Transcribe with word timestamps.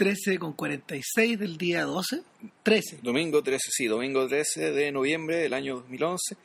13 0.00 0.38
con 0.38 0.54
46 0.54 1.38
del 1.38 1.58
día 1.58 1.82
12. 1.84 2.22
13. 2.62 3.00
Domingo 3.02 3.42
13, 3.42 3.68
sí, 3.70 3.84
domingo 3.86 4.26
13 4.26 4.72
de 4.72 4.90
noviembre 4.92 5.36
del 5.36 5.52
año 5.52 5.74
2011. 5.80 6.36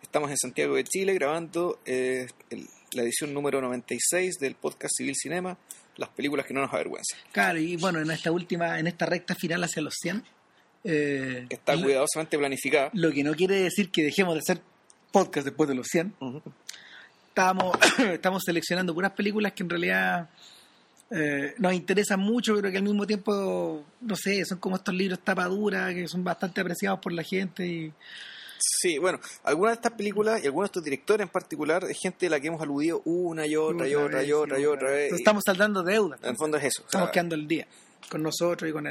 Estamos 0.00 0.30
en 0.30 0.38
Santiago 0.38 0.76
de 0.76 0.84
Chile 0.84 1.12
grabando 1.12 1.78
eh, 1.84 2.26
el- 2.48 2.66
la 2.94 3.02
edición 3.02 3.34
número 3.34 3.60
96 3.60 4.38
del 4.40 4.54
podcast 4.54 4.94
Civil 4.96 5.14
Cinema, 5.14 5.58
las 5.96 6.08
películas 6.08 6.46
que 6.46 6.54
no 6.54 6.62
nos 6.62 6.72
avergüenzan. 6.72 7.18
Claro, 7.32 7.58
y 7.58 7.76
bueno, 7.76 8.00
en 8.00 8.10
esta 8.10 8.32
última, 8.32 8.78
en 8.78 8.86
esta 8.86 9.04
recta 9.04 9.34
final 9.34 9.62
hacia 9.62 9.82
los 9.82 9.94
100. 10.00 10.24
eh, 10.84 11.44
está 11.50 11.78
cuidadosamente 11.78 12.38
planificada. 12.38 12.88
Lo 12.94 13.12
que 13.12 13.22
no 13.22 13.34
quiere 13.34 13.56
decir 13.56 13.90
que 13.90 14.04
dejemos 14.04 14.32
de 14.36 14.40
hacer 14.40 14.62
podcast 15.10 15.44
después 15.44 15.68
de 15.68 15.74
los 15.74 15.86
100. 15.86 16.14
Ujú. 16.18 16.42
Estamos, 17.28 17.76
estamos 18.10 18.42
seleccionando 18.42 18.94
puras 18.94 19.12
películas 19.12 19.52
que 19.52 19.62
en 19.64 19.68
realidad 19.68 20.30
eh, 21.14 21.54
nos 21.58 21.74
interesan 21.74 22.20
mucho, 22.20 22.54
pero 22.56 22.70
que 22.70 22.78
al 22.78 22.82
mismo 22.84 23.06
tiempo, 23.06 23.84
no 24.00 24.16
sé, 24.16 24.44
son 24.44 24.58
como 24.58 24.76
estos 24.76 24.94
libros 24.94 25.20
tapadura 25.20 25.92
que 25.92 26.08
son 26.08 26.24
bastante 26.24 26.60
apreciados 26.60 27.00
por 27.00 27.12
la 27.12 27.22
gente. 27.22 27.66
y 27.66 27.92
Sí, 28.58 28.98
bueno, 28.98 29.18
algunas 29.42 29.72
de 29.72 29.74
estas 29.74 29.92
películas 29.92 30.42
y 30.42 30.46
algunos 30.46 30.68
de 30.68 30.70
estos 30.70 30.84
directores 30.84 31.24
en 31.24 31.28
particular 31.28 31.84
es 31.84 31.98
gente 31.98 32.26
de 32.26 32.30
la 32.30 32.40
que 32.40 32.46
hemos 32.46 32.62
aludido 32.62 33.02
una 33.04 33.46
y 33.46 33.56
otra 33.56 33.88
y 33.88 33.94
otra 33.94 34.22
y 34.22 34.32
otra 34.32 34.58
y 34.58 34.64
otra 34.64 34.90
vez. 34.90 35.02
Entonces, 35.04 35.18
y 35.18 35.22
Estamos 35.22 35.42
saldando 35.44 35.82
deuda. 35.82 36.16
En 36.22 36.30
el 36.30 36.36
fondo 36.36 36.56
es 36.56 36.64
eso. 36.64 36.82
o 36.82 36.86
Estamos 36.86 37.06
sea, 37.08 37.12
quedando 37.12 37.34
el 37.34 37.48
día 37.48 37.66
con 38.08 38.22
nosotros 38.22 38.68
y 38.68 38.72
con 38.72 38.84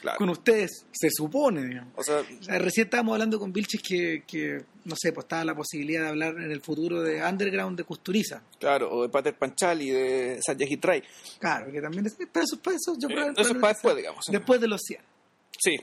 claro. 0.00 0.18
Con 0.18 0.28
ustedes, 0.30 0.86
se 0.92 1.08
supone, 1.10 1.64
digamos. 1.64 1.92
O 1.96 2.02
sea, 2.02 2.22
recién 2.58 2.86
estábamos 2.86 3.12
hablando 3.14 3.38
con 3.38 3.52
Vilches 3.52 3.80
que, 3.82 4.24
que, 4.26 4.64
no 4.84 4.94
sé, 4.98 5.12
pues 5.12 5.24
estaba 5.24 5.44
la 5.44 5.54
posibilidad 5.54 6.02
de 6.02 6.08
hablar 6.08 6.34
en 6.36 6.50
el 6.50 6.60
futuro 6.60 7.02
de 7.02 7.22
Underground 7.22 7.76
de 7.78 7.84
Custuriza. 7.84 8.42
claro, 8.58 8.90
o 8.90 9.02
de 9.02 9.08
Pater 9.08 9.34
Panchal 9.36 9.82
y 9.82 9.90
de 9.90 10.40
Satyajit 10.44 10.84
Ray. 10.84 11.02
Claro, 11.38 11.70
que 11.70 11.80
también 11.80 12.06
es, 12.06 12.16
pero 12.32 12.44
eso, 12.44 12.60
para 12.60 12.76
eso 12.76 12.96
yo 12.98 13.08
Eh, 13.08 13.14
creo 13.14 13.30
eso 13.36 13.52
es 13.52 13.58
para 13.58 13.72
después, 13.72 13.96
digamos. 13.96 14.24
Después 14.30 14.60
de 14.60 14.68
los 14.68 14.80
100. 14.82 15.00
Sí. 15.58 15.76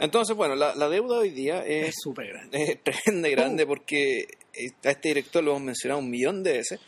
Entonces, 0.00 0.36
bueno, 0.36 0.54
la, 0.54 0.74
la 0.76 0.88
deuda 0.88 1.18
hoy 1.18 1.30
día 1.30 1.64
es 1.66 1.94
súper 2.00 2.28
grande. 2.28 2.62
es 2.62 2.84
tremenda 2.84 3.28
grande 3.28 3.66
porque 3.66 4.20
eh, 4.54 4.70
a 4.84 4.90
este 4.90 5.08
director 5.08 5.42
lo 5.42 5.52
hemos 5.52 5.62
mencionado 5.62 6.00
un 6.00 6.10
millón 6.10 6.42
de 6.44 6.52
veces 6.58 6.80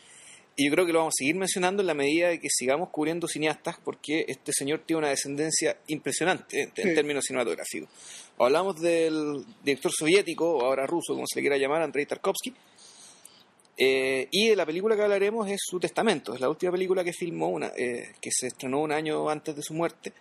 y 0.55 0.67
yo 0.67 0.71
creo 0.73 0.85
que 0.85 0.93
lo 0.93 0.99
vamos 0.99 1.13
a 1.17 1.19
seguir 1.19 1.35
mencionando 1.35 1.81
en 1.81 1.87
la 1.87 1.93
medida 1.93 2.29
de 2.29 2.39
que 2.39 2.47
sigamos 2.49 2.89
cubriendo 2.89 3.27
cineastas 3.27 3.77
porque 3.83 4.25
este 4.27 4.51
señor 4.53 4.81
tiene 4.85 4.99
una 4.99 5.09
descendencia 5.09 5.77
impresionante 5.87 6.61
en, 6.61 6.71
en 6.75 6.89
Sí. 6.89 6.93
términos 6.95 7.25
cinematográficos. 7.25 7.89
Hablamos 8.39 8.79
del 8.81 9.43
director 9.63 9.91
soviético, 9.91 10.57
o 10.57 10.65
ahora 10.65 10.85
ruso, 10.85 11.13
como 11.13 11.25
se 11.27 11.39
le 11.39 11.41
quiera 11.43 11.57
llamar, 11.57 11.81
Andrei 11.81 12.05
Tarkovsky. 12.05 12.53
eh, 13.77 14.27
y 14.31 14.49
de 14.49 14.55
la 14.55 14.65
película 14.65 14.95
que 14.95 15.01
hablaremos 15.01 15.49
es 15.49 15.59
Su 15.63 15.79
Testamento, 15.79 16.33
es 16.35 16.39
la 16.41 16.49
última 16.49 16.71
película 16.71 17.03
que 17.03 17.11
filmó, 17.13 17.49
una, 17.49 17.71
eh, 17.75 18.13
que 18.21 18.29
se 18.31 18.47
estrenó 18.47 18.81
un 18.81 18.91
año 18.91 19.29
antes 19.29 19.55
de 19.55 19.63
su 19.63 19.73
muerte, 19.73 20.13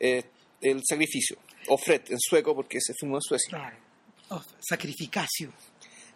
eh, 0.00 0.22
El 0.62 0.80
Sacrificio, 0.88 1.36
o 1.68 1.76
Fred 1.76 2.02
en 2.08 2.18
sueco 2.18 2.54
porque 2.54 2.78
se 2.80 2.94
filmó 2.98 3.16
en 3.16 3.22
Suecia. 3.22 3.50
Claro. 3.50 3.76
Oh, 4.30 4.42
sacrificacio. 4.60 5.52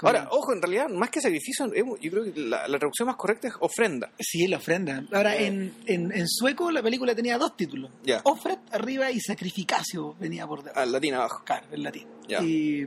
Ahora, 0.02 0.28
ojo, 0.30 0.52
en 0.52 0.60
realidad, 0.60 0.88
más 0.88 1.10
que 1.10 1.20
sacrificio, 1.20 1.72
yo 1.72 2.10
creo 2.10 2.24
que 2.24 2.32
la, 2.40 2.66
la 2.68 2.78
traducción 2.78 3.06
más 3.06 3.16
correcta 3.16 3.48
es 3.48 3.54
ofrenda. 3.60 4.10
Sí, 4.18 4.46
la 4.48 4.56
ofrenda. 4.58 5.04
Ahora, 5.12 5.36
Eh. 5.36 5.46
en, 5.46 5.74
en, 5.86 6.12
en 6.12 6.28
sueco 6.28 6.70
la 6.70 6.82
película 6.82 7.14
tenía 7.14 7.38
dos 7.38 7.56
títulos. 7.56 7.90
Ofred 8.24 8.58
arriba 8.72 9.10
y 9.10 9.20
Sacrificacio 9.20 10.14
venía 10.18 10.46
por 10.46 10.62
debajo. 10.62 10.80
Al 10.80 10.92
latín 10.92 11.14
abajo. 11.14 11.42
Claro, 11.44 11.66
en 11.70 11.82
latín. 11.82 12.06
Y 12.42 12.86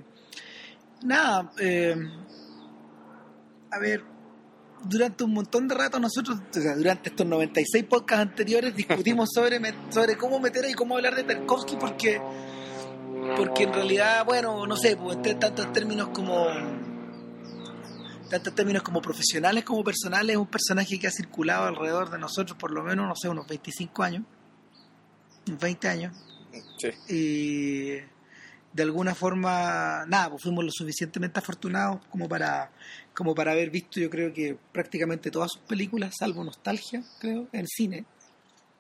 nada, 1.04 1.52
eh, 1.60 1.96
a 3.72 3.80
ver, 3.80 4.04
durante 4.84 5.24
un 5.24 5.34
montón 5.34 5.68
de 5.68 5.76
rato 5.76 6.00
nosotros, 6.00 6.38
o 6.50 6.54
sea, 6.62 6.76
durante 6.76 7.10
estos 7.10 7.26
96 7.26 7.86
podcasts 7.86 8.22
anteriores 8.22 8.76
discutimos 8.76 9.30
sobre, 9.34 9.60
sobre 9.90 10.18
cómo 10.18 10.40
meter 10.40 10.70
y 10.70 10.74
cómo 10.74 10.96
hablar 10.96 11.16
de 11.16 11.24
Tarkovsky 11.24 11.76
porque 11.78 12.22
porque 13.38 13.64
en 13.64 13.74
realidad, 13.74 14.24
bueno, 14.24 14.68
no 14.68 14.78
sé, 14.78 14.96
pues 14.98 15.18
entre 15.18 15.34
tantos 15.36 15.74
términos 15.74 16.10
como 16.10 16.46
tantos 18.30 18.54
términos 18.56 18.84
como 18.84 19.02
profesionales 19.02 19.64
como 19.64 19.84
personales, 19.84 20.32
es 20.36 20.38
un 20.38 20.48
personaje 20.48 21.00
que 21.00 21.08
ha 21.08 21.12
circulado 21.12 21.66
alrededor 21.66 22.10
de 22.10 22.18
nosotros 22.18 22.58
por 22.58 22.72
lo 22.72 22.84
menos, 22.84 23.08
no 23.08 23.16
sé, 23.16 23.30
unos 23.30 23.48
25 23.48 24.04
años, 24.04 24.24
unos 25.48 25.60
20 25.60 25.88
años 25.88 26.14
Sí. 26.78 26.90
y 27.10 27.86
de 28.74 28.84
alguna 28.84 29.14
forma 29.14 30.06
nada 30.08 30.30
pues 30.30 30.44
fuimos 30.44 30.64
lo 30.64 30.72
suficientemente 30.72 31.40
afortunados 31.40 32.00
como 32.10 32.30
para 32.30 32.72
como 33.14 33.36
para 33.36 33.52
haber 33.52 33.70
visto 33.70 34.00
yo 34.00 34.10
creo 34.10 34.34
que 34.34 34.58
prácticamente 34.72 35.32
todas 35.32 35.52
sus 35.52 35.62
películas 35.64 36.14
salvo 36.18 36.44
nostalgia 36.46 37.04
creo 37.20 37.48
en 37.52 37.68
cine 37.68 38.06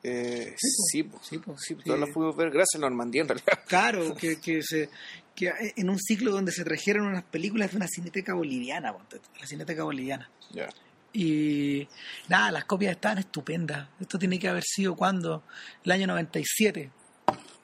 Eh, 0.07 0.53
Sí, 0.57 1.03
po. 1.03 1.19
Sí, 1.23 1.37
po. 1.39 1.57
Sí, 1.57 1.75
Sí. 1.75 1.83
todas 1.85 1.99
las 1.99 2.09
pudimos 2.09 2.35
ver 2.35 2.51
gracias 2.51 2.75
a 2.75 2.79
Normandía, 2.79 3.21
en 3.23 3.27
realidad. 3.29 3.59
claro 3.67 4.15
que, 4.15 4.39
que 4.39 4.61
se 4.61 4.89
que 5.35 5.51
en 5.75 5.89
un 5.89 5.99
ciclo 5.99 6.31
donde 6.31 6.51
se 6.51 6.63
trajeron 6.63 7.07
unas 7.07 7.23
películas 7.23 7.71
de 7.71 7.77
una 7.77 7.87
cineteca 7.87 8.33
boliviana 8.33 8.95
tú, 9.09 9.17
la 9.39 9.45
cineteca 9.45 9.83
boliviana 9.83 10.29
Ya. 10.51 10.69
y 11.11 11.85
nada 12.29 12.51
las 12.51 12.63
copias 12.65 12.91
estaban 12.93 13.17
estupendas 13.17 13.89
esto 13.99 14.17
tiene 14.17 14.39
que 14.39 14.47
haber 14.47 14.63
sido 14.63 14.95
cuando 14.95 15.43
el 15.83 15.91
año 15.91 16.07
97 16.07 16.89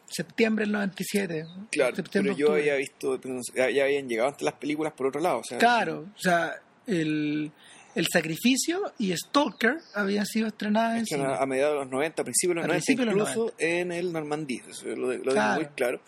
septiembre 0.10 0.66
del 0.66 0.74
97 0.74 1.46
Claro, 1.72 1.96
septiembre, 1.96 2.34
pero 2.34 2.38
yo 2.38 2.46
octubre. 2.48 2.62
había 2.62 2.76
visto, 2.76 3.20
ya, 3.56 3.70
ya 3.70 3.84
habían 3.86 4.10
llegado 4.10 4.28
antes 4.30 4.42
las 4.44 4.56
películas 4.56 4.92
por 4.92 5.08
otro 5.08 5.22
lado. 5.22 5.40
O 5.40 5.44
sea, 5.46 5.58
Claro, 5.58 6.08
o 6.14 6.20
sea, 6.20 6.56
el, 6.88 7.52
el 7.96 8.08
sacrificio 8.12 8.94
y 9.00 9.16
Stalker 9.16 9.78
habían 9.94 10.26
sido 10.26 10.48
estrenadas 10.48 11.00
en 11.00 11.06
cine. 11.06 11.26
a, 11.26 11.46
mediados 11.46 11.74
de 11.76 11.80
los 11.82 11.90
90, 11.92 12.22
a 12.22 12.26
principios 12.26 12.56
de 12.56 12.56
los 12.56 12.64
A 12.66 12.68
90, 12.68 12.86
principios 12.86 13.08
de 13.10 13.16
los 13.20 13.30
incluso 13.30 13.54
en 13.58 13.92
el 13.92 14.12
Normandí. 14.14 14.62
Eso 14.70 14.86
lo, 14.88 15.10
de- 15.10 15.18
lo 15.20 15.32
Claro. 15.34 15.54
digo 15.60 15.68
muy 15.70 15.76
claro. 15.76 16.02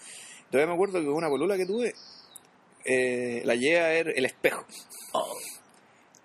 Todavía 0.52 0.68
me 0.68 0.74
acuerdo 0.74 1.02
que 1.02 1.08
una 1.08 1.30
polola 1.30 1.58
que 1.58 1.66
tuve 1.66 1.94
eh, 2.86 3.42
la 3.46 3.56
llevé 3.56 3.80
a 3.80 3.88
ver 3.88 4.14
El 4.16 4.26
Espejo. 4.26 4.66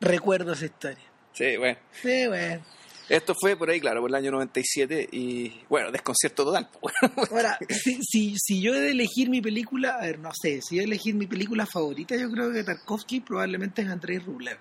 Recuerdo 0.00 0.52
esa 0.52 0.66
historia. 0.66 1.04
Sí, 1.32 1.56
bueno. 1.56 1.78
Sí, 2.02 2.26
bueno. 2.28 2.64
Esto 3.08 3.34
fue 3.40 3.56
por 3.56 3.70
ahí, 3.70 3.80
claro, 3.80 4.02
por 4.02 4.10
el 4.10 4.14
año 4.16 4.30
97 4.32 5.08
y, 5.12 5.62
bueno, 5.70 5.90
desconcierto 5.90 6.44
total. 6.44 6.68
Ahora, 7.30 7.58
si, 7.70 8.02
si, 8.02 8.34
si 8.36 8.60
yo 8.60 8.74
he 8.74 8.80
de 8.80 8.90
elegir 8.90 9.30
mi 9.30 9.40
película, 9.40 9.96
a 9.96 10.02
ver, 10.02 10.18
no 10.18 10.30
sé, 10.38 10.60
si 10.60 10.76
he 10.76 10.80
de 10.80 10.84
elegir 10.84 11.14
mi 11.14 11.26
película 11.26 11.64
favorita, 11.64 12.16
yo 12.16 12.30
creo 12.30 12.52
que 12.52 12.64
Tarkovsky 12.64 13.20
probablemente 13.20 13.80
es 13.82 13.88
Andrei 13.88 14.18
Rublev. 14.18 14.58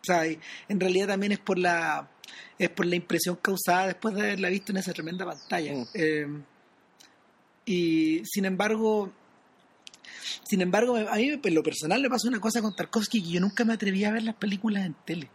O 0.00 0.04
sea, 0.04 0.26
y 0.26 0.38
en 0.68 0.80
realidad 0.80 1.08
también 1.08 1.32
es 1.32 1.38
por 1.38 1.58
la 1.58 2.08
es 2.58 2.68
por 2.70 2.86
la 2.86 2.96
impresión 2.96 3.36
causada 3.36 3.86
después 3.86 4.14
de 4.14 4.20
haberla 4.22 4.48
visto 4.48 4.72
en 4.72 4.78
esa 4.78 4.92
tremenda 4.92 5.24
pantalla. 5.24 5.72
Mm. 5.74 5.84
Eh, 5.94 6.26
y 7.64 8.22
sin 8.24 8.44
embargo, 8.44 9.12
sin 10.44 10.60
embargo, 10.60 10.96
a 10.96 11.14
mí 11.16 11.40
en 11.42 11.54
lo 11.54 11.62
personal 11.62 12.00
me 12.02 12.08
pasa 12.08 12.28
una 12.28 12.40
cosa 12.40 12.60
con 12.62 12.74
Tarkovsky 12.74 13.22
que 13.22 13.30
yo 13.30 13.40
nunca 13.40 13.64
me 13.64 13.74
atreví 13.74 14.04
a 14.04 14.10
ver 14.12 14.22
las 14.22 14.34
películas 14.34 14.84
en 14.86 14.94
tele. 15.04 15.30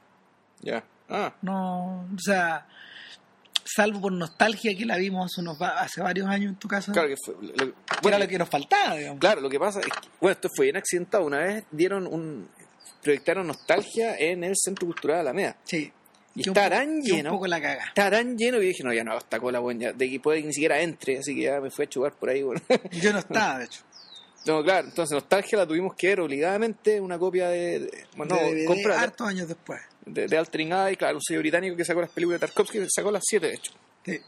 ya. 0.61 0.83
Ah, 1.09 1.33
No, 1.41 2.05
o 2.15 2.19
sea, 2.19 2.65
salvo 3.65 4.01
por 4.01 4.11
nostalgia 4.13 4.75
que 4.75 4.85
la 4.85 4.97
vimos 4.97 5.25
hace, 5.31 5.41
unos, 5.41 5.61
hace 5.61 6.01
varios 6.01 6.27
años 6.27 6.53
en 6.53 6.55
tu 6.55 6.67
casa, 6.67 6.91
claro 6.91 7.09
que 7.09 7.15
fue. 7.23 7.35
lo- 7.41 7.73
que 8.01 8.07
era 8.07 8.17
lo 8.17 8.27
que 8.27 8.37
nos 8.37 8.49
faltaba, 8.49 8.95
digamos. 8.95 9.19
Claro, 9.19 9.41
lo 9.41 9.49
que 9.49 9.59
pasa 9.59 9.79
es 9.81 9.85
que, 9.85 9.91
bueno, 10.21 10.31
esto 10.33 10.49
fue 10.55 10.65
bien 10.67 10.77
accidentado. 10.77 11.25
Una 11.25 11.39
vez 11.39 11.65
dieron 11.71 12.07
un. 12.07 12.47
Proyectaron 13.03 13.47
nostalgia 13.47 14.17
en 14.17 14.43
el 14.43 14.53
Centro 14.55 14.85
Cultural 14.87 15.19
Alameda. 15.19 15.57
Sí. 15.63 15.91
Y 16.35 16.41
está 16.47 16.67
tan 16.69 16.99
lleno. 17.01 17.29
Un 17.29 17.35
poco 17.35 17.47
la 17.47 17.61
caga. 17.61 17.85
Está 17.89 18.09
tan 18.09 18.35
lleno 18.37 18.57
que 18.57 18.65
dije, 18.65 18.83
no, 18.83 18.91
ya 18.91 19.03
no, 19.03 19.15
esta 19.17 19.39
cola, 19.39 19.59
bueno, 19.59 19.81
ya, 19.81 19.93
de 19.93 20.09
que 20.09 20.19
puede 20.19 20.41
que 20.41 20.47
ni 20.47 20.53
siquiera 20.53 20.81
entre, 20.81 21.19
así 21.19 21.35
que 21.35 21.41
ya 21.43 21.61
me 21.61 21.69
fui 21.69 21.85
a 21.85 21.89
chugar 21.89 22.13
por 22.13 22.29
ahí, 22.29 22.41
bueno. 22.41 22.59
Yo 22.91 23.13
no 23.13 23.19
estaba, 23.19 23.59
de 23.59 23.65
hecho. 23.65 23.81
no, 24.47 24.63
claro, 24.63 24.87
entonces 24.87 25.13
Nostalgia 25.13 25.59
la 25.59 25.67
tuvimos 25.67 25.93
que 25.95 26.07
ver 26.07 26.21
obligadamente, 26.21 26.99
una 26.99 27.19
copia 27.19 27.49
de, 27.49 27.79
de- 27.81 28.05
bueno, 28.15 28.35
de 28.35 28.55
DVD 28.55 28.65
compra 28.65 28.95
de, 28.95 29.01
hartos 29.03 29.27
años 29.27 29.47
después. 29.47 29.79
de, 30.07 30.25
de 30.27 30.37
Altering 30.37 30.71
Eye, 30.73 30.97
claro, 30.97 31.17
un 31.17 31.21
sello 31.21 31.39
británico 31.41 31.75
que 31.75 31.85
sacó 31.85 32.01
las 32.01 32.09
películas 32.09 32.41
de 32.41 32.47
Tarkovsky, 32.47 32.79
sacó 32.89 33.11
las 33.11 33.23
siete, 33.23 33.47
de 33.47 33.53
hecho. 33.53 33.71
Sí. 34.03 34.19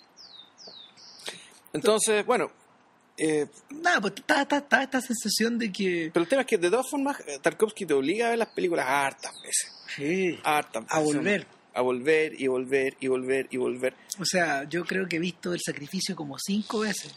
Entonces, 1.74 2.26
bueno, 2.26 2.52
eh, 3.18 3.48
Nada, 3.70 4.02
pues 4.02 4.14
estaba, 4.18 4.42
estaba- 4.42 4.62
estaba 4.62 4.84
esta 4.84 5.02
sensación 5.02 5.58
de 5.58 5.72
que. 5.72 6.10
pero 6.14 6.24
el 6.24 6.30
tema 6.30 6.42
es 6.42 6.48
que 6.48 6.58
de 6.58 6.70
todas 6.70 6.90
formas, 6.90 7.20
eh, 7.28 7.40
Tarkovsky 7.42 7.86
te 7.86 7.94
obliga 7.94 8.28
a 8.28 8.30
ver 8.32 8.40
las 8.40 8.50
películas 8.50 8.86
hartas 8.88 9.34
veces, 9.42 9.72
Sí. 9.96 10.40
hartas 10.44 10.84
A 10.90 11.00
veces, 11.00 11.16
volver. 11.16 11.48
A 11.74 11.82
volver 11.82 12.42
y 12.42 12.48
volver 12.48 12.96
y 13.02 13.08
volver 13.08 13.48
y 13.52 13.58
volver. 13.58 13.94
O 14.20 14.26
sea, 14.26 14.64
yo 14.70 14.86
creo 14.86 15.08
que 15.08 15.18
he 15.18 15.20
visto 15.20 15.54
el 15.54 15.60
sacrificio 15.60 16.16
como 16.16 16.38
cinco 16.40 16.80
veces. 16.80 17.14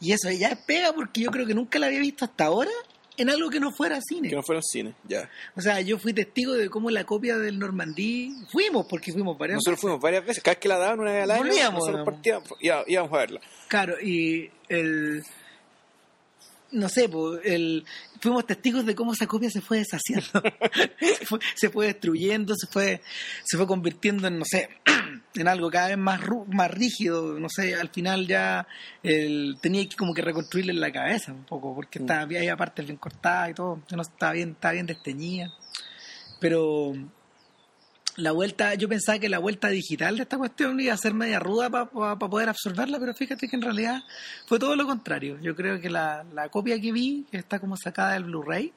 Y 0.00 0.12
eso 0.12 0.30
ya 0.30 0.48
es 0.48 0.58
pega 0.58 0.92
porque 0.92 1.22
yo 1.22 1.30
creo 1.30 1.46
que 1.46 1.54
nunca 1.54 1.78
la 1.78 1.86
había 1.86 2.00
visto 2.00 2.26
hasta 2.26 2.44
ahora 2.44 2.70
en 3.16 3.30
algo 3.30 3.50
que 3.50 3.60
no 3.60 3.72
fuera 3.72 4.00
cine. 4.00 4.28
Que 4.28 4.36
no 4.36 4.42
fueron 4.42 4.62
cine, 4.62 4.94
ya. 5.08 5.28
O 5.56 5.60
sea, 5.60 5.80
yo 5.80 5.98
fui 5.98 6.12
testigo 6.12 6.52
de 6.54 6.68
cómo 6.70 6.90
la 6.90 7.04
copia 7.04 7.36
del 7.38 7.58
Normandí. 7.58 8.32
Fuimos, 8.52 8.86
porque 8.86 9.12
fuimos 9.12 9.36
varias 9.38 9.56
Nosotros 9.56 9.74
veces. 9.76 9.80
fuimos 9.82 10.00
varias 10.00 10.24
veces, 10.26 10.42
cada 10.42 10.54
vez 10.54 10.60
que 10.60 10.68
la 10.68 10.78
daban 10.78 11.00
una 11.00 11.12
vez 11.12 11.22
al 11.24 11.30
año, 11.30 11.44
Volvíamos, 11.44 11.80
nosotros 11.80 12.04
partíamos, 12.04 12.48
ya, 12.62 12.82
íbamos 12.86 13.12
a 13.12 13.16
verla. 13.18 13.40
Claro, 13.68 14.00
y 14.00 14.50
el. 14.68 15.22
No 16.72 16.88
sé, 16.88 17.08
pues, 17.08 17.40
el, 17.44 17.84
fuimos 18.20 18.46
testigos 18.46 18.84
de 18.86 18.94
cómo 18.94 19.12
esa 19.12 19.26
copia 19.26 19.50
se 19.50 19.60
fue 19.60 19.78
deshaciendo, 19.78 20.26
se, 21.00 21.26
fue, 21.26 21.38
se 21.54 21.70
fue 21.70 21.86
destruyendo, 21.86 22.54
se 22.56 22.66
fue, 22.66 23.00
se 23.44 23.56
fue 23.56 23.66
convirtiendo 23.66 24.26
en, 24.28 24.38
no 24.38 24.44
sé, 24.44 24.68
en 25.34 25.48
algo 25.48 25.70
cada 25.70 25.88
vez 25.88 25.98
más, 25.98 26.20
ru- 26.20 26.46
más 26.46 26.70
rígido, 26.70 27.38
no 27.38 27.48
sé, 27.48 27.74
al 27.74 27.88
final 27.90 28.26
ya 28.26 28.66
el, 29.02 29.58
tenía 29.60 29.86
que 29.88 29.96
como 29.96 30.12
que 30.14 30.22
reconstruirle 30.22 30.72
la 30.74 30.92
cabeza 30.92 31.32
un 31.32 31.44
poco, 31.44 31.74
porque 31.74 31.98
estaba, 32.00 32.22
había 32.22 32.56
partes 32.56 32.84
bien 32.86 32.98
cortadas 32.98 33.50
y 33.50 33.54
todo, 33.54 33.82
no 33.94 34.02
estaba 34.02 34.32
bien, 34.32 34.50
estaba 34.50 34.72
bien 34.72 34.86
desteñida, 34.86 35.52
pero 36.40 36.92
la 38.16 38.32
vuelta, 38.32 38.74
yo 38.74 38.88
pensaba 38.88 39.18
que 39.18 39.28
la 39.28 39.38
vuelta 39.38 39.68
digital 39.68 40.16
de 40.16 40.22
esta 40.22 40.38
cuestión 40.38 40.80
iba 40.80 40.94
a 40.94 40.96
ser 40.96 41.12
media 41.14 41.38
ruda 41.38 41.68
para 41.70 42.16
poder 42.18 42.48
absorberla, 42.48 42.98
pero 42.98 43.14
fíjate 43.14 43.46
que 43.48 43.56
en 43.56 43.62
realidad 43.62 44.02
fue 44.46 44.58
todo 44.58 44.74
lo 44.74 44.86
contrario. 44.86 45.38
Yo 45.42 45.54
creo 45.54 45.80
que 45.80 45.90
la, 45.90 46.24
la 46.34 46.48
copia 46.48 46.80
que 46.80 46.92
vi, 46.92 47.26
que 47.30 47.36
está 47.36 47.58
como 47.58 47.76
sacada 47.76 48.12
del 48.14 48.24
Blu-ray, 48.24 48.72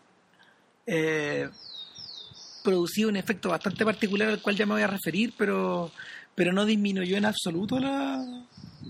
eh, 0.85 1.49
producía 2.63 3.07
un 3.07 3.15
efecto 3.15 3.49
bastante 3.49 3.85
particular 3.85 4.27
al 4.29 4.41
cual 4.41 4.55
ya 4.55 4.65
me 4.65 4.73
voy 4.73 4.81
a 4.81 4.87
referir, 4.87 5.33
pero, 5.37 5.91
pero 6.35 6.51
no 6.51 6.65
disminuyó 6.65 7.15
en 7.15 7.25
absoluto 7.25 7.79
la, 7.79 8.21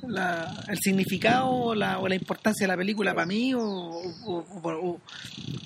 la- 0.08 0.64
el 0.68 0.78
significado 0.80 1.48
o 1.50 1.76
la, 1.76 2.00
o 2.00 2.08
la 2.08 2.16
importancia 2.16 2.66
de 2.66 2.70
la 2.74 2.78
película 2.78 3.14
para 3.14 3.28
mí 3.28 3.54
o- 3.54 3.62
o- 3.62 5.00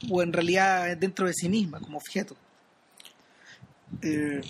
o 0.09 0.21
en 0.21 0.33
realidad 0.33 0.97
dentro 0.97 1.25
de 1.27 1.33
sí 1.33 1.47
misma 1.47 1.79
como 1.79 1.97
objeto. 1.97 2.35
Eh, 4.01 4.41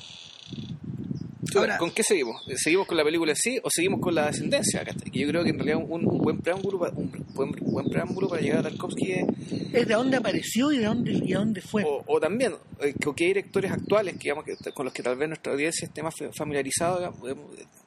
Ahora- 1.56 1.78
¿Con 1.78 1.92
qué 1.92 2.02
seguimos? 2.02 2.42
¿Seguimos 2.56 2.88
con 2.88 2.98
la 2.98 3.04
película 3.04 3.32
en 3.34 3.36
sí 3.36 3.60
o 3.62 3.70
seguimos 3.70 4.00
con 4.02 4.16
la 4.16 4.26
descendencia? 4.28 4.84
Que 4.84 5.20
yo 5.20 5.28
creo 5.28 5.44
que 5.44 5.50
en 5.52 5.58
realidad 5.60 5.78
un, 5.88 6.08
un 6.08 6.18
buen 6.18 6.40
preámbulo 6.40 6.80
para, 6.80 6.94
un 6.96 7.12
buen, 7.36 7.52
buen 7.52 7.86
preámbulo 7.90 8.28
para 8.28 8.42
llegar 8.42 8.60
a 8.60 8.64
Tarkovsky 8.64 9.12
es, 9.12 9.26
es 9.74 9.88
de 9.88 9.94
dónde 9.94 10.18
apareció 10.18 10.72
y 10.72 10.80
de 10.80 10.86
dónde, 10.86 11.12
y 11.24 11.34
a 11.34 11.38
dónde 11.40 11.62
fue. 11.62 11.84
o, 11.84 12.04
o 12.08 12.20
también 12.20 12.54
eh, 12.80 12.96
que- 13.00 13.14
qué 13.16 13.26
directores 13.26 13.72
actuales 13.72 14.14
que, 14.16 14.20
digamos, 14.24 14.46
que, 14.46 14.56
con 14.72 14.86
los 14.86 14.94
que 14.94 15.04
tal 15.04 15.16
vez 15.16 15.28
nuestra 15.28 15.54
audiencia 15.54 15.86
esté 15.86 16.02
más 16.02 16.16
familiarizada 16.36 17.12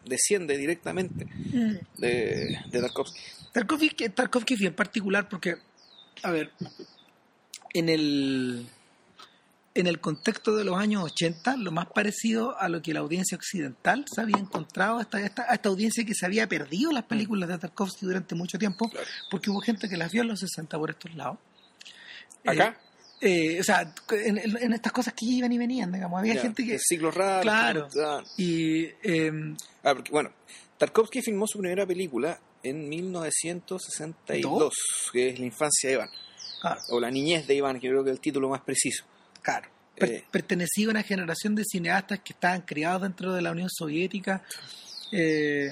desciende 0.05 0.56
directamente 0.59 1.25
Mm. 1.25 1.76
de, 1.99 2.59
de 2.70 2.81
Tarkovsky. 2.81 3.19
Tarkovsky, 3.52 4.09
Tarkovsky 4.11 4.67
en 4.67 4.75
particular 4.75 5.29
porque, 5.29 5.55
a 6.23 6.31
ver, 6.31 6.50
en 7.75 7.88
el, 7.88 8.67
en 9.76 9.87
el 9.87 10.00
contexto 10.00 10.56
de 10.56 10.64
los 10.64 10.78
años 10.78 11.05
80, 11.05 11.58
lo 11.58 11.70
más 11.70 11.87
parecido 11.87 12.58
a 12.58 12.69
lo 12.69 12.81
que 12.81 12.94
la 12.94 13.00
audiencia 13.00 13.37
occidental 13.37 14.05
se 14.12 14.20
había 14.23 14.38
encontrado, 14.38 14.99
a 14.99 15.02
esta, 15.02 15.69
audiencia 15.69 16.05
que 16.05 16.14
se 16.14 16.25
había 16.25 16.46
perdido 16.49 16.93
las 16.93 17.05
películas 17.05 17.49
de 17.49 17.58
Tarkovsky 17.58 18.06
durante 18.06 18.34
mucho 18.34 18.58
tiempo, 18.58 18.88
Claro. 18.88 19.06
porque 19.31 19.50
hubo 19.50 19.61
gente 19.61 19.88
que 19.88 19.96
las 19.96 20.11
vio 20.11 20.23
en 20.23 20.28
los 20.28 20.40
60 20.40 20.78
por 20.78 20.90
estos 20.90 21.14
lados. 21.14 21.38
¿Acá? 22.44 22.78
Eh, 23.20 23.56
eh, 23.56 23.61
o 23.61 23.64
sea, 23.64 23.93
en, 24.11 24.73
estas 24.73 24.93
cosas 24.93 25.12
que 25.14 25.26
iban 25.26 25.52
y 25.52 25.58
venían, 25.58 25.93
digamos, 25.93 26.20
había 26.20 26.40
gente 26.40 26.64
que... 26.64 26.75
el 26.75 26.81
ciclo 26.81 27.11
raro. 27.11 27.43
Claro. 27.43 27.88
ah, 28.02 28.23
Y 28.37 28.84
eh, 29.02 29.55
Ah, 29.82 29.94
porque, 29.94 30.11
bueno, 30.11 30.32
Tarkovsky 30.78 31.20
filmó 31.23 31.46
su 31.46 31.58
primera 31.58 31.87
película 31.87 32.38
en 32.62 32.88
1962, 32.88 34.58
¿Dos? 34.58 34.75
que 35.12 35.28
es 35.28 35.38
La 35.38 35.46
infancia 35.46 35.88
de 35.90 35.94
Iván, 35.96 36.11
claro, 36.61 36.81
o 36.90 37.00
La 37.00 37.11
niñez 37.11 37.46
de 37.46 37.55
Iván, 37.55 37.78
que 37.78 37.88
creo 37.88 38.02
que 38.02 38.11
es 38.11 38.17
el 38.17 38.20
título 38.20 38.49
más 38.49 38.61
preciso. 38.62 39.05
Claro. 39.46 39.69
Eh. 39.98 40.25
pertenecía 40.31 40.88
a 40.88 40.90
una 40.90 41.02
generación 41.02 41.54
de 41.54 41.64
cineastas 41.64 42.19
que 42.20 42.34
estaban 42.34 42.60
criados 42.62 43.00
dentro 43.02 43.32
de 43.32 43.40
la 43.40 43.52
Unión 43.52 43.70
Soviética. 43.70 44.43
Eh, 45.12 45.70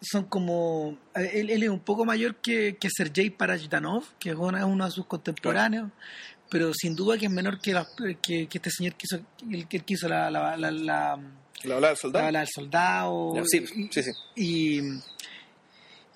son 0.00 0.24
como. 0.24 0.98
eh, 1.14 1.30
Él, 1.34 1.50
él 1.50 1.62
es 1.62 1.68
un 1.68 1.80
poco 1.80 2.04
mayor 2.04 2.36
que, 2.36 2.76
que 2.80 2.88
Sergei 2.90 3.30
Parajdanov, 3.30 4.04
que 4.18 4.30
es 4.30 4.36
uno, 4.36 4.66
uno 4.66 4.84
de 4.86 4.90
sus 4.90 5.06
contemporáneos, 5.06 5.90
pero 6.50 6.72
sin 6.74 6.96
duda 6.96 7.16
que 7.18 7.26
es 7.26 7.32
menor 7.32 7.60
que, 7.60 7.72
la- 7.74 7.86
que, 8.22 8.46
que 8.48 8.58
este 8.58 8.70
señor 8.70 8.94
que 8.94 9.04
hizo, 9.04 9.24
el 9.50 9.68
que 9.68 9.82
hizo 9.86 10.08
la, 10.08 10.30
la, 10.30 10.56
la, 10.56 10.70
la- 10.70 11.20
¿La 11.64 11.74
hablaba 11.74 11.88
del 11.88 11.96
soldado? 11.96 12.26
del 12.32 12.46
soldado. 12.48 13.32
Sí, 13.46 13.64
sí, 13.90 14.02
sí. 14.02 14.10
y, 14.36 14.80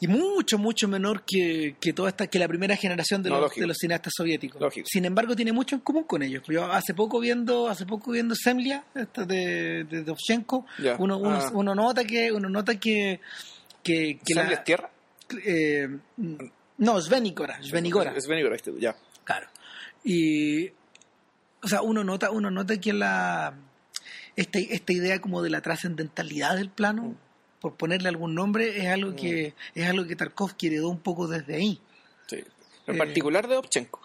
y 0.00 0.08
mucho, 0.08 0.56
mucho 0.58 0.88
menor 0.88 1.22
que, 1.26 1.76
que 1.80 1.92
toda 1.92 2.08
esta, 2.08 2.26
que 2.26 2.38
la 2.38 2.48
primera 2.48 2.74
generación 2.74 3.22
de, 3.22 3.28
No, 3.30 3.40
los, 3.40 3.54
de 3.54 3.66
los 3.66 3.76
cineastas 3.76 4.12
soviéticos. 4.16 4.60
Lógico. 4.60 4.86
Sin 4.90 5.04
embargo, 5.04 5.36
tiene 5.36 5.52
mucho 5.52 5.74
en 5.76 5.82
común 5.82 6.04
con 6.04 6.22
ellos. 6.22 6.42
Yo 6.48 6.64
hace 6.72 6.94
poco 6.94 7.20
viendo, 7.20 7.68
hace 7.68 7.84
poco 7.86 8.10
viendo 8.12 8.34
Semlia, 8.34 8.82
esta 8.94 9.24
de, 9.26 9.84
de 9.84 10.02
Dovchenko, 10.02 10.64
Ya. 10.82 10.96
uno, 10.98 11.18
uno, 11.18 11.36
Ah. 11.36 11.50
uno 11.52 11.74
nota 11.74 12.04
que, 12.04 12.32
uno 12.32 12.48
nota 12.48 12.74
que, 12.80 13.20
que, 13.82 14.18
que 14.24 14.34
¿Sangre 14.34 14.54
la- 14.54 14.58
es 14.60 14.64
tierra? 14.64 14.90
eh, 15.44 15.88
no, 16.78 17.00
Svenikora, 17.00 17.58
Svenikora. 17.62 18.14
Este, 18.56 18.72
ya. 18.80 18.96
Claro. 19.24 19.48
Y, 20.02 20.68
o 21.62 21.68
sea, 21.68 21.82
uno 21.82 22.02
nota, 22.04 22.30
uno 22.30 22.50
nota 22.50 22.80
que 22.80 22.92
la 22.94 23.54
esta, 24.34 24.58
esta 24.58 24.92
idea 24.94 25.20
como 25.20 25.42
de 25.42 25.50
la 25.50 25.60
trascendentalidad 25.60 26.56
del 26.56 26.70
plano, 26.70 27.02
Mm. 27.02 27.16
Por 27.60 27.76
ponerle 27.76 28.08
algún 28.08 28.34
nombre, 28.34 28.78
es 28.78 28.86
algo 28.88 29.14
que 29.14 29.54
es 29.74 29.86
algo 29.88 30.06
que 30.06 30.16
Tarkovsky 30.16 30.68
heredó 30.68 30.88
un 30.88 31.00
poco 31.00 31.26
desde 31.28 31.54
ahí. 31.56 31.80
Sí. 32.26 32.36
En 32.86 32.94
Eh. 32.94 32.98
particular 32.98 33.46
de 33.48 33.56
Obchenko. 33.56 34.00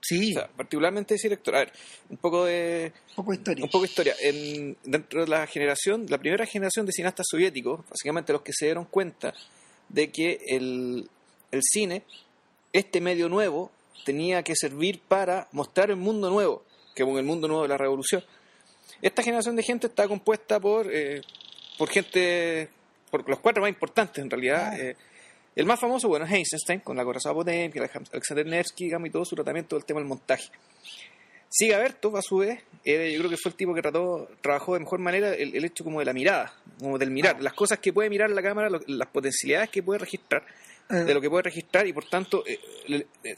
Sí, 0.00 0.30
O 0.30 0.34
sea, 0.40 0.48
particularmente 0.48 1.16
ese 1.16 1.28
director. 1.28 1.56
A 1.56 1.58
ver, 1.60 1.72
un 2.08 2.18
poco 2.18 2.44
de, 2.44 2.92
un 3.10 3.14
poco 3.16 3.30
de 3.32 3.36
historia. 3.38 3.64
un 3.64 3.70
poco 3.70 3.82
de 3.84 3.88
historia. 3.88 4.14
En, 4.22 4.76
dentro 4.84 5.22
de 5.22 5.26
la 5.28 5.46
generación, 5.48 6.06
la 6.08 6.18
primera 6.18 6.46
generación 6.46 6.86
de 6.86 6.92
cineastas 6.92 7.26
soviéticos, 7.28 7.80
básicamente 7.90 8.32
los 8.32 8.42
que 8.42 8.52
se 8.52 8.66
dieron 8.66 8.84
cuenta 8.84 9.34
de 9.88 10.10
que 10.12 10.38
el, 10.46 11.10
el 11.50 11.60
cine, 11.64 12.04
este 12.72 13.00
medio 13.00 13.28
nuevo, 13.28 13.72
tenía 14.04 14.42
que 14.44 14.54
servir 14.54 15.00
para 15.00 15.48
mostrar 15.50 15.90
el 15.90 15.96
mundo 15.96 16.30
nuevo, 16.30 16.62
que 16.94 17.02
con 17.04 17.16
el 17.18 17.24
mundo 17.24 17.48
nuevo 17.48 17.62
de 17.64 17.68
la 17.68 17.76
revolución. 17.78 18.22
Esta 19.02 19.22
generación 19.24 19.56
de 19.56 19.62
gente 19.64 19.88
está 19.88 20.06
compuesta 20.06 20.60
por, 20.60 20.86
eh, 20.94 21.22
por 21.76 21.88
gente, 21.90 22.68
por 23.08 23.28
los 23.28 23.40
cuatro 23.40 23.62
más 23.62 23.68
importantes 23.70 24.22
en 24.22 24.30
realidad. 24.30 24.70
Ah. 24.72 24.78
Eh, 24.78 24.96
el 25.56 25.66
más 25.66 25.80
famoso, 25.80 26.06
bueno, 26.08 26.24
es 26.24 26.32
Eisenstein, 26.32 26.80
con 26.80 26.96
la 26.96 27.04
corazón 27.04 27.34
Potemkin, 27.34 27.82
Alexander 28.12 28.46
Nevsky, 28.46 28.84
digamos, 28.84 29.08
y 29.08 29.10
todo 29.10 29.24
su 29.24 29.34
tratamiento 29.34 29.74
del 29.76 29.84
tema 29.84 29.98
del 30.00 30.08
montaje. 30.08 30.50
Siga 31.50 31.78
Bertov, 31.78 32.16
a 32.16 32.22
su 32.22 32.36
vez, 32.38 32.60
eh, 32.84 33.10
yo 33.12 33.18
creo 33.20 33.30
que 33.30 33.36
fue 33.38 33.50
el 33.50 33.56
tipo 33.56 33.74
que 33.74 33.80
trató, 33.82 34.28
trabajó 34.42 34.74
de 34.74 34.80
mejor 34.80 34.98
manera 35.00 35.34
el, 35.34 35.56
el 35.56 35.64
hecho 35.64 35.82
como 35.82 35.98
de 35.98 36.04
la 36.04 36.12
mirada, 36.12 36.52
como 36.78 36.98
del 36.98 37.10
mirar, 37.10 37.36
Ah. 37.38 37.42
las 37.42 37.54
cosas 37.54 37.78
que 37.78 37.92
puede 37.92 38.10
mirar 38.10 38.30
la 38.30 38.42
cámara, 38.42 38.68
lo- 38.68 38.80
las 38.86 39.08
potencialidades 39.08 39.70
que 39.70 39.82
puede 39.82 39.98
registrar, 40.00 40.44
Eh, 40.90 40.94
de 40.94 41.14
lo 41.14 41.20
que 41.20 41.28
puede 41.30 41.42
registrar 41.44 41.86
y 41.86 41.92
por 41.92 42.04
tanto, 42.04 42.44
eh, 42.46 42.58
le- 42.86 43.06
eh, 43.24 43.36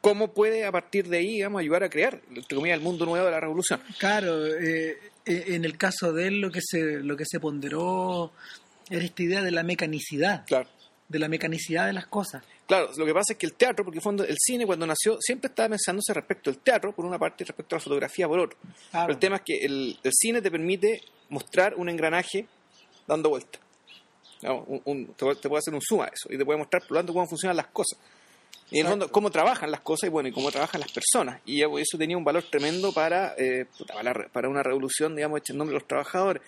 cómo 0.00 0.32
puede 0.32 0.64
a 0.64 0.72
partir 0.72 1.08
de 1.08 1.18
ahí, 1.18 1.34
digamos, 1.34 1.60
ayudar 1.60 1.82
a 1.84 1.90
crear, 1.90 2.20
entre 2.34 2.56
comillas, 2.56 2.78
el 2.78 2.82
mundo 2.84 3.04
nuevo 3.06 3.24
de 3.26 3.30
la 3.32 3.40
revolución. 3.40 3.80
Claro, 3.98 4.46
en 4.46 5.64
el 5.64 5.76
caso 5.76 6.12
de 6.12 6.28
él 6.28 6.40
lo 6.40 6.50
que 6.50 6.60
se 6.62 7.00
lo 7.00 7.16
que 7.16 7.24
se 7.26 7.38
ponderó 7.40 8.32
era 8.90 9.04
esta 9.04 9.22
idea 9.22 9.42
de 9.42 9.50
la 9.50 9.62
mecanicidad, 9.62 10.44
Claro. 10.46 10.68
de 11.08 11.18
la 11.18 11.28
mecanicidad 11.28 11.86
de 11.86 11.92
las 11.92 12.06
cosas. 12.06 12.42
Claro, 12.66 12.90
lo 12.96 13.06
que 13.06 13.14
pasa 13.14 13.32
es 13.32 13.38
que 13.38 13.46
el 13.46 13.54
teatro, 13.54 13.84
porque 13.84 13.96
en 13.96 14.00
el 14.00 14.04
fondo 14.04 14.24
el 14.24 14.36
cine 14.38 14.66
cuando 14.66 14.86
nació 14.86 15.16
siempre 15.20 15.48
estaba 15.48 15.70
pensándose 15.70 16.12
respecto 16.12 16.50
al 16.50 16.58
teatro 16.58 16.92
por 16.94 17.04
una 17.06 17.18
parte 17.18 17.44
y 17.44 17.46
respecto 17.46 17.74
a 17.74 17.78
la 17.78 17.82
fotografía 17.82 18.28
por 18.28 18.38
otro. 18.40 18.58
Claro. 18.90 19.06
Pero 19.06 19.12
el 19.14 19.18
tema 19.18 19.36
es 19.36 19.42
que 19.44 19.58
el, 19.64 19.98
el 20.02 20.12
cine 20.12 20.42
te 20.42 20.50
permite 20.50 21.00
mostrar 21.30 21.74
un 21.76 21.88
engranaje 21.88 22.46
dando 23.06 23.30
vuelta. 23.30 23.58
Digamos, 24.42 24.64
un- 24.68 24.82
un- 24.84 25.06
te, 25.14 25.34
te 25.36 25.48
puede 25.48 25.60
hacer 25.60 25.74
un 25.74 25.80
suma 25.80 26.04
a 26.04 26.08
eso 26.08 26.28
y 26.30 26.36
te 26.36 26.44
puede 26.44 26.58
mostrar 26.58 26.82
por 26.82 26.92
lo 26.92 26.96
tanto 26.98 27.12
cómo 27.14 27.26
funcionan 27.26 27.56
las 27.56 27.68
cosas. 27.68 27.98
Y 28.70 28.80
en 28.80 28.84
el 28.86 28.90
fondo 28.90 29.10
cómo 29.10 29.30
trabajan 29.30 29.70
las 29.70 29.80
cosas 29.80 30.08
y 30.08 30.10
bueno, 30.10 30.28
y 30.28 30.32
cómo 30.32 30.50
trabajan 30.50 30.80
las 30.82 30.92
personas. 30.92 31.40
Y 31.46 31.64
pues, 31.64 31.86
eso 31.88 31.96
tenía 31.96 32.18
un 32.18 32.24
valor 32.24 32.44
tremendo 32.50 32.92
para, 32.92 33.34
eh, 33.38 33.64
para 34.30 34.46
una 34.50 34.62
revolución, 34.62 35.16
digamos, 35.16 35.38
hecha 35.40 35.54
en 35.54 35.58
nombre 35.58 35.72
de 35.72 35.80
los 35.80 35.88
trabajadores. 35.88 36.42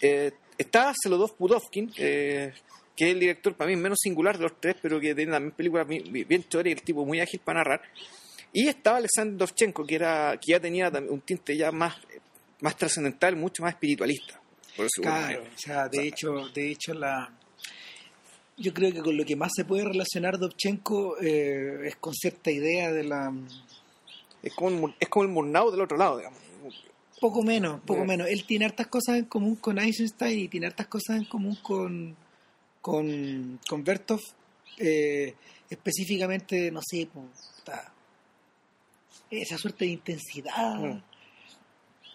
Eh, 0.00 0.30
está 0.58 0.92
Selodov 0.94 1.36
Pudovkin, 1.36 1.92
eh, 1.96 2.52
que 2.96 3.06
es 3.06 3.12
el 3.12 3.20
director 3.20 3.54
para 3.54 3.70
mí 3.70 3.76
menos 3.76 3.98
singular 4.00 4.36
de 4.36 4.44
los 4.44 4.60
tres, 4.60 4.76
pero 4.80 5.00
que 5.00 5.14
tiene 5.14 5.32
también 5.32 5.52
películas 5.52 5.86
bien, 5.86 6.04
bien 6.12 6.44
y 6.52 6.70
el 6.70 6.82
tipo 6.82 7.04
muy 7.04 7.20
ágil 7.20 7.40
para 7.40 7.60
narrar. 7.60 7.82
Y 8.52 8.68
estaba 8.68 8.98
Alexander 8.98 9.36
Dovchenko, 9.36 9.84
que, 9.84 9.96
era, 9.96 10.38
que 10.40 10.52
ya 10.52 10.60
tenía 10.60 10.88
un 10.90 11.20
tinte 11.22 11.56
ya 11.56 11.72
más, 11.72 11.96
más 12.60 12.76
trascendental, 12.76 13.34
mucho 13.36 13.62
más 13.62 13.74
espiritualista. 13.74 14.40
Por 14.76 14.86
eso, 14.86 15.02
Claro, 15.02 15.42
o 15.42 15.58
sea, 15.58 15.88
de 15.88 16.06
hecho, 16.06 16.48
de 16.54 16.70
hecho 16.70 16.94
la 16.94 17.32
yo 18.56 18.72
creo 18.72 18.92
que 18.92 19.00
con 19.00 19.16
lo 19.16 19.24
que 19.24 19.34
más 19.34 19.50
se 19.54 19.64
puede 19.64 19.84
relacionar 19.84 20.38
Dovchenko 20.38 21.16
eh, 21.20 21.88
es 21.88 21.96
con 21.96 22.14
cierta 22.14 22.52
idea 22.52 22.92
de 22.92 23.02
la 23.02 23.32
es, 24.42 24.54
como 24.54 24.88
el, 24.88 24.94
es 25.00 25.08
como 25.08 25.24
el 25.24 25.30
Murnau 25.30 25.70
del 25.70 25.80
otro 25.80 25.96
lado, 25.96 26.18
digamos. 26.18 26.38
Poco 27.20 27.42
menos, 27.42 27.80
poco 27.82 28.04
menos. 28.04 28.28
Él 28.28 28.44
tiene 28.44 28.64
hartas 28.64 28.86
cosas 28.88 29.18
en 29.18 29.24
común 29.24 29.56
con 29.56 29.78
Eisenstein 29.78 30.38
y 30.38 30.48
tiene 30.48 30.66
hartas 30.66 30.86
cosas 30.86 31.16
en 31.16 31.24
común 31.24 31.56
con 31.62 32.16
con, 32.84 33.58
con 33.66 33.82
Bertov, 33.82 34.20
eh, 34.76 35.34
específicamente, 35.70 36.70
no 36.70 36.82
sé, 36.82 37.08
esa 39.30 39.56
suerte 39.56 39.86
de 39.86 39.92
intensidad. 39.92 41.02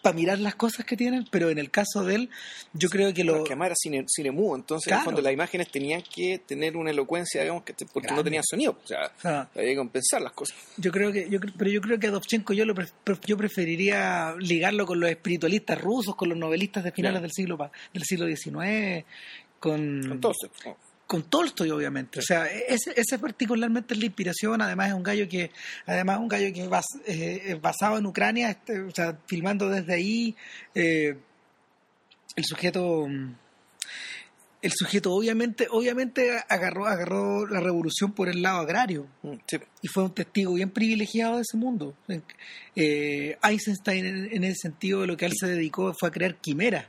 Para 0.02 0.14
mirar 0.16 0.38
las 0.38 0.54
cosas 0.54 0.84
que 0.86 0.96
tienen, 0.96 1.26
pero 1.30 1.50
en 1.50 1.58
el 1.58 1.70
caso 1.70 2.04
de 2.04 2.14
él, 2.14 2.30
yo 2.72 2.88
creo 2.88 3.12
que 3.12 3.22
lo... 3.24 3.34
Porque 3.38 3.52
además 3.52 3.66
era 3.66 3.74
cine, 3.76 4.04
cine 4.08 4.30
mudo, 4.30 4.56
entonces 4.56 4.88
Claro. 4.88 5.04
fondo 5.04 5.20
las 5.20 5.32
imágenes 5.32 5.70
tenían 5.70 6.02
que 6.02 6.38
tener 6.38 6.76
una 6.76 6.90
elocuencia, 6.90 7.42
digamos, 7.42 7.64
que 7.64 7.74
porque 7.92 8.08
no 8.14 8.24
tenían 8.24 8.42
sonido. 8.44 8.78
O 8.82 8.86
sea, 8.86 9.12
Ah. 9.24 9.48
había 9.54 9.70
que 9.70 9.76
compensar 9.76 10.22
las 10.22 10.32
cosas. 10.32 10.56
Yo 10.76 10.90
creo 10.90 11.12
que, 11.12 11.28
yo, 11.28 11.38
pero 11.58 11.70
yo 11.70 11.80
creo 11.80 11.98
que 11.98 12.06
a 12.06 12.10
Dovchenko 12.10 12.52
yo 12.52 12.64
lo 12.64 12.74
pre- 12.74 12.88
yo 13.26 13.36
preferiría 13.36 14.34
ligarlo 14.38 14.86
con 14.86 15.00
los 15.00 15.10
espiritualistas 15.10 15.80
rusos, 15.80 16.16
con 16.16 16.28
los 16.28 16.38
novelistas 16.38 16.82
de 16.84 16.92
finales 16.92 17.20
Claro. 17.20 17.22
del 17.22 17.32
siglo 17.32 17.70
del 17.92 18.02
siglo 18.04 18.26
XIX, 18.26 19.04
con, 19.58 20.12
Entonces, 20.12 20.50
oh, 20.66 20.76
con 21.10 21.24
Tolstoy 21.24 21.70
obviamente. 21.72 22.20
O 22.20 22.22
sea, 22.22 22.46
ese, 22.46 22.92
ese 22.94 23.18
particularmente 23.18 23.94
es 23.94 24.00
la 24.00 24.06
inspiración. 24.06 24.62
Además 24.62 24.90
es 24.90 24.94
un 24.94 25.02
gallo 25.02 25.28
que, 25.28 25.50
además 25.84 26.16
es 26.18 26.22
un 26.22 26.28
gallo 26.28 26.54
que 26.54 26.68
bas- 26.68 27.02
eh, 27.04 27.58
basado 27.60 27.98
en 27.98 28.06
Ucrania, 28.06 28.50
este, 28.50 28.80
o 28.80 28.92
sea, 28.92 29.18
filmando 29.26 29.68
desde 29.68 29.92
ahí. 29.94 30.36
eh, 30.74 31.16
el 32.36 32.44
sujeto, 32.44 33.08
mm, 33.08 33.34
el 34.62 34.72
sujeto 34.72 35.12
obviamente, 35.12 35.66
obviamente 35.70 36.30
agarró, 36.48 36.86
agarró 36.86 37.44
la 37.46 37.58
revolución 37.60 38.12
por 38.12 38.28
el 38.28 38.40
lado 38.42 38.58
agrario 38.60 39.08
mm, 39.22 39.32
sí. 39.46 39.56
y 39.82 39.88
fue 39.88 40.04
un 40.04 40.14
testigo 40.14 40.54
bien 40.54 40.70
privilegiado 40.70 41.36
de 41.36 41.42
ese 41.42 41.56
mundo. 41.56 41.96
Eh, 42.76 43.36
Eisenstein, 43.42 44.06
en, 44.06 44.28
en 44.32 44.44
ese 44.44 44.56
sentido, 44.62 45.06
lo 45.06 45.16
que 45.16 45.26
él 45.26 45.32
se 45.34 45.48
dedicó 45.48 45.92
fue 45.98 46.08
a 46.08 46.12
crear 46.12 46.36
quimeras, 46.36 46.86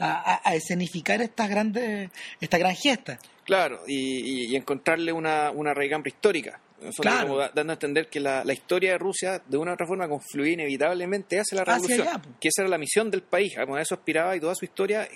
a, 0.00 0.54
escenificar 0.54 1.20
estas 1.22 1.48
grandes, 1.48 2.10
esta 2.40 2.58
gran 2.58 2.74
gesta. 2.74 3.18
Claro, 3.44 3.80
y, 3.86 3.94
y- 3.94 4.52
y 4.52 4.56
encontrarle 4.56 5.12
una, 5.12 5.50
una 5.50 5.74
raigambre 5.74 6.10
histórica. 6.10 6.60
Claro. 6.98 7.26
como 7.28 7.38
da- 7.40 7.50
dando 7.54 7.72
a 7.72 7.74
entender 7.74 8.08
que 8.08 8.20
la, 8.20 8.42
la 8.42 8.54
historia 8.54 8.92
de 8.92 8.98
Rusia, 8.98 9.42
de 9.46 9.58
una 9.58 9.72
u 9.72 9.74
otra 9.74 9.86
forma, 9.86 10.08
confluía 10.08 10.54
inevitablemente 10.54 11.38
hacia 11.38 11.56
la 11.56 11.62
Hacia 11.62 11.74
revolución. 11.74 12.08
allá, 12.08 12.22
que 12.40 12.48
esa 12.48 12.62
era 12.62 12.70
la 12.70 12.78
misión 12.78 13.10
del 13.10 13.22
país, 13.22 13.52
a 13.58 13.64
eso 13.82 13.94
aspiraba 13.96 14.34
y 14.34 14.40
toda 14.40 14.54
su 14.54 14.64
historia 14.64 15.06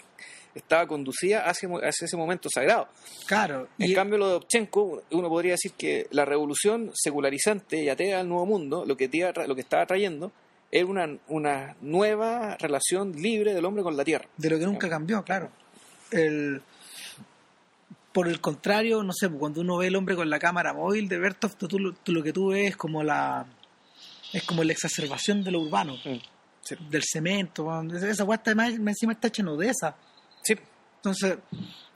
estaba 0.54 0.86
conducida 0.86 1.40
hacia, 1.48 1.68
hacia 1.70 2.04
ese 2.04 2.16
momento 2.18 2.50
sagrado. 2.52 2.88
Claro. 3.26 3.68
En 3.78 3.90
y- 3.90 3.94
cambio, 3.94 4.18
lo 4.18 4.28
de 4.28 4.34
Ovchenko, 4.34 5.04
uno 5.12 5.28
podría 5.30 5.52
decir 5.52 5.72
que 5.72 6.06
la 6.10 6.26
revolución 6.26 6.90
secularizante 6.92 7.82
y 7.82 7.88
atea 7.88 8.20
al 8.20 8.28
nuevo 8.28 8.44
mundo, 8.44 8.84
lo 8.86 8.94
que, 8.96 9.10
tra- 9.10 9.46
lo 9.46 9.54
que 9.54 9.62
estaba 9.62 9.86
trayendo, 9.86 10.32
era 10.76 10.86
una, 10.86 11.06
una 11.28 11.76
nueva 11.80 12.56
relación 12.58 13.12
libre 13.12 13.54
del 13.54 13.64
hombre 13.64 13.82
con 13.84 13.96
la 13.96 14.04
tierra. 14.04 14.26
de 14.36 14.50
lo 14.50 14.58
que 14.58 14.64
nunca 14.66 14.88
cambió, 14.88 15.22
claro. 15.22 15.50
El, 16.10 16.60
por 18.12 18.28
el 18.28 18.40
contrario, 18.40 19.02
no 19.02 19.12
sé, 19.12 19.28
cuando 19.28 19.60
uno 19.60 19.76
ve 19.78 19.88
el 19.88 19.96
hombre 19.96 20.14
con 20.16 20.30
la 20.30 20.38
cámara 20.38 20.72
móvil 20.72 21.08
de 21.08 21.18
Bertov, 21.18 21.56
tú, 21.56 21.66
tú 21.68 21.78
lo- 21.78 21.92
tú 21.94 22.12
lo 22.12 22.22
que 22.22 22.32
tú 22.32 22.48
ves 22.48 22.70
es 22.70 22.76
como 22.76 23.02
la 23.02 23.46
es 24.32 24.42
como 24.42 24.64
la 24.64 24.72
exacerbación 24.72 25.44
de 25.44 25.50
lo 25.52 25.60
urbano, 25.60 25.96
Sí. 25.96 26.20
del 26.90 27.02
cemento, 27.04 27.70
esa 27.92 28.24
guasta 28.24 28.50
encima 28.52 29.12
está 29.12 29.28
hecha 29.28 29.42
en 29.42 29.48
Odessa. 29.48 29.94
Sí, 30.42 30.54
Entonces, 30.96 31.38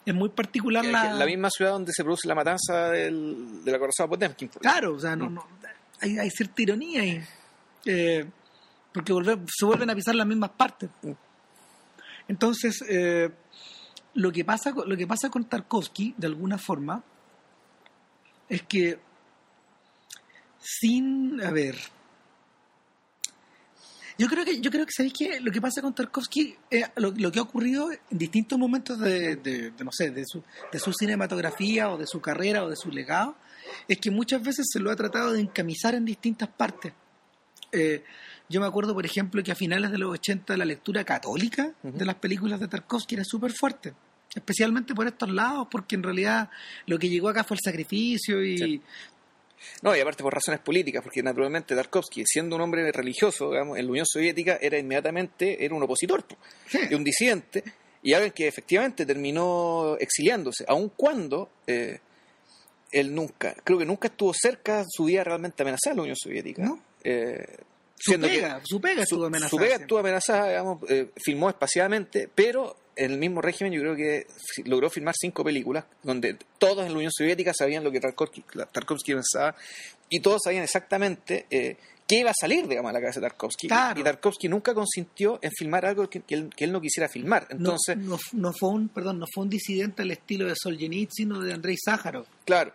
es 0.07 0.15
muy 0.15 0.29
particular 0.29 0.85
que- 0.85 0.93
la... 0.93 1.09
que 1.13 1.15
la 1.19 1.27
misma 1.27 1.51
ciudad 1.51 1.73
donde 1.73 1.93
se 1.93 2.05
produce 2.05 2.29
la 2.29 2.35
matanza 2.37 2.91
del, 2.91 3.65
del 3.65 3.75
acorazado 3.75 4.09
Potemkin. 4.11 4.49
por 4.49 4.63
ejemplo. 4.63 4.71
Claro, 4.71 4.95
o 4.95 5.01
sea, 5.01 5.17
no, 5.17 5.29
no, 5.31 5.45
hay, 6.01 6.19
hay 6.19 6.31
cierta 6.31 6.63
ironía 6.63 7.01
ahí. 7.03 7.21
Eh, 7.87 8.25
porque 8.93 9.13
se 9.47 9.65
vuelven 9.65 9.91
a 9.91 9.95
pisar 9.95 10.15
las 10.15 10.27
mismas 10.27 10.51
partes. 10.51 10.91
Entonces, 12.27 12.83
eh, 12.89 13.31
lo, 14.15 14.33
que 14.33 14.45
pasa, 14.45 14.73
lo 14.87 14.97
que 14.97 15.07
pasa 15.07 15.31
con 15.31 15.45
Tarkovsky, 15.45 16.15
de 16.17 16.27
alguna 16.27 16.59
forma, 16.59 17.03
es 18.49 18.63
que 18.63 18.99
sin, 20.61 21.41
a 21.43 21.51
ver, 21.51 21.77
yo 24.19 24.27
creo 24.27 24.45
que, 24.45 24.61
yo 24.61 24.71
creo 24.73 24.85
que 24.85 24.93
sabéis 24.93 25.15
que 25.17 25.41
lo 25.41 25.53
que 25.53 25.61
pasa 25.61 25.81
con 25.81 25.95
Tarkovsky, 25.95 26.57
eh, 26.73 26.83
lo, 26.97 27.31
que 27.31 27.39
ha 27.39 27.43
ocurrido 27.43 27.93
en 27.93 28.19
distintos 28.19 28.59
momentos 28.59 28.99
de, 28.99 29.73
no 29.79 29.93
sé, 29.93 30.11
de 30.11 30.25
su, 30.27 30.43
de 30.73 30.79
su 30.81 30.93
cinematografía 30.93 31.89
o 31.91 31.97
de 31.97 32.07
su 32.07 32.21
carrera 32.21 32.65
o 32.65 32.69
de 32.69 32.75
su 32.75 32.91
legado, 32.91 33.37
es 33.87 33.99
que 33.99 34.11
muchas 34.11 34.43
veces 34.43 34.67
se 34.73 34.81
lo 34.81 34.91
ha 34.91 34.97
tratado 34.97 35.33
de 35.33 35.41
encamisar 35.41 35.95
en 35.95 36.05
distintas 36.05 36.49
partes. 36.49 36.93
Eh, 37.71 38.03
yo 38.49 38.61
me 38.61 38.67
acuerdo, 38.67 38.95
por 38.95 39.05
ejemplo, 39.05 39.43
que 39.43 39.53
a 39.53 39.55
finales 39.55 39.91
de 39.91 39.99
los 39.99 40.11
80 40.13 40.57
la 40.57 40.65
lectura 40.65 41.05
católica 41.05 41.73
de 41.83 42.05
las 42.05 42.15
películas 42.17 42.61
de 42.61 42.69
Tarkovsky 42.69 43.15
era 43.17 43.25
súper 43.25 43.53
fuerte. 43.53 43.93
Especialmente 44.35 44.95
por 44.95 45.07
estos 45.07 45.31
lados, 45.31 45.69
porque 45.71 45.97
en 45.97 46.03
realidad 46.03 46.51
lo 46.87 46.99
que 46.99 47.09
llegó 47.09 47.29
acá 47.29 47.45
fue 47.45 47.57
el 47.57 47.61
sacrificio 47.65 48.45
y, 48.45 48.59
Sí. 48.59 48.83
No, 49.83 49.97
y 49.97 50.01
aparte 50.01 50.23
por 50.23 50.33
razones 50.33 50.61
políticas, 50.61 51.03
porque 51.03 51.21
naturalmente 51.23 51.75
Tarkovsky, 51.75 52.23
siendo 52.27 52.55
un 52.57 52.63
hombre 52.63 52.93
religioso, 52.93 53.51
digamos, 53.51 53.77
en 53.77 53.87
la 53.87 53.91
Unión 53.91 54.07
Soviética, 54.07 54.57
era 54.61 54.79
inmediatamente 54.79 55.65
era 55.65 55.75
un 55.75 55.83
opositor, 55.83 56.25
po, 56.25 56.37
Sí. 56.69 56.79
y 56.91 56.95
un 56.95 57.03
disidente, 57.03 57.65
y 58.03 58.13
alguien 58.13 58.33
que 58.33 58.47
efectivamente 58.47 59.05
terminó 59.05 59.97
exiliándose, 59.99 60.65
aun 60.69 60.91
cuando 60.91 61.51
eh, 61.67 61.99
él 62.93 63.13
nunca, 63.15 63.55
creo 63.65 63.79
que 63.79 63.85
nunca 63.85 64.07
estuvo 64.09 64.33
cerca 64.33 64.85
su 64.89 65.07
vida 65.07 65.25
realmente 65.25 65.63
amenazada 65.65 65.91
en 65.93 65.97
la 65.97 66.03
Unión 66.03 66.17
Soviética. 66.17 66.63
No. 66.63 66.81
Eh, 67.03 67.57
su 67.99 68.11
siendo 68.13 68.29
que- 68.29 68.35
pega, 68.37 68.61
su 68.65 68.81
pega 68.81 69.03
estuvo 69.03 69.25
amenazada. 69.27 69.51
su 69.51 69.57
pega 69.57 69.77
estuvo 69.77 69.99
amenazada, 69.99 70.49
digamos, 70.49 70.79
eh, 70.89 71.11
filmó 71.17 71.49
espaciadamente, 71.49 72.29
pero 72.35 72.77
en 72.97 73.13
el 73.13 73.19
mismo 73.19 73.41
régimen 73.41 73.73
yo 73.73 73.81
creo 73.81 73.95
que 73.97 74.27
logró 74.65 74.91
filmar 74.91 75.15
cinco 75.17 75.45
películas 75.45 75.85
donde 76.03 76.37
todos 76.59 76.85
en 76.85 76.93
la 76.93 76.97
Unión 76.97 77.13
Soviética 77.13 77.53
sabían 77.55 77.85
lo 77.85 77.93
que 77.93 78.01
Tarkovsky, 78.01 78.45
Tarkovsky 78.73 79.15
pensaba 79.15 79.55
y 80.09 80.19
todos 80.21 80.41
sabían 80.45 80.65
exactamente 80.65 81.47
eh, 81.51 81.77
qué 82.09 82.21
iba 82.21 82.31
a 82.31 82.35
salir, 82.35 82.67
digamos, 82.67 82.91
a 82.91 82.93
la 82.95 83.01
cabeza 83.01 83.21
de 83.21 83.29
Tarkovsky. 83.29 83.69
Claro. 83.69 84.01
Y 84.01 84.03
Tarkovsky 84.03 84.49
nunca 84.49 84.75
consintió 84.75 85.39
en 85.43 85.53
filmar 85.53 85.87
algo 85.87 86.09
que, 86.11 86.23
que 86.23 86.35
él, 86.35 86.51
que 86.57 86.65
él 86.65 86.73
no 86.73 86.81
quisiera 86.81 87.09
filmar. 87.09 87.47
No- 87.51 87.57
Entonces, 87.57 87.97
no, 87.99 88.19
no 88.33 88.53
fue 88.53 88.71
un, 88.71 88.89
perdón, 88.89 89.19
no 89.21 89.27
fue 89.33 89.45
un 89.45 89.51
disidente 89.51 90.03
al 90.03 90.11
estilo 90.11 90.47
de 90.49 90.55
Solzhenitsyn 90.57 91.31
o 91.33 91.41
de 91.41 91.53
Andrei 91.53 91.77
Sájarov, 91.77 92.27
claro, 92.47 92.73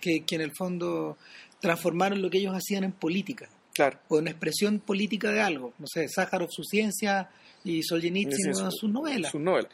que, 0.00 0.20
que 0.24 0.34
en 0.36 0.42
el 0.42 0.52
fondo 0.54 1.16
transformaron 1.60 2.22
lo 2.22 2.30
que 2.30 2.38
ellos 2.38 2.54
hacían 2.54 2.84
en 2.84 2.92
política. 2.92 3.48
Claro. 3.78 3.98
o 4.08 4.18
en 4.18 4.28
expresión 4.28 4.80
política 4.80 5.30
de 5.30 5.40
algo. 5.40 5.72
No 5.78 5.86
sé, 5.86 6.06
Sájarov 6.08 6.50
su 6.50 6.62
ciencia 6.64 7.30
y 7.64 7.82
Solzhenitsyn 7.82 8.54
su- 8.54 8.70
sus 8.70 8.90
novelas. 8.90 9.30
sus 9.32 9.40
novelas. 9.40 9.70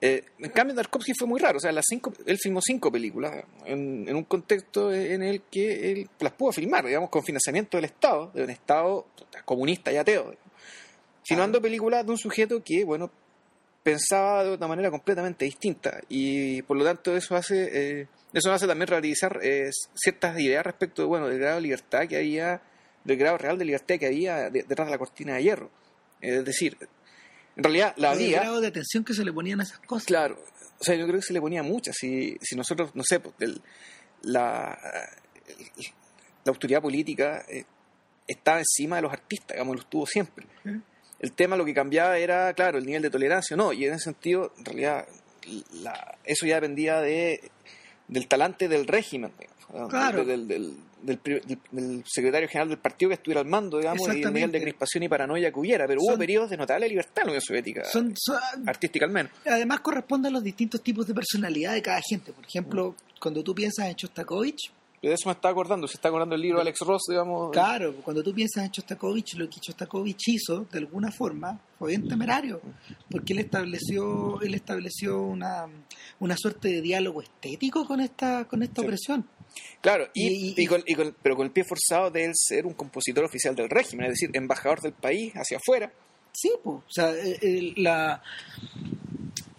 Eh, 0.00 0.24
en 0.38 0.50
cambio, 0.50 0.76
Tarkovsky 0.76 1.12
fue 1.18 1.26
muy 1.26 1.40
raro. 1.40 1.56
O 1.56 1.60
sea, 1.60 1.72
las 1.72 1.84
cinco, 1.88 2.12
él 2.26 2.38
filmó 2.38 2.60
cinco 2.62 2.92
películas 2.92 3.44
en, 3.66 4.08
en 4.08 4.14
un 4.14 4.22
contexto 4.24 4.92
en 4.94 5.22
el 5.22 5.42
que 5.50 5.90
él 5.90 6.08
las 6.20 6.32
pudo 6.34 6.52
filmar, 6.52 6.84
digamos, 6.86 7.10
con 7.10 7.24
financiamiento 7.24 7.76
del 7.76 7.86
Estado, 7.86 8.30
de 8.32 8.44
un 8.44 8.50
Estado 8.50 9.06
comunista 9.44 9.90
y 9.92 9.96
ateo. 9.96 10.34
Filmando 11.24 11.60
películas 11.60 12.06
de 12.06 12.12
un 12.12 12.18
sujeto 12.18 12.62
que, 12.64 12.84
bueno, 12.84 13.10
pensaba 13.82 14.44
de 14.44 14.54
una 14.54 14.68
manera 14.68 14.90
completamente 14.90 15.44
distinta. 15.44 16.00
Y 16.08 16.62
por 16.62 16.76
lo 16.76 16.84
tanto, 16.84 17.16
eso 17.16 17.34
hace, 17.34 18.00
eh, 18.00 18.06
eso 18.32 18.52
hace 18.52 18.66
también 18.68 18.86
realizar 18.86 19.40
eh, 19.42 19.68
ciertas 19.94 20.38
ideas 20.38 20.64
respecto 20.64 21.02
de, 21.02 21.08
bueno, 21.08 21.28
del 21.28 21.38
grado 21.40 21.56
de 21.56 21.62
libertad 21.62 22.06
que 22.08 22.16
había, 22.18 22.62
del 23.08 23.16
grado 23.18 23.38
real 23.38 23.58
de 23.58 23.64
libertad 23.64 23.96
que 23.98 24.06
había 24.06 24.50
de- 24.50 24.62
detrás 24.62 24.86
de 24.86 24.92
la 24.92 24.98
cortina 24.98 25.34
de 25.34 25.42
hierro. 25.42 25.70
es 26.20 26.44
decir, 26.44 26.76
en 27.56 27.62
realidad 27.64 27.94
la 27.96 28.12
el 28.12 28.18
había. 28.18 28.40
grado 28.40 28.60
de 28.60 28.68
atención 28.68 29.04
que 29.04 29.14
se 29.14 29.24
le 29.24 29.32
ponían 29.32 29.60
a 29.60 29.62
esas 29.64 29.78
cosas. 29.80 30.06
Claro, 30.06 30.38
o 30.80 30.84
sea, 30.84 30.94
yo 30.96 31.06
creo 31.06 31.20
que 31.20 31.26
se 31.26 31.32
le 31.32 31.40
ponía 31.40 31.62
mucha. 31.62 31.92
Si, 31.92 32.36
si 32.40 32.56
nosotros, 32.56 32.94
no 32.94 33.02
sé, 33.04 33.20
pues, 33.20 33.34
el- 33.40 33.60
la, 34.22 34.76
el- 35.46 35.86
la 36.44 36.50
autoridad 36.52 36.80
política 36.82 37.44
eh, 37.48 37.64
estaba 38.26 38.58
encima 38.58 38.96
de 38.96 39.02
los 39.02 39.12
artistas, 39.12 39.54
digamos, 39.56 39.76
lo 39.76 39.82
estuvo 39.82 40.06
siempre. 40.06 40.46
El 41.20 41.32
tema 41.32 41.56
lo 41.56 41.64
que 41.64 41.74
cambiaba 41.74 42.16
era, 42.18 42.52
claro, 42.54 42.78
el 42.78 42.86
nivel 42.86 43.02
de 43.02 43.10
tolerancia, 43.10 43.56
no, 43.56 43.72
y 43.72 43.84
en 43.86 43.94
ese 43.94 44.04
sentido, 44.04 44.52
en 44.58 44.64
realidad, 44.64 45.06
la- 45.82 46.18
eso 46.24 46.46
ya 46.46 46.56
dependía 46.56 47.00
de, 47.00 47.50
del 48.08 48.26
talante 48.28 48.68
del 48.68 48.86
régimen, 48.86 49.32
digamos, 49.38 49.90
Claro. 49.90 50.24
del, 50.24 50.46
del, 50.48 50.76
del, 51.02 51.20
del- 51.24 51.58
del 51.70 52.04
secretario 52.06 52.48
general 52.48 52.68
del 52.68 52.78
partido 52.78 53.08
que 53.10 53.14
estuviera 53.14 53.40
al 53.40 53.46
mando, 53.46 53.78
digamos, 53.78 54.06
y 54.08 54.22
el 54.22 54.32
nivel 54.32 54.52
de 54.52 54.60
crispación 54.60 55.02
y 55.04 55.08
paranoia 55.08 55.50
que 55.52 55.58
hubiera, 55.60 55.86
pero 55.86 56.00
hubo 56.02 56.16
periodos 56.18 56.50
de 56.50 56.56
notable 56.56 56.88
libertad 56.88 57.18
en 57.22 57.26
la 57.26 57.30
Unión 57.32 57.42
Soviética, 57.42 57.84
Son, 57.84 58.14
son- 58.16 58.38
artística 58.66 59.04
al 59.06 59.12
menos. 59.12 59.32
además 59.46 59.80
corresponde 59.80 60.28
a 60.28 60.30
los 60.30 60.42
distintos 60.42 60.82
tipos 60.82 61.06
de 61.06 61.14
personalidad 61.14 61.72
de 61.74 61.82
cada 61.82 62.00
gente. 62.08 62.32
Por 62.32 62.44
ejemplo, 62.44 62.90
Mm. 62.90 63.18
cuando 63.20 63.42
tú 63.44 63.54
piensas 63.54 63.86
en 63.88 63.94
Shostakovich, 63.94 64.72
De 65.00 65.12
eso 65.12 65.28
me 65.28 65.32
está 65.32 65.48
acordando, 65.50 65.86
se 65.86 65.94
está 65.94 66.08
acordando 66.08 66.34
el 66.34 66.40
libro 66.40 66.58
de 66.58 66.62
Alex 66.62 66.80
Ross, 66.80 67.02
digamos. 67.08 67.52
claro, 67.52 67.94
cuando 68.02 68.20
tú 68.22 68.34
piensas 68.34 68.64
en 68.64 68.70
Shostakovich, 68.72 69.34
lo 69.36 69.48
que 69.48 69.60
Shostakovich 69.60 70.28
hizo, 70.28 70.66
de 70.72 70.78
alguna 70.78 71.12
forma, 71.12 71.60
fue 71.78 71.90
bien 71.90 72.08
temerario, 72.08 72.60
porque 73.08 73.32
él 73.32 73.38
estableció, 73.38 74.40
él 74.40 74.54
estableció 74.54 75.22
una, 75.22 75.66
una 76.18 76.36
suerte 76.36 76.68
de 76.68 76.80
diálogo 76.82 77.22
estético 77.22 77.86
con 77.86 78.00
esta, 78.00 78.44
con 78.46 78.62
esta 78.64 78.80
Sí. 78.82 78.86
opresión. 78.86 79.28
Claro, 79.80 80.08
y, 80.14 80.60
Y- 80.60 80.66
con- 80.66 80.82
y 80.86 80.94
con- 80.94 81.14
pero 81.22 81.36
con 81.36 81.46
el 81.46 81.52
pie 81.52 81.64
forzado 81.64 82.10
de 82.10 82.24
él 82.24 82.32
ser 82.34 82.66
un 82.66 82.74
compositor 82.74 83.24
oficial 83.24 83.54
del 83.54 83.70
régimen, 83.70 84.06
es 84.06 84.12
decir, 84.14 84.30
embajador 84.34 84.80
del 84.80 84.92
país 84.94 85.32
hacia 85.34 85.58
afuera. 85.58 85.92
Sí, 86.32 86.50
pues, 86.62 86.76
o 86.76 86.90
sea, 86.90 87.12
eh, 87.14 87.72
la, 87.76 88.20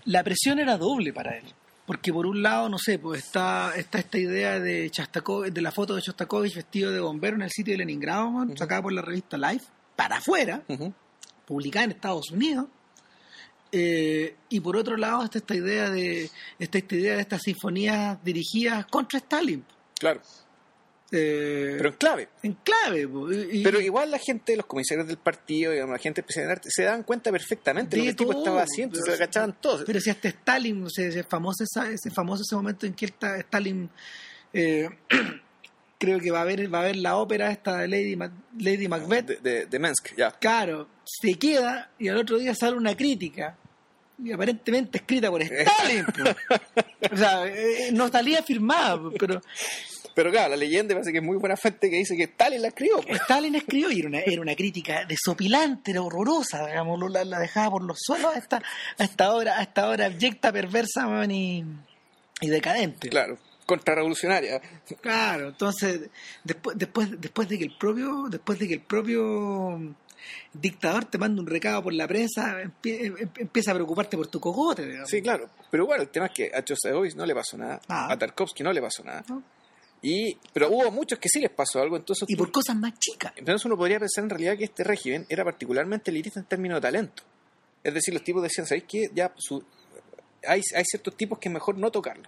la 0.05 0.23
presión 0.23 0.59
era 0.59 0.77
doble 0.77 1.13
para 1.13 1.37
él. 1.37 1.45
Porque 1.89 2.13
por 2.13 2.27
un 2.27 2.43
lado, 2.43 2.69
no 2.69 2.77
sé, 2.77 2.99
pues 2.99 3.23
está, 3.25 3.73
está 3.75 3.97
esta 3.97 4.19
idea 4.19 4.59
de 4.59 4.91
Shostakovich, 4.93 5.51
de 5.51 5.59
la 5.59 5.71
foto 5.71 5.95
de 5.95 6.01
Shostakovich 6.01 6.53
vestido 6.53 6.91
de 6.91 6.99
bombero 6.99 7.35
en 7.35 7.41
el 7.41 7.49
sitio 7.49 7.73
de 7.73 7.79
Leningrado, 7.79 8.29
man, 8.29 8.55
sacada 8.55 8.83
por 8.83 8.93
la 8.93 9.01
revista 9.01 9.39
Life, 9.39 9.65
para 9.95 10.17
afuera, 10.17 10.61
publicada 11.47 11.85
en 11.85 11.91
Estados 11.93 12.29
Unidos. 12.29 12.67
Eh, 13.71 14.35
y 14.49 14.59
por 14.59 14.77
otro 14.77 14.97
lado 14.97 15.23
está 15.23 15.39
esta 15.39 15.55
idea 15.55 15.89
de 15.89 16.29
esta, 16.59 16.77
esta 16.77 16.95
idea 16.95 17.15
de 17.15 17.21
estas 17.21 17.41
sinfonías 17.41 18.23
dirigidas 18.23 18.85
contra 18.85 19.17
Stalin. 19.17 19.65
Claro. 19.99 20.21
Eh, 21.11 21.73
Pero 21.77 21.89
en 21.89 21.95
clave. 21.95 22.29
en 22.43 22.53
clave. 22.53 23.09
y- 23.51 23.63
Pero 23.63 23.81
igual 23.81 24.11
la 24.11 24.19
gente, 24.19 24.55
los 24.55 24.65
comisarios 24.67 25.07
del 25.07 25.17
partido, 25.17 25.71
digamos, 25.71 25.93
la 25.93 25.99
gente 25.99 26.21
especial 26.21 26.45
en 26.45 26.51
arte, 26.51 26.69
se 26.71 26.83
dan 26.83 27.01
cuenta 27.03 27.31
perfectamente 27.31 27.95
de 27.95 27.97
lo 27.97 28.03
que 28.03 28.09
el 28.11 28.15
tipo 28.15 28.31
estaba 28.37 28.61
haciendo, 28.61 28.93
pero- 28.93 29.05
se 29.05 29.11
lo 29.13 29.17
cachaban 29.17 29.57
todos. 29.59 29.83
Pero 29.85 29.99
si 29.99 30.09
hasta 30.11 30.27
Stalin, 30.27 30.83
o 30.83 30.89
sea, 30.89 31.07
ese 31.07 31.23
famoso, 31.23 31.63
ese 31.63 32.11
famoso 32.11 32.43
ese 32.43 32.55
momento 32.55 32.85
en 32.85 32.93
que 32.93 33.05
está- 33.05 33.37
Stalin 33.37 33.89
eh, 34.53 34.87
creo 35.99 36.19
que 36.19 36.31
va 36.31 36.41
a 36.41 36.45
ver 36.45 36.73
va 36.73 36.79
a 36.81 36.83
ver 36.83 36.95
la 36.97 37.17
ópera 37.17 37.51
esta 37.51 37.77
de 37.79 37.87
Lady, 37.87 38.15
Mac- 38.15 38.31
Lady 38.59 38.87
Macbeth, 38.87 39.25
de, 39.25 39.35
de, 39.37 39.65
de 39.65 39.79
Minsk, 39.79 40.15
ya. 40.15 40.31
claro, 40.31 40.87
se 41.05 41.33
queda 41.35 41.91
y 41.99 42.07
al 42.07 42.17
otro 42.17 42.37
día 42.37 42.53
sale 42.55 42.77
una 42.77 42.95
crítica 42.95 43.57
y 44.23 44.31
aparentemente 44.31 44.99
escrita 44.99 45.29
por 45.29 45.41
Stalin. 45.43 46.05
o 47.11 47.17
sea, 47.17 47.47
eh, 47.47 47.89
no 47.93 48.09
salía 48.09 48.43
firmada, 48.43 48.99
pero 49.17 49.41
Pero 50.19 50.31
claro, 50.31 50.49
la 50.49 50.57
leyenda 50.57 50.93
parece 50.95 51.13
que 51.13 51.19
es 51.19 51.23
muy 51.23 51.37
buena 51.37 51.55
fuente 51.55 51.89
que 51.89 51.95
dice 51.95 52.17
que 52.17 52.23
Stalin 52.23 52.61
la 52.61 52.67
escribió. 52.67 52.97
pues. 52.99 53.21
Stalin 53.21 53.55
escribió 53.55 53.89
y 53.89 53.99
era 53.99 54.09
una, 54.09 54.19
era 54.19 54.41
una 54.41 54.53
crítica 54.53 55.05
desopilante, 55.05 55.91
era 55.91 56.01
horrorosa, 56.01 56.67
digamos, 56.67 57.09
la, 57.09 57.23
la 57.23 57.39
dejaba 57.39 57.71
por 57.71 57.83
los 57.83 57.97
suelos 58.01 58.35
a 58.35 58.37
esta, 58.37 58.57
a 58.97 59.03
esta 59.05 59.31
obra, 59.33 59.57
a 59.57 59.61
esta 59.61 59.89
obra 59.89 60.07
abyecta, 60.07 60.51
perversa 60.51 61.07
man, 61.07 61.31
y, 61.31 61.63
y 62.41 62.47
decadente. 62.49 63.07
Claro, 63.07 63.37
contrarrevolucionaria. 63.65 64.59
Claro, 64.99 65.47
entonces 65.47 66.09
después, 66.43 66.77
después, 66.77 67.09
después 67.21 67.47
de 67.47 67.57
que 67.57 67.63
el 67.63 67.77
propio, 67.77 68.25
después 68.29 68.59
de 68.59 68.67
que 68.67 68.73
el 68.73 68.81
propio 68.81 69.79
dictador 70.53 71.05
te 71.05 71.17
manda 71.17 71.41
un 71.41 71.47
recado 71.47 71.81
por 71.83 71.93
la 71.93 72.07
prensa, 72.09 72.61
empie- 72.61 73.05
em- 73.21 73.29
empieza 73.37 73.71
a 73.71 73.73
preocuparte 73.75 74.17
por 74.17 74.27
tu 74.27 74.41
cogote, 74.41 74.85
digamos. 74.85 75.09
Sí, 75.09 75.21
claro. 75.21 75.49
Pero 75.71 75.85
bueno, 75.85 76.03
el 76.03 76.09
tema 76.09 76.25
es 76.25 76.33
que 76.33 76.51
a 76.53 76.61
Chostakovich 76.61 77.15
no 77.15 77.25
le 77.25 77.33
pasó 77.33 77.57
nada, 77.57 77.79
Ah. 77.87 78.11
a 78.11 78.17
Tarkovsky 78.17 78.63
no 78.63 78.73
le 78.73 78.81
pasó 78.81 79.01
nada. 79.05 79.23
¿no? 79.29 79.41
Y, 80.01 80.37
pero 80.53 80.69
hubo 80.71 80.89
muchos 80.91 81.19
que 81.19 81.27
sí 81.27 81.39
les 81.41 81.49
pasó 81.51 81.81
algo, 81.81 81.97
entonces, 81.97 82.23
Y 82.29 82.35
tú- 82.35 82.43
por 82.43 82.51
cosas 82.51 82.75
más 82.75 82.97
chicas. 82.99 83.33
entonces 83.35 83.65
uno 83.65 83.75
podría 83.77 83.99
pensar 83.99 84.23
en 84.23 84.29
realidad 84.29 84.57
que 84.57 84.63
este 84.65 84.83
régimen 84.83 85.25
era 85.29 85.43
particularmente 85.43 86.09
elitista 86.11 86.39
en 86.39 86.45
términos 86.45 86.77
de 86.77 86.81
talento. 86.81 87.23
Es 87.83 87.93
decir, 87.93 88.13
los 88.13 88.23
tipos 88.23 88.41
decían, 88.43 88.65
¿sabéis 88.65 88.85
qué? 88.87 89.09
Ya 89.13 89.33
su- 89.37 89.63
hay, 90.47 90.61
hay 90.75 90.83
ciertos 90.85 91.17
tipos 91.17 91.37
que 91.39 91.49
es 91.49 91.53
mejor 91.53 91.77
no 91.77 91.91
tocarlos. 91.91 92.27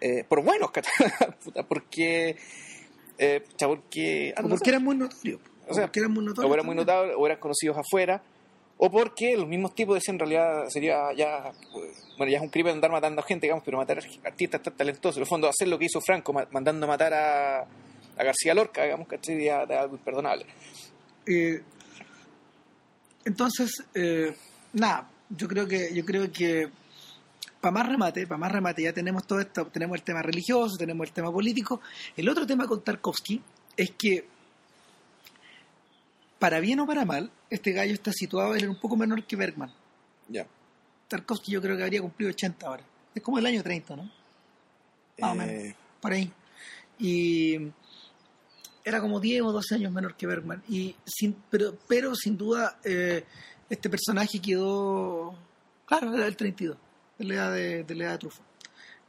Eh, 0.00 0.24
por 0.24 0.42
buenos, 0.42 0.70
porque... 1.68 2.36
Eh, 3.18 3.42
porque... 3.58 4.34
ah, 4.36 4.42
no 4.42 4.48
porque 4.50 4.70
eran 4.70 4.84
muy 4.84 4.96
notorios. 4.96 5.40
O 5.66 5.72
sea, 5.74 5.84
porque 5.86 6.00
eran 6.00 6.12
muy 6.12 6.24
notorios. 6.24 6.50
o 6.50 6.54
eran 6.54 6.66
muy 6.66 6.76
también. 6.76 6.94
notables, 6.96 7.16
o 7.18 7.26
eran 7.26 7.38
conocidos 7.38 7.78
afuera, 7.78 8.22
o 8.84 8.90
porque 8.90 9.36
los 9.36 9.46
mismos 9.48 9.74
tipos 9.74 9.94
decían 9.94 10.16
en 10.16 10.20
realidad 10.20 10.64
sería 10.68 11.12
ya, 11.16 11.52
pues, 11.72 12.04
bueno, 12.18 12.30
ya 12.30 12.38
es 12.38 12.42
un 12.42 12.50
crimen 12.50 12.74
andar 12.74 12.90
matando 12.90 13.22
a 13.22 13.24
gente, 13.24 13.46
digamos, 13.46 13.64
pero 13.64 13.78
matar 13.78 13.98
a 13.98 14.28
artistas 14.28 14.62
tan 14.62 14.76
talentosos, 14.76 15.16
en 15.16 15.22
el 15.22 15.28
fondo 15.28 15.48
hacer 15.48 15.68
lo 15.68 15.78
que 15.78 15.86
hizo 15.86 16.00
Franco, 16.00 16.32
ma- 16.32 16.46
mandando 16.50 16.84
a 16.86 16.88
matar 16.88 17.14
a, 17.14 17.60
a 17.62 18.24
García 18.24 18.52
Lorca, 18.54 18.82
digamos, 18.84 19.08
que 19.08 19.18
sería 19.22 19.60
algo 19.62 19.96
imperdonable. 19.96 20.44
Eh, 21.26 21.62
entonces, 23.24 23.82
eh, 23.94 24.34
nada, 24.74 25.08
yo 25.30 25.48
creo 25.48 25.66
que, 25.66 25.94
yo 25.94 26.04
creo 26.04 26.30
que 26.30 26.68
para 27.60 27.72
más 27.72 27.88
remate, 27.88 28.26
para 28.26 28.38
más 28.38 28.52
remate, 28.52 28.82
ya 28.82 28.92
tenemos 28.92 29.26
todo 29.26 29.40
esto, 29.40 29.66
tenemos 29.68 29.96
el 29.96 30.02
tema 30.02 30.20
religioso, 30.20 30.76
tenemos 30.76 31.06
el 31.06 31.14
tema 31.14 31.32
político. 31.32 31.80
El 32.14 32.28
otro 32.28 32.46
tema 32.46 32.66
con 32.66 32.84
Tarkovsky 32.84 33.40
es 33.78 33.92
que, 33.92 34.26
para 36.44 36.60
bien 36.60 36.78
o 36.78 36.86
para 36.86 37.06
mal, 37.06 37.30
este 37.48 37.72
gallo 37.72 37.94
está 37.94 38.12
situado, 38.12 38.54
él 38.54 38.64
era 38.64 38.70
un 38.70 38.78
poco 38.78 38.98
menor 38.98 39.24
que 39.24 39.34
Bergman. 39.34 39.72
Ya. 40.28 40.46
Tarkovsky 41.08 41.52
yo 41.52 41.62
creo 41.62 41.74
que 41.74 41.84
habría 41.84 42.02
cumplido 42.02 42.30
80 42.32 42.66
ahora. 42.66 42.84
Es 43.14 43.22
como 43.22 43.38
el 43.38 43.46
año 43.46 43.62
30, 43.62 43.96
¿no? 43.96 44.02
Más 44.02 45.30
o 45.30 45.32
Eh, 45.32 45.36
menos, 45.38 45.74
por 46.02 46.12
ahí. 46.12 46.30
Y 46.98 47.56
era 48.84 49.00
como 49.00 49.20
10 49.20 49.40
o 49.40 49.52
12 49.52 49.76
años 49.76 49.90
menor 49.90 50.16
que 50.16 50.26
Bergman. 50.26 50.62
Y 50.68 50.94
sin, 51.06 51.34
pero, 51.48 51.78
pero 51.88 52.14
sin 52.14 52.36
duda, 52.36 52.78
eh, 52.84 53.24
este 53.70 53.88
personaje 53.88 54.38
quedó. 54.38 55.34
Claro, 55.86 56.12
era 56.14 56.24
del 56.26 56.36
32, 56.36 56.76
de 57.20 57.24
la 57.24 57.34
edad 57.34 57.52
de, 57.54 57.84
de, 57.84 57.94
la 57.94 58.04
edad 58.04 58.12
de 58.12 58.18
Truffaut. 58.18 58.46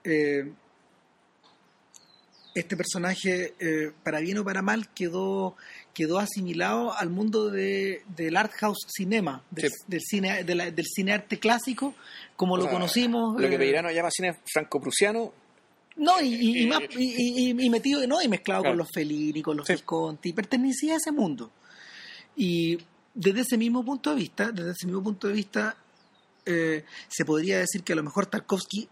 Eh, 0.05 0.53
este 2.55 2.75
personaje, 2.77 3.53
eh, 3.59 3.91
para 4.03 4.19
bien 4.21 4.37
o 4.39 4.43
para 4.45 4.61
mal, 4.61 4.87
quedó, 4.93 5.55
quedó 5.93 6.17
asimilado 6.19 6.93
al 6.97 7.09
mundo 7.09 7.49
de, 7.51 8.01
del 8.15 8.35
art 8.37 8.51
house 8.53 8.85
cinema, 8.87 9.43
del, 9.51 9.69
Sí. 9.69 9.77
del 9.87 10.01
cine, 10.01 10.43
de 10.43 10.55
la- 10.55 10.71
del 10.71 10.85
cine 10.85 11.11
arte 11.13 11.37
clásico, 11.37 11.93
como 12.37 12.53
o 12.53 12.57
lo 12.57 12.63
sea, 12.63 12.71
conocimos. 12.71 13.39
Lo 13.39 13.47
que 13.49 13.55
eh, 13.55 13.59
Peirano 13.59 13.91
llama 13.91 14.09
cine 14.09 14.35
franco-prusiano, 14.51 15.33
no, 15.97 16.21
y, 16.21 16.27
y, 16.33 16.59
y 16.59 16.63
Eh, 16.63 16.67
más, 16.67 16.79
y, 16.97 17.49
y- 17.51 17.65
y 17.65 17.69
metido, 17.69 18.05
no, 18.07 18.21
y 18.21 18.27
mezclado 18.29 18.61
Claro. 18.63 18.71
con 18.73 18.77
los 18.79 18.89
Fellini, 18.93 19.41
con 19.41 19.57
los 19.57 19.67
Sí. 19.67 19.73
Visconti, 19.73 20.33
pertenecía 20.33 20.93
a 20.93 20.97
ese 20.97 21.11
mundo. 21.11 21.51
Y 22.37 22.77
desde 23.13 23.41
ese 23.41 23.57
mismo 23.57 23.83
punto 23.83 24.09
de 24.11 24.15
vista, 24.17 24.51
desde 24.51 24.71
ese 24.71 24.85
mismo 24.87 25.03
punto 25.03 25.27
de 25.27 25.33
vista, 25.33 25.77
eh, 26.45 26.83
se 27.09 27.25
podría 27.25 27.59
decir 27.59 27.83
que 27.83 27.93
a 27.93 27.95
lo 27.95 28.03
mejor 28.03 28.25
Tarkovsky 28.27 28.87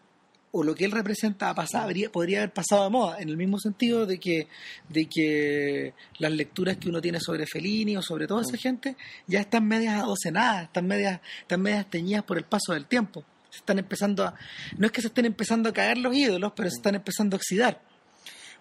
o 0.55 0.63
lo 0.63 0.75
que 0.75 0.85
él 0.85 0.91
representa 0.91 1.53
pasado, 1.55 1.85
habría- 1.85 2.11
podría 2.11 2.37
haber 2.39 2.53
pasado 2.53 2.83
de 2.83 2.89
moda, 2.91 3.17
en 3.19 3.27
el 3.29 3.37
mismo 3.37 3.59
sentido 3.59 4.05
de 4.05 4.19
que, 4.19 4.47
de 4.87 5.07
que 5.09 5.93
las 6.19 6.31
lecturas 6.31 6.77
que 6.77 6.89
uno 6.89 7.01
tiene 7.01 7.19
sobre 7.19 7.45
Fellini 7.47 7.97
o 7.97 8.01
sobre 8.03 8.27
toda 8.27 8.43
esa 8.43 8.55
gente 8.57 8.95
ya 9.25 9.39
están 9.41 9.67
medias 9.67 9.95
adocenadas, 10.01 10.65
están 10.65 10.85
medias, 10.85 11.19
están 11.41 11.61
medias 11.61 11.89
teñidas 11.89 12.23
por 12.23 12.37
el 12.37 12.43
paso 12.45 12.73
del 12.73 12.85
tiempo. 12.85 13.25
Se 13.49 13.57
están 13.59 13.79
empezando 13.79 14.23
a, 14.25 14.35
no 14.77 14.85
es 14.85 14.91
que 14.91 15.01
se 15.01 15.07
estén 15.07 15.25
empezando 15.25 15.69
a 15.69 15.73
caer 15.73 15.97
los 15.97 16.15
ídolos, 16.15 16.53
pero 16.55 16.69
se 16.69 16.75
están 16.77 16.95
empezando 16.95 17.35
a 17.35 17.37
oxidar. 17.37 17.81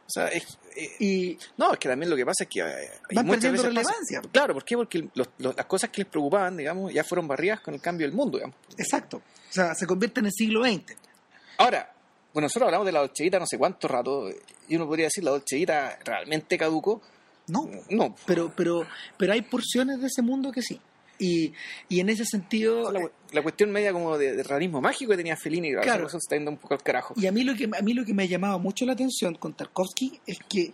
o 0.04 0.10
sea, 0.12 0.28
es, 0.28 0.44
eh, 0.76 0.88
Y 0.98 1.38
No, 1.56 1.72
es 1.74 1.78
que 1.78 1.88
también 1.88 2.10
lo 2.10 2.16
que 2.16 2.24
pasa 2.26 2.44
es 2.44 2.48
que 2.50 2.60
eh, 2.60 2.64
hay 2.64 3.16
muchas 3.24 3.24
perdiendo 3.26 3.62
veces 3.62 3.74
pasa- 3.74 3.92
relevancia. 3.98 4.20
claro, 4.32 4.54
¿por 4.54 4.64
qué? 4.64 4.76
Porque 4.76 5.08
los- 5.14 5.28
los- 5.38 5.56
las 5.56 5.66
cosas 5.66 5.90
que 5.90 6.02
les 6.02 6.10
preocupaban, 6.10 6.56
digamos, 6.56 6.92
ya 6.92 7.04
fueron 7.04 7.28
barridas 7.28 7.60
con 7.60 7.72
el 7.74 7.80
cambio 7.80 8.06
del 8.06 8.14
mundo, 8.16 8.38
digamos. 8.38 8.56
exacto. 8.76 9.18
O 9.18 9.52
sea, 9.52 9.74
se 9.74 9.86
convierten 9.86 10.22
en 10.24 10.26
el 10.26 10.32
siglo 10.32 10.64
XX. 10.64 10.96
Ahora, 11.62 11.92
bueno, 12.32 12.46
nosotros 12.46 12.66
hablamos 12.66 12.86
de 12.86 12.92
la 12.92 13.00
dolceíta 13.00 13.38
no 13.38 13.46
sé 13.46 13.58
cuánto 13.58 13.88
rato, 13.88 14.28
y 14.68 14.76
uno 14.76 14.86
podría 14.86 15.06
decir 15.06 15.22
la 15.24 15.32
dolceíta 15.32 15.98
realmente 16.04 16.56
caducó. 16.58 17.02
No, 17.48 17.68
No, 17.90 18.14
pero, 18.26 18.52
pero, 18.56 18.86
pero 19.18 19.32
hay 19.32 19.42
porciones 19.42 20.00
de 20.00 20.06
ese 20.06 20.22
mundo 20.22 20.50
que 20.52 20.62
sí. 20.62 20.80
Y, 21.18 21.52
y 21.88 22.00
en 22.00 22.08
ese 22.08 22.24
sentido, 22.24 22.90
la, 22.90 23.00
la 23.32 23.42
cuestión 23.42 23.70
media 23.70 23.92
como 23.92 24.16
de, 24.18 24.34
de 24.34 24.42
realismo 24.42 24.80
mágico 24.80 25.10
que 25.10 25.16
tenía 25.18 25.36
Fellini, 25.36 25.70
claro, 25.70 25.82
Claro. 25.84 26.06
eso 26.06 26.12
se 26.12 26.24
está 26.24 26.36
yendo 26.36 26.50
un 26.50 26.56
poco 26.56 26.74
al 26.74 26.82
carajo. 26.82 27.14
y 27.16 27.26
a 27.26 27.32
mí 27.32 27.44
lo 27.44 27.54
que 27.54 27.64
a 27.64 27.82
mí 27.82 27.92
lo 27.92 28.04
que 28.04 28.14
me 28.14 28.22
ha 28.24 28.26
llamado 28.26 28.58
mucho 28.58 28.84
la 28.86 28.94
atención 28.94 29.34
con 29.36 29.52
Tarkovsky 29.54 30.20
es 30.26 30.38
que 30.48 30.72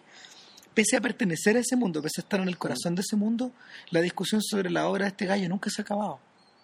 pese 0.73 0.97
a 0.97 1.01
pertenecer 1.01 1.57
a 1.57 1.61
ese 1.61 1.75
mundo, 1.77 2.01
pese 2.01 2.21
a 2.21 2.23
estar 2.23 2.41
en 2.41 2.49
el 2.49 2.57
corazón 2.57 2.95
de 2.95 3.03
ese 3.03 3.17
mundo, 3.17 3.51
la 3.91 4.01
discusión 4.01 4.41
sobre 4.43 4.71
la 4.71 4.89
obra 4.89 5.05
de 5.07 5.09
este 5.11 5.27
gallo 5.27 5.49
nunca 5.49 5.69
se 5.71 5.83
ha 5.83 5.85
acabado. 5.85 6.21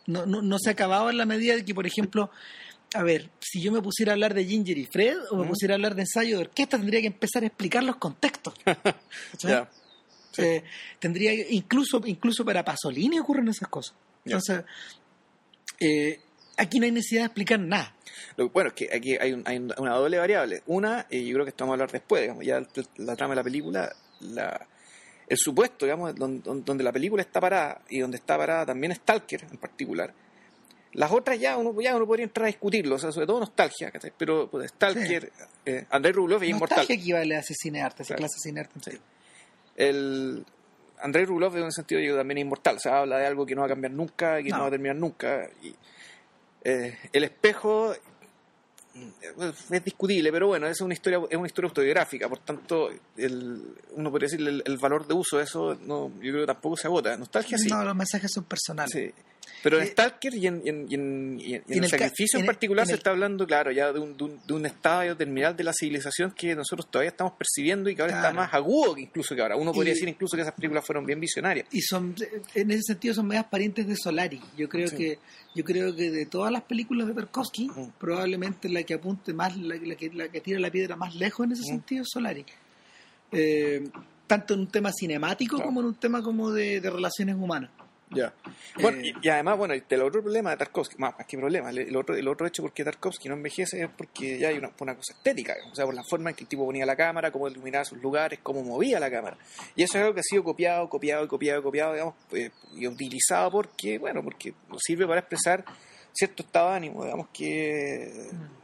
No, 0.07 0.25
no, 0.25 0.41
no 0.41 0.59
se 0.59 0.71
ha 0.71 0.73
acabado 0.73 1.11
en 1.11 1.17
la 1.19 1.27
medida 1.27 1.55
de 1.57 1.65
que, 1.65 1.75
por 1.75 1.87
ejemplo, 1.87 2.31
a 2.93 3.03
ver, 3.03 3.31
si 3.41 3.61
yo 3.63 3.73
me 3.73 3.81
pusiera 3.83 4.13
a 4.13 4.15
hablar 4.15 4.35
de 4.35 4.45
Ginger 4.45 4.77
y 4.79 4.87
Fred 4.87 5.17
o 5.31 5.37
me 5.37 5.45
Mm. 5.45 5.49
pusiera 5.49 5.75
a 5.75 5.77
hablar 5.77 5.95
de 5.95 6.03
ensayo 6.03 6.37
de 6.37 6.43
orquesta, 6.45 6.77
tendría 6.79 7.01
que 7.01 7.07
empezar 7.09 7.43
a 7.43 7.47
explicar 7.47 7.83
los 7.83 7.97
contextos. 7.97 8.55
Sí. 9.39 10.43
Eh, 10.43 10.65
tendría 10.99 11.33
incluso 11.51 12.01
incluso 12.07 12.45
para 12.45 12.65
Pasolini 12.65 13.21
ocurren 13.21 13.47
esas 13.47 13.69
cosas. 13.69 13.95
Entonces, 14.25 14.65
eh, 15.81 16.21
aquí 16.57 16.79
no 16.81 16.87
hay 16.87 16.91
necesidad 16.93 17.23
de 17.23 17.27
explicar 17.27 17.61
nada. 17.61 17.95
Lo- 18.37 18.49
bueno, 18.51 18.69
es 18.71 18.75
que 18.75 18.91
aquí 18.93 19.17
hay, 19.17 19.33
un- 19.33 19.43
hay 19.47 19.57
un- 19.59 19.73
una 19.79 19.95
doble 19.95 20.19
variable. 20.19 20.63
Una, 20.67 21.07
y 21.11 21.25
yo 21.27 21.35
creo 21.35 21.45
que 21.45 21.51
esto 21.51 21.65
vamos 21.65 21.73
a 21.73 21.75
hablar 21.75 21.93
después, 21.93 22.23
digamos, 22.23 22.45
ya 22.45 22.61
la 22.97 23.15
trama 23.17 23.33
de 23.35 23.37
la 23.37 23.45
película, 23.45 23.95
la, 24.21 24.67
el 25.29 25.37
supuesto, 25.39 25.85
digamos, 25.87 26.15
don- 26.17 26.43
don- 26.43 26.65
donde, 26.65 26.83
la 26.85 26.93
película 26.93 27.23
está 27.23 27.41
parada 27.41 27.83
y 27.89 28.01
donde 28.01 28.17
está 28.17 28.37
parada 28.37 28.67
también 28.67 28.93
Stalker 28.95 29.45
en 29.51 29.59
particular. 29.59 30.13
Las 30.95 31.11
otras 31.13 31.39
ya 31.39 31.57
uno, 31.57 31.79
ya 31.81 31.95
uno 31.97 32.07
podría 32.07 32.25
entrar 32.25 32.45
a 32.45 32.47
discutirlo, 32.47 32.95
o 32.95 32.99
sea, 32.99 33.13
sobre 33.13 33.27
todo 33.27 33.41
nostalgia, 33.41 33.91
¿cachai? 33.91 34.13
pero 34.17 34.49
pues, 34.49 34.71
Stalker, 34.71 35.31
eh, 35.67 35.85
Andrei 35.91 36.13
Rublev 36.13 36.43
es 36.43 36.49
inmortal. 36.51 36.79
Nostalgia 36.79 36.95
equivale 37.03 37.37
a 37.37 37.41
ese 37.41 37.55
cine 37.55 37.83
arte, 37.83 38.05
Claro. 38.05 38.19
clase 38.21 38.39
cine 38.41 38.61
arte. 38.61 38.81
Sí. 38.91 38.99
El 39.77 40.45
Andrei 41.01 41.25
Rublev 41.25 41.57
en 41.57 41.65
un 41.65 41.73
sentido 41.73 42.01
yo 42.01 42.17
también 42.17 42.39
es 42.39 42.43
inmortal, 42.43 42.77
o 42.77 42.79
sea, 42.79 42.99
habla 43.01 43.19
de 43.19 43.27
algo 43.27 43.45
que 43.45 43.55
no 43.55 43.63
va 43.63 43.67
a 43.67 43.71
cambiar 43.71 43.93
nunca, 43.93 44.37
que 44.43 44.51
no, 44.51 44.57
No. 44.57 44.63
va 44.63 44.69
a 44.69 44.71
terminar 44.71 44.97
nunca. 44.97 45.49
Y, 45.63 45.75
eh, 46.63 46.97
el 47.13 47.25
espejo 47.25 47.93
eh, 47.93 49.53
es 49.71 49.85
discutible, 49.85 50.31
pero 50.31 50.47
bueno, 50.47 50.69
es 50.69 50.81
una 50.81 50.95
historia 50.95 51.21
es 51.29 51.37
una 51.37 51.47
historia 51.49 51.69
autobiográfica, 51.69 52.29
por 52.29 52.39
tanto, 52.39 52.91
el, 53.17 53.75
uno 53.97 54.11
podría 54.11 54.29
decir 54.31 54.47
el, 54.47 54.63
el 54.65 54.79
valor 54.79 55.07
de 55.09 55.15
uso 55.15 55.39
de 55.39 55.45
eso, 55.45 55.75
no, 55.83 56.09
yo 56.23 56.31
creo 56.31 56.41
que 56.43 56.47
tampoco 56.47 56.77
se 56.77 56.87
agota. 56.87 57.17
Nostalgia 57.17 57.59
sí. 57.59 57.69
No, 57.69 57.83
los 57.85 57.97
mensajes 57.97 58.31
son 58.33 58.45
personales. 58.45 58.93
Sí. 58.93 59.13
Pero 59.65 59.81
en 59.81 59.87
Stalker 59.89 60.33
y 60.35 60.47
en, 60.47 60.63
y 60.65 60.69
en- 60.69 60.87
y 60.89 60.95
en- 60.95 61.41
y 61.41 61.45
en- 61.55 61.63
y 61.67 61.73
en 61.73 61.79
en 61.79 61.85
el 61.85 61.91
sacrificio 61.91 62.39
en, 62.39 62.43
el- 62.45 62.47
particular 62.47 62.87
se 62.87 62.95
está 62.95 63.11
hablando, 63.11 63.45
claro, 63.47 63.73
ya 63.73 63.93
de 63.93 63.99
un, 63.99 64.17
de 64.17 64.25
un, 64.25 64.41
de 64.47 64.53
un 64.55 64.67
estado 64.67 65.17
terminal 65.17 65.57
de 65.57 65.65
la 65.65 65.73
civilización 65.73 66.31
que 66.33 66.55
nosotros 66.55 66.89
todavía 66.91 67.09
estamos 67.11 67.33
percibiendo 67.33 67.91
y 67.91 67.97
que 67.97 68.03
ahora 68.03 68.15
está 68.15 68.33
más 68.33 68.55
agudo 68.55 68.95
que 68.95 69.01
incluso 69.01 69.35
que 69.35 69.41
ahora. 69.43 69.57
Uno 69.57 69.73
podría 69.73 69.95
decir 69.95 70.09
incluso 70.09 70.37
que 70.37 70.43
esas 70.43 70.55
películas 70.55 70.85
fueron 70.87 71.05
bien 71.05 71.19
visionarias. 71.19 71.67
y 71.73 71.81
son 71.81 72.15
en 72.55 72.71
ese 72.71 72.83
sentido 72.83 73.15
son 73.15 73.27
medias 73.27 73.47
parientes 73.47 73.87
de 73.89 73.97
Solari 73.97 74.41
yo 74.57 74.69
creo 74.69 74.87
Sí. 74.89 74.97
que 74.97 75.19
yo 75.55 75.65
creo 75.65 75.97
que 75.97 76.11
de 76.11 76.27
todas 76.27 76.53
las 76.53 76.63
películas 76.63 77.09
de 77.09 77.15
Tarkovsky 77.15 77.69
Mm. 77.69 77.89
probablemente 77.99 78.69
la 78.69 78.83
que 78.83 78.95
apunte 78.95 79.33
más 79.33 79.57
la, 79.57 79.77
la 79.77 79.95
que, 79.97 80.11
la 80.13 80.29
que 80.29 80.41
tira 80.43 80.61
la 80.61 80.71
piedra 80.71 80.95
más 80.95 81.15
lejos 81.17 81.47
en 81.47 81.53
ese 81.53 81.63
Mm. 81.63 81.67
sentido 81.67 82.03
es 82.03 82.09
Solari 82.13 82.45
Eh, 83.33 83.89
tanto 84.27 84.55
en 84.55 84.61
un 84.61 84.67
tema 84.69 84.93
cinemático 84.93 85.57
Claro. 85.57 85.69
como 85.69 85.81
en 85.81 85.87
un 85.87 85.95
tema 85.95 86.23
como 86.23 86.51
de, 86.51 86.81
de 86.81 86.91
relaciones 86.91 87.35
humanas 87.37 87.71
Ya. 88.11 88.33
Bueno, 88.81 88.99
Eh, 88.99 89.13
y, 89.21 89.27
y 89.27 89.29
además, 89.31 89.59
bueno, 89.59 89.75
el 89.75 90.03
otro 90.03 90.23
problema 90.23 90.51
de 90.51 90.57
Tarkovsky, 90.59 90.97
más, 90.99 91.15
más 91.19 91.27
que 91.27 91.37
problema, 91.37 91.71
el, 91.71 91.79
el 91.79 91.97
otro, 91.97 92.15
el 92.15 92.29
otro 92.29 92.47
hecho 92.47 92.63
por 92.63 92.73
qué 92.73 92.85
Tarkovsky 92.85 93.29
no 93.29 93.35
envejece 93.35 93.83
es 93.83 93.89
porque 93.97 94.39
ya 94.39 94.49
hay 94.49 94.59
una, 94.59 94.69
por 94.71 94.87
una 94.87 94.97
cosa 94.97 95.15
estética, 95.15 95.55
o 95.71 95.75
sea, 95.75 95.85
por 95.85 95.95
la 95.95 96.05
forma 96.05 96.31
en 96.31 96.37
que 96.37 96.45
el 96.45 96.49
tipo 96.49 96.65
ponía 96.65 96.87
la 96.87 96.97
cámara, 96.97 97.31
cómo 97.31 97.49
iluminaba 97.49 97.85
sus 97.85 98.01
lugares, 98.01 98.41
cómo 98.43 98.63
movía 98.63 99.01
la 99.01 99.11
cámara. 99.11 99.37
Y 99.75 99.83
eso 99.83 99.99
es 99.99 100.03
algo 100.03 100.15
que 100.15 100.21
ha 100.21 100.25
sido 100.25 100.45
copiado, 100.45 100.89
copiado, 100.89 101.27
copiado, 101.27 101.63
copiado, 101.63 101.93
digamos, 101.93 102.15
eh, 102.33 102.51
y 102.77 102.87
utilizado 102.87 103.51
porque, 103.51 103.99
bueno, 103.99 104.23
porque 104.23 104.55
nos 104.69 104.83
sirve 104.83 105.07
para 105.07 105.21
expresar 105.21 105.65
cierto 106.13 106.43
estado 106.45 106.71
de 106.71 106.77
ánimo, 106.77 107.05
digamos, 107.05 107.29
que 107.33 108.31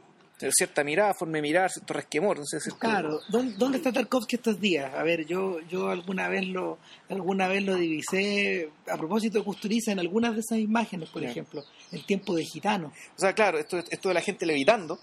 cierta 0.51 0.83
mirada, 0.83 1.13
forma 1.13 1.35
de 1.35 1.41
mirar, 1.41 1.69
cierto 1.71 1.93
resquemor, 1.93 2.39
cierto- 2.45 2.77
Claro, 2.79 3.19
¿dónde, 3.29 3.53
dónde 3.57 3.77
está 3.77 3.91
Tarkovsky 3.91 4.37
estos 4.37 4.59
días? 4.59 4.93
A 4.95 5.03
ver, 5.03 5.25
yo 5.25 5.59
yo 5.69 5.89
alguna 5.89 6.27
vez 6.29 6.47
lo 6.47 6.79
alguna 7.09 7.47
vez 7.47 7.63
lo 7.63 7.75
divisé 7.75 8.69
a 8.89 8.97
propósito 8.97 9.39
de 9.39 9.43
Kusturiza 9.45 9.91
en 9.91 9.99
algunas 9.99 10.33
de 10.33 10.39
esas 10.39 10.57
imágenes, 10.59 11.09
por 11.09 11.23
ejemplo, 11.23 11.63
el 11.91 12.05
tiempo 12.05 12.35
de 12.35 12.43
gitano. 12.45 12.91
O 13.17 13.19
sea, 13.19 13.33
claro, 13.33 13.59
esto, 13.59 13.77
esto 13.77 14.07
de 14.09 14.13
la 14.15 14.21
gente 14.21 14.45
levitando, 14.45 14.99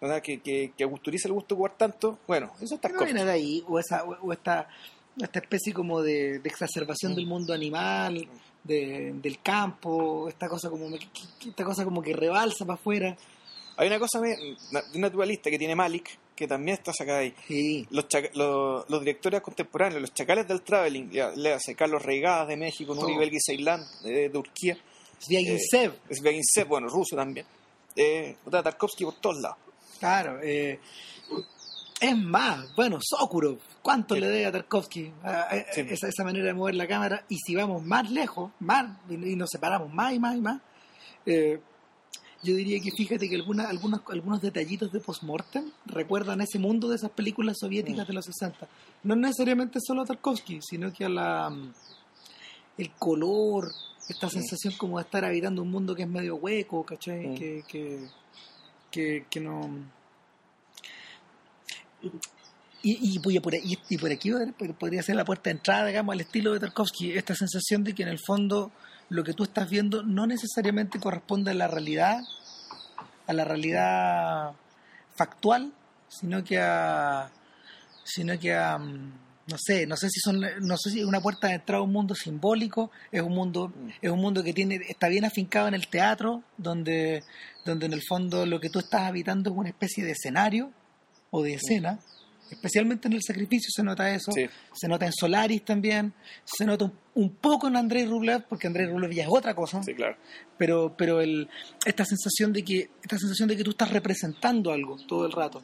¿verdad? 0.00 0.20
Que, 0.22 0.40
que, 0.40 0.72
que 0.76 0.84
a 0.84 0.86
Gusturiza 0.86 1.28
le 1.28 1.34
gusta 1.34 1.54
jugar 1.54 1.74
tanto, 1.76 2.18
bueno, 2.26 2.52
eso 2.60 2.74
es 2.74 2.80
¿Qué 2.80 2.88
no 2.92 3.04
viene 3.04 3.24
de 3.24 3.30
ahí? 3.32 3.64
O, 3.66 3.78
esa, 3.78 4.04
o, 4.04 4.16
o 4.22 4.32
esta, 4.32 4.68
esta 5.20 5.38
especie 5.38 5.72
como 5.72 6.02
de, 6.02 6.38
de 6.38 6.48
exacerbación 6.48 7.12
Mm. 7.12 7.14
del 7.16 7.26
mundo 7.26 7.52
animal, 7.54 8.28
de- 8.64 9.14
del 9.22 9.40
campo, 9.42 10.28
esta 10.28 10.46
cosa 10.48 10.68
como 10.68 10.86
esta 10.94 11.64
cosa 11.64 11.84
como 11.84 12.02
que 12.02 12.12
rebalsa 12.12 12.64
para 12.66 12.74
afuera. 12.78 13.16
Hay 13.80 13.86
una 13.88 13.98
cosa 13.98 14.20
de 14.20 14.56
un 14.94 15.00
naturalista 15.00 15.48
que 15.50 15.58
tiene 15.58 15.74
Malik, 15.74 16.10
que 16.36 16.46
también 16.46 16.76
está 16.76 16.92
sacada 16.92 17.20
ahí. 17.20 17.34
Sí. 17.48 17.86
Los, 17.90 18.08
chaca- 18.08 18.30
los, 18.34 18.88
los 18.90 19.00
directores 19.00 19.40
contemporáneos, 19.40 20.02
los 20.02 20.12
chacales 20.12 20.46
del 20.46 20.60
traveling, 20.62 21.10
ya, 21.10 21.30
le 21.30 21.54
hace 21.54 21.74
Carlos 21.74 22.02
Reigadas 22.02 22.48
de 22.48 22.56
México, 22.58 22.94
Nuri. 22.94 23.16
Belgi 23.16 23.38
Ceylan 23.40 23.82
eh, 24.04 24.08
de 24.10 24.28
Turquía, 24.30 24.76
Sviagintsev, 25.18 25.94
Sviagintsev, 26.10 26.68
bueno, 26.68 26.88
ruso 26.88 27.16
también. 27.16 27.46
Eh, 27.96 28.36
Tarkovsky 28.50 29.04
por 29.04 29.14
todos 29.14 29.40
lados. 29.40 29.56
claro. 29.98 30.38
eh, 30.42 30.78
es 32.00 32.16
más, 32.16 32.74
bueno, 32.76 32.98
Sokurov, 33.02 33.58
¿cuánto 33.82 34.14
Sí. 34.14 34.20
le 34.22 34.28
debe 34.28 34.46
a 34.46 34.52
Tarkovsky? 34.52 35.12
A- 35.22 35.42
a- 35.42 35.72
Sí. 35.74 35.82
esa, 35.90 36.08
esa 36.08 36.24
manera 36.24 36.46
de 36.46 36.54
mover 36.54 36.74
la 36.74 36.86
cámara. 36.88 37.24
Y 37.28 37.36
si 37.36 37.54
vamos 37.54 37.82
más 37.84 38.10
lejos, 38.10 38.50
más 38.60 38.96
y 39.10 39.14
y 39.32 39.36
nos 39.36 39.50
separamos 39.50 39.92
más 39.92 40.14
y 40.14 40.18
más 40.18 40.36
y 40.36 40.40
más, 40.40 40.60
eh, 41.26 41.60
yo 42.42 42.54
diría 42.56 42.80
que 42.80 42.90
fíjate 42.90 43.28
que 43.28 43.36
alguna, 43.36 43.68
algunos, 43.68 44.00
algunos 44.08 44.40
detallitos 44.40 44.90
de 44.92 45.00
postmortem 45.00 45.70
recuerdan 45.86 46.40
a 46.40 46.44
ese 46.44 46.58
mundo 46.58 46.88
de 46.88 46.96
esas 46.96 47.10
películas 47.10 47.58
soviéticas 47.60 48.04
Mm. 48.04 48.08
de 48.08 48.14
los 48.14 48.24
60. 48.24 48.68
No 49.04 49.14
necesariamente 49.16 49.78
solo 49.80 50.02
a 50.02 50.06
Tarkovsky, 50.06 50.60
sino 50.62 50.92
que 50.92 51.04
a 51.04 51.08
la 51.08 51.50
mm, 51.50 51.72
el 52.78 52.90
color, 52.92 53.70
esta 54.08 54.30
sensación 54.30 54.74
como 54.78 54.96
de 54.98 55.04
estar 55.04 55.24
habitando 55.24 55.60
un 55.62 55.70
mundo 55.70 55.94
que 55.94 56.02
es 56.04 56.08
medio 56.08 56.36
hueco, 56.36 56.82
¿cachai? 56.84 57.26
Mm. 57.28 57.34
Que, 57.34 57.64
que, 57.68 57.98
que, 58.90 59.26
que 59.28 59.40
no... 59.40 59.68
Y, 62.82 63.14
y, 63.14 63.18
pues, 63.18 63.38
por, 63.40 63.54
y, 63.54 63.78
y 63.88 63.98
por 63.98 64.10
aquí 64.10 64.30
pod- 64.30 64.74
podría 64.74 65.02
ser 65.02 65.16
la 65.16 65.24
puerta 65.24 65.44
de 65.50 65.52
entrada, 65.52 65.86
digamos, 65.86 66.12
al 66.14 66.20
estilo 66.22 66.52
de 66.54 66.60
Tarkovsky, 66.60 67.12
esta 67.12 67.34
sensación 67.34 67.84
de 67.84 67.94
que 67.94 68.02
en 68.02 68.08
el 68.08 68.18
fondo 68.18 68.70
lo 69.10 69.22
que 69.24 69.34
tú 69.34 69.42
estás 69.44 69.68
viendo 69.68 70.02
no 70.02 70.26
necesariamente 70.26 70.98
corresponde 70.98 71.50
a 71.50 71.54
la 71.54 71.68
realidad, 71.68 72.20
a 73.26 73.32
la 73.32 73.44
realidad 73.44 74.52
factual, 75.14 75.72
sino 76.08 76.42
que 76.42 76.58
a, 76.58 77.30
sino 78.04 78.38
que 78.38 78.54
a, 78.54 78.78
mm, 78.78 79.12
no 79.48 79.56
sé, 79.58 79.86
no 79.86 79.96
sé 79.96 80.08
si 80.08 80.20
son, 80.20 80.40
no 80.40 80.76
sé 80.78 80.90
si 80.90 81.00
es 81.00 81.04
una 81.04 81.20
puerta 81.20 81.48
de 81.48 81.54
entrada 81.54 81.80
a 81.80 81.84
un 81.84 81.92
mundo 81.92 82.14
simbólico, 82.14 82.90
es 83.12 83.20
un 83.20 83.34
mundo, 83.34 83.72
es 84.00 84.10
un 84.10 84.20
mundo 84.20 84.42
que 84.42 84.52
tiene, 84.54 84.76
está 84.88 85.08
bien 85.08 85.24
afincado 85.24 85.68
en 85.68 85.74
el 85.74 85.88
teatro, 85.88 86.42
donde, 86.56 87.24
donde 87.64 87.86
en 87.86 87.92
el 87.92 88.02
fondo 88.08 88.46
lo 88.46 88.60
que 88.60 88.70
tú 88.70 88.78
estás 88.78 89.02
habitando 89.02 89.50
es 89.50 89.56
una 89.56 89.68
especie 89.68 90.04
de 90.04 90.12
escenario 90.12 90.70
o 91.30 91.42
de 91.42 91.54
escena. 91.54 91.98
Especialmente 92.50 93.08
en 93.08 93.14
el 93.14 93.22
sacrificio 93.22 93.68
se 93.74 93.82
nota 93.82 94.12
eso, 94.14 94.32
Sí. 94.32 94.46
se 94.72 94.88
nota 94.88 95.06
en 95.06 95.12
Solaris 95.12 95.64
también, 95.64 96.12
se 96.44 96.64
nota 96.64 96.86
un, 96.86 96.92
un 97.14 97.30
poco 97.36 97.68
en 97.68 97.76
Andrei 97.76 98.04
Rublev, 98.06 98.44
porque 98.48 98.66
Andrei 98.66 98.86
Rublev 98.86 99.12
ya 99.12 99.22
es 99.24 99.28
otra 99.30 99.54
cosa, 99.54 99.82
Sí, 99.82 99.94
claro. 99.94 100.16
pero 100.58 100.94
pero 100.96 101.20
el 101.20 101.48
esta 101.86 102.04
sensación 102.04 102.52
de 102.52 102.64
que 102.64 102.90
esta 103.02 103.18
sensación 103.18 103.48
de 103.48 103.56
que 103.56 103.64
tú 103.64 103.70
estás 103.70 103.90
representando 103.90 104.72
algo 104.72 104.96
todo 105.06 105.26
el 105.26 105.32
rato 105.32 105.62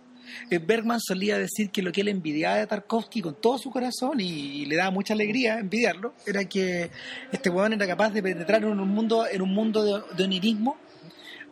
Eh, 0.50 0.58
Bergman 0.58 0.98
solía 1.00 1.38
decir 1.38 1.70
que 1.70 1.82
lo 1.82 1.92
que 1.92 2.00
él 2.00 2.08
envidiaba 2.08 2.56
de 2.56 2.66
Tarkovsky 2.66 3.22
con 3.22 3.40
todo 3.40 3.58
su 3.58 3.70
corazón 3.70 4.18
y, 4.18 4.24
y 4.62 4.66
le 4.66 4.74
daba 4.74 4.90
mucha 4.90 5.14
alegría 5.14 5.58
envidiarlo 5.60 6.14
era 6.26 6.44
que 6.46 6.90
este 7.30 7.48
weón 7.48 7.72
era 7.74 7.86
capaz 7.86 8.10
de 8.10 8.22
penetrar 8.24 8.64
en 8.64 8.80
un 8.80 8.88
mundo 8.88 9.24
en 9.30 9.40
un 9.40 9.54
mundo 9.54 9.84
de, 9.84 10.16
de 10.16 10.24
onirismo 10.24 10.76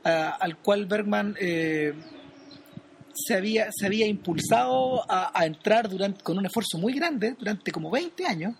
ah, 0.04 0.36
al 0.40 0.56
cual 0.58 0.86
Bergman 0.86 1.36
eh, 1.40 1.94
se 3.14 3.34
había 3.34 3.68
se 3.72 3.86
había 3.86 4.06
impulsado 4.06 5.10
a, 5.10 5.30
a 5.38 5.46
entrar 5.46 5.88
durante 5.88 6.22
con 6.22 6.38
un 6.38 6.46
esfuerzo 6.46 6.78
muy 6.78 6.92
grande 6.94 7.34
durante 7.38 7.70
como 7.72 7.90
20 7.90 8.26
años 8.26 8.54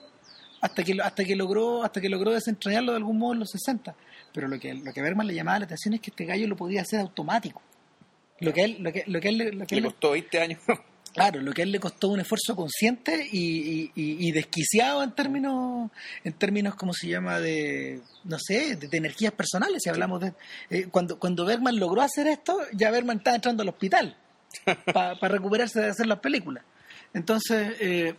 hasta 0.60 0.82
que 0.82 0.96
hasta 1.02 1.24
que 1.24 1.36
logró 1.36 1.82
hasta 1.84 2.00
que 2.00 2.08
logró 2.08 2.32
desentrañarlo 2.32 2.92
de 2.92 2.98
algún 2.98 3.18
modo 3.18 3.34
en 3.34 3.40
los 3.40 3.50
60 3.50 3.94
pero 4.32 4.48
lo 4.48 4.58
que 4.58 4.74
lo 4.74 4.92
que 4.92 5.00
a 5.00 5.02
Bergman 5.02 5.26
le 5.26 5.34
llamaba 5.34 5.58
la 5.60 5.64
atención 5.66 5.94
es 5.94 6.00
que 6.00 6.10
este 6.10 6.24
gallo 6.24 6.46
lo 6.48 6.56
podía 6.56 6.82
hacer 6.82 6.98
automático. 7.00 7.62
Lo 8.40 8.52
que 8.52 8.64
él 8.64 8.76
lo 8.80 8.92
que, 8.92 9.04
lo 9.06 9.20
que 9.20 9.28
él 9.28 9.38
le- 9.38 9.52
lo 9.52 9.64
que 9.66 9.76
Le 9.76 9.80
él- 9.80 9.84
costó 9.86 10.10
20 10.10 10.40
años. 10.40 10.58
claro 11.14 11.40
lo 11.40 11.52
que 11.52 11.62
a 11.62 11.64
él 11.64 11.70
le 11.70 11.78
costó 11.78 12.08
un 12.08 12.18
esfuerzo 12.18 12.56
consciente 12.56 13.28
y, 13.30 13.92
y- 13.94 14.32
desquiciado 14.32 15.04
en 15.04 15.12
términos 15.12 15.90
en 16.24 16.32
términos 16.32 16.74
como 16.74 16.92
se 16.92 17.06
llama 17.06 17.38
de 17.38 18.00
no 18.24 18.36
sé 18.40 18.74
de, 18.74 18.88
de 18.88 18.96
energías 18.96 19.32
personales 19.32 19.82
si 19.84 19.88
hablamos 19.90 20.20
de 20.22 20.32
eh, 20.70 20.88
cuando 20.90 21.16
cuando 21.20 21.44
Bergman 21.44 21.78
logró 21.78 22.02
hacer 22.02 22.26
esto 22.26 22.58
ya 22.72 22.90
Bergman 22.90 23.18
estaba 23.18 23.36
entrando 23.36 23.62
al 23.62 23.68
hospital 23.68 24.16
para 24.92 25.14
recuperarse 25.28 25.80
de 25.80 25.90
hacer 25.90 26.06
las 26.06 26.18
películas 26.20 26.64
entonces 27.12 27.76
eh, 27.80 28.14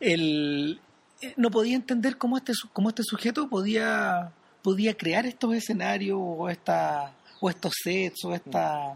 el, 0.00 0.80
eh, 1.20 1.34
no 1.36 1.50
podía 1.50 1.76
entender 1.76 2.16
cómo 2.18 2.36
este, 2.36 2.52
cómo 2.72 2.88
este 2.90 3.02
sujeto 3.02 3.48
podía, 3.48 4.32
podía 4.62 4.94
crear 4.94 5.26
estos 5.26 5.54
escenarios 5.54 6.18
o, 6.20 6.48
esta, 6.48 7.12
o 7.40 7.50
estos 7.50 7.72
sets 7.82 8.24
o, 8.24 8.34
esta, 8.34 8.94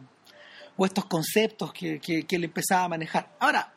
o 0.76 0.86
estos 0.86 1.04
conceptos 1.06 1.72
que, 1.72 1.98
que, 1.98 2.22
que 2.24 2.36
él 2.36 2.44
empezaba 2.44 2.84
a 2.84 2.88
manejar. 2.88 3.28
Ahora, 3.40 3.72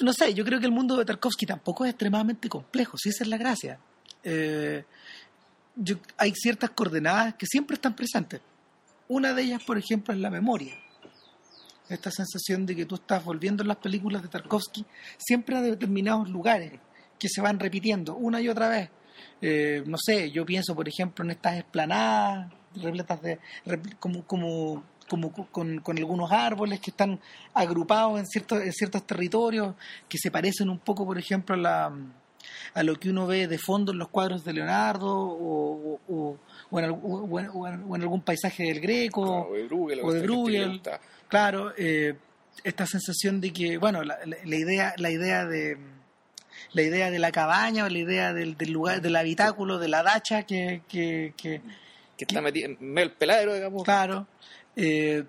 no 0.00 0.12
sé, 0.12 0.34
yo 0.34 0.44
creo 0.44 0.58
que 0.58 0.66
el 0.66 0.72
mundo 0.72 0.96
de 0.96 1.04
Tarkovsky 1.04 1.46
tampoco 1.46 1.84
es 1.84 1.90
extremadamente 1.90 2.48
complejo, 2.48 2.98
si 2.98 3.10
esa 3.10 3.22
es 3.24 3.28
la 3.28 3.36
gracia. 3.36 3.78
Eh, 4.24 4.84
yo- 5.76 5.98
hay 6.18 6.32
ciertas 6.34 6.70
coordenadas 6.70 7.34
que 7.34 7.46
siempre 7.46 7.74
están 7.74 7.94
presentes. 7.94 8.40
Una 9.06 9.32
de 9.34 9.42
ellas, 9.42 9.62
por 9.62 9.78
ejemplo, 9.78 10.12
es 10.14 10.18
la 10.20 10.30
memoria 10.30 10.74
esta 11.88 12.10
sensación 12.10 12.64
de 12.66 12.74
que 12.76 12.86
tú 12.86 12.94
estás 12.96 13.24
volviendo 13.24 13.62
en 13.62 13.68
las 13.68 13.76
películas 13.78 14.22
de 14.22 14.28
Tarkovsky 14.28 14.84
siempre 15.18 15.56
a 15.56 15.60
determinados 15.60 16.28
lugares 16.30 16.72
que 17.18 17.28
se 17.28 17.40
van 17.40 17.58
repitiendo 17.60 18.14
una 18.16 18.40
y 18.40 18.48
otra 18.48 18.68
vez. 18.68 18.90
Eh, 19.40 19.82
no 19.86 19.96
sé, 19.98 20.30
yo 20.30 20.44
pienso, 20.46 20.74
por 20.74 20.88
ejemplo, 20.88 21.24
en 21.24 21.30
estas 21.32 21.56
esplanadas 21.56 22.52
repletas 22.76 23.20
de 23.22 23.38
como 24.00 24.24
como 24.24 24.82
como 25.08 25.30
con, 25.32 25.78
con 25.80 25.98
algunos 25.98 26.32
árboles 26.32 26.80
que 26.80 26.90
están 26.90 27.20
agrupados 27.52 28.18
en 28.18 28.26
ciertos 28.26 28.62
en 28.62 28.72
ciertos 28.72 29.06
territorios 29.06 29.74
que 30.08 30.16
se 30.18 30.30
parecen 30.30 30.70
un 30.70 30.78
poco, 30.78 31.04
por 31.04 31.18
ejemplo, 31.18 31.54
a 31.54 31.58
la 31.58 31.92
a 32.74 32.82
lo 32.82 32.96
que 32.98 33.10
uno 33.10 33.26
ve 33.26 33.46
de 33.46 33.58
fondo 33.58 33.92
en 33.92 33.98
los 33.98 34.08
cuadros 34.08 34.44
de 34.44 34.52
Leonardo 34.54 35.06
o, 35.14 36.00
o- 36.08 36.38
o- 36.70 36.78
en, 36.78 36.84
algún- 36.86 37.30
o 37.54 37.68
en- 37.68 38.02
algún 38.02 38.22
paisaje 38.22 38.64
del 38.64 38.80
Greco 38.80 39.22
o 39.48 39.52
de 39.54 39.64
Bruegel. 39.66 40.00
o 40.02 40.12
de 40.12 40.20
le 40.20 40.26
Bruegel. 40.26 40.80
Claro, 41.28 41.72
eh, 41.76 42.14
esta 42.62 42.86
sensación 42.86 43.40
de 43.40 43.52
que, 43.52 43.78
bueno, 43.78 44.02
la, 44.02 44.18
idea, 44.44 44.94
la 44.96 45.10
idea 45.10 45.44
de 45.44 45.78
la 46.72 46.82
idea 46.82 47.10
de 47.10 47.18
la 47.18 47.32
cabaña 47.32 47.84
o 47.84 47.88
la 47.88 47.98
idea 47.98 48.32
del, 48.32 48.56
del 48.56 48.72
lugar, 48.72 49.00
del 49.00 49.16
habitáculo, 49.16 49.78
de 49.78 49.88
la 49.88 50.02
dacha 50.02 50.44
que, 50.44 50.82
que, 50.88 51.34
que 51.36 51.60
Que 52.16 52.24
está 52.24 52.40
metido 52.40 52.70
en 52.70 52.94
del 52.94 53.12
peladero, 53.12 53.54
digamos. 53.54 53.84
claro, 53.84 54.26
eh, 54.76 55.24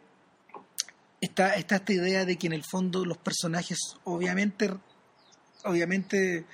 está, 1.22 1.56
está 1.56 1.78
esta 1.78 1.94
idea 1.94 2.26
de 2.26 2.38
que 2.38 2.48
en 2.48 2.54
el 2.54 2.64
fondo 2.64 3.06
los 3.06 3.18
personajes 3.18 3.78
obviamente, 4.04 4.72
obviamente 5.64 6.46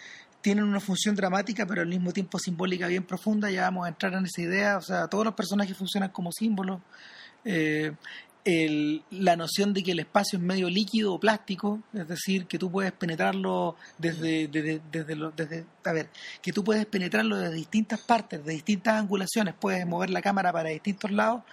tienen 0.41 0.65
una 0.65 0.79
función 0.79 1.15
dramática, 1.15 1.65
pero 1.65 1.81
al 1.81 1.87
mismo 1.87 2.11
tiempo 2.11 2.39
simbólica 2.39 2.87
bien 2.87 3.03
profunda. 3.03 3.49
Ya 3.51 3.63
vamos 3.63 3.85
a 3.85 3.89
entrar 3.89 4.13
en 4.13 4.25
esa 4.25 4.41
idea. 4.41 4.77
O 4.77 4.81
sea, 4.81 5.07
todos 5.07 5.23
los 5.23 5.35
personajes 5.35 5.77
funcionan 5.77 6.09
como 6.09 6.31
símbolos. 6.31 6.81
Eh, 7.45 7.91
el- 8.43 9.03
la 9.11 9.35
noción 9.35 9.73
de 9.73 9.83
que 9.83 9.91
el 9.91 9.99
espacio 9.99 10.39
es 10.39 10.43
medio 10.43 10.69
líquido 10.69 11.13
o 11.13 11.19
plástico, 11.19 11.79
es 11.93 12.07
decir, 12.07 12.47
que 12.47 12.57
tú 12.57 12.71
puedes 12.71 12.91
penetrarlo 12.91 13.75
desde, 13.97 14.47
desde, 14.47 14.81
desde, 14.91 15.15
lo- 15.15 15.31
desde- 15.31 15.65
a 15.83 15.91
ver, 15.93 16.09
que 16.41 16.51
tú 16.51 16.63
puedes 16.63 16.85
penetrarlo 16.87 17.37
de 17.37 17.51
distintas 17.53 18.01
partes, 18.01 18.43
de 18.43 18.53
distintas 18.53 18.95
angulaciones, 18.99 19.53
puedes 19.59 19.85
mover 19.85 20.09
la 20.09 20.21
cámara 20.21 20.51
para 20.51 20.69
distintos 20.69 21.11
lados, 21.11 21.43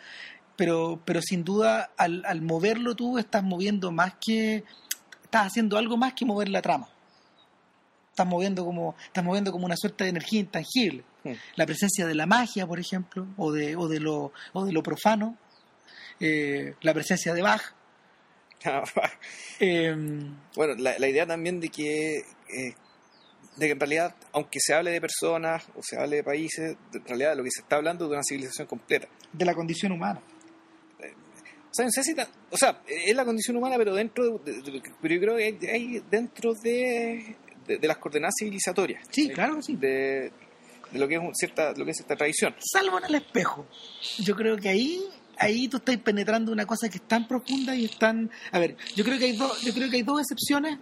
pero, 0.56 1.00
pero 1.04 1.20
sin 1.22 1.44
duda 1.44 1.90
al, 1.96 2.24
al 2.24 2.40
moverlo 2.42 2.94
tú 2.96 3.18
estás 3.18 3.44
moviendo 3.44 3.92
más 3.92 4.14
que, 4.20 4.64
estás 5.22 5.46
haciendo 5.48 5.76
algo 5.78 5.96
más 5.96 6.14
que 6.14 6.24
mover 6.24 6.48
la 6.48 6.62
trama. 6.62 6.88
Estás 8.10 8.26
moviendo 8.26 8.64
como, 8.64 8.96
estás 9.04 9.22
moviendo 9.22 9.52
como 9.52 9.66
una 9.66 9.76
suerte 9.76 10.04
de 10.04 10.10
energía 10.10 10.40
intangible. 10.40 11.04
Mm. 11.22 11.32
La 11.54 11.66
presencia 11.66 12.04
de 12.06 12.14
la 12.16 12.26
magia, 12.26 12.66
por 12.66 12.80
ejemplo, 12.80 13.26
o 13.36 13.52
de, 13.52 13.76
o 13.76 13.86
de, 13.86 14.00
lo, 14.00 14.32
o 14.54 14.64
de 14.64 14.72
lo 14.72 14.82
profano, 14.82 15.36
eh, 16.20 16.74
la 16.82 16.94
presencia 16.94 17.34
de 17.34 17.42
Bach. 17.42 17.62
eh, 19.60 19.94
bueno, 20.56 20.74
la, 20.78 20.98
la 20.98 21.08
idea 21.08 21.26
también 21.26 21.60
de 21.60 21.68
que, 21.68 22.16
eh, 22.18 22.74
de 23.56 23.66
que 23.66 23.72
en 23.72 23.80
realidad, 23.80 24.14
aunque 24.32 24.58
se 24.60 24.74
hable 24.74 24.90
de 24.90 25.00
personas 25.00 25.64
o 25.76 25.82
se 25.82 25.96
hable 25.98 26.16
de 26.16 26.24
países, 26.24 26.76
en 26.92 27.04
realidad 27.06 27.36
lo 27.36 27.44
que 27.44 27.50
se 27.50 27.60
está 27.62 27.76
hablando 27.76 28.04
es 28.04 28.10
de 28.10 28.16
una 28.16 28.24
civilización 28.24 28.66
completa. 28.66 29.08
de 29.32 29.44
la 29.44 29.54
condición 29.54 29.92
humana. 29.92 30.20
O 31.70 31.74
sea, 31.78 31.84
no 31.84 31.90
sé 31.92 32.02
si 32.02 32.14
tan- 32.14 32.28
o 32.50 32.56
sea, 32.56 32.80
es 32.88 33.14
la 33.14 33.24
condición 33.26 33.56
humana, 33.56 33.76
pero 33.76 33.94
dentro 33.94 34.38
de, 34.38 34.52
de- 34.54 34.62
de- 34.72 34.82
pero 35.02 35.14
yo 35.14 35.20
creo 35.20 35.36
que 35.36 35.44
hay, 35.44 35.58
hay 35.70 36.02
dentro 36.10 36.54
de, 36.54 37.36
las 37.82 37.98
coordenadas 37.98 38.34
civilizatorias. 38.38 39.04
Sí, 39.10 39.28
claro 39.28 39.56
que 39.56 39.62
sí. 39.62 39.76
De, 39.76 40.32
de 40.90 40.98
lo 40.98 41.06
que 41.06 41.16
es 41.16 41.20
un- 41.20 41.34
cierta, 41.34 41.72
lo 41.76 41.84
que 41.84 41.90
es 41.90 41.98
cierta 41.98 42.16
tradición. 42.16 42.54
Salvo 42.58 42.98
en 42.98 43.04
el 43.04 43.14
espejo. 43.16 43.66
Yo 44.18 44.34
creo 44.34 44.56
que 44.56 44.70
ahí, 44.70 45.04
ahí 45.38 45.68
tú 45.68 45.78
estás 45.78 45.96
penetrando 45.98 46.52
una 46.52 46.66
cosa 46.66 46.88
que 46.88 46.98
es 46.98 47.02
tan 47.08 47.26
profunda 47.28 47.74
y 47.74 47.84
es 47.86 47.98
tan. 47.98 48.30
A 48.52 48.58
ver, 48.58 48.76
yo 48.96 49.04
creo 49.04 49.18
que 49.18 49.26
hay 49.26 49.36
dos, 49.36 49.60
yo 49.62 49.72
creo 49.72 49.88
que 49.90 49.96
hay 49.96 50.02
dos 50.02 50.20
excepciones 50.20 50.78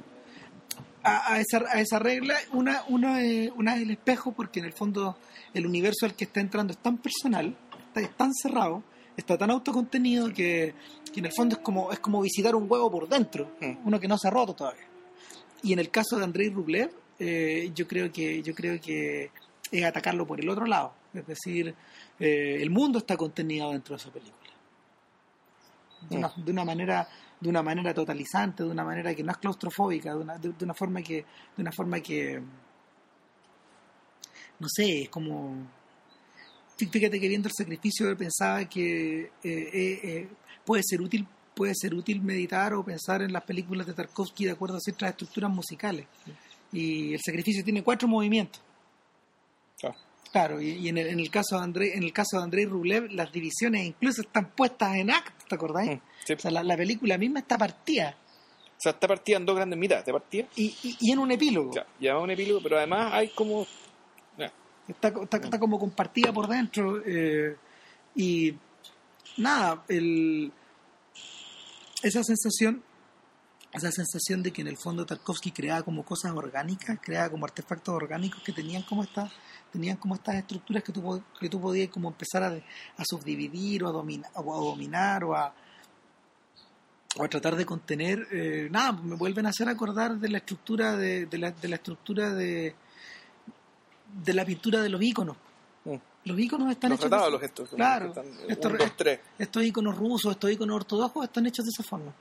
a, 1.03 1.35
a 1.35 1.40
esa, 1.40 1.59
a 1.71 1.81
esa 1.81 1.99
regla. 1.99 2.35
Una, 2.53 2.83
una, 2.88 3.23
es- 3.23 3.51
una 3.57 3.77
es 3.77 3.83
el 3.83 3.90
espejo, 3.90 4.33
porque 4.33 4.61
en 4.61 4.66
el 4.66 4.73
fondo 4.73 5.16
el 5.55 5.66
universo 5.66 6.07
al 6.07 6.14
que 6.14 6.25
está 6.25 6.40
entrando 6.40 6.73
es 6.73 6.79
tan 6.79 6.99
personal, 6.99 7.57
está, 7.88 8.01
es 8.01 8.16
tan 8.16 8.33
cerrado, 8.35 8.83
está 9.16 9.38
tan 9.38 9.51
autocontenido 9.51 10.29
que, 10.33 10.75
que 11.12 11.21
en 11.21 11.27
el 11.27 11.33
fondo 11.33 11.57
es 11.57 11.62
como, 11.62 11.92
es 11.92 11.99
como 12.01 12.21
visitar 12.21 12.55
un 12.55 12.71
huevo 12.71 12.90
por 12.90 13.09
dentro, 13.09 13.51
Mm. 13.61 13.87
uno 13.87 13.99
que 14.01 14.09
no 14.09 14.19
se 14.19 14.29
ha 14.29 14.31
roto 14.31 14.55
todavía. 14.55 14.85
Y 15.62 15.73
en 15.73 15.79
el 15.79 15.90
caso 15.90 16.19
de 16.19 16.25
Andrei 16.25 16.51
Rublev, 16.51 16.90
eh, 17.19 17.71
yo 17.75 17.88
creo 17.88 18.12
que 18.12 18.42
yo 18.42 18.55
creo 18.55 18.79
que 18.81 19.31
es 19.71 19.85
atacarlo 19.85 20.27
por 20.27 20.38
el 20.40 20.49
otro 20.51 20.66
lado. 20.66 20.92
Es 21.14 21.27
decir, 21.27 21.75
eh, 22.21 22.59
el 22.61 22.69
mundo 22.69 22.99
está 22.99 23.16
contenido 23.16 23.73
dentro 23.73 23.97
de 23.97 24.03
esa 24.03 24.11
película. 24.12 24.37
De 26.09 26.16
una, 26.16 26.33
de 26.37 26.53
una 26.53 26.64
manera 26.64 27.09
de 27.40 27.49
una 27.51 27.62
manera 27.62 27.92
totalizante, 27.92 28.62
de 28.62 28.71
una 28.71 28.85
manera 28.85 29.14
que 29.14 29.23
no 29.23 29.31
es 29.33 29.38
claustrofóbica, 29.38 30.14
de 30.14 30.21
una, 30.21 30.38
de, 30.38 30.49
de 30.53 30.64
una 30.64 30.75
forma 30.75 31.03
que 31.03 31.25
de 31.57 31.62
una 31.62 31.73
forma 31.73 32.01
que 32.01 32.40
no 34.59 34.69
sé, 34.69 35.03
es 35.03 35.09
como 35.09 35.55
Fí- 36.79 36.90
fíjate 36.90 37.19
que 37.21 37.29
viendo 37.29 37.49
el 37.49 37.55
sacrificio 37.57 38.09
yo 38.09 38.16
pensaba 38.16 38.64
que 38.66 39.21
eh, 39.23 39.31
eh, 39.42 40.01
eh, 40.03 40.29
puede 40.64 40.83
ser 40.85 41.01
útil 41.01 41.27
puede 41.55 41.75
ser 41.75 41.95
útil 41.95 42.21
meditar 42.21 42.75
o 42.75 42.85
pensar 42.85 43.23
en 43.23 43.33
las 43.33 43.42
películas 43.45 43.87
de 43.87 43.95
Tarkovsky 43.95 44.45
de 44.45 44.51
acuerdo 44.51 44.77
a 44.77 44.81
ciertas 44.81 45.09
estructuras 45.11 45.51
musicales. 45.51 46.07
Y 46.71 47.14
el 47.14 47.21
sacrificio 47.25 47.64
tiene 47.64 47.83
cuatro 47.83 48.07
movimientos. 48.07 48.61
Claro. 49.81 49.97
Claro, 50.33 50.61
y, 50.61 50.73
y 50.73 50.88
en, 50.90 50.99
el, 50.99 51.07
en 51.07 51.21
el 51.21 51.31
caso 51.31 51.57
de 51.57 51.64
Andrei, 51.64 51.90
en 51.95 52.03
el 52.03 52.12
caso 52.12 52.37
de 52.37 52.42
Andrei 52.45 52.66
Rublev, 52.66 53.11
las 53.11 53.33
divisiones 53.33 53.87
incluso 53.87 54.21
están 54.21 54.51
puestas 54.51 54.97
en 54.97 55.11
acto, 55.11 55.36
¿te 55.49 55.55
acordáis? 55.55 55.99
Mm, 55.99 56.01
sí. 56.25 56.33
O 56.35 56.39
sea, 56.39 56.51
la, 56.51 56.63
la 56.63 56.77
película 56.77 57.17
misma 57.19 57.41
está 57.41 57.57
partida 57.59 58.17
O 58.77 58.81
sea, 58.81 58.93
está 58.93 59.09
partida 59.09 59.37
en 59.39 59.47
dos 59.47 59.57
grandes 59.57 59.79
mitades. 59.79 60.01
Está 60.03 60.13
partida, 60.13 60.47
y, 60.57 60.67
y, 60.83 60.97
y 61.01 61.13
en 61.13 61.19
un 61.19 61.31
epílogo. 61.31 61.73
ya, 61.75 61.87
lleva 61.99 62.21
un 62.21 62.31
epílogo, 62.31 62.61
pero 62.63 62.77
además 62.79 63.13
hay 63.13 63.29
como. 63.29 63.67
ya, 64.39 64.53
Está, 64.89 65.09
está, 65.09 65.37
está 65.39 65.59
como 65.59 65.79
compartida 65.79 66.33
por 66.33 66.47
dentro. 66.49 67.03
eh, 67.07 67.57
y 68.15 68.55
nada, 69.39 69.83
el, 69.89 70.51
esa 72.03 72.23
sensación 72.23 72.83
esa 73.77 73.91
sensación 73.93 74.43
de 74.43 74.53
que 74.53 74.62
en 74.62 74.69
el 74.69 74.77
fondo 74.77 75.05
Tarkovsky 75.07 75.51
creaba 75.53 75.83
como 75.83 76.05
cosas 76.05 76.33
orgánicas, 76.33 76.99
creaba 77.03 77.31
como 77.31 77.45
artefactos 77.45 77.95
orgánicos 77.95 78.43
que 78.43 78.53
tenían 78.53 78.83
como 78.83 79.03
estas 79.05 79.31
tenían 79.73 79.97
como 79.99 80.15
estas 80.15 80.37
estructuras 80.37 80.83
que 80.83 80.93
tú, 80.93 81.23
que 81.39 81.49
tú 81.51 81.61
podías 81.61 81.91
como 81.91 82.09
empezar 82.09 82.43
a, 82.43 82.49
a 82.49 83.05
subdividir 83.05 83.85
o 83.85 83.89
a, 83.89 83.93
dominar, 83.93 84.31
o 84.35 84.55
a 84.55 84.59
dominar 84.65 85.25
o 85.25 85.35
a, 85.37 85.55
o 87.19 87.25
a 87.25 87.29
tratar 87.29 87.57
de 87.57 87.67
contener 87.67 88.27
eh, 88.33 88.69
nada 88.71 88.93
me 88.93 89.17
vuelven 89.17 89.47
a 89.47 89.51
hacer 89.51 89.69
acordar 89.69 90.17
de 90.19 90.29
la 90.29 90.39
estructura 90.39 90.97
de, 90.97 91.27
de 91.27 91.39
la, 91.39 91.51
de 91.51 91.69
la 91.69 91.77
estructura 91.77 92.31
de 92.33 92.75
de 94.25 94.33
la 94.35 94.45
pintura 94.45 94.81
de 94.81 94.89
los 94.89 95.03
íconos 95.03 95.37
mm. 95.85 95.95
los 96.25 96.39
íconos 96.39 96.71
están 96.71 96.91
Los 96.91 97.01
hechos 97.01 97.11
tratados, 97.11 97.27
de- 97.27 97.33
los 97.33 97.41
gestos. 97.41 97.69
como 97.69 97.77
claro 97.77 98.07
están, 98.09 98.27
estos, 98.49 98.73
un, 98.73 98.79
dos, 98.79 98.97
tres. 98.97 99.21
estos 99.39 99.62
íconos 99.65 99.97
rusos 99.97 100.33
estos 100.33 100.51
íconos 100.51 100.77
ortodoxos 100.77 101.25
están 101.25 101.47
hechos 101.47 101.65
de 101.67 101.71
esa 101.71 101.83
forma 101.83 102.12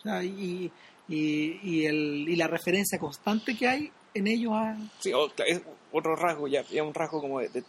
o 0.00 0.02
sea, 0.02 0.22
y, 0.24 0.70
y, 1.08 1.60
y, 1.62 1.86
el, 1.86 2.26
y 2.28 2.36
la 2.36 2.46
referencia 2.46 2.98
constante 2.98 3.56
que 3.56 3.68
hay 3.68 3.90
en 4.14 4.26
ellos 4.26 4.52
a, 4.54 4.76
Sí, 4.98 5.12
es 5.46 5.60
otro 5.92 6.16
rasgo, 6.16 6.48
ya, 6.48 6.62
ya 6.62 6.82
un 6.82 6.94
rasgo 6.94 7.20
como 7.20 7.40
de, 7.40 7.48
de- 7.48 7.64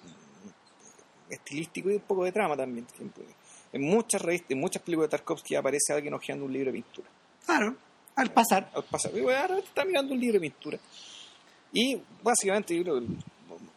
estilístico 1.30 1.90
y 1.90 1.96
un 1.96 2.02
poco 2.02 2.26
de 2.26 2.32
trama 2.32 2.56
también. 2.58 2.86
En 3.74 3.82
muchas 3.84 4.22
revistas, 4.22 4.52
en 4.52 4.60
muchas 4.60 4.82
películas 4.82 5.10
de 5.10 5.18
Tarkovsky 5.18 5.56
aparece 5.56 5.94
alguien 5.94 6.14
hojeando 6.14 6.46
un 6.46 6.52
libro 6.54 6.72
de 6.72 6.78
pintura. 6.82 7.08
claro 7.46 7.76
al 8.14 8.30
pasar 8.34 8.70
Al 8.74 8.84
pasar, 8.84 9.16
y, 9.18 9.22
bueno, 9.22 9.58
está 9.58 9.86
mirando 9.86 10.14
un 10.14 10.20
libro 10.20 10.34
de 10.34 10.42
pintura. 10.42 10.78
Y 11.72 11.98
básicamente 12.22 12.76
yo 12.76 12.84
creo 12.84 13.00
que 13.00 13.06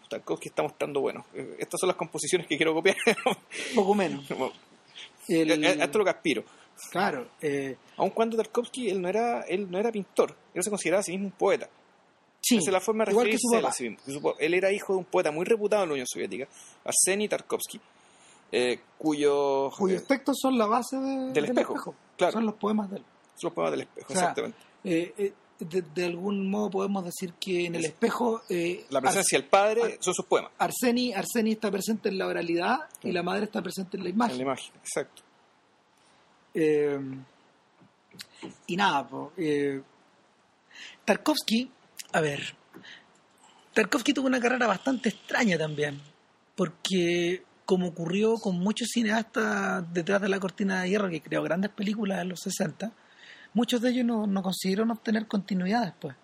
Tarkovsky 0.09 0.49
está 0.49 0.63
mostrando, 0.65 1.01
bueno, 1.01 1.25
eh, 1.35 1.57
estas 1.61 1.79
son 1.79 1.87
las 1.89 1.97
composiciones 1.97 2.47
que 2.49 2.57
quiero 2.57 2.75
copiar. 2.75 2.97
poco 3.75 3.95
menos 3.95 4.25
El- 5.29 5.65
A- 5.65 5.69
a 5.69 5.85
Esto 5.85 5.99
lo 5.99 6.05
que 6.05 6.11
aspiro. 6.11 6.45
Claro 6.91 7.29
eh, 7.41 7.77
Aun 7.97 8.11
cuando 8.11 8.37
Tarkovsky 8.37 8.91
él 8.91 9.01
no 9.01 9.09
era, 9.09 9.43
él 9.43 9.71
no 9.71 9.79
era 9.79 9.91
pintor, 9.93 10.35
él 10.55 10.63
se 10.63 10.71
consideraba 10.71 11.01
a 11.01 11.05
sí 11.05 11.13
mismo 11.13 11.27
un 11.27 11.33
poeta. 11.33 11.69
sí, 12.41 12.57
Esa 12.57 12.71
es 12.71 12.73
la 12.73 12.81
forma 12.81 13.05
de 13.05 13.13
igual 13.13 13.29
que 13.31 13.39
su 13.39 13.53
a 13.55 13.57
él 13.59 13.63
papá 13.63 13.71
a 13.73 13.77
sí 13.77 13.97
mismo. 14.07 14.35
Él 14.39 14.55
era 14.55 14.71
hijo 14.73 14.93
de 14.95 14.99
un 14.99 15.05
poeta 15.05 15.31
muy 15.31 15.45
reputado 15.45 15.83
en 15.85 15.89
la 15.89 15.93
Unión 15.95 16.07
Soviética, 16.07 16.49
Arseny 16.85 17.29
Tarkovsky, 17.29 17.81
eh, 18.53 18.81
cuyo... 18.99 19.71
cuyos 19.77 20.03
eh, 20.03 20.05
textos 20.07 20.39
son 20.41 20.57
la 20.59 20.67
base 20.67 20.97
de- 20.97 21.33
Del 21.33 21.45
espejo, 21.47 21.95
claro. 22.17 22.33
son 22.33 22.47
los 22.47 22.55
poemas 22.55 22.91
de 22.91 22.97
él 22.99 23.05
son 23.37 23.49
los 23.49 23.53
poemas 23.55 23.73
del 23.73 23.81
espejo, 23.83 24.07
O 24.13 24.13
sea, 24.13 24.21
exactamente. 24.23 24.59
Eh, 24.85 25.15
eh, 25.19 25.33
de, 25.59 25.83
de 25.83 26.05
algún 26.05 26.51
modo 26.51 26.69
podemos 26.71 27.05
decir 27.05 27.33
que 27.41 27.67
en 27.67 27.75
el 27.77 27.85
espejo 27.85 28.43
eh, 28.49 28.85
La 28.91 29.01
presencia 29.01 29.39
del 29.39 29.49
padre 29.49 29.97
son 30.01 30.13
sus 30.15 30.25
poemas, 30.27 30.51
Arseni, 30.59 31.13
Arseni 31.13 31.53
está 31.53 31.71
presente 31.71 32.09
en 32.11 32.19
la 32.19 32.27
oralidad 32.27 32.81
y 33.03 33.13
la 33.13 33.23
madre 33.23 33.45
está 33.45 33.63
presente 33.63 33.97
en 33.97 34.03
la 34.05 34.09
en 34.11 34.15
imagen. 34.17 34.37
la 34.37 34.43
imagen, 34.43 34.73
exacto. 34.77 35.23
Eh, 36.55 37.01
y 38.67 38.77
nada, 38.77 39.09
po, 39.09 39.33
eh, 39.37 39.83
Tarkovsky, 41.05 41.71
a 42.13 42.21
ver, 42.21 42.41
Tarkovsky 43.75 44.13
tuvo 44.13 44.27
una 44.27 44.41
carrera 44.41 44.67
bastante 44.67 45.09
extraña 45.09 45.59
también, 45.59 46.01
porque 46.55 47.43
como 47.65 47.89
ocurrió 47.89 48.37
con 48.37 48.59
muchos 48.59 48.89
cineastas 48.93 49.93
detrás 49.93 50.21
de 50.21 50.29
la 50.29 50.39
cortina 50.39 50.83
de 50.83 50.91
hierro 50.91 51.11
que 51.11 51.23
creó 51.23 51.43
grandes 51.43 51.71
películas 51.71 52.21
en 52.21 52.29
los 52.29 52.41
60, 52.41 52.93
muchos 53.55 53.81
de 53.81 53.91
ellos 53.91 54.05
no, 54.05 54.27
no 54.27 54.43
consiguieron 54.43 54.91
obtener 54.91 55.27
continuidad 55.27 55.85
después. 55.85 56.15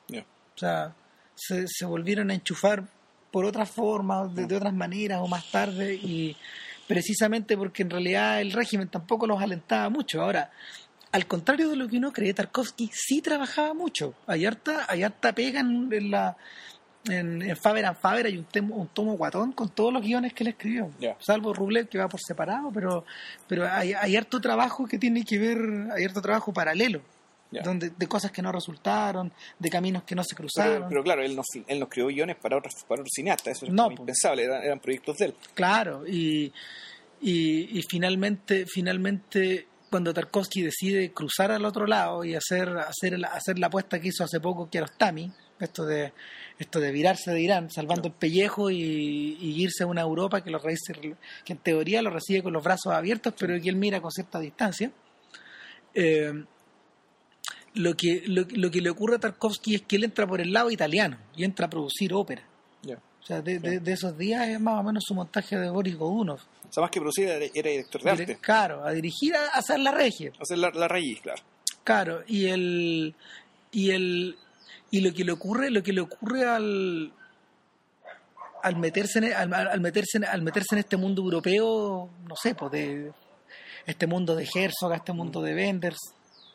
O 0.55 0.59
sea, 0.59 0.95
se, 1.35 1.67
se 1.67 1.87
volvieron 1.87 2.31
a 2.31 2.35
enchufar 2.35 2.87
por 3.31 3.45
otras 3.45 3.71
formas, 3.71 4.35
de, 4.35 4.47
de 4.47 4.57
otras 4.57 4.75
maneras 4.75 5.21
o 5.23 5.29
más 5.29 5.51
tarde, 5.51 5.95
y 5.95 6.37
precisamente 6.95 7.57
porque 7.57 7.83
en 7.85 7.91
realidad 7.91 8.41
el 8.41 8.51
régimen 8.53 8.89
tampoco 8.89 9.25
los 9.29 9.41
alentaba 9.41 9.89
mucho. 9.91 10.21
Ahora, 10.21 10.51
al 11.13 11.25
contrario 11.27 11.69
de 11.69 11.77
lo 11.77 11.87
que 11.87 11.99
uno 11.99 12.13
cree, 12.13 12.35
Tarkovsky 12.35 12.91
sí 12.93 13.23
trabajaba 13.23 13.75
mucho. 13.75 14.15
Hay 14.27 14.45
harta, 14.45 14.87
hay 14.89 15.05
harta 15.05 15.33
pega 15.33 15.61
en, 15.61 15.89
en 15.93 16.11
la. 16.11 16.37
En, 17.09 17.41
en 17.43 17.57
Faber 17.57 17.87
and 17.87 17.97
Faber 17.97 18.27
hay 18.27 18.37
un, 18.37 18.45
temo- 18.47 18.75
un 18.75 18.89
tomo 18.89 19.17
guatón 19.17 19.53
con 19.53 19.69
todos 19.71 19.93
los 19.93 20.03
guiones 20.03 20.35
que 20.35 20.43
él 20.45 20.49
escribió, 20.49 20.91
salvo 21.19 21.55
Rublev 21.55 21.89
que 21.89 21.97
va 21.97 22.09
por 22.09 22.21
separado, 22.21 22.71
pero, 22.75 23.07
pero 23.49 23.67
hay, 23.73 23.95
hay 23.95 24.17
harto 24.17 24.39
trabajo 24.39 24.87
que 24.87 24.99
tiene 24.99 25.25
que 25.25 25.39
ver, 25.39 25.59
hay 25.97 26.05
harto 26.05 26.21
trabajo 26.21 26.53
paralelo, 26.53 27.01
Donde, 27.51 27.91
de 27.91 28.07
cosas 28.07 28.31
que 28.31 28.43
no 28.43 28.53
resultaron, 28.53 29.33
de 29.59 29.71
caminos 29.71 30.05
que 30.05 30.15
no 30.15 30.23
se 30.23 30.37
cruzaron. 30.37 30.75
Pero, 30.75 30.89
pero 30.89 31.03
claro, 31.03 31.23
él 31.23 31.35
nos, 31.35 31.47
él 31.67 31.81
nos 31.81 31.89
creó 31.89 32.07
guiones 32.07 32.37
para 32.37 32.57
otros, 32.57 32.75
para 32.87 33.01
otros 33.03 33.13
cineastas, 33.13 33.57
eso 33.57 33.67
es 33.67 33.73
No, 33.73 33.85
como 33.85 33.97
po. 33.97 34.03
impensable, 34.05 34.45
eran, 34.45 34.63
eran 34.63 34.79
proyectos 34.79 35.17
de 35.19 35.25
él. 35.27 35.35
Claro, 35.55 36.07
y, 36.07 36.53
y, 37.21 37.79
y 37.79 37.83
finalmente, 37.89 38.67
finalmente 38.73 39.67
cuando 39.91 40.15
Tarkovsky 40.15 40.63
decide 40.63 41.13
cruzar 41.13 41.51
al 41.51 41.65
otro 41.65 41.85
lado 41.87 42.25
y 42.25 42.37
hacer, 42.37 42.69
hacer, 42.79 43.19
la- 43.19 43.29
hacer 43.29 43.59
la 43.59 43.67
apuesta 43.67 43.99
que 44.01 44.07
hizo 44.09 44.23
hace 44.23 44.39
poco 44.39 44.71
Kiarostami, 44.71 45.33
esto 45.59 45.85
de 45.85 46.13
esto 46.61 46.79
de 46.79 46.93
virarse 46.93 47.31
de 47.33 47.41
Irán, 47.41 47.71
salvando 47.71 48.09
el 48.09 48.15
pellejo 48.15 48.71
y, 48.71 48.77
y 49.41 49.63
irse 49.63 49.83
a 49.83 49.87
una 49.87 50.03
Europa 50.03 50.45
que, 50.45 50.51
lo 50.51 50.61
recibe- 50.61 51.17
que 51.45 51.55
en 51.55 51.59
teoría 51.59 52.03
lo 52.03 52.11
recibe 52.11 52.43
con 52.45 52.53
los 52.53 52.63
brazos 52.63 52.93
abiertos, 52.93 53.35
pero 53.37 53.61
que 53.61 53.69
él 53.71 53.77
mira 53.77 54.01
con 54.01 54.11
cierta 54.13 54.39
distancia. 54.39 54.93
Eh, 55.95 56.45
lo, 57.75 57.95
que, 57.97 58.23
lo, 58.27 58.45
lo 58.51 58.71
que 58.71 58.81
le 58.81 58.91
ocurre 58.91 59.17
a 59.17 59.19
Tarkovsky 59.19 59.75
es 59.77 59.83
que 59.83 59.97
él 59.97 60.05
entra 60.05 60.27
por 60.27 60.41
el 60.41 60.53
lado 60.53 60.71
italiano 60.71 61.19
y 61.37 61.45
entra 61.45 61.67
a 61.67 61.71
producir 61.71 62.13
ópera. 62.15 62.43
O 63.23 63.27
sea, 63.33 63.43
de, 63.43 63.59
de- 63.59 63.81
de 63.81 63.93
esos 63.93 64.17
días 64.17 64.49
es 64.49 64.59
más 64.59 64.81
o 64.81 64.83
menos 64.83 65.05
su 65.07 65.15
montaje 65.15 65.57
de 65.57 65.69
Boris 65.71 65.95
Godunov. 65.97 66.41
O 66.69 66.73
sea, 66.73 66.81
más 66.81 66.91
que 66.91 66.99
producir, 67.01 67.29
era, 67.29 67.39
director 67.39 68.03
de 68.03 68.11
arte. 68.11 68.39
Claro, 68.41 68.83
a 68.85 68.93
dirigir 68.93 69.37
a 69.37 69.49
hacer 69.59 69.79
la 69.79 69.93
regia. 69.93 70.33
Hacer 70.41 70.57
la, 70.59 70.71
la 70.71 70.89
raíz, 70.89 71.21
claro. 71.21 71.43
Claro, 71.85 72.23
y 72.27 72.47
el 72.47 73.15
y 73.73 73.91
el 73.91 74.37
y 74.91 75.01
lo 75.03 75.13
que 75.13 75.25
le 75.25 75.33
ocurre, 75.33 75.71
lo 75.71 75.83
que 75.83 75.93
le 75.93 76.01
ocurre 76.01 76.45
al 76.47 77.13
al 78.63 78.77
meterse 78.77 79.19
en, 79.19 79.33
al, 79.33 79.53
al 79.55 79.81
meterse 79.81 80.19
en, 80.19 80.25
al 80.25 80.43
meterse 80.43 80.75
en 80.75 80.79
este 80.81 80.97
mundo 80.97 81.23
europeo, 81.23 82.09
no 82.27 82.37
sé, 82.37 82.55
pues 82.55 82.73
de 82.73 83.13
este 83.87 84.07
mundo 84.07 84.35
de 84.35 84.49
Herzog, 84.53 84.93
este 84.95 85.13
mundo 85.13 85.41
de 85.43 85.55
Wenders, 85.55 85.99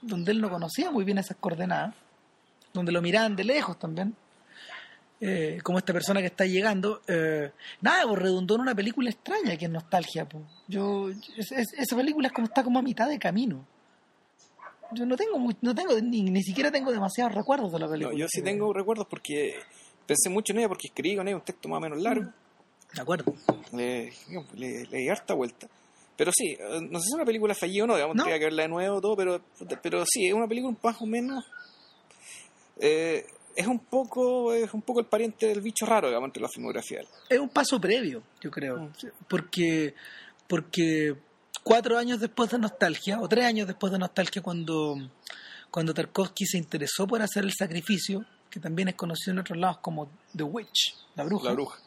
donde 0.06 0.32
él 0.32 0.41
no 0.41 0.50
conocía 0.50 0.91
muy 0.91 1.04
bien 1.04 1.18
esas 1.18 1.38
coordenadas, 1.38 1.94
donde 2.74 2.91
lo 2.91 3.02
miraban 3.02 3.36
de 3.36 3.44
lejos 3.44 3.78
también. 3.80 4.15
eh, 5.22 5.60
como 5.63 5.78
esta 5.78 5.94
persona 5.94 6.20
que 6.20 6.28
está 6.28 6.46
llegando, 6.46 7.02
eh, 7.08 7.50
nada, 7.82 8.04
pues 8.06 8.22
redundó 8.22 8.56
en 8.56 8.62
una 8.62 8.76
película 8.76 9.10
extraña 9.10 9.56
que 9.56 9.65
es 9.65 9.72
nostalgia. 9.72 10.28
pues. 10.28 10.44
Yo, 10.68 11.10
es- 11.10 11.52
es- 11.54 11.74
esa 11.78 11.96
película 11.96 12.28
es 12.28 12.34
como 12.34 12.48
está 12.48 12.63
como 12.63 12.80
a 12.80 12.82
mitad 12.82 13.08
de 13.08 13.18
camino. 13.18 13.65
Yo 14.91 15.06
no 15.06 15.15
tengo, 15.15 15.39
muy- 15.39 15.56
no 15.62 15.74
tengo 15.74 15.94
ni, 16.02 16.22
ni 16.24 16.44
siquiera 16.44 16.70
tengo 16.70 16.91
demasiados 16.91 17.34
recuerdos 17.34 17.72
de 17.72 17.80
la 17.80 17.86
No, 17.86 17.91
película. 17.94 18.18
yo 18.18 18.28
sí 18.30 18.41
tengo 18.41 18.72
recuerdos 18.74 19.08
porque 19.10 19.56
pensé 20.06 20.30
mucho 20.30 20.52
en 20.52 20.60
ella 20.60 20.68
porque 20.68 20.88
escribí 20.89 21.15
con 21.15 21.28
ella 21.28 21.38
un 21.38 21.44
texto 21.44 21.70
más 21.70 21.78
o 21.78 21.82
menos 21.82 22.02
largo. 22.02 22.30
De 22.94 23.02
acuerdo. 23.02 23.34
Le, 23.72 24.12
le, 24.54 24.86
le 24.86 24.98
di 24.98 25.10
harta 25.10 25.34
vuelta. 25.34 25.68
Pero 26.17 26.32
sí, 26.36 26.58
eh, 26.60 26.80
no 26.89 26.99
sé 26.99 27.04
si 27.06 27.10
es 27.10 27.15
una 27.15 27.25
película 27.25 27.54
fallida 27.54 27.84
o 27.84 27.88
no, 27.88 27.95
digamos, 27.95 28.15
No. 28.15 28.23
tendría 28.23 28.39
que 28.39 28.45
verla 28.45 28.63
de 28.63 28.69
nuevo 28.69 29.01
todo, 29.01 29.15
pero, 29.17 29.41
pero 29.82 30.04
sí, 30.06 30.28
es 30.28 30.34
una 30.34 30.47
película 30.47 30.75
más 30.82 31.01
o 31.01 31.06
menos... 31.06 31.43
eh, 32.80 33.25
es 33.56 33.67
un 33.67 33.80
poco 33.80 34.54
es 34.54 34.73
un 34.73 34.82
poco 34.82 34.99
el 34.99 35.06
pariente 35.06 35.47
del 35.47 35.62
bicho 35.62 35.86
raro, 35.86 36.08
digamos, 36.10 36.28
entre 36.28 36.41
la 36.41 36.49
filmografía. 36.49 36.99
Es 37.30 37.39
un 37.39 37.47
paso 37.47 37.80
previo, 37.80 38.21
yo 38.41 38.51
creo. 38.51 38.78
Mm. 38.80 38.91
Porque, 39.30 39.93
porque 40.47 41.15
cuatro 41.63 41.97
años 41.97 42.19
después 42.19 42.49
de 42.51 42.60
Nostalgia, 42.60 43.19
o 43.21 43.30
tres 43.30 43.45
años 43.45 43.65
después 43.65 43.93
de 43.93 43.99
Nostalgia, 43.99 44.41
cuando, 44.41 44.97
cuando 45.71 45.93
Tarkovsky 45.93 46.45
se 46.45 46.58
interesó 46.58 47.08
por 47.08 47.21
hacer 47.21 47.45
el 47.45 47.54
sacrificio, 47.54 48.25
que 48.49 48.60
también 48.60 48.89
es 48.89 48.95
conocido 48.95 49.32
en 49.32 49.39
otros 49.39 49.58
lados 49.58 49.78
como 49.78 50.10
The 50.36 50.43
Witch, 50.43 50.93
la 51.15 51.23
bruja. 51.23 51.45
La 51.45 51.54
bruja. 51.54 51.80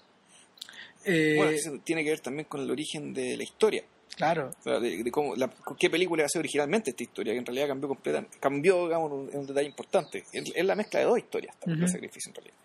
Eh, 1.04 1.34
Bueno, 1.36 1.52
eso 1.52 1.70
tiene 1.84 2.02
que 2.02 2.10
ver 2.10 2.20
también 2.20 2.46
con 2.48 2.62
el 2.62 2.70
origen 2.70 3.12
de 3.12 3.36
la 3.36 3.42
historia. 3.42 3.84
Claro, 4.18 4.50
O 4.58 4.62
sea, 4.62 4.78
de, 4.80 5.02
de 5.02 5.10
cómo, 5.10 5.34
la, 5.36 5.48
qué 5.78 5.88
película 5.88 6.20
iba 6.22 6.26
a 6.26 6.28
ser 6.28 6.40
originalmente 6.40 6.90
esta 6.90 7.02
historia, 7.04 7.32
que 7.32 7.38
en 7.38 7.46
realidad 7.46 7.68
cambió 7.68 7.88
completamente, 7.88 8.36
cambió, 8.38 8.84
digamos, 8.84 9.10
un, 9.12 9.30
un 9.32 9.46
detalle 9.46 9.68
importante. 9.68 10.24
Es, 10.32 10.44
es 10.54 10.64
la 10.64 10.74
mezcla 10.74 11.00
de 11.00 11.06
dos 11.06 11.18
historias, 11.18 11.56
también, 11.58 11.84
el 11.84 11.88
sacrificio 11.88 12.30
en 12.30 12.34
realidad. 12.34 12.56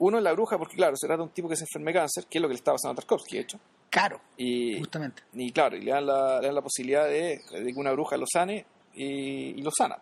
Uno 0.00 0.18
es 0.18 0.22
la 0.24 0.32
bruja, 0.32 0.58
porque 0.58 0.76
claro, 0.76 0.96
se 0.96 1.06
trata 1.06 1.22
de 1.22 1.28
un 1.28 1.34
tipo 1.34 1.48
que 1.48 1.56
se 1.56 1.64
enferma 1.64 1.90
de 1.90 1.94
cáncer, 1.94 2.26
que 2.28 2.38
es 2.38 2.42
lo 2.42 2.48
que 2.48 2.54
le 2.54 2.58
estaba 2.58 2.74
pasando 2.76 2.92
a 2.92 2.96
Tarkovsky, 2.96 3.36
de 3.36 3.42
hecho. 3.42 3.58
caro, 3.90 4.20
Y, 4.36 4.78
justamente. 4.78 5.22
y 5.32 5.50
claro, 5.52 5.76
y 5.76 5.80
le 5.82 5.90
dan 5.92 6.06
la, 6.06 6.40
le 6.40 6.46
dan 6.46 6.54
la 6.54 6.62
posibilidad 6.62 7.06
de, 7.06 7.40
de 7.50 7.72
que 7.72 7.80
una 7.80 7.92
bruja 7.92 8.16
lo 8.16 8.26
sane 8.32 8.64
y, 8.94 9.58
y 9.58 9.62
lo 9.62 9.70
sana. 9.70 9.98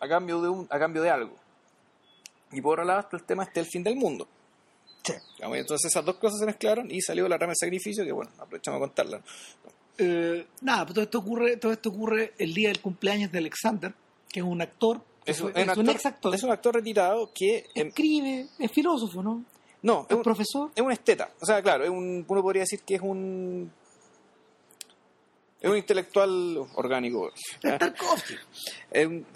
A 0.00 0.08
cambio 0.08 0.40
de 0.40 0.48
un, 0.48 0.66
a 0.70 0.78
cambio 0.80 1.00
de 1.02 1.10
algo. 1.10 1.36
Y 2.50 2.60
por 2.60 2.72
otro 2.80 2.84
lado 2.84 3.00
está 3.00 3.16
el 3.16 3.22
tema 3.24 3.44
este 3.44 3.60
del 3.60 3.68
fin 3.68 3.82
del 3.84 3.94
mundo. 3.96 4.26
Sí. 5.04 5.12
Entonces 5.40 5.90
esas 5.90 6.04
dos 6.04 6.16
cosas 6.16 6.38
se 6.40 6.46
mezclaron 6.46 6.90
y 6.90 7.00
salió 7.00 7.28
la 7.28 7.36
rama 7.36 7.50
del 7.50 7.56
sacrificio, 7.56 8.04
que 8.04 8.12
bueno, 8.12 8.30
aprovechamos 8.38 8.78
a 8.78 8.80
contarla. 8.80 9.20
Eh, 9.98 10.46
nada, 10.60 10.84
pues 10.86 10.94
todo 10.94 11.04
esto 11.04 11.18
ocurre, 11.18 11.56
todo 11.56 11.72
esto 11.72 11.88
ocurre 11.90 12.32
el 12.38 12.54
día 12.54 12.68
del 12.68 12.80
cumpleaños 12.80 13.30
de 13.32 13.38
Alexander, 13.38 13.92
que 14.28 14.40
es 14.40 14.46
un 14.46 14.62
actor, 14.62 15.00
Es, 15.26 15.40
un, 15.40 15.50
es 15.50 15.54
un 15.56 15.60
es 15.60 15.64
un 15.64 15.70
actor, 15.70 15.94
ex 15.96 16.06
actor, 16.06 16.34
es 16.34 16.42
un 16.42 16.50
actor 16.50 16.74
retirado 16.76 17.30
que... 17.34 17.66
escribe, 17.74 18.46
es 18.58 18.70
filósofo, 18.72 19.22
¿no? 19.22 19.44
no, 19.82 20.02
es 20.02 20.10
Es 20.10 20.16
un, 20.16 20.22
profesor. 20.22 20.70
es 20.74 20.82
un 20.82 20.92
esteta. 20.92 21.30
O 21.40 21.46
sea, 21.46 21.60
claro, 21.62 21.84
es 21.84 21.90
un, 21.90 22.24
uno 22.26 22.42
podría 22.42 22.62
decir 22.62 22.80
que 22.80 22.94
es 22.94 23.02
un... 23.02 23.70
Es 25.60 25.70
un 25.70 25.76
intelectual 25.76 26.58
orgánico. 26.74 27.30
Es 27.62 27.78
Tarkovsky. 27.78 28.34
Es, 28.90 29.06
un- 29.06 29.26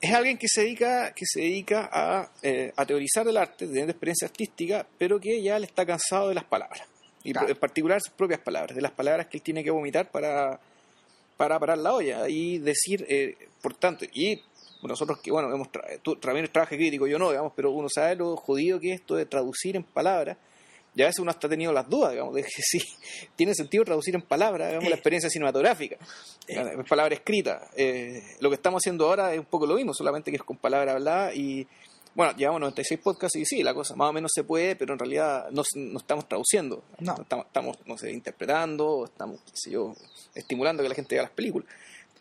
es 0.00 0.12
alguien 0.12 0.36
que 0.38 0.46
se 0.48 0.62
dedica, 0.62 1.12
que 1.14 1.24
se 1.26 1.40
dedica 1.40 1.88
a, 1.92 2.30
eh, 2.42 2.72
a 2.76 2.84
teorizar 2.86 3.26
el 3.28 3.36
arte, 3.36 3.66
teniendo 3.66 3.92
experiencia 3.92 4.26
artística, 4.28 4.86
pero 4.98 5.18
que 5.18 5.42
ya 5.42 5.58
le 5.58 5.66
está 5.66 5.84
cansado 5.86 6.28
de 6.28 6.34
las 6.34 6.44
palabras. 6.44 6.82
Y 7.24 7.32
Claro. 7.32 7.48
en 7.48 7.56
particular 7.56 8.00
sus 8.00 8.12
propias 8.12 8.40
palabras, 8.40 8.76
de 8.76 8.82
las 8.82 8.92
palabras 8.92 9.26
que 9.26 9.38
él 9.38 9.42
tiene 9.42 9.64
que 9.64 9.70
vomitar 9.70 10.10
para, 10.10 10.60
para 11.36 11.58
parar 11.58 11.78
la 11.78 11.92
olla 11.94 12.28
y 12.28 12.58
decir, 12.58 13.04
eh, 13.08 13.36
por 13.62 13.74
tanto, 13.74 14.04
y 14.12 14.40
nosotros 14.82 15.18
que, 15.20 15.32
bueno, 15.32 15.52
hemos 15.52 15.68
tra- 15.68 15.98
tú 16.02 16.14
también 16.16 16.46
trabajas 16.52 16.76
crítico, 16.76 17.06
yo 17.08 17.18
no, 17.18 17.30
digamos, 17.30 17.52
pero 17.56 17.70
uno 17.72 17.88
sabe 17.88 18.14
lo 18.16 18.36
jodido 18.36 18.78
que 18.78 18.92
es 18.92 19.00
esto 19.00 19.16
de 19.16 19.26
traducir 19.26 19.74
en 19.74 19.82
palabras, 19.82 20.36
y 20.96 21.02
a 21.02 21.06
veces 21.06 21.20
uno 21.20 21.30
hasta 21.30 21.46
ha 21.46 21.50
tenido 21.50 21.72
las 21.72 21.88
dudas, 21.88 22.10
digamos, 22.12 22.34
de 22.34 22.42
que 22.42 22.48
sí, 22.50 22.78
tiene 23.36 23.54
sentido 23.54 23.84
traducir 23.84 24.14
en 24.16 24.22
palabras, 24.22 24.68
digamos, 24.68 24.86
Eh. 24.86 24.90
la 24.90 24.96
experiencia 24.96 25.30
cinematográfica, 25.30 25.96
en 26.48 26.84
palabras 26.84 27.18
escritas. 27.20 27.62
Eh, 27.76 28.20
lo 28.40 28.48
que 28.48 28.54
estamos 28.56 28.80
haciendo 28.82 29.06
ahora 29.06 29.32
es 29.32 29.38
un 29.38 29.44
poco 29.44 29.66
lo 29.66 29.74
mismo, 29.76 29.94
solamente 29.94 30.30
que 30.32 30.38
es 30.38 30.42
con 30.42 30.56
palabras 30.56 30.94
habladas 30.94 31.36
y, 31.36 31.66
bueno, 32.14 32.34
llevamos 32.36 32.60
96 32.62 32.98
podcasts 33.00 33.36
y 33.36 33.44
sí, 33.44 33.62
la 33.62 33.74
cosa 33.74 33.94
más 33.94 34.08
o 34.08 34.12
menos 34.14 34.30
se 34.34 34.42
puede, 34.42 34.74
pero 34.74 34.94
en 34.94 34.98
realidad 34.98 35.50
no, 35.50 35.62
no 35.76 35.98
estamos 35.98 36.26
traduciendo, 36.26 36.82
No. 36.98 37.14
estamos, 37.20 37.46
estamos, 37.46 37.76
no 37.84 37.98
sé, 37.98 38.10
interpretando, 38.12 39.04
estamos, 39.04 39.40
qué 39.44 39.52
sé 39.54 39.70
yo, 39.72 39.94
estimulando 40.34 40.82
que 40.82 40.88
la 40.88 40.94
gente 40.94 41.14
vea 41.14 41.22
las 41.24 41.32
películas. 41.32 41.68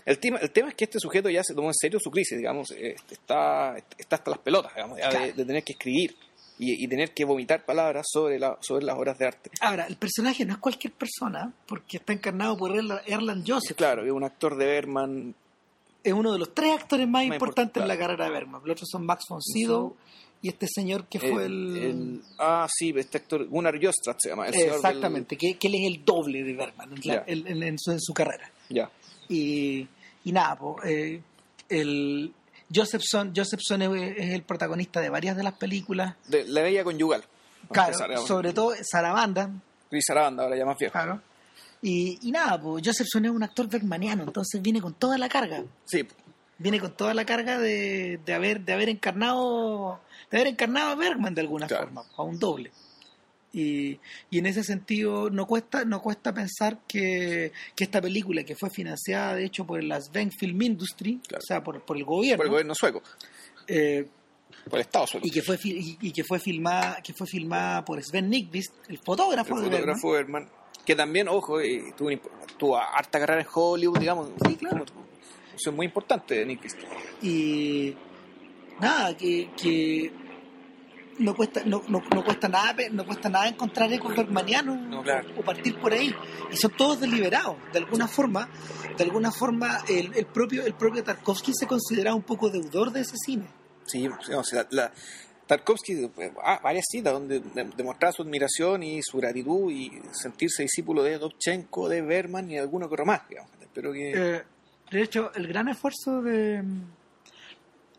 El 0.06 0.20
tema, 0.20 0.38
el 0.40 0.52
tema 0.52 0.68
es 0.70 0.76
que 0.76 0.84
este 0.84 1.00
sujeto 1.00 1.30
ya 1.32 1.44
se 1.44 1.56
tomó 1.56 1.70
en 1.70 1.74
serio 1.74 2.00
su 2.00 2.12
crisis, 2.12 2.38
digamos, 2.38 2.70
eh, 2.72 2.96
está, 3.10 3.76
está 3.98 4.18
hasta 4.18 4.30
las 4.32 4.40
pelotas, 4.40 4.76
digamos, 4.76 5.00
ya 5.00 5.06
de, 5.10 5.16
Claro. 5.16 5.34
de 5.34 5.46
tener 5.46 5.64
que 5.64 5.72
escribir 5.74 6.16
y, 6.58 6.84
y 6.84 6.88
tener 6.88 7.14
que 7.14 7.26
vomitar 7.26 7.66
palabras 7.66 8.06
sobre, 8.12 8.40
la, 8.40 8.58
sobre 8.62 8.86
las 8.86 8.98
obras 8.98 9.18
de 9.18 9.28
arte. 9.28 9.50
Ahora, 9.62 9.86
el 9.88 9.98
personaje 9.98 10.46
no 10.46 10.54
es 10.54 10.60
cualquier 10.60 10.94
persona, 10.94 11.52
porque 11.68 11.98
está 11.98 12.14
encarnado 12.14 12.56
por 12.58 12.72
Erla- 12.72 13.02
Erland 13.06 13.44
Joseph. 13.48 13.76
Claro, 13.78 14.06
es 14.06 14.12
un 14.12 14.24
actor 14.24 14.56
de 14.58 14.66
Berman, 14.66 15.36
Es 16.04 16.14
uno 16.14 16.32
de 16.34 16.40
los 16.40 16.54
tres 16.54 16.72
actores 16.80 17.08
más 17.08 17.26
Más 17.28 17.36
importantes 17.36 17.82
en 17.82 17.88
la 17.88 17.98
carrera 17.98 18.26
de 18.26 18.32
Bergman. 18.32 18.62
Los 18.64 18.72
otros 18.76 18.90
son 18.90 19.06
Max 19.06 19.24
von 19.30 19.42
Sydow 19.42 19.96
y 20.42 20.50
este 20.50 20.68
señor 20.68 21.06
que 21.08 21.20
fue 21.20 21.46
el... 21.46 21.76
el- 21.78 22.22
ah, 22.38 22.68
sí, 22.72 22.94
este 22.96 23.18
actor, 23.18 23.46
Gunnar 23.48 23.74
Jostrat 23.84 24.18
se 24.20 24.30
llama. 24.30 24.46
El 24.48 24.52
del- 24.54 24.70
Exactamente, 24.70 25.36
que, 25.38 25.58
que 25.58 25.68
él 25.68 25.76
es 25.76 25.88
el 25.98 26.06
doble 26.06 26.44
de 26.44 26.54
Bergman 26.54 26.94
en, 26.94 27.00
la- 27.04 27.14
Ya. 27.16 27.24
en- 27.26 27.48
en- 27.48 27.64
en 27.64 27.78
su, 28.00 28.14
carrera. 28.14 28.50
ya. 28.70 28.90
Y, 29.28 29.88
y 30.24 30.32
nada, 30.32 30.56
po, 30.56 30.76
eh, 30.86 31.20
el 31.70 32.32
Josephson, 32.76 33.34
Josephson 33.36 33.82
es, 33.84 34.18
es 34.18 34.34
el 34.34 34.44
protagonista 34.44 35.00
de 35.00 35.10
varias 35.10 35.38
de 35.38 35.44
las 35.44 35.54
películas. 35.54 36.16
De 36.28 36.44
la 36.46 36.62
bella 36.62 36.84
conyugal. 36.84 37.24
Claro, 37.72 37.98
sobre 38.28 38.54
todo 38.54 38.74
Sarabanda, 38.84 39.50
Chris 39.90 40.10
Aranda, 40.10 40.44
ahora 40.44 40.56
ya 40.58 40.66
más 40.66 40.78
viejo. 40.78 40.92
claro. 40.92 41.22
Y, 41.82 42.18
y 42.28 42.32
nada, 42.32 42.60
pues 42.60 42.84
Josephson 42.86 43.26
es 43.26 43.32
un 43.32 43.44
actor 43.44 43.68
bergmaniano, 43.68 44.24
entonces 44.24 44.62
viene 44.62 44.82
con 44.82 44.94
toda 44.96 45.18
la 45.18 45.30
carga. 45.30 45.64
Sí, 45.86 46.08
Viene 46.58 46.80
con 46.80 46.92
toda 46.96 47.14
la 47.14 47.26
carga 47.26 47.60
de, 47.60 48.18
de 48.26 48.34
haber 48.34 48.62
de 48.62 48.72
haber 48.74 48.88
encarnado 48.90 50.00
de 50.32 50.38
haber 50.38 50.48
encarnado 50.48 50.92
a 50.92 50.96
Bergman 50.96 51.36
de 51.36 51.42
alguna 51.42 51.68
Claro. 51.68 51.84
forma, 51.86 52.04
a 52.16 52.24
un 52.24 52.40
doble. 52.40 52.72
Y, 53.58 54.00
y 54.30 54.40
en 54.40 54.48
ese 54.48 54.64
sentido 54.66 55.30
no 55.30 55.46
cuesta 55.48 55.86
no 55.86 56.02
cuesta 56.02 56.34
pensar 56.34 56.80
que, 56.88 57.54
que 57.74 57.84
esta 57.86 58.02
película 58.02 58.44
que 58.44 58.54
fue 58.56 58.70
financiada 58.70 59.36
de 59.36 59.46
hecho 59.46 59.66
por 59.66 59.82
la 59.82 60.02
Sven 60.02 60.30
Film 60.32 60.62
Industry, 60.62 61.22
Claro. 61.26 61.42
o 61.42 61.46
sea, 61.48 61.64
por, 61.64 61.82
por 61.86 61.96
el 61.96 62.04
gobierno, 62.04 62.38
por 62.38 62.46
el 62.48 62.52
gobierno 62.52 62.76
sueco, 62.76 63.02
eh, 63.68 64.06
por 64.70 64.76
el 64.80 64.82
Estado 64.82 65.08
sueco. 65.08 65.26
y 65.26 65.32
que 65.32 65.42
fue 65.42 65.58
y, 65.64 65.98
y 66.02 66.12
que 66.12 66.24
fue 66.26 66.38
filmada 66.40 67.02
que 67.02 67.14
fue 67.14 67.26
filmada 67.28 67.86
por 67.86 68.04
Sven 68.04 68.30
Nykvist, 68.30 68.74
el 68.90 68.98
fotógrafo, 69.00 69.56
el 69.58 69.64
de 69.64 69.70
Bergman. 69.70 69.96
fotógrafo 70.00 70.12
Berman, 70.12 70.50
que 70.86 70.96
también, 70.96 71.28
ojo, 71.30 71.62
eh, 71.62 71.94
tuvo, 71.98 72.10
tuvo 72.58 72.78
harta 72.78 73.20
carrera 73.20 73.42
en 73.42 73.48
Hollywood, 73.52 74.00
digamos. 74.00 74.30
Sí, 74.46 74.56
claro. 74.58 74.84
Eso 75.56 75.70
es 75.70 75.76
muy 75.76 75.86
importante 75.86 76.46
de 76.46 76.58
Christie. 76.60 76.86
y 77.22 77.96
nada 78.82 79.16
que, 79.16 79.50
que 79.60 80.12
no 81.20 81.36
cuesta 81.36 81.62
no, 81.66 81.82
no, 81.88 82.02
no 82.14 82.24
cuesta 82.24 82.48
nada 82.50 82.76
no 82.92 83.06
cuesta 83.06 83.30
nada 83.30 83.48
encontrar 83.48 83.92
ecos 83.94 84.16
bergmanianos 84.16 84.80
No, 84.82 85.02
claro. 85.04 85.28
o, 85.38 85.40
o 85.40 85.44
partir 85.44 85.78
por 85.80 85.94
ahí 85.94 86.14
y 86.52 86.56
son 86.58 86.72
todos 86.72 87.00
deliberados 87.00 87.56
de 87.74 87.80
alguna 87.80 88.08
forma 88.08 88.50
de 88.98 89.04
alguna 89.04 89.32
forma 89.32 89.80
el, 89.90 90.12
el 90.16 90.26
propio 90.26 90.66
el 90.66 90.74
propio 90.74 91.04
Tarkovsky 91.04 91.54
se 91.54 91.68
considera 91.68 92.14
un 92.14 92.24
poco 92.24 92.50
deudor 92.50 92.92
de 92.92 93.02
ese 93.02 93.16
cine 93.18 93.46
Sí, 93.86 94.08
o 94.08 94.44
sea, 94.44 94.66
la, 94.72 94.92
Tarkovsky, 95.48 95.94
eh, 96.18 96.34
ah, 96.44 96.60
varias 96.64 96.86
citas 96.90 97.14
donde 97.14 97.40
de- 97.40 97.70
demostraba 97.78 98.12
su 98.12 98.24
admiración 98.24 98.82
y 98.82 99.02
su 99.04 99.18
gratitud 99.20 99.72
y 99.72 99.92
sentirse 100.12 100.64
discípulo 100.64 101.04
de 101.04 101.20
Dovchenko, 101.20 101.88
de 101.88 102.02
Berman 102.02 102.50
y 102.50 102.56
de 102.56 102.62
alguno 102.62 102.88
que 102.88 102.94
otro 102.96 103.06
más, 103.06 103.22
digamos. 103.30 103.52
Pero 103.72 103.94
que... 103.94 104.12
Eh, 104.38 104.44
de 104.90 105.02
hecho 105.04 105.32
el 105.36 105.48
gran 105.48 105.68
esfuerzo 105.68 106.24
de 106.24 106.64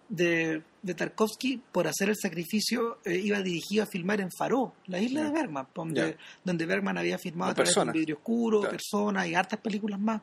de, 0.09 0.63
de 0.83 0.95
Tarkovsky, 0.95 1.61
por 1.73 1.87
hacer 1.89 2.09
el 2.11 2.17
sacrificio, 2.17 2.99
eh, 3.05 3.17
iba 3.19 3.41
dirigido 3.43 3.83
a 3.83 3.87
filmar 3.87 4.21
en 4.21 4.31
Faro, 4.31 4.75
la 4.87 5.01
isla 5.01 5.25
de. 5.25 5.31
Bergman, 5.31 5.67
donde, 5.75 6.01
Ya. 6.13 6.17
donde 6.45 6.67
Bergman 6.67 6.99
había 6.99 7.19
filmado 7.19 7.51
a 7.53 7.55
través 7.55 7.75
de 7.75 7.81
un 7.81 7.93
vidrio 7.93 8.17
oscuro, 8.17 8.61
Claro. 8.61 8.73
Persona 8.77 9.27
y 9.27 9.35
hartas 9.35 9.61
películas 9.61 9.99
más. 10.01 10.23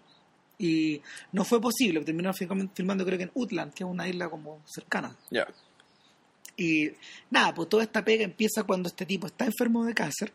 Y 0.57 1.01
no 1.31 1.43
fue 1.43 1.59
posible, 1.59 1.99
film- 2.05 2.69
filmando 2.73 3.05
creo 3.05 3.17
que 3.17 3.23
en 3.25 3.31
Utland, 3.33 3.73
que 3.73 3.83
es 3.83 3.89
una 3.89 4.07
isla 4.07 4.29
como 4.29 4.61
cercana. 4.65 5.15
Y 6.55 6.91
nada, 7.31 7.53
pues 7.53 7.67
toda 7.67 7.83
esta 7.83 8.05
pega 8.05 8.23
empieza 8.23 8.63
cuando 8.63 8.87
este 8.89 9.05
tipo 9.05 9.27
está 9.27 9.45
enfermo 9.45 9.83
de 9.85 9.93
cáncer, 9.95 10.31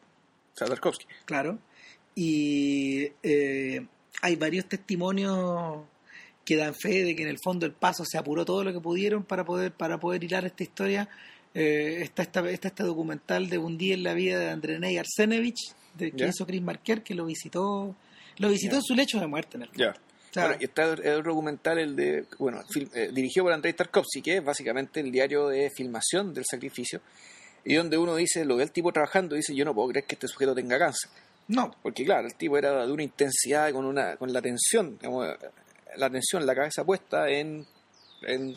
O 0.54 0.58
sea, 0.58 0.66
Tarkovsky. 0.66 1.06
claro, 1.24 1.58
y 2.14 3.04
eh, 3.22 3.86
hay 4.20 4.34
varios 4.36 4.66
testimonios 4.66 5.78
que 6.48 6.56
dan 6.56 6.74
fe 6.74 7.04
de 7.04 7.14
que 7.14 7.22
en 7.24 7.28
el 7.28 7.36
fondo 7.44 7.66
el 7.66 7.72
paso 7.72 8.04
se 8.06 8.16
apuró 8.16 8.46
todo 8.46 8.64
lo 8.64 8.72
que 8.72 8.80
pudieron 8.80 9.22
para 9.22 9.44
poder 9.44 9.70
para 9.72 10.00
poder 10.00 10.24
hilar 10.24 10.46
esta 10.46 10.62
historia. 10.62 11.06
Eh, 11.54 11.98
está, 12.00 12.22
esta, 12.22 12.48
está 12.48 12.68
este 12.68 12.84
documental 12.84 13.50
de 13.50 13.58
un 13.58 13.76
día 13.76 13.92
en 13.94 14.02
la 14.02 14.14
vida 14.14 14.38
de 14.38 14.48
Andrenei 14.48 14.96
Arsenevich, 14.96 15.74
de, 15.94 16.12
que 16.12 16.26
hizo 16.26 16.46
Chris 16.46 16.62
Marker, 16.62 17.02
que 17.02 17.14
lo 17.14 17.26
visitó 17.26 17.94
lo 18.38 18.48
visitó 18.48 18.76
en 18.76 18.82
su 18.82 18.94
lecho 18.94 19.20
de 19.20 19.26
muerte. 19.26 19.58
En 19.58 19.64
el. 19.64 19.70
Ya. 19.76 19.90
O 19.90 20.32
sea, 20.32 20.46
Bueno, 20.46 20.58
y 20.60 20.64
está 20.64 20.84
el, 20.92 21.04
el 21.06 21.22
documental, 21.22 21.78
el 21.78 21.96
de, 21.96 22.24
bueno, 22.38 22.62
film- 22.72 22.90
eh, 22.94 23.10
dirigido 23.12 23.44
por 23.44 23.52
Andrei 23.52 23.72
Tarkovsky, 23.74 24.22
que 24.22 24.36
es 24.36 24.44
básicamente 24.44 25.00
el 25.00 25.10
diario 25.10 25.48
de 25.48 25.70
filmación 25.70 26.32
del 26.34 26.44
sacrificio, 26.48 27.00
y 27.64 27.74
donde 27.74 27.96
uno 27.98 28.14
dice, 28.14 28.44
lo 28.44 28.56
ve 28.56 28.64
el 28.64 28.70
tipo 28.70 28.92
trabajando, 28.92 29.34
y 29.34 29.38
dice, 29.38 29.54
yo 29.54 29.64
no 29.64 29.74
puedo 29.74 29.88
creer 29.88 30.04
que 30.06 30.14
este 30.14 30.28
sujeto 30.28 30.54
tenga 30.54 30.78
cáncer. 30.78 31.10
no, 31.48 31.74
Porque 31.82 32.04
claro, 32.04 32.26
el 32.26 32.34
tipo 32.34 32.58
era 32.58 32.86
de 32.86 32.92
una 32.92 33.02
intensidad, 33.02 33.72
con 33.72 33.84
una 33.86 34.16
con 34.16 34.30
la 34.32 34.40
tensión, 34.42 34.98
digamos, 34.98 35.28
la 35.98 36.08
tensión, 36.10 36.46
la 36.46 36.54
cabeza 36.54 36.84
puesta 36.84 37.28
en, 37.28 37.66
en, 38.22 38.56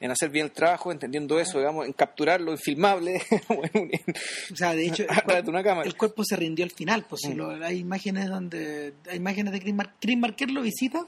en 0.00 0.10
hacer 0.10 0.30
bien 0.30 0.46
el 0.46 0.52
trabajo, 0.52 0.92
entendiendo 0.92 1.38
eso, 1.40 1.58
digamos, 1.58 1.86
en 1.86 1.92
capturar 1.92 2.40
lo 2.40 2.52
infilmable 2.52 3.22
en 3.30 3.58
un- 3.58 3.90
en- 3.92 4.14
o 4.52 4.56
sea, 4.56 4.74
de 4.74 4.86
hecho, 4.86 5.04
el 5.28 5.48
una 5.48 5.62
cámara. 5.62 5.90
cuerpo 5.96 6.22
se 6.24 6.36
rindió 6.36 6.64
al 6.64 6.70
final. 6.72 7.04
Pues 7.08 7.22
si 7.22 7.30
Mm. 7.34 7.36
lo- 7.36 7.64
hay 7.64 7.78
imágenes 7.78 8.28
donde 8.28 8.94
hay 9.10 9.16
imágenes 9.16 9.52
de 9.52 9.60
Chris, 9.60 9.74
Mar- 9.74 9.94
Chris 10.00 10.18
Marker 10.18 10.50
lo 10.50 10.62
visita 10.62 11.04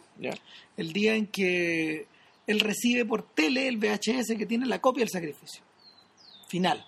el 0.77 0.93
día 0.93 1.15
en 1.15 1.27
que 1.27 2.07
él 2.47 2.61
recibe 2.61 3.05
por 3.05 3.23
tele 3.35 3.67
el 3.69 3.77
VHS 3.79 4.37
que 4.39 4.47
tiene 4.47 4.67
la 4.67 4.81
copia 4.81 5.01
del 5.03 5.11
sacrificio 5.11 5.63
final 6.49 6.85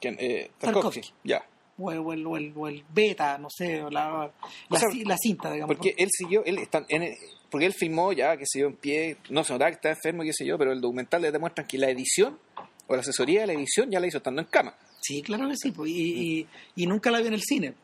¿Quién? 0.00 0.16
Eh, 0.18 0.50
Tarkovsky. 0.58 1.00
Tarkovsky. 1.00 1.14
Ya. 1.24 1.46
O 1.78 1.90
el, 1.90 1.98
o 1.98 2.12
el, 2.12 2.26
o 2.26 2.36
el- 2.36 2.52
o 2.56 2.68
el 2.68 2.84
beta 2.92 3.38
no 3.38 3.48
sé 3.50 3.82
o 3.82 3.90
la, 3.90 4.30
la, 4.68 4.78
sea, 4.78 4.90
cinta 5.18 5.52
digamos 5.52 5.74
Porque 5.74 5.94
él 5.98 6.08
siguió, 6.10 6.44
él 6.44 6.58
está 6.58 6.84
en 6.88 7.02
el- 7.02 7.16
porque 7.50 7.66
él 7.66 7.72
filmó 7.74 8.12
ya, 8.12 8.36
que 8.36 8.44
se 8.46 8.58
dio 8.60 8.68
en 8.68 8.76
pie, 8.76 9.16
no 9.30 9.42
se 9.44 9.52
notaba 9.52 9.70
que 9.70 9.74
estaba 9.76 9.94
enfermo, 9.94 10.22
qué 10.22 10.32
sé 10.32 10.44
yo, 10.46 10.56
pero 10.58 10.72
el 10.72 10.80
documental 10.80 11.20
le 11.22 11.30
demuestran 11.32 11.66
que 11.66 11.76
la 11.78 11.90
edición 11.90 12.38
o 12.86 12.94
la 12.94 13.00
asesoría 13.00 13.42
de 13.42 13.46
la 13.48 13.52
edición 13.54 13.90
ya 13.90 14.00
la 14.00 14.06
hizo 14.06 14.18
estando 14.18 14.40
en 14.42 14.48
cama. 14.48 14.74
sí 15.00 15.22
claro 15.22 15.48
que 15.48 15.56
sí 15.56 15.70
pues, 15.72 15.90
y, 15.90 16.40
y, 16.40 16.48
y 16.76 16.86
nunca 16.86 17.10
la 17.10 17.18
vio 17.18 17.28
en 17.28 17.34
el 17.34 17.42
cine 17.42 17.74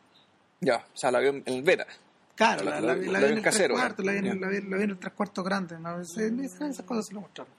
Ya, 0.61 0.77
o 0.93 0.97
sea, 0.97 1.11
la 1.11 1.19
vio 1.19 1.29
en 1.31 1.43
el 1.45 1.61
beta. 1.63 1.85
claro 2.35 2.63
La- 2.63 2.79
la, 2.81 2.93
en 2.93 3.37
el 3.37 3.41
casero, 3.41 3.75
tres 3.75 3.79
cuartos 3.85 4.05
la 4.05 4.11
vi 4.13 4.17
en, 4.19 4.27
el 4.89 4.99
tres 4.99 5.13
cuartos 5.13 5.43
grande 5.45 5.79
¿no? 5.79 5.99
Esas, 6.01 6.17
esas 6.61 6.85
cosas 6.85 7.05
se 7.07 7.13
lo 7.13 7.21
mostraron 7.21 7.53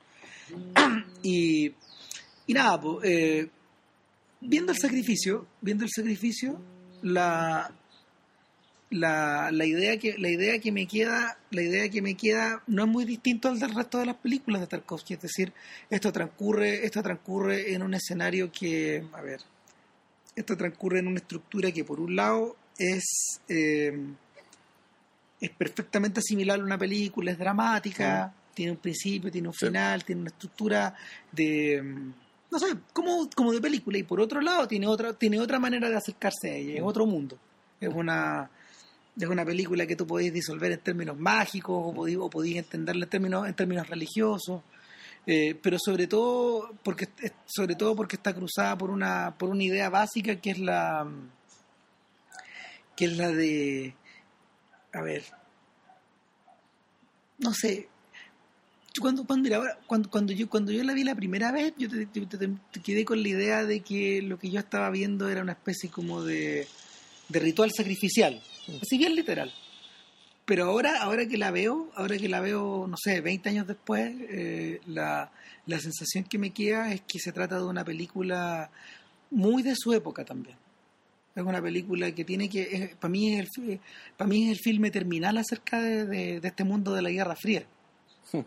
y, 1.23 1.73
y 2.47 2.55
nada 2.55 2.81
pues, 2.81 2.99
eh, 3.09 3.49
viendo 4.41 4.73
el 4.73 4.79
sacrificio 4.79 5.47
viendo 5.61 5.85
el 5.85 5.91
sacrificio 5.91 6.61
la 7.03 7.73
la, 8.91 9.51
la 9.53 9.65
idea 9.67 9.99
que 9.99 10.19
la 10.19 10.29
idea 10.29 10.59
que 10.59 10.73
me 10.73 10.87
queda 10.87 11.39
la 11.51 11.63
idea 11.63 11.89
que 11.89 12.03
me 12.03 12.17
queda 12.17 12.63
no 12.67 12.83
es 12.85 12.89
muy 12.89 13.05
distinto 13.05 13.49
al 13.49 13.59
del 13.61 13.75
resto 13.75 13.99
de 13.99 14.07
las 14.07 14.17
películas 14.17 14.61
de 14.63 14.67
Tarkovsky 14.67 15.15
es 15.15 15.21
decir 15.23 15.53
esto 15.89 16.11
transcurre 16.13 16.85
esto 16.85 17.03
transcurre 17.03 17.73
en 17.73 17.83
un 17.83 17.95
escenario 17.95 18.51
que 18.51 19.05
a 19.13 19.21
ver 19.21 19.41
esto 20.35 20.57
transcurre 20.57 20.99
en 21.01 21.07
una 21.07 21.19
estructura 21.21 21.71
que 21.71 21.85
por 21.85 22.01
un 22.01 22.17
lado 22.17 22.57
es 22.79 23.05
eh, 23.49 23.97
es 25.41 25.51
perfectamente 25.51 26.21
asimilable 26.21 26.63
a 26.63 26.67
una 26.67 26.79
película 26.79 27.31
es 27.31 27.39
dramática 27.39 28.35
tiene 28.55 28.73
un 28.73 28.79
principio 28.79 29.31
tiene 29.31 29.47
un 29.49 29.55
Sí. 29.55 29.67
final 29.67 30.05
tiene 30.05 30.23
una 30.23 30.31
estructura 30.31 30.97
de 31.31 32.11
no 32.51 32.59
sé 32.59 32.67
como, 32.93 33.29
como 33.35 33.53
de 33.53 33.61
película. 33.61 33.99
Y 33.99 34.03
por 34.03 34.21
otro 34.21 34.41
lado 34.41 34.67
tiene 34.67 34.87
otra 34.87 35.13
tiene 35.15 35.41
otra 35.41 35.59
manera 35.59 35.89
de 35.89 35.97
acercarse 35.97 36.51
a 36.51 36.55
ella 36.55 36.75
es 36.77 36.83
otro 36.83 37.07
mundo. 37.07 37.39
Es 37.81 37.93
una 37.95 38.51
es 39.19 39.29
una 39.29 39.45
película 39.45 39.87
que 39.87 39.97
tú 39.97 40.07
podéis 40.07 40.33
disolver 40.33 40.73
en 40.73 40.81
términos 40.81 41.19
mágicos 41.19 41.77
o 41.79 41.93
podéis, 41.93 42.19
o 42.19 42.31
podéis 42.31 42.57
entenderla 42.57 43.05
en 43.05 43.11
términos 43.11 43.47
en 43.49 43.55
términos 43.55 43.89
religiosos. 43.89 44.63
Eh, 45.27 45.55
pero 45.61 45.77
sobre 45.79 46.07
todo 46.07 46.75
porque 46.83 47.09
sobre 47.45 47.75
todo 47.75 47.95
porque 47.95 48.17
está 48.17 48.35
cruzada 48.35 48.77
por 48.79 48.91
una 48.91 49.35
por 49.37 49.51
una 49.51 49.63
idea 49.63 49.91
básica 49.91 50.37
que 50.37 50.51
es 50.51 50.59
la 50.59 51.07
que 52.97 53.05
es 53.05 53.17
la 53.19 53.29
de 53.29 53.95
a 54.93 55.03
ver 55.03 55.25
no 57.39 57.53
sé 57.53 57.90
cuando 58.99 59.25
cuando 59.25 59.55
ahora, 59.55 59.79
cuando 59.87 60.11
cuando 60.11 60.33
yo 60.33 60.49
cuando 60.49 60.73
yo 60.73 60.83
la 60.83 60.95
vi 60.95 61.05
la 61.05 61.15
primera 61.15 61.53
vez 61.53 61.73
yo 61.79 61.89
te, 61.89 62.07
te- 62.07 62.27
te- 62.27 62.49
te 62.73 62.81
quedé 62.81 63.05
con 63.05 63.23
la 63.23 63.29
idea 63.29 63.65
de 63.65 63.81
que 63.81 64.21
lo 64.23 64.39
que 64.39 64.51
yo 64.51 64.59
estaba 64.59 64.91
viendo 64.91 65.29
era 65.29 65.43
una 65.43 65.53
especie 65.53 65.91
como 65.91 66.23
de 66.23 66.67
de 67.29 67.39
ritual 67.39 67.71
sacrificial. 67.77 68.43
Así 68.83 68.99
bien 68.99 69.15
literal. 69.15 69.53
Pero 70.45 70.65
ahora 70.65 71.01
ahora 71.03 71.27
que 71.29 71.37
la 71.39 71.51
veo 71.53 71.91
ahora 71.95 72.17
que 72.19 72.29
la 72.29 72.41
veo 72.41 72.87
no 72.89 72.97
sé 72.97 73.21
20 73.21 73.49
años 73.51 73.67
después 73.69 74.13
eh, 74.29 74.81
la, 74.87 75.31
la 75.67 75.79
sensación 75.79 76.25
que 76.25 76.39
me 76.39 76.51
queda 76.51 76.93
es 76.93 77.03
que 77.03 77.21
se 77.21 77.31
trata 77.33 77.57
de 77.59 77.65
una 77.65 77.85
película 77.85 78.71
muy 79.31 79.63
de 79.63 79.75
su 79.77 79.93
época 79.93 80.25
también. 80.25 80.57
Es 81.37 81.45
una 81.45 81.63
película 81.63 82.11
que 82.13 82.25
tiene 82.25 82.49
que 82.49 82.97
para 82.99 83.11
mí 83.13 83.35
es 83.37 83.47
el 83.59 83.81
para 84.17 84.29
mí 84.29 84.47
es 84.47 84.51
el 84.51 84.59
filme 84.59 84.91
terminal 84.91 85.39
acerca 85.39 85.81
de, 85.81 86.05
de- 86.07 86.41
de 86.41 86.49
este 86.49 86.65
mundo 86.65 86.93
de 86.93 87.03
la 87.03 87.11
Guerra 87.11 87.37
Fría. 87.37 87.63
Hmm. 88.33 88.41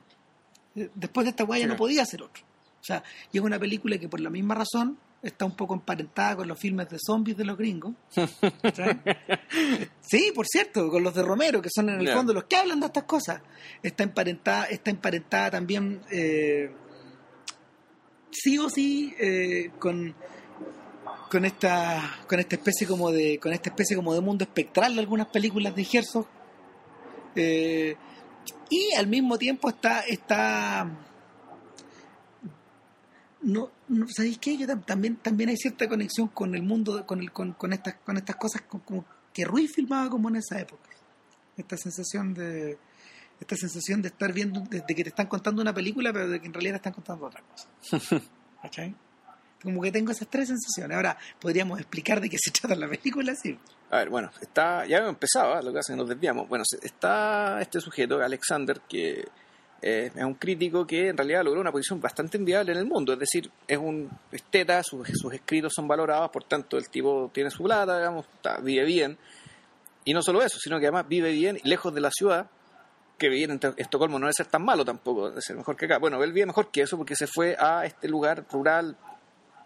Después 0.76 1.26
de 1.26 1.30
esta 1.32 1.44
guaya 1.44 1.66
Sí. 1.66 1.70
no 1.70 1.76
podía 1.78 2.06
ser 2.06 2.24
otro 2.24 2.44
o 2.82 2.84
sea 2.84 3.04
y 3.32 3.38
es 3.38 3.44
una 3.44 3.60
película 3.60 3.98
que 3.98 4.10
por 4.10 4.20
la 4.20 4.30
misma 4.30 4.56
razón 4.56 4.98
está 5.22 5.46
un 5.46 5.56
poco 5.56 5.74
emparentada 5.74 6.36
con 6.38 6.48
los 6.50 6.60
filmes 6.60 6.90
de 6.90 6.98
zombies 7.00 7.38
de 7.38 7.46
los 7.46 7.58
gringos. 7.58 7.94
Sí, 10.02 10.32
por 10.36 10.46
cierto, 10.48 10.90
con 10.90 11.02
los 11.04 11.14
de 11.14 11.24
Romero, 11.24 11.62
que 11.62 11.70
son 11.74 11.90
en 11.90 12.02
el 12.02 12.14
fondo 12.14 12.34
los 12.34 12.44
que 12.44 12.56
hablan 12.58 12.80
de 12.80 12.88
estas 12.88 13.04
cosas. 13.04 13.42
Está 13.82 14.04
emparentada, 14.04 14.66
está 14.66 14.92
emparentada 14.92 15.52
también 15.52 16.02
eh, 16.12 16.72
sí 18.32 18.58
o 18.60 18.70
sí 18.70 19.14
eh, 19.20 19.72
con 19.80 20.14
con 21.32 21.46
esta 21.46 22.18
con 22.28 22.40
esta 22.40 22.56
especie 22.56 22.86
como 22.86 23.12
de 23.12 23.40
con 23.40 23.54
esta 23.54 23.70
especie 23.70 23.96
como 23.96 24.14
de 24.14 24.22
mundo 24.22 24.44
espectral 24.44 24.94
de 24.94 25.00
algunas 25.02 25.28
películas 25.28 25.74
de 25.76 25.88
Herzog 25.92 26.28
Eh, 27.36 27.96
y 28.70 28.94
al 28.94 29.08
mismo 29.08 29.38
tiempo 29.38 29.70
está 29.70 30.02
está 30.02 30.88
no, 33.42 33.70
no 33.90 34.06
¿sabéis 34.10 34.38
qué? 34.38 34.58
Yo 34.58 34.66
tam- 34.68 34.86
también 34.86 35.18
también 35.18 35.50
hay 35.50 35.58
cierta 35.58 35.88
conexión 35.90 36.30
con 36.30 36.56
el 36.56 36.64
mundo 36.64 37.06
con 37.06 37.20
el, 37.20 37.32
con, 37.32 37.54
con 37.54 37.74
estas 37.74 37.96
con 38.06 38.18
estas 38.18 38.36
cosas 38.38 38.62
con- 38.62 38.80
como 38.82 39.06
que 39.34 39.44
Ruiz 39.46 39.74
filmaba 39.74 40.10
como 40.10 40.30
en 40.30 40.38
esa 40.38 40.60
época 40.60 40.90
esta 41.58 41.76
sensación 41.78 42.34
de 42.34 42.78
esta 43.40 43.56
sensación 43.58 44.02
de 44.02 44.08
estar 44.10 44.32
viendo 44.32 44.62
de, 44.62 44.80
de 44.82 44.96
que 44.96 45.04
te 45.04 45.10
están 45.10 45.28
contando 45.28 45.62
una 45.62 45.74
película 45.74 46.14
pero 46.14 46.30
de 46.30 46.40
que 46.40 46.48
en 46.48 46.54
realidad 46.54 46.74
te 46.76 46.78
están 46.90 46.94
contando 46.94 47.26
otra 47.26 47.42
cosa 47.42 48.22
¿cachai? 48.62 48.96
Como 49.64 49.82
que 49.82 49.92
tengo 49.92 50.12
esas 50.12 50.28
tres 50.28 50.50
sensaciones 50.50 50.96
ahora 50.96 51.18
podríamos 51.40 51.80
explicar 51.80 52.22
de 52.22 52.30
qué 52.30 52.38
se 52.38 52.52
trata 52.60 52.76
la 52.76 52.88
película 52.88 53.34
sí 53.36 53.58
A 53.90 53.98
ver, 53.98 54.10
bueno, 54.10 54.32
está, 54.42 54.86
ya 54.86 54.98
empezado, 54.98 55.58
¿eh? 55.58 55.64
lo 55.64 55.72
que 55.72 55.80
es 55.80 55.88
que 55.88 55.96
nos 55.96 56.10
desviamos. 56.10 56.50
Bueno, 56.50 56.64
está 56.82 57.62
este 57.62 57.80
sujeto, 57.80 58.22
Alexander, 58.22 58.82
que 58.90 59.26
eh, 59.86 60.10
es 60.16 60.24
un 60.24 60.36
crítico 60.36 60.88
que 60.88 61.10
en 61.10 61.18
realidad 61.18 61.44
logró 61.44 61.60
una 61.60 61.72
posición 61.72 62.00
bastante 62.00 62.38
enviable 62.38 62.72
en 62.72 62.78
el 62.78 62.86
mundo. 62.86 63.12
Es 63.12 63.20
decir, 63.20 63.52
es 63.68 63.78
un 63.78 64.10
esteta, 64.32 64.82
sus, 64.82 65.06
escritos 65.34 65.74
son 65.76 65.90
valorados, 65.90 66.32
por 66.32 66.46
tanto 66.46 66.78
el 66.78 66.88
tipo 66.88 67.30
tiene 67.34 67.50
su 67.50 67.64
plata, 67.64 67.98
digamos, 67.98 68.26
vive 68.62 68.86
bien. 68.86 69.18
Y 70.06 70.14
no 70.14 70.22
solo 70.22 70.42
eso, 70.42 70.58
sino 70.58 70.80
que 70.80 70.86
además 70.86 71.06
vive 71.10 71.34
bien 71.34 71.60
lejos 71.66 71.94
de 71.94 72.00
la 72.00 72.12
ciudad, 72.12 72.48
que 73.18 73.28
vivir 73.28 73.52
en 73.52 73.60
Estocolmo 73.76 74.20
no 74.20 74.26
debe 74.26 74.34
ser 74.34 74.46
tan 74.46 74.64
malo 74.64 74.86
tampoco, 74.86 75.30
debe 75.30 75.42
ser 75.42 75.58
mejor 75.58 75.76
que 75.76 75.86
acá. 75.86 75.98
Bueno, 75.98 76.24
él 76.24 76.32
vive 76.32 76.46
mejor 76.46 76.72
que 76.72 76.82
eso 76.82 76.96
porque 76.96 77.18
se 77.18 77.28
fue 77.28 77.58
a 77.60 77.86
este 77.86 78.08
lugar 78.08 78.46
rural, 78.50 78.98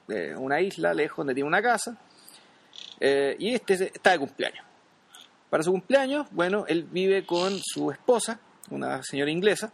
eh, 0.09 0.35
una 0.37 0.61
isla 0.61 0.93
lejos, 0.93 1.17
donde 1.17 1.33
tiene 1.33 1.47
una 1.47 1.61
casa, 1.61 1.97
eh, 2.99 3.35
y 3.39 3.53
este 3.53 3.73
está 3.73 4.11
de 4.11 4.19
cumpleaños. 4.19 4.65
Para 5.49 5.63
su 5.63 5.71
cumpleaños, 5.71 6.27
bueno, 6.31 6.65
él 6.67 6.83
vive 6.83 7.25
con 7.25 7.59
su 7.63 7.91
esposa, 7.91 8.39
una 8.69 9.01
señora 9.03 9.31
inglesa, 9.31 9.71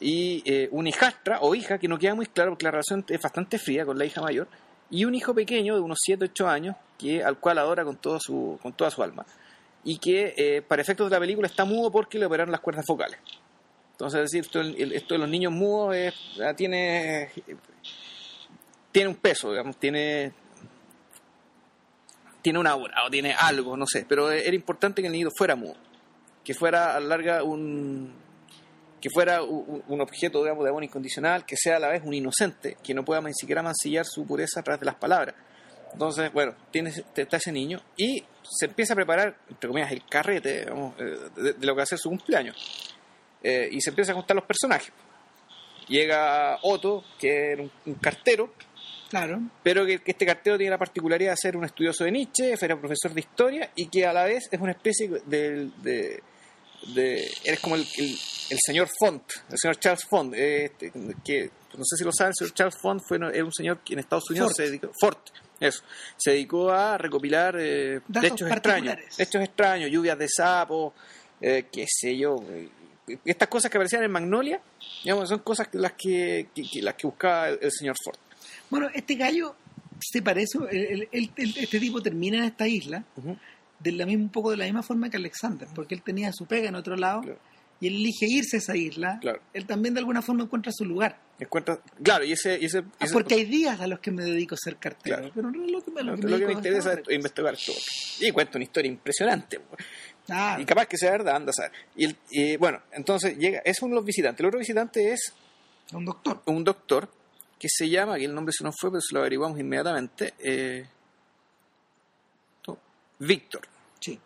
y 0.00 0.42
eh, 0.50 0.68
una 0.72 0.88
hijastra 0.88 1.40
o 1.40 1.54
hija, 1.54 1.78
que 1.78 1.88
no 1.88 1.98
queda 1.98 2.14
muy 2.14 2.26
claro 2.26 2.52
porque 2.52 2.64
la 2.64 2.70
relación 2.70 3.04
es 3.08 3.20
bastante 3.20 3.58
fría 3.58 3.84
con 3.84 3.98
la 3.98 4.06
hija 4.06 4.22
mayor, 4.22 4.48
y 4.90 5.04
un 5.04 5.14
hijo 5.14 5.34
pequeño 5.34 5.74
de 5.74 5.80
unos 5.80 5.98
7, 6.00 6.24
8 6.32 6.48
años, 6.48 6.76
que, 6.98 7.22
al 7.22 7.38
cual 7.38 7.58
adora 7.58 7.84
con, 7.84 7.96
todo 7.96 8.18
su, 8.18 8.58
con 8.62 8.72
toda 8.72 8.90
su 8.90 9.02
alma, 9.02 9.26
y 9.84 9.98
que 9.98 10.34
eh, 10.36 10.62
para 10.62 10.82
efectos 10.82 11.10
de 11.10 11.16
la 11.16 11.20
película 11.20 11.46
está 11.46 11.64
mudo 11.64 11.90
porque 11.90 12.18
le 12.18 12.26
operaron 12.26 12.50
las 12.50 12.60
cuerdas 12.60 12.86
vocales. 12.86 13.18
Entonces, 13.92 14.20
es 14.20 14.30
decir, 14.30 14.40
esto, 14.40 14.60
esto 14.62 15.14
de 15.14 15.18
los 15.18 15.28
niños 15.28 15.52
mudos 15.52 15.94
tiene, 16.56 17.30
tiene 18.92 19.08
un 19.08 19.16
peso, 19.16 19.50
digamos, 19.50 19.76
tiene, 19.76 20.32
tiene 22.42 22.58
una 22.58 22.70
aura 22.70 23.04
o 23.06 23.10
tiene 23.10 23.32
algo, 23.32 23.76
no 23.76 23.86
sé, 23.86 24.04
pero 24.08 24.30
era 24.30 24.54
importante 24.54 25.02
que 25.02 25.06
el 25.06 25.12
niño 25.12 25.28
fuera 25.36 25.56
mudo, 25.56 25.76
que 26.44 26.54
fuera 26.54 26.96
a 26.96 27.00
la 27.00 27.06
larga 27.06 27.42
un 27.42 28.12
que 29.00 29.08
fuera 29.08 29.42
un, 29.42 30.00
objeto 30.00 30.42
digamos, 30.42 30.62
de 30.62 30.70
amor 30.70 30.84
incondicional, 30.84 31.46
que 31.46 31.56
sea 31.56 31.76
a 31.76 31.78
la 31.78 31.88
vez 31.88 32.02
un 32.04 32.12
inocente, 32.12 32.76
que 32.82 32.92
no 32.92 33.04
pueda 33.04 33.20
ni 33.22 33.32
siquiera 33.32 33.62
mancillar 33.62 34.04
su 34.04 34.26
pureza 34.26 34.62
a 34.64 34.76
de 34.76 34.84
las 34.84 34.96
palabras. 34.96 35.34
Entonces, 35.92 36.32
bueno, 36.32 36.54
tiene, 36.70 36.92
está 37.16 37.38
ese 37.38 37.50
niño 37.50 37.80
y 37.96 38.22
se 38.42 38.66
empieza 38.66 38.92
a 38.92 38.96
preparar, 38.96 39.36
entre 39.48 39.68
comillas, 39.68 39.90
el 39.90 40.04
carrete 40.06 40.60
digamos, 40.60 40.94
eh, 41.00 41.30
de, 41.34 41.66
lo 41.66 41.72
que 41.72 41.78
va 41.78 41.82
a 41.82 41.86
ser 41.86 41.98
su 41.98 42.10
cumpleaños. 42.10 42.94
Eh, 43.42 43.68
y 43.72 43.80
se 43.80 43.90
empieza 43.90 44.12
a 44.12 44.14
juntar 44.14 44.36
los 44.36 44.44
personajes. 44.44 44.92
Llega 45.88 46.58
Otto, 46.62 47.02
que 47.18 47.52
era 47.52 47.62
un 47.62 47.94
cartero, 47.94 48.52
Claro. 49.10 49.40
pero 49.62 49.84
que, 49.84 49.98
que 49.98 50.12
este 50.12 50.24
cartero 50.24 50.56
tiene 50.56 50.70
la 50.70 50.78
particularidad 50.78 51.32
de 51.32 51.36
ser 51.36 51.56
un 51.56 51.64
estudioso 51.64 52.04
de 52.04 52.12
Nietzsche, 52.12 52.54
era 52.58 52.78
profesor 52.78 53.12
de 53.12 53.20
historia 53.20 53.70
y 53.74 53.86
que 53.88 54.06
a 54.06 54.12
la 54.12 54.24
vez 54.24 54.48
es 54.50 54.60
una 54.60 54.72
especie 54.72 55.08
de... 55.26 55.68
de, 55.82 56.22
de 56.94 57.30
eres 57.44 57.60
como 57.60 57.74
el, 57.74 57.82
el, 57.98 58.10
el 58.50 58.58
señor 58.64 58.88
Font, 58.98 59.22
el 59.50 59.58
señor 59.58 59.78
Charles 59.78 60.04
Font, 60.08 60.32
eh, 60.34 60.64
este, 60.66 60.90
que 61.24 61.50
no 61.76 61.84
sé 61.84 61.96
si 61.98 62.04
lo 62.04 62.10
saben, 62.12 62.30
el 62.30 62.36
señor 62.36 62.54
Charles 62.54 62.76
Font 62.80 63.02
fue, 63.06 63.18
era 63.18 63.44
un 63.44 63.52
señor 63.52 63.80
que 63.84 63.92
en 63.92 63.98
Estados 63.98 64.30
Unidos 64.30 64.52
se 64.56 64.62
dedicó, 64.62 64.90
Fort, 64.98 65.28
eso, 65.60 65.82
se 66.16 66.30
dedicó 66.30 66.70
a 66.70 66.96
recopilar 66.96 67.56
eh, 67.58 68.00
hechos 68.22 68.48
extraños, 68.50 68.94
hechos 69.18 69.42
extraños, 69.42 69.90
lluvias 69.90 70.18
de 70.18 70.28
sapos, 70.28 70.94
eh, 71.42 71.66
qué 71.70 71.84
sé 71.86 72.16
yo, 72.16 72.36
eh, 72.48 72.68
estas 73.26 73.48
cosas 73.48 73.70
que 73.70 73.76
aparecían 73.76 74.04
en 74.04 74.10
Magnolia, 74.12 74.60
digamos, 75.04 75.28
son 75.28 75.40
cosas 75.40 75.68
que 75.68 75.76
las 75.78 75.92
que, 75.92 76.48
que- 76.54 76.62
que- 76.62 76.80
las 76.80 76.94
que 76.94 77.06
buscaba 77.08 77.48
el, 77.50 77.58
el 77.60 77.70
señor 77.72 77.96
Fort. 78.02 78.18
Bueno, 78.70 78.88
este 78.94 79.14
gallo 79.16 79.54
se 80.00 80.22
parece, 80.22 80.58
el- 80.70 81.08
el- 81.12 81.30
el- 81.36 81.54
este 81.58 81.78
tipo 81.80 82.00
termina 82.02 82.38
en 82.38 82.44
esta 82.44 82.66
isla 82.66 83.04
de 83.78 83.92
la 83.92 84.06
misma, 84.06 84.22
un 84.24 84.30
poco 84.30 84.50
de 84.50 84.56
la 84.56 84.64
misma 84.64 84.82
forma 84.82 85.10
que 85.10 85.16
Alexander, 85.16 85.68
porque 85.74 85.94
él 85.94 86.02
tenía 86.02 86.32
su 86.32 86.46
pega 86.46 86.68
en 86.68 86.74
otro 86.74 86.96
lado 86.96 87.20
Claro. 87.22 87.38
y 87.80 87.86
él 87.88 87.94
elige 87.96 88.26
irse 88.28 88.56
a 88.56 88.58
esa 88.60 88.76
isla. 88.76 89.18
Claro. 89.20 89.40
Él 89.52 89.66
también 89.66 89.94
de 89.94 90.00
alguna 90.00 90.22
forma 90.22 90.44
encuentra 90.44 90.72
su 90.72 90.84
lugar. 90.84 91.18
Encuentra, 91.38 91.80
claro, 92.02 92.24
y 92.24 92.32
ese, 92.32 92.58
y 92.60 92.66
ese, 92.66 92.78
Ah, 92.78 93.04
ese- 93.04 93.12
porque 93.14 93.34
hay 93.34 93.44
días 93.46 93.80
a 93.80 93.86
los 93.86 93.98
que 94.00 94.10
me 94.10 94.22
dedico 94.24 94.54
a 94.54 94.58
ser 94.58 94.76
cartero, 94.76 95.16
Claro. 95.16 95.32
pero 95.34 95.50
no 95.50 95.64
es 95.64 95.70
lo 95.70 95.82
que 95.82 95.90
me, 95.90 96.02
lo, 96.02 96.12
lo 96.14 96.16
que 96.18 96.22
lo 96.28 96.30
me 96.36 96.38
que 96.40 96.46
me 96.46 96.52
interesa 96.52 96.92
es 96.92 97.00
investigar 97.10 97.54
esto. 97.54 97.72
Y 98.20 98.30
cuenta 98.30 98.58
una 98.58 98.64
historia 98.64 98.90
impresionante. 98.90 99.58
Y 100.58 100.64
capaz 100.64 100.86
que 100.86 100.96
sea 100.98 101.10
verdad, 101.12 101.36
anda 101.36 101.50
a 101.50 101.52
saber. 101.54 101.72
Y, 101.96 102.04
el- 102.04 102.16
y, 102.30 102.56
bueno, 102.56 102.80
entonces 102.92 103.36
llega, 103.36 103.60
es 103.64 103.80
uno 103.82 103.90
de 103.90 103.96
los 103.96 104.04
visitantes. 104.04 104.40
El 104.40 104.46
otro 104.46 104.58
visitante 104.58 105.12
es 105.12 105.32
un 105.92 106.04
doctor. 106.04 106.42
un 106.46 106.62
doctor 106.62 107.10
que 107.60 107.68
se 107.70 107.88
llama, 107.88 108.16
que 108.16 108.24
el 108.24 108.34
nombre 108.34 108.52
se 108.56 108.64
nos 108.64 108.74
fue, 108.76 108.90
pero 108.90 109.00
se 109.02 109.14
lo 109.14 109.20
averiguamos 109.20 109.60
inmediatamente, 109.60 110.34
eh, 110.40 110.86
no, 112.66 112.78
Víctor, 113.18 113.60
Sí. 114.00 114.18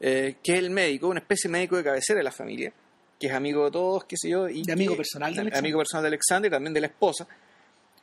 eh, 0.00 0.36
que 0.44 0.52
es 0.52 0.58
el 0.58 0.70
médico, 0.70 1.08
una 1.08 1.20
especie 1.20 1.48
de 1.48 1.52
médico 1.52 1.76
de 1.78 1.84
cabecera 1.84 2.18
de 2.18 2.24
la 2.24 2.30
familia, 2.32 2.72
que 3.18 3.26
es 3.26 3.32
amigo 3.32 3.64
de 3.64 3.70
todos, 3.70 4.04
qué 4.04 4.16
sé 4.18 4.28
yo. 4.30 4.48
Y 4.48 4.62
De 4.62 4.72
amigo 4.72 4.92
que- 4.92 4.98
personal 4.98 5.30
de 5.30 5.36
de- 5.36 5.40
Alexander. 5.42 5.64
Amigo 5.66 5.78
personal 5.78 6.02
de 6.02 6.08
Alexander 6.08 6.48
y 6.48 6.52
también 6.52 6.74
de 6.74 6.80
la 6.80 6.86
esposa. 6.86 7.26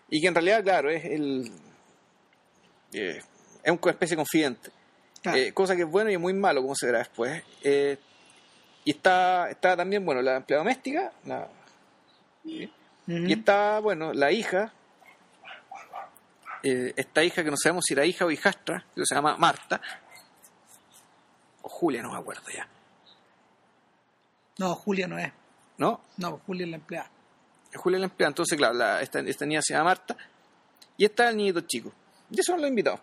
Y 0.10 0.22
que 0.22 0.28
en 0.28 0.34
realidad, 0.36 0.64
claro, 0.64 0.90
es 0.90 1.06
el... 1.06 1.52
eh, 2.94 3.20
es 3.64 3.72
una 3.82 3.92
especie 3.92 4.16
de 4.16 4.18
confidente. 4.18 4.70
Claro. 5.22 5.40
Cosa 5.54 5.76
que 5.76 5.82
es 5.84 5.90
bueno 5.90 6.10
y 6.12 6.18
muy 6.18 6.34
malo, 6.34 6.62
como 6.62 6.76
se 6.76 6.86
verá 6.86 7.00
después. 7.00 7.44
Y 8.86 8.92
está, 8.92 9.50
está 9.50 9.76
también, 9.76 10.06
bueno, 10.06 10.22
la 10.22 10.38
empleada 10.38 10.64
doméstica, 10.64 11.12
la- 11.26 11.50
Y 13.08 13.34
está, 13.34 13.80
bueno, 13.80 14.14
la 14.14 14.32
hija, 14.32 14.74
eh, 16.64 16.94
esta 16.96 17.24
hija 17.24 17.44
que 17.44 17.50
no 17.52 17.58
sabemos 17.58 17.86
si 17.88 17.94
era 17.94 18.06
hija 18.06 18.26
o 18.26 18.32
hijastra, 18.32 18.86
que 18.94 19.02
se 19.06 19.16
llama 19.16 19.38
Marta, 19.38 19.80
o 21.62 21.70
Julia, 21.70 22.02
no 22.02 22.12
me 22.12 22.18
acuerdo 22.18 22.44
ya, 22.54 22.68
No, 24.60 24.74
Julia 24.76 25.08
no 25.08 25.18
es. 25.20 25.32
¿no? 25.78 26.02
No, 26.18 26.42
Julia 26.46 26.66
es 26.66 26.70
la 26.72 26.78
empleada. 26.78 27.12
Julia 27.76 28.00
la 28.00 28.06
empleada, 28.06 28.30
entonces, 28.30 28.58
claro, 28.58 28.74
la- 28.74 29.02
esta, 29.02 29.20
esta 29.20 29.46
niña 29.46 29.62
se 29.62 29.74
llama 29.74 29.92
Marta, 29.92 30.18
y 30.98 31.06
está 31.06 31.30
el 31.30 31.38
niñito 31.38 31.62
chico, 31.62 31.94
y 32.32 32.42
son 32.42 32.60
los 32.60 32.70
invitados. 32.70 33.00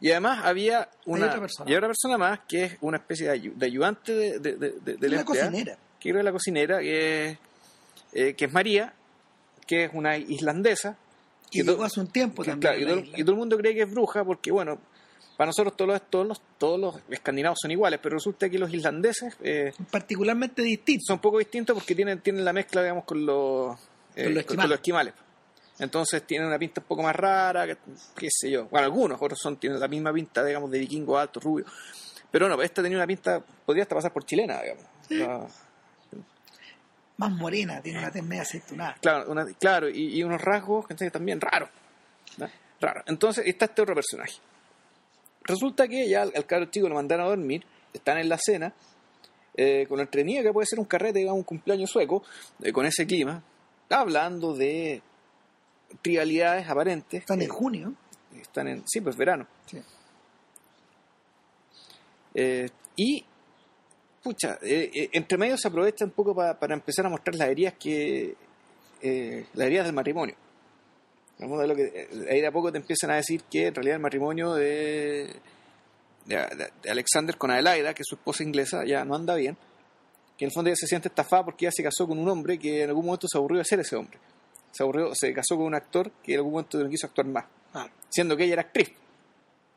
Y 0.00 0.10
además 0.10 0.44
había 0.44 0.88
una, 1.06 1.26
otra 1.26 1.40
persona. 1.40 1.70
y 1.70 1.74
otra 1.74 1.86
persona 1.88 2.18
más 2.18 2.40
que 2.48 2.64
es 2.64 2.76
una 2.80 2.96
especie 2.98 3.28
de, 3.30 3.40
ayu- 3.40 3.54
de 3.54 3.66
ayudante 3.66 4.12
de, 4.12 4.38
de, 4.40 4.52
de- 4.56 5.08
la 5.08 5.20
empleada. 5.20 5.24
cocinera. 5.24 5.78
que 6.00 6.10
es 6.10 6.14
la 6.24 6.32
cocinera, 6.32 6.78
que 6.80 7.26
es, 7.30 7.38
eh, 8.12 8.34
que 8.34 8.44
es 8.46 8.52
María, 8.52 8.92
que 9.66 9.84
es 9.84 9.90
una 9.94 10.16
islandesa. 10.16 10.96
Que 11.50 11.62
llegó 11.62 11.84
hace 11.84 12.00
un 12.00 12.08
tiempo 12.08 12.42
que, 12.42 12.50
también. 12.50 12.74
claro, 12.74 13.00
y, 13.00 13.02
todo, 13.04 13.16
y 13.16 13.20
el 13.20 13.36
mundo 13.36 13.56
cree 13.58 13.74
que 13.74 13.82
es 13.82 13.90
bruja 13.90 14.24
porque, 14.24 14.50
bueno, 14.50 14.78
para 15.36 15.48
nosotros 15.48 15.76
todos 15.76 15.88
los, 15.90 16.02
todos 16.10 16.26
los, 16.26 16.42
todos 16.58 16.80
los 16.80 16.96
escandinavos 17.10 17.58
son 17.60 17.70
iguales, 17.70 18.00
pero 18.02 18.16
resulta 18.16 18.48
que 18.48 18.58
los 18.58 18.72
islandeses 18.72 19.36
eh, 19.42 19.72
Particularmente 19.90 20.62
distinto. 20.62 21.04
son 21.06 21.14
un 21.14 21.20
poco 21.20 21.38
distintos 21.38 21.74
porque 21.74 21.94
tienen, 21.94 22.20
tienen 22.20 22.44
la 22.44 22.52
mezcla, 22.52 22.82
digamos, 22.82 23.04
con 23.04 23.24
los, 23.24 23.78
eh, 24.16 24.24
Con 24.24 24.34
los 24.34 24.44
con- 24.44 24.56
con 24.56 24.68
los 24.68 24.78
esquimales. 24.78 25.14
Entonces 25.78 26.22
tienen 26.24 26.46
una 26.48 26.58
pinta 26.58 26.80
un 26.80 26.86
poco 26.86 27.02
más 27.02 27.16
rara, 27.16 27.66
que- 27.66 27.76
qué 28.16 28.28
sé 28.30 28.50
yo. 28.50 28.66
Bueno, 28.66 28.84
algunos 28.86 29.20
otros 29.20 29.38
son, 29.40 29.56
tienen 29.56 29.78
la 29.80 29.88
misma 29.88 30.12
pinta, 30.12 30.44
digamos, 30.44 30.70
de 30.70 30.78
vikingo 30.78 31.18
alto, 31.18 31.40
rubio. 31.40 31.64
Pero 32.30 32.48
no, 32.48 32.60
esta 32.62 32.82
tenía 32.82 32.98
una 32.98 33.06
pinta, 33.06 33.40
podría 33.66 33.82
hasta 33.84 33.94
pasar 33.96 34.12
por 34.12 34.24
chilena, 34.24 34.60
digamos. 34.62 34.84
Sí. 35.08 35.20
Más 37.16 37.30
morena, 37.30 37.80
tiene 37.80 38.00
una 38.00 38.10
tez 38.10 38.22
media 38.24 38.42
aceitunada. 38.42 38.96
Claro, 39.00 39.30
una- 39.30 39.46
claro 39.54 39.88
y, 39.88 40.18
y 40.18 40.22
unos 40.24 40.40
rasgos 40.40 40.86
que 40.86 40.94
también 41.10 41.40
raros. 41.40 41.68
¿no? 42.38 42.48
Raro. 42.80 43.02
Entonces 43.06 43.46
está 43.46 43.66
este 43.66 43.82
otro 43.82 43.94
personaje. 43.94 44.34
Resulta 45.42 45.86
que 45.86 46.08
ya 46.08 46.22
al, 46.22 46.32
al 46.34 46.46
cabro 46.46 46.66
chico 46.66 46.88
lo 46.88 46.94
mandaron 46.96 47.26
a 47.26 47.28
dormir, 47.28 47.64
están 47.92 48.18
en 48.18 48.28
la 48.28 48.38
cena, 48.38 48.72
eh, 49.56 49.86
con 49.88 49.98
la 49.98 50.02
entretenida 50.04 50.42
que 50.42 50.52
puede 50.52 50.66
ser 50.66 50.80
un 50.80 50.86
carrete, 50.86 51.20
digamos, 51.20 51.38
un 51.38 51.44
cumpleaños 51.44 51.90
sueco, 51.90 52.24
eh, 52.62 52.72
con 52.72 52.84
ese 52.86 53.06
clima, 53.06 53.42
hablando 53.90 54.54
de 54.54 55.00
trivialidades 56.02 56.68
aparentes. 56.68 57.20
Están 57.20 57.40
en 57.42 57.46
Eh, 57.46 57.50
junio. 57.50 57.94
están 58.40 58.66
en, 58.68 58.82
sí, 58.88 59.00
pues 59.00 59.16
verano. 59.16 59.46
Sí. 59.66 59.80
Eh, 62.34 62.68
y, 62.96 63.24
pucha, 64.24 64.58
eh, 64.62 64.90
eh, 64.92 65.10
entre 65.12 65.38
medio 65.38 65.56
se 65.56 65.68
aprovecha 65.68 66.04
un 66.04 66.10
poco 66.10 66.34
pa- 66.34 66.58
para 66.58 66.74
empezar 66.74 67.06
a 67.06 67.10
mostrar 67.10 67.36
las 67.36 67.48
heridas 67.48 67.74
que. 67.74 68.34
eh, 69.02 69.46
las 69.54 69.66
heridas 69.66 69.86
del 69.86 69.94
matrimonio. 69.94 70.34
Fondo, 71.38 71.66
lo 71.66 71.76
que, 71.76 71.84
eh, 71.94 72.08
ahí 72.30 72.40
de 72.40 72.46
a 72.46 72.52
poco 72.52 72.72
te 72.72 72.78
empiezan 72.78 73.10
a 73.10 73.16
decir 73.16 73.42
que 73.50 73.66
en 73.66 73.74
realidad 73.74 73.96
el 73.96 74.02
matrimonio 74.02 74.54
de, 74.54 75.34
de, 76.24 76.36
de- 76.36 76.70
de 76.82 76.90
Alexander 76.90 77.36
con 77.36 77.50
Adelaida, 77.50 77.92
que 77.92 78.00
es 78.02 78.06
su 78.08 78.14
esposa 78.14 78.42
inglesa, 78.42 78.84
ya 78.86 79.04
no 79.04 79.14
anda 79.14 79.34
bien. 79.34 79.56
Que 80.38 80.46
en 80.46 80.48
el 80.48 80.52
fondo 80.54 80.68
ella 80.70 80.76
se 80.76 80.86
siente 80.86 81.08
estafada 81.08 81.44
porque 81.44 81.66
ella 81.66 81.72
se 81.72 81.82
casó 81.82 82.08
con 82.08 82.18
un 82.18 82.28
hombre 82.28 82.58
que 82.58 82.82
en 82.82 82.88
algún 82.88 83.04
momento 83.06 83.26
se 83.30 83.36
aburrió 83.38 83.58
de 83.58 83.64
ser 83.64 83.80
ese 83.80 83.94
hombre. 83.96 84.18
Se 84.72 84.82
aburrió, 84.82 85.14
se 85.14 85.32
casó 85.34 85.56
con 85.56 85.66
un 85.66 85.74
actor 85.74 86.10
que 86.22 86.32
en 86.32 86.38
algún 86.38 86.52
momento 86.54 86.78
no 86.82 86.88
quiso 86.88 87.06
actuar 87.06 87.26
más 87.28 87.44
Ah, 87.74 87.88
siendo 88.08 88.36
que 88.36 88.44
ella 88.44 88.54
era 88.54 88.62
actriz. 88.62 88.90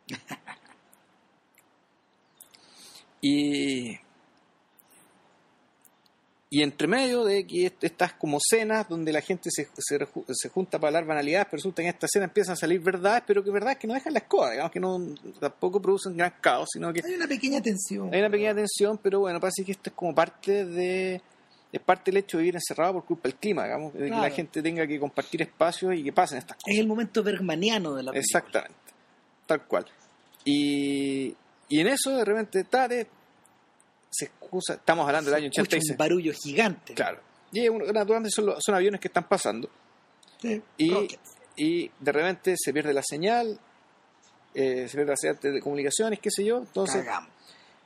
y, 3.21 3.97
y 6.49 6.61
entre 6.63 6.87
medio 6.87 7.25
de 7.25 7.45
que 7.45 7.65
est- 7.65 7.83
estas 7.83 8.13
como 8.13 8.37
cenas 8.41 8.87
donde 8.87 9.11
la 9.11 9.19
gente 9.21 9.49
se, 9.51 9.67
se, 9.77 9.99
se 10.31 10.49
junta 10.49 10.79
para 10.79 10.87
hablar 10.89 11.05
banalidades, 11.05 11.47
pero 11.51 11.57
resulta 11.57 11.81
que 11.81 11.89
en 11.89 11.93
esta 11.93 12.07
cena 12.07 12.25
empiezan 12.25 12.53
a 12.53 12.55
salir 12.55 12.79
verdades, 12.79 13.23
pero 13.27 13.43
que 13.43 13.51
verdades 13.51 13.77
que 13.77 13.87
no 13.87 13.93
dejan 13.93 14.13
la 14.13 14.19
escoba, 14.19 14.51
digamos 14.51 14.71
que 14.71 14.79
no 14.79 14.97
tampoco 15.39 15.81
producen 15.81 16.15
gran 16.15 16.33
caos, 16.39 16.69
sino 16.71 16.93
que 16.93 17.01
hay 17.05 17.15
una 17.15 17.27
pequeña 17.27 17.61
tensión. 17.61 18.13
hay 18.13 18.19
una 18.21 18.29
pequeña 18.29 18.55
tensión, 18.55 18.97
pero 18.97 19.19
bueno, 19.19 19.39
parece 19.41 19.65
que 19.65 19.73
esto 19.73 19.89
es 19.89 19.95
como 19.95 20.15
parte 20.15 20.63
de 20.65 21.21
es 21.69 21.81
parte 21.81 22.11
del 22.11 22.19
hecho 22.19 22.37
de 22.37 22.43
vivir 22.43 22.55
encerrado 22.55 22.93
por 22.93 23.03
culpa 23.03 23.23
del 23.27 23.35
clima, 23.35 23.65
digamos, 23.65 23.93
de 23.93 24.05
que 24.05 24.09
la 24.09 24.29
gente 24.29 24.61
tenga 24.63 24.87
que 24.87 24.97
compartir 25.01 25.41
espacios 25.41 25.93
y 25.95 26.01
que 26.03 26.13
pasen 26.13 26.37
estas 26.37 26.55
cosas. 26.55 26.73
Es 26.73 26.79
el 26.79 26.87
momento 26.87 27.21
bergmaniano 27.21 27.93
de 27.93 28.03
la 28.03 28.11
película. 28.13 28.39
Exactamente, 28.39 28.75
tal 29.45 29.65
cual. 29.65 29.85
Y, 30.45 31.35
y 31.67 31.79
en 31.81 31.87
eso 31.87 32.15
de 32.15 32.23
repente 32.23 32.63
Tate 32.63 33.07
se 34.09 34.25
excusa, 34.25 34.75
estamos 34.75 35.05
hablando 35.07 35.29
del 35.29 35.37
año 35.37 35.45
Escucha 35.47 35.61
86. 35.77 35.91
un 35.91 35.97
barullo 35.97 36.33
gigante. 36.33 36.93
Claro. 36.93 37.19
Y 37.51 37.67
naturalmente 37.69 38.29
son, 38.29 38.47
los- 38.47 38.63
son 38.63 38.75
aviones 38.75 38.99
que 38.99 39.07
están 39.07 39.27
pasando 39.27 39.69
Sí. 40.41 40.61
y, 40.77 41.07
y 41.55 41.91
de 41.99 42.11
repente 42.11 42.55
se 42.57 42.71
pierde 42.73 42.93
la 42.93 43.01
señal, 43.03 43.59
eh, 44.53 44.87
se 44.87 44.95
pierde 44.97 45.11
la 45.11 45.17
señal 45.17 45.39
de 45.41 45.59
comunicaciones, 45.61 46.19
qué 46.19 46.29
sé 46.31 46.43
yo. 46.45 46.57
Entonces 46.59 47.05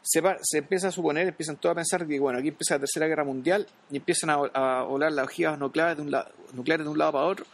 se, 0.02 0.20
va- 0.22 0.38
se 0.42 0.58
empieza 0.60 0.88
a 0.88 0.92
suponer, 0.92 1.28
empiezan 1.28 1.58
todos 1.58 1.74
a 1.74 1.76
pensar 1.76 2.08
que 2.08 2.20
bueno, 2.20 2.40
aquí 2.40 2.50
empieza 2.50 2.76
la 2.76 2.80
tercera 2.82 3.08
guerra 3.08 3.24
mundial 3.24 3.68
y 3.92 3.98
empiezan 3.98 4.32
a, 4.32 4.36
a 4.54 4.84
volar 4.84 5.12
las 5.12 5.26
ojivas 5.26 5.58
nucleares 5.60 5.96
de 5.98 6.04
un, 6.04 6.12
lado, 6.12 6.30
nucleares 6.54 6.86
de 6.86 6.92
un 6.92 6.98
lado 6.98 7.12
para 7.14 7.26
otro 7.26 7.46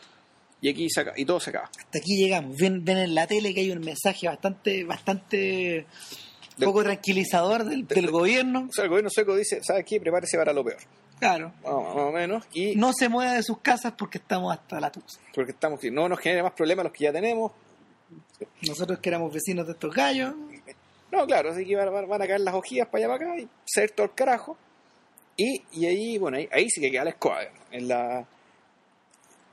y 0.61 0.69
aquí 0.69 0.89
se 0.89 1.01
acaba- 1.01 1.19
y 1.19 1.25
todo 1.25 1.39
se 1.39 1.49
acaba. 1.51 1.65
Hasta 1.65 1.99
aquí 1.99 2.15
llegamos. 2.17 2.55
Ven, 2.57 2.83
ven 2.85 2.97
en 2.99 3.13
la 3.15 3.27
tele 3.27 3.53
que 3.53 3.59
hay 3.61 3.71
un 3.71 3.81
mensaje 3.81 4.27
bastante, 4.27 4.83
bastante 4.85 5.85
Del- 6.57 6.65
poco 6.67 6.83
tranquilizador 6.83 7.63
del, 7.65 7.85
del 7.87 8.09
gobierno. 8.11 8.67
O 8.69 8.73
sea, 8.73 8.83
el 8.85 8.89
gobierno 8.89 9.09
sueco 9.09 9.35
dice, 9.35 9.59
¿sabes 9.63 9.85
qué? 9.85 9.99
Prepárese 9.99 10.37
para 10.37 10.53
lo 10.53 10.63
peor. 10.63 10.77
Claro. 11.19 11.51
más, 11.63 11.73
más 11.73 11.95
o 11.95 12.11
menos, 12.11 12.45
y 12.53 12.75
No 12.75 12.93
se 12.93 13.09
mueva 13.09 13.33
de 13.33 13.41
sus 13.43 13.59
casas 13.59 13.93
porque 13.97 14.17
estamos 14.19 14.53
hasta 14.53 14.79
la 14.79 14.91
tusa. 14.91 15.19
porque 15.33 15.51
estamos, 15.51 15.79
no 15.91 16.07
nos 16.09 16.19
genere 16.19 16.43
más 16.43 16.53
problemas 16.53 16.83
los 16.85 16.93
que 16.93 17.05
ya 17.05 17.11
tenemos. 17.13 17.51
Nosotros 18.67 18.99
que 18.99 19.09
éramos 19.09 19.33
vecinos 19.33 19.65
de 19.65 19.73
estos 19.73 19.93
gallos, 19.93 20.33
No, 21.11 21.25
claro, 21.25 21.51
así 21.51 21.65
que 21.65 21.75
van, 21.75 21.91
van- 21.91 22.07
van 22.07 22.21
a 22.21 22.27
caer 22.27 22.41
las 22.41 22.53
hojillas 22.53 22.87
para 22.87 23.05
allá 23.05 23.17
para 23.17 23.31
acá 23.31 23.41
y 23.41 23.47
ser 23.65 23.91
todo 23.91 24.05
el 24.07 24.13
carajo. 24.13 24.57
Y, 25.37 25.61
y 25.71 25.85
ahí, 25.85 26.17
bueno, 26.17 26.37
ahí, 26.37 26.47
ahí 26.51 26.69
sí 26.69 26.81
que 26.81 26.91
queda 26.91 27.03
la 27.05 27.11
escoba, 27.11 27.39
digamos, 27.39 27.61
en 27.71 27.87
la, 27.87 28.27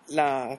la 0.08 0.58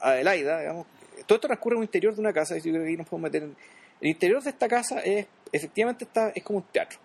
Adelaida, 0.00 0.60
digamos. 0.60 0.86
Todo 1.26 1.36
esto 1.36 1.48
transcurre 1.48 1.74
en 1.74 1.78
un 1.78 1.84
interior 1.84 2.14
de 2.14 2.20
una 2.20 2.32
casa, 2.32 2.56
y 2.56 2.60
yo 2.60 2.70
creo 2.70 2.82
que 2.84 2.88
ahí 2.90 2.96
nos 2.96 3.06
podemos 3.08 3.30
meter 3.30 3.42
en... 3.44 3.56
El 4.00 4.08
interior 4.08 4.42
de 4.42 4.50
esta 4.50 4.68
casa 4.68 5.00
es, 5.00 5.26
efectivamente, 5.52 6.04
está, 6.04 6.30
es 6.34 6.42
como 6.42 6.58
un 6.58 6.64
teatro. 6.72 6.98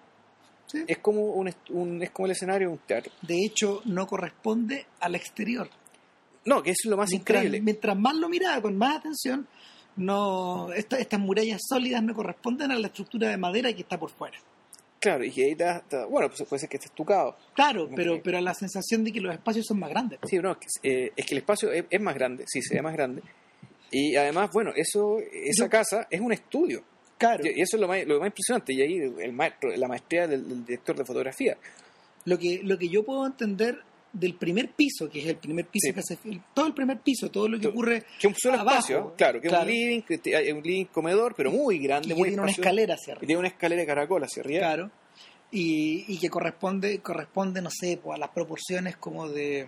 Sí. 0.67 0.83
Es 0.87 0.97
como 0.99 1.21
un, 1.31 1.53
un- 1.69 2.01
es 2.03 2.09
como 2.11 2.25
el 2.25 2.31
escenario 2.31 2.67
de 2.69 2.73
un 2.73 2.79
teatro. 2.79 3.11
de 3.21 3.37
hecho, 3.45 3.81
no 3.85 4.07
corresponde 4.07 4.85
al 4.99 5.15
exterior. 5.15 5.69
No, 6.45 6.61
que 6.63 6.71
eso 6.71 6.81
es 6.85 6.89
lo 6.89 6.97
más 6.97 7.09
mientras, 7.09 7.37
increíble. 7.43 7.61
mientras 7.61 7.97
más 7.97 8.15
lo 8.15 8.27
miraba 8.29 8.61
con 8.61 8.77
más 8.77 8.97
atención, 8.97 9.47
no 9.95 10.71
esta- 10.73 10.97
estas 10.99 11.19
murallas 11.19 11.61
sólidas 11.67 12.01
no 12.03 12.13
corresponden 12.13 12.71
a 12.71 12.75
la 12.79 12.87
estructura 12.87 13.29
de 13.29 13.37
madera 13.37 13.71
que 13.73 13.81
está 13.81 13.97
por 13.99 14.09
fuera. 14.09 14.37
Claro, 14.99 15.23
y 15.23 15.31
que 15.31 15.45
ahí 15.45 15.55
te 15.55 15.65
te 15.89 16.03
bueno, 16.05 16.29
pues 16.29 16.47
puede 16.47 16.61
ser 16.61 16.69
que 16.69 16.77
esté 16.77 16.87
estucado. 16.87 17.35
Claro, 17.53 17.89
pero, 17.95 18.21
pero 18.23 18.39
la 18.41 18.53
sensación 18.53 19.03
de 19.03 19.11
que 19.11 19.19
los 19.21 19.33
espacios 19.33 19.65
son 19.67 19.79
más 19.79 19.89
grandes. 19.89 20.17
Sí, 20.23 20.37
no, 20.39 20.51
es 20.51 20.57
que, 20.57 20.67
eh, 20.89 21.11
es 21.15 21.25
que 21.25 21.33
el 21.35 21.39
espacio 21.39 21.71
es, 21.71 21.85
es 21.89 22.01
más 22.01 22.15
grande, 22.15 22.45
sí, 22.47 22.61
se 22.61 22.75
ve 22.75 22.81
más 22.81 22.93
grande. 22.93 23.21
Y 23.93 24.15
además, 24.15 24.49
bueno, 24.51 24.71
eso, 24.75 25.19
esa 25.31 25.65
Yo- 25.65 25.69
casa 25.69 26.07
es 26.09 26.19
un 26.19 26.33
estudio. 26.33 26.83
Claro, 27.17 27.45
Y 27.45 27.59
y 27.59 27.61
eso 27.61 27.77
es 27.77 27.81
lo 27.81 27.87
más, 27.87 28.03
lo 28.05 28.19
más 28.19 28.27
impresionante. 28.27 28.73
Y 28.73 28.81
ahí 28.81 28.97
el 29.21 29.31
maestro, 29.33 29.69
la 29.75 29.87
maestría 29.87 30.27
del, 30.27 30.47
del 30.49 30.65
director 30.65 30.95
de 30.97 31.05
fotografía. 31.05 31.57
lo 32.25 32.37
que, 32.39 32.61
lo 32.63 32.77
que 32.77 32.89
yo 32.89 33.03
puedo 33.03 33.25
entender 33.25 33.77
del 34.11 34.35
primer 34.35 34.69
piso, 34.69 35.09
que 35.09 35.19
es 35.21 35.25
el 35.27 35.37
primer 35.37 35.65
piso 35.65 35.87
Sí. 35.87 35.93
que 35.93 36.01
se 36.03 36.17
todo 36.53 36.67
el 36.67 36.73
primer 36.73 36.99
piso, 36.99 37.29
todo 37.31 37.47
lo 37.47 37.59
que 37.59 37.67
ocurre 37.67 38.01
Que 38.19 38.27
es 38.27 38.33
un 38.33 38.35
solo 38.35 38.59
abajo, 38.59 38.77
espacio, 38.79 39.13
claro, 39.17 39.41
que 39.41 39.47
es 39.47 39.53
un 39.53 39.65
living, 39.67 40.01
que 40.01 40.35
hay 40.35 40.51
un 40.51 40.61
living 40.61 40.85
comedor, 40.85 41.33
pero 41.35 41.51
muy 41.51 41.79
grande, 41.79 42.07
y 42.07 42.09
que 42.11 42.15
muy 42.15 42.29
tiene 42.29 42.41
una 42.43 42.51
escalera 42.51 42.93
hacia 42.95 43.11
Y 43.11 43.15
arriba. 43.15 43.27
tiene 43.27 43.39
una 43.39 43.47
escalera 43.47 43.81
de 43.81 43.87
caracol 43.87 44.23
hacia 44.23 44.41
arriba. 44.43 44.59
Claro. 44.59 44.91
Y, 45.51 46.05
y 46.07 46.17
que 46.19 46.29
corresponde, 46.29 46.99
corresponde, 46.99 47.61
no 47.61 47.69
sé, 47.71 47.99
pues, 48.01 48.15
a 48.15 48.19
las 48.19 48.29
proporciones 48.29 48.97
como 48.97 49.27
de. 49.29 49.67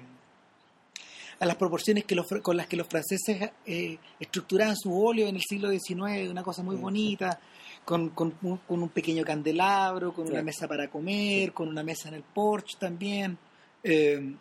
A 1.40 1.46
las 1.46 1.56
proporciones 1.56 2.06
que 2.06 2.16
los, 2.16 2.26
con 2.42 2.56
las 2.58 2.68
que 2.68 2.78
los 2.78 2.88
franceses 2.88 3.52
eh, 3.66 3.98
estructuraban 4.20 4.76
su 4.78 4.98
óleo 4.98 5.28
en 5.28 5.36
el 5.36 5.42
siglo 5.42 5.70
XIX, 5.70 6.30
una 6.30 6.44
cosa 6.44 6.64
muy 6.64 6.76
bonita, 6.76 7.40
con, 7.84 8.10
con, 8.10 8.34
un, 8.42 8.58
con 8.58 8.82
un 8.82 8.90
pequeño 8.90 9.24
candelabro, 9.24 10.14
con 10.14 10.28
una 10.28 10.42
mesa 10.42 10.68
para 10.68 10.90
comer, 10.90 11.52
con 11.54 11.68
una 11.68 11.84
mesa 11.84 12.08
en 12.10 12.16
el 12.16 12.24
porche 12.24 12.78
también. 12.80 13.38
Eh, 13.84 14.34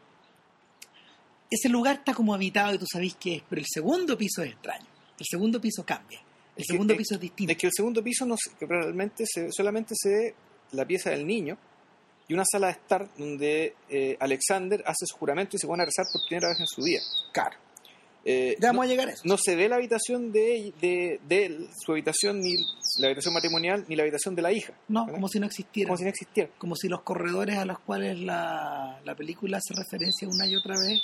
ese 1.51 1.69
lugar 1.69 1.97
está 1.97 2.15
como 2.15 2.35
habitado 2.35 2.75
y 2.75 2.79
tú 2.79 2.87
sabes 2.91 3.15
que 3.17 3.37
es, 3.37 3.43
pero 3.49 3.61
el 3.61 3.67
segundo 3.69 4.17
piso 4.17 4.43
es 4.43 4.53
extraño. 4.53 4.87
El 5.19 5.27
segundo 5.27 5.61
piso 5.61 5.85
cambia. 5.85 6.19
El 6.57 6.63
Es 6.63 6.67
segundo 6.69 6.97
piso 6.97 7.15
es 7.15 7.21
distinto. 7.21 7.53
Es 7.53 7.59
que 7.59 7.67
el 7.67 7.73
segundo 7.75 8.03
piso 8.03 8.25
no 8.27 8.37
realmente 8.61 9.25
se- 9.27 9.51
solamente 9.53 9.95
se 9.97 10.09
ve 10.09 10.35
la 10.73 10.85
pieza 10.87 11.11
del 11.11 11.27
niño 11.27 11.57
y 12.29 12.35
una 12.35 12.45
sala 12.45 12.69
de 12.69 12.73
estar 12.73 13.09
donde 13.17 13.75
eh, 13.89 14.17
Alexander 14.21 14.83
hace 14.87 15.07
su 15.07 15.17
juramento 15.17 15.57
y 15.57 15.59
se 15.59 15.67
pone 15.67 15.83
a 15.83 15.87
rezar 15.87 16.07
por 16.13 16.27
primera 16.27 16.49
vez 16.49 16.61
en 16.61 16.67
su 16.67 16.83
vida. 16.83 17.01
Claro. 17.33 17.57
Eh, 18.25 18.57
Ya 18.59 18.69
vamos 18.69 18.77
no, 18.77 18.83
a 18.83 18.87
llegar 18.91 19.09
a 19.09 19.13
eso. 19.13 19.23
no 19.25 19.37
se 19.37 19.55
ve 19.55 19.69
la 19.69 19.77
habitación 19.77 20.33
de, 20.33 20.73
de, 20.81 21.21
de 21.29 21.47
él, 21.47 21.69
su 21.85 21.93
habitación, 21.93 22.41
ni 22.41 22.55
la 22.99 23.07
habitación 23.09 23.35
matrimonial, 23.35 23.85
ni 23.89 23.97
la 23.97 24.03
habitación 24.03 24.35
de 24.35 24.43
la 24.43 24.53
hija. 24.53 24.73
No, 24.89 25.01
¿verdad? 25.05 25.15
como 25.17 25.29
si 25.29 25.41
no 25.41 25.47
existiera. 25.47 25.89
Como 25.89 25.99
si 25.99 26.05
no 26.05 26.09
existiera. 26.11 26.51
Como 26.59 26.75
si 26.77 26.89
los 26.89 27.03
corredores 27.03 27.57
a 27.59 27.65
los 27.65 27.79
cuales 27.81 28.19
la, 28.21 28.99
la 29.05 29.15
película 29.15 29.59
hace 29.59 29.75
referencia 29.75 30.27
una 30.29 30.47
y 30.47 30.57
otra 30.57 30.75
vez 30.79 31.01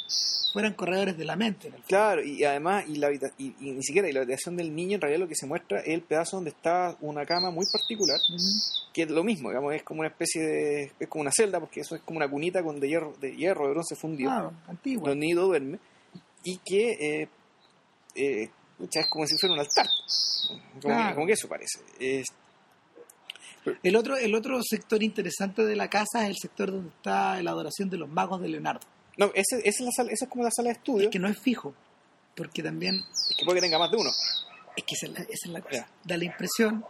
fueran 0.53 0.75
corredores 0.75 1.17
de 1.19 1.25
la 1.25 1.37
mente. 1.37 1.71
Claro, 1.87 2.25
y 2.25 2.43
además, 2.45 2.85
y, 2.89 2.97
la 2.97 3.13
y, 3.13 3.21
y 3.39 3.71
ni 3.73 3.83
siquiera 3.83 4.09
y 4.09 4.13
la 4.13 4.21
habitación 4.21 4.57
del 4.57 4.75
niño, 4.75 4.95
en 4.97 5.01
realidad 5.01 5.21
lo 5.21 5.29
que 5.29 5.37
se 5.37 5.47
muestra 5.47 5.81
es 5.81 5.89
el 5.89 6.03
pedazo 6.03 6.39
donde 6.39 6.51
está 6.51 6.97
una 7.01 7.25
cama 7.27 7.51
muy 7.51 7.67
particular, 7.71 8.19
que 8.93 9.03
es 9.03 9.11
lo 9.11 9.23
mismo, 9.23 9.51
digamos, 9.51 9.75
es 9.75 9.83
como 9.85 10.01
una 10.01 10.09
especie 10.09 10.43
de. 10.43 10.93
es 10.99 11.09
como 11.09 11.23
una 11.23 11.31
celda, 11.31 11.61
porque 11.61 11.81
eso 11.81 11.95
es 11.95 12.03
como 12.03 12.17
una 12.17 12.29
cunita 12.29 12.63
con 12.65 12.81
de 12.81 12.89
hierro, 12.89 13.15
de 13.21 13.37
hierro, 13.37 13.67
de 13.67 13.71
bronce 13.73 13.95
fundido, 13.95 14.31
Ah, 14.31 14.51
antigua. 14.67 15.09
donde 15.11 15.27
Nido 15.27 15.47
duerme, 15.47 15.79
y 16.45 16.59
que. 16.59 17.23
Eh, 17.23 17.29
eh, 18.15 18.51
es 18.93 19.07
como 19.11 19.27
si 19.27 19.37
fuera 19.39 19.55
un 19.55 19.61
altar. 19.61 19.87
Como, 20.81 21.09
que, 21.09 21.15
como 21.15 21.27
que 21.27 21.33
eso 21.35 21.49
parece. 21.49 21.81
El 23.83 23.97
otro, 23.97 24.17
el 24.17 24.35
otro 24.35 24.59
sector 24.63 25.03
interesante 25.03 25.65
de 25.65 25.77
la 25.77 25.89
casa 25.89 26.23
es 26.25 26.31
el 26.31 26.37
sector 26.37 26.71
donde 26.73 26.89
está 26.89 27.43
la 27.43 27.51
adoración 27.51 27.91
de 27.91 27.99
los 27.99 28.09
magos 28.09 28.41
de 28.41 28.49
Leonardo. 28.49 28.81
no, 29.19 29.27
ese, 29.35 29.59
esa 29.59 29.69
es 29.69 29.81
la 29.81 29.91
sala, 29.95 30.13
esa 30.13 30.25
es 30.25 30.31
como 30.31 30.45
la 30.45 30.51
sala 30.51 30.69
de 30.69 30.75
estudio, 30.75 31.05
Es 31.05 31.11
que 31.11 31.19
no 31.19 31.29
es 31.29 31.39
fijo, 31.39 31.75
porque 32.35 32.63
también 32.63 32.95
es 32.97 33.37
que 33.37 33.45
puede 33.45 33.59
que 33.61 33.67
tenga 33.67 33.79
más 33.79 33.91
de 33.91 33.99
uno. 33.99 34.11
es 34.77 34.85
que 34.85 34.95
esa 34.95 35.07
es 35.07 35.13
la, 35.13 35.21
esa 35.21 35.47
es 35.47 35.49
la 35.49 35.61
cosa. 35.61 35.75
Ya. 35.75 35.89
Da 36.05 36.17
la 36.17 36.25
impresión, 36.25 36.85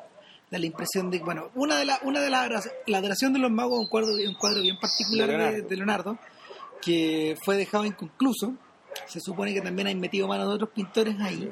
da 0.49 0.59
la 0.59 0.67
impresión 0.67 1.11
de 1.11 1.19
bueno, 1.19 1.51
una 1.57 1.77
de 1.77 1.85
la, 1.87 1.99
una 2.05 2.21
de 2.21 2.31
las 2.31 2.71
la 2.87 2.99
adoración 2.99 3.33
de 3.33 3.41
los 3.41 3.51
magos 3.51 3.81
un 3.81 3.89
cuadro, 3.89 4.13
un 4.13 4.35
cuadro 4.35 4.63
bien 4.63 4.79
particular 4.79 5.27
De 5.27 5.33
de 5.33 5.39
Leonardo. 5.39 5.69
de 5.69 5.77
Leonardo, 5.77 6.19
que 6.81 7.37
fue 7.45 7.57
dejado 7.57 7.85
inconcluso. 7.85 8.55
Se 9.11 9.21
supone 9.21 9.53
que 9.53 9.61
también 9.61 9.89
hay 9.89 9.95
metido 9.95 10.27
mano 10.29 10.49
de 10.49 10.55
otros 10.55 10.71
pintores 10.71 11.17
ahí. 11.21 11.51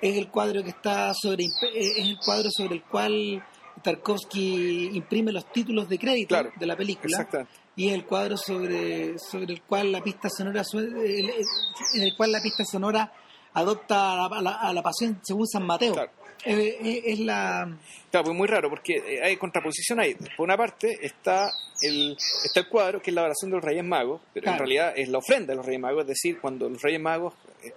Es 0.00 0.16
el 0.16 0.28
cuadro 0.30 0.62
que 0.62 0.70
está 0.70 1.12
sobre 1.14 1.44
es 1.44 1.98
el 1.98 2.18
cuadro 2.18 2.48
sobre 2.50 2.76
el 2.76 2.82
cual 2.84 3.44
Tarkovsky 3.82 4.90
imprime 4.94 5.32
los 5.32 5.50
títulos 5.52 5.88
de 5.88 5.98
crédito 5.98 6.28
Claro, 6.28 6.50
de 6.58 6.66
la 6.66 6.76
película 6.76 7.28
y 7.76 7.88
es 7.88 7.94
el 7.94 8.04
cuadro 8.04 8.36
sobre, 8.36 9.18
sobre 9.18 9.54
el 9.54 9.62
cual 9.62 9.90
la 9.92 10.02
pista 10.02 10.28
sonora 10.28 10.62
en 10.74 12.02
el 12.02 12.16
cual 12.16 12.32
la 12.32 12.40
pista 12.42 12.64
sonora 12.64 13.12
adopta 13.54 14.12
a 14.12 14.16
la, 14.28 14.36
a 14.38 14.42
la- 14.42 14.54
a 14.60 14.72
la 14.72 14.82
pasión 14.82 15.20
según 15.22 15.46
San 15.46 15.64
Mateo 15.66 15.94
Claro. 15.94 16.10
Es, 16.44 16.58
es- 16.80 17.02
es 17.04 17.18
la 17.20 17.68
Claro, 18.10 18.24
pues 18.26 18.36
muy 18.36 18.46
raro, 18.48 18.68
porque 18.68 18.94
eh, 18.96 19.22
hay 19.22 19.36
contraposición 19.36 20.00
ahí. 20.00 20.14
Por 20.36 20.44
una 20.44 20.56
parte 20.56 20.98
está 21.00 21.50
el, 21.80 22.16
está 22.44 22.60
el 22.60 22.68
cuadro, 22.68 23.00
que 23.00 23.10
es 23.10 23.14
la 23.14 23.22
oración 23.24 23.50
de 23.50 23.56
los 23.56 23.64
Reyes 23.64 23.84
Magos, 23.84 24.20
pero 24.34 24.50
en 24.50 24.58
realidad 24.58 24.92
es 24.96 25.08
la 25.08 25.18
ofrenda 25.18 25.52
de 25.52 25.56
los 25.56 25.64
Reyes 25.66 25.80
Magos, 25.80 26.02
es 26.02 26.08
decir, 26.08 26.38
cuando 26.40 26.68
los 26.68 26.80
Reyes 26.82 27.00
Magos 27.00 27.32
eh, 27.62 27.72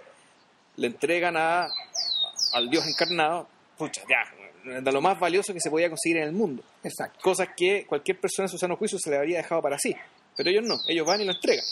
le 0.76 0.86
entregan 0.88 1.36
a, 1.36 1.66
al 2.52 2.68
Dios 2.68 2.86
encarnado, 2.86 3.48
pucha, 3.78 4.02
ya, 4.08 4.80
de 4.80 4.92
lo 4.92 5.00
más 5.00 5.18
valioso 5.18 5.54
que 5.54 5.60
se 5.60 5.70
podía 5.70 5.88
conseguir 5.88 6.18
en 6.18 6.24
el 6.24 6.32
mundo. 6.32 6.62
exacto 6.82 7.18
Cosas 7.22 7.48
que 7.56 7.86
cualquier 7.86 8.20
persona 8.20 8.46
en 8.46 8.50
su 8.50 8.58
sano 8.58 8.76
juicio 8.76 8.98
se 8.98 9.08
le 9.10 9.16
habría 9.16 9.38
dejado 9.38 9.62
para 9.62 9.78
sí. 9.78 9.94
Pero 10.36 10.50
ellos 10.50 10.64
no, 10.64 10.76
ellos 10.88 11.06
van 11.06 11.20
y 11.20 11.24
lo 11.24 11.32
entregan. 11.32 11.64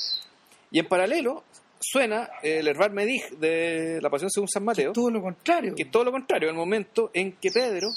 Y 0.71 0.79
en 0.79 0.87
paralelo 0.87 1.45
suena 1.91 2.31
el 2.43 2.67
Herbar 2.69 2.91
Medig 2.93 3.29
de 3.39 3.99
la 4.01 4.11
Pasión 4.11 4.31
según 4.31 4.49
San 4.49 4.65
Mateo, 4.65 4.93
todo 4.93 5.11
lo 5.11 5.21
contrario 5.23 5.75
que 5.75 5.83
es 5.85 5.91
todo 5.91 6.05
lo 6.05 6.13
contrario, 6.13 6.49
el 6.49 6.55
momento 6.55 7.11
en 7.13 7.33
que 7.33 7.51
Pedro 7.51 7.89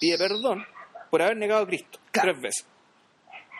pide 0.00 0.16
perdón 0.18 0.64
por 1.10 1.22
haber 1.22 1.36
negado 1.36 1.62
a 1.62 1.66
Cristo 1.66 1.98
Claro. 2.12 2.30
tres 2.32 2.42
veces. 2.42 2.66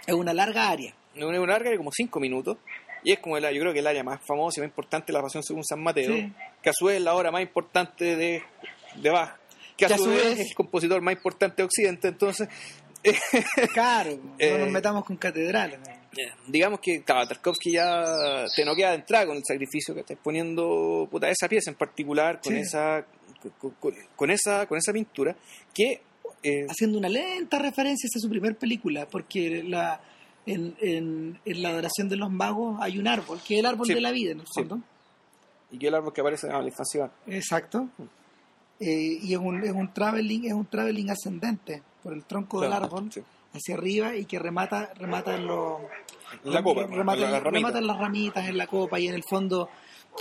es 0.06 0.14
una 0.14 0.32
larga 0.32 0.68
área 0.70 0.94
Es 1.14 1.24
una 1.24 1.38
larga 1.46 1.70
de 1.70 1.76
como 1.76 1.90
cinco 1.92 2.18
minutos, 2.20 2.56
y 3.04 3.12
es 3.12 3.18
como 3.18 3.36
el, 3.36 3.44
yo 3.54 3.61
creo 3.61 3.72
que 3.72 3.78
el 3.80 3.86
área 3.86 4.02
más 4.04 4.20
famosa 4.26 4.58
y 4.58 4.62
más 4.62 4.68
importante 4.68 5.06
de 5.08 5.12
la 5.14 5.22
Pasión 5.22 5.42
según 5.42 5.64
San 5.64 5.80
Mateo, 5.82 6.12
Sí. 6.14 6.32
que 6.62 6.70
a 6.70 6.72
su 6.72 6.86
vez 6.86 6.96
es 6.96 7.02
la 7.02 7.14
obra 7.14 7.30
más 7.30 7.42
importante 7.42 8.16
de, 8.16 8.42
de 8.96 9.11
Bach, 9.11 9.36
que 9.76 9.86
a, 9.86 9.96
su, 9.96 10.08
vez, 10.11 10.38
es 10.38 10.50
el 10.50 10.54
compositor 10.54 11.00
más 11.02 11.14
importante 11.14 11.56
de 11.62 11.64
Occidente, 11.64 12.08
entonces... 12.08 12.48
claro 13.74 14.11
no 14.22 14.34
Eh, 14.38 14.58
nos 14.58 14.70
metamos 14.70 15.04
con 15.06 15.16
catedrales 15.16 15.78
¿no? 15.80 15.99
Digamos 16.48 16.80
que 16.80 17.02
claro, 17.04 17.26
Tarkovsky 17.28 17.72
ya 17.72 18.44
te 18.54 18.64
no 18.64 18.74
queda 18.74 18.90
de 18.90 18.96
entrada 18.96 19.26
con 19.26 19.36
el 19.36 19.44
sacrificio 19.44 19.94
que 19.94 20.00
estás 20.00 20.18
poniendo 20.22 21.06
puta, 21.11 21.28
esa 21.30 21.48
pieza 21.48 21.70
en 21.70 21.76
particular 21.76 22.40
con 22.42 22.52
Sí. 22.54 22.58
esa 22.61 23.06
con, 23.61 23.70
con- 23.80 23.94
con 24.16 24.30
esa 24.30 24.66
con 24.66 24.76
esa 24.76 24.92
pintura 24.92 25.36
que 25.72 26.02
eh, 26.42 26.66
haciendo 26.68 26.98
una 26.98 27.08
lenta 27.08 27.58
referencia 27.58 28.08
es 28.12 28.20
su 28.20 28.28
primer 28.28 28.56
película 28.56 29.06
porque 29.08 29.62
la 29.62 30.00
en, 30.46 30.74
en, 30.80 31.38
en 31.44 31.62
la 31.62 31.68
adoración 31.68 32.08
de 32.08 32.16
los 32.16 32.30
magos 32.30 32.78
hay 32.80 32.98
un 32.98 33.06
árbol 33.06 33.38
que 33.46 33.54
es 33.54 33.61
el 33.61 33.66
árbol 33.66 33.86
Sí. 33.86 33.94
de 33.94 34.00
la 34.00 34.11
vida 34.11 34.32
en 34.32 34.40
el 34.40 34.46
Sí. 34.46 34.52
fondo 34.62 34.80
y 35.70 35.78
que 35.78 35.86
el 35.88 35.94
árbol 35.94 36.12
que 36.12 36.20
aparece 36.22 36.48
en 36.48 36.54
la 36.54 36.64
infancia 36.64 37.08
Exacto. 37.28 37.88
Eh, 38.80 39.18
y 39.22 39.32
es 39.34 39.38
un, 39.38 39.62
es 39.62 39.72
un 39.72 39.92
traveling, 39.92 40.46
es 40.46 40.52
un 40.54 40.66
traveling 40.66 41.11
ascendente 41.11 41.82
por 42.02 42.14
el 42.14 42.24
tronco 42.24 42.61
del 42.62 42.72
árbol. 42.72 43.11
Hacia 43.53 43.74
arriba 43.74 44.16
y 44.16 44.24
que 44.26 44.38
remata, 44.38 44.92
remata 44.96 45.34
en 45.36 45.46
los 45.46 45.80
la 46.44 46.62
copa 46.62 46.86
remata, 46.86 47.24
en 47.24 47.32
la, 47.32 47.40
ramita. 47.40 47.51
remata 47.51 47.78
en 47.78 47.86
las 47.86 47.98
ramitas, 47.98 48.48
en 48.48 48.57
la 48.59 48.66
copa 48.66 49.01
y 49.01 49.09
en 49.09 49.14
el 49.14 49.24
fondo. 49.24 49.68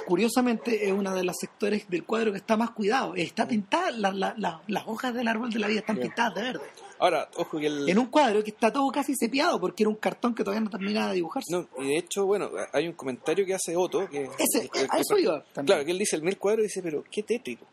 Curiosamente 0.05 0.85
es 0.87 0.91
uno 0.91 1.13
de 1.15 1.23
los 1.23 1.35
sectores 1.39 1.89
del 1.89 2.03
cuadro 2.05 2.31
que 2.31 2.37
está 2.37 2.55
más 2.55 2.71
cuidado. 2.71 3.15
Está 3.15 3.47
pintada, 3.47 3.91
la- 3.91 4.11
la- 4.11 4.33
la- 4.37 4.61
las 4.67 4.87
hojas 4.87 5.13
del 5.13 5.27
árbol 5.27 5.49
de 5.51 5.59
la 5.59 5.67
vida 5.67 5.79
están 5.79 5.95
Bien. 5.97 6.09
pintadas 6.09 6.35
de 6.35 6.41
verde. 6.43 6.61
ahora 6.99 7.29
ojo 7.37 7.57
que 7.59 7.67
el 7.67 7.87
En 7.89 7.97
un 7.97 8.07
cuadro 8.07 8.43
que 8.43 8.51
está 8.51 8.71
todo 8.73 8.89
casi 8.91 9.15
sepiado 9.15 9.59
porque 9.59 9.83
era 9.83 9.89
un 9.89 9.95
cartón 9.95 10.35
que 10.35 10.43
todavía 10.43 10.61
no 10.65 10.69
terminaba 10.69 11.07
de 11.09 11.15
dibujarse. 11.15 11.47
no, 11.53 11.67
y 11.81 11.87
de 11.87 11.97
hecho 11.97 12.25
bueno 12.25 12.49
hay 12.73 12.87
un 12.87 12.93
comentario 12.93 13.45
que 13.45 13.53
hace 13.53 13.73
Otto 13.75 14.09
que 14.09 14.23
Ese, 14.37 14.67
que- 14.69 14.79
a 14.81 14.87
que- 14.89 14.99
eso 14.99 15.17
iba 15.17 15.41
claro 15.65 15.85
que 15.85 15.91
él 15.91 15.97
dice 15.97 16.17
el 16.17 16.23
mil 16.23 16.37
cuadro 16.37 16.61
y 16.61 16.65
dice 16.65 16.81
pero 16.83 17.03
qué 17.09 17.23
tétrico 17.23 17.65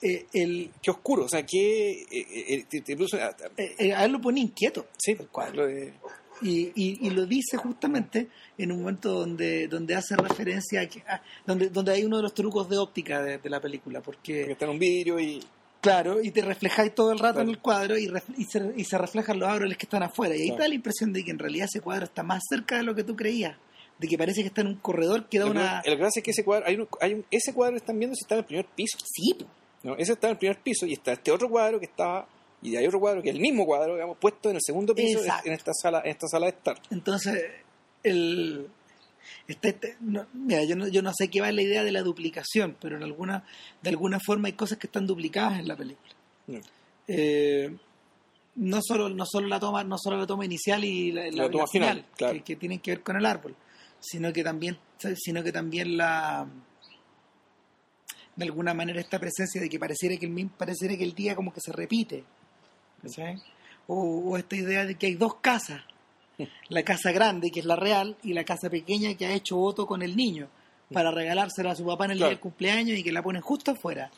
Eh, 0.00 0.26
el, 0.32 0.70
qué 0.80 0.90
oscuro 0.92 1.24
o 1.24 1.28
sea 1.28 1.44
qué 1.44 2.02
eh, 2.02 2.06
eh, 2.12 2.64
eh, 2.72 2.80
te 2.82 2.96
produce- 2.96 3.20
ah, 3.20 3.34
eh, 3.56 3.74
eh, 3.78 3.92
a 3.92 4.04
él 4.04 4.12
lo 4.12 4.20
pone 4.20 4.40
inquieto. 4.40 4.86
sí 4.96 5.12
el 5.18 5.26
cuadro. 5.28 5.66
de- 5.66 5.92
Y, 6.40 6.70
y, 6.76 7.04
y 7.04 7.10
lo 7.10 7.26
dice 7.26 7.56
justamente 7.56 8.28
en 8.56 8.70
un 8.70 8.78
momento 8.80 9.10
donde, 9.12 9.66
donde 9.66 9.96
hace 9.96 10.14
referencia 10.14 10.82
a, 10.82 10.86
que, 10.86 11.00
a- 11.00 11.20
donde, 11.44 11.68
donde 11.68 11.90
hay 11.92 12.04
uno 12.04 12.18
de 12.18 12.22
los 12.22 12.32
trucos 12.32 12.68
de 12.68 12.78
óptica 12.78 13.20
de, 13.22 13.38
de 13.38 13.50
la 13.50 13.60
película, 13.60 14.00
Porque 14.00 14.42
porque 14.42 14.52
está 14.52 14.66
en 14.66 14.70
un 14.70 14.78
vidrio 14.78 15.18
y. 15.18 15.42
claro, 15.80 16.22
y 16.22 16.30
te 16.30 16.42
reflejáis 16.42 16.94
todo 16.94 17.10
el 17.10 17.18
rato 17.18 17.40
en 17.40 17.48
el 17.48 17.58
cuadro 17.58 17.98
y, 17.98 18.06
ref- 18.06 18.32
y, 18.36 18.44
se, 18.44 18.72
y 18.76 18.84
se 18.84 18.96
reflejan 18.98 19.40
los 19.40 19.48
árboles 19.48 19.76
que 19.76 19.86
están 19.86 20.04
afuera. 20.04 20.36
Y 20.36 20.42
ahí 20.42 20.46
Claro. 20.46 20.56
te 20.58 20.62
da 20.62 20.68
la 20.68 20.74
impresión 20.76 21.12
de 21.12 21.24
que 21.24 21.32
en 21.32 21.40
realidad 21.40 21.66
ese 21.68 21.80
cuadro 21.80 22.04
está 22.04 22.22
más 22.22 22.44
cerca 22.48 22.76
de 22.76 22.84
lo 22.84 22.94
que 22.94 23.02
tú 23.02 23.16
creías, 23.16 23.56
de 23.98 24.06
que 24.06 24.16
parece 24.16 24.42
que 24.42 24.46
está 24.46 24.60
en 24.60 24.68
un 24.68 24.76
corredor 24.76 25.28
que 25.28 25.40
da 25.40 25.46
una... 25.46 25.80
que- 25.82 25.90
El 25.90 25.98
gracia 25.98 26.20
es 26.20 26.24
que 26.24 26.30
ese 26.30 26.44
cuadro, 26.44 26.66
hay 26.68 26.76
un, 26.76 26.88
hay 27.00 27.14
un- 27.14 27.24
ese 27.32 27.52
cuadro 27.52 27.72
que 27.74 27.78
están 27.78 27.98
viendo 27.98 28.14
si 28.14 28.22
está 28.22 28.36
en 28.36 28.40
el 28.40 28.44
primer 28.46 28.66
piso. 28.76 28.96
Sí. 29.04 29.34
¿No? 29.82 29.96
Ese 29.96 30.12
está 30.12 30.28
en 30.28 30.32
el 30.32 30.38
primer 30.38 30.58
piso 30.60 30.86
y 30.86 30.92
está 30.94 31.12
este 31.12 31.30
otro 31.30 31.48
cuadro 31.48 31.78
que 31.78 31.86
estaba. 31.86 32.26
Y 32.60 32.74
hay 32.74 32.86
otro 32.86 32.98
cuadro 32.98 33.22
que 33.22 33.28
es 33.28 33.34
el 33.36 33.40
mismo 33.40 33.64
cuadro, 33.64 33.94
digamos, 33.94 34.16
puesto 34.18 34.50
en 34.50 34.56
el 34.56 34.62
segundo 34.64 34.94
piso 34.94 35.18
en, 35.20 35.24
Exacto. 35.26 35.48
en 35.48 35.54
esta 35.54 35.72
sala, 35.74 36.00
en 36.04 36.10
esta 36.10 36.26
sala 36.26 36.46
de 36.46 36.50
estar. 36.52 36.76
Entonces, 36.90 37.44
el, 38.02 38.66
este, 39.46 39.68
este- 39.68 39.96
no, 40.00 40.26
mira, 40.32 40.64
yo 40.64 40.74
no, 40.74 40.88
yo 40.88 41.00
no 41.02 41.12
sé 41.16 41.28
qué 41.28 41.40
va 41.40 41.52
la 41.52 41.62
idea 41.62 41.84
de 41.84 41.92
la 41.92 42.02
duplicación, 42.02 42.76
pero 42.80 42.96
en 42.96 43.04
alguna, 43.04 43.44
de 43.82 43.90
alguna 43.90 44.18
forma 44.18 44.48
hay 44.48 44.54
cosas 44.54 44.78
que 44.78 44.88
están 44.88 45.06
duplicadas 45.06 45.60
en 45.60 45.68
la 45.68 45.76
película. 45.76 46.10
¿no? 46.48 46.58
Eh, 47.06 47.76
no 48.56 48.80
solo 48.82 49.08
no 49.08 49.24
solo 49.24 49.46
la 49.46 49.60
toma 49.60 49.84
no 49.84 49.96
solo 49.98 50.16
la 50.18 50.26
toma 50.26 50.44
inicial 50.44 50.84
y 50.84 51.12
la, 51.12 51.30
La 51.30 51.48
toma 51.48 51.66
final, 51.68 52.04
claro. 52.16 52.34
que, 52.34 52.42
que 52.42 52.56
tienen 52.56 52.80
que 52.80 52.90
ver 52.90 53.02
con 53.02 53.16
el 53.16 53.24
árbol 53.24 53.54
sino 54.00 54.32
que 54.32 54.42
también 54.42 54.76
sino 55.14 55.42
que 55.44 55.52
también 55.52 55.96
la 55.96 56.46
de 58.38 58.44
alguna 58.44 58.72
manera 58.72 59.00
esta 59.00 59.18
presencia 59.18 59.60
de 59.60 59.68
que 59.68 59.78
pareciera 59.78 60.16
que 60.16 60.26
el 60.26 60.50
pareciera 60.50 60.96
que 60.96 61.04
el 61.04 61.14
día 61.14 61.34
como 61.34 61.52
que 61.52 61.60
se 61.60 61.72
repite 61.72 62.24
o, 63.86 64.30
o 64.30 64.36
esta 64.36 64.56
idea 64.56 64.84
de 64.84 64.94
que 64.96 65.06
hay 65.06 65.14
dos 65.14 65.36
casas 65.36 65.82
la 66.68 66.82
casa 66.84 67.10
grande 67.12 67.50
que 67.50 67.60
es 67.60 67.66
la 67.66 67.76
real 67.76 68.16
y 68.22 68.32
la 68.32 68.44
casa 68.44 68.70
pequeña 68.70 69.14
que 69.14 69.26
ha 69.26 69.32
hecho 69.32 69.58
Otto 69.58 69.86
con 69.86 70.02
el 70.02 70.16
niño 70.16 70.48
para 70.92 71.10
regalársela 71.10 71.72
a 71.72 71.74
su 71.74 71.84
papá 71.84 72.06
en 72.06 72.12
el 72.12 72.16
Claro. 72.18 72.28
día 72.30 72.36
del 72.36 72.40
cumpleaños 72.40 72.98
y 72.98 73.02
que 73.02 73.12
la 73.12 73.22
ponen 73.22 73.42
justo 73.42 73.72
afuera 73.72 74.10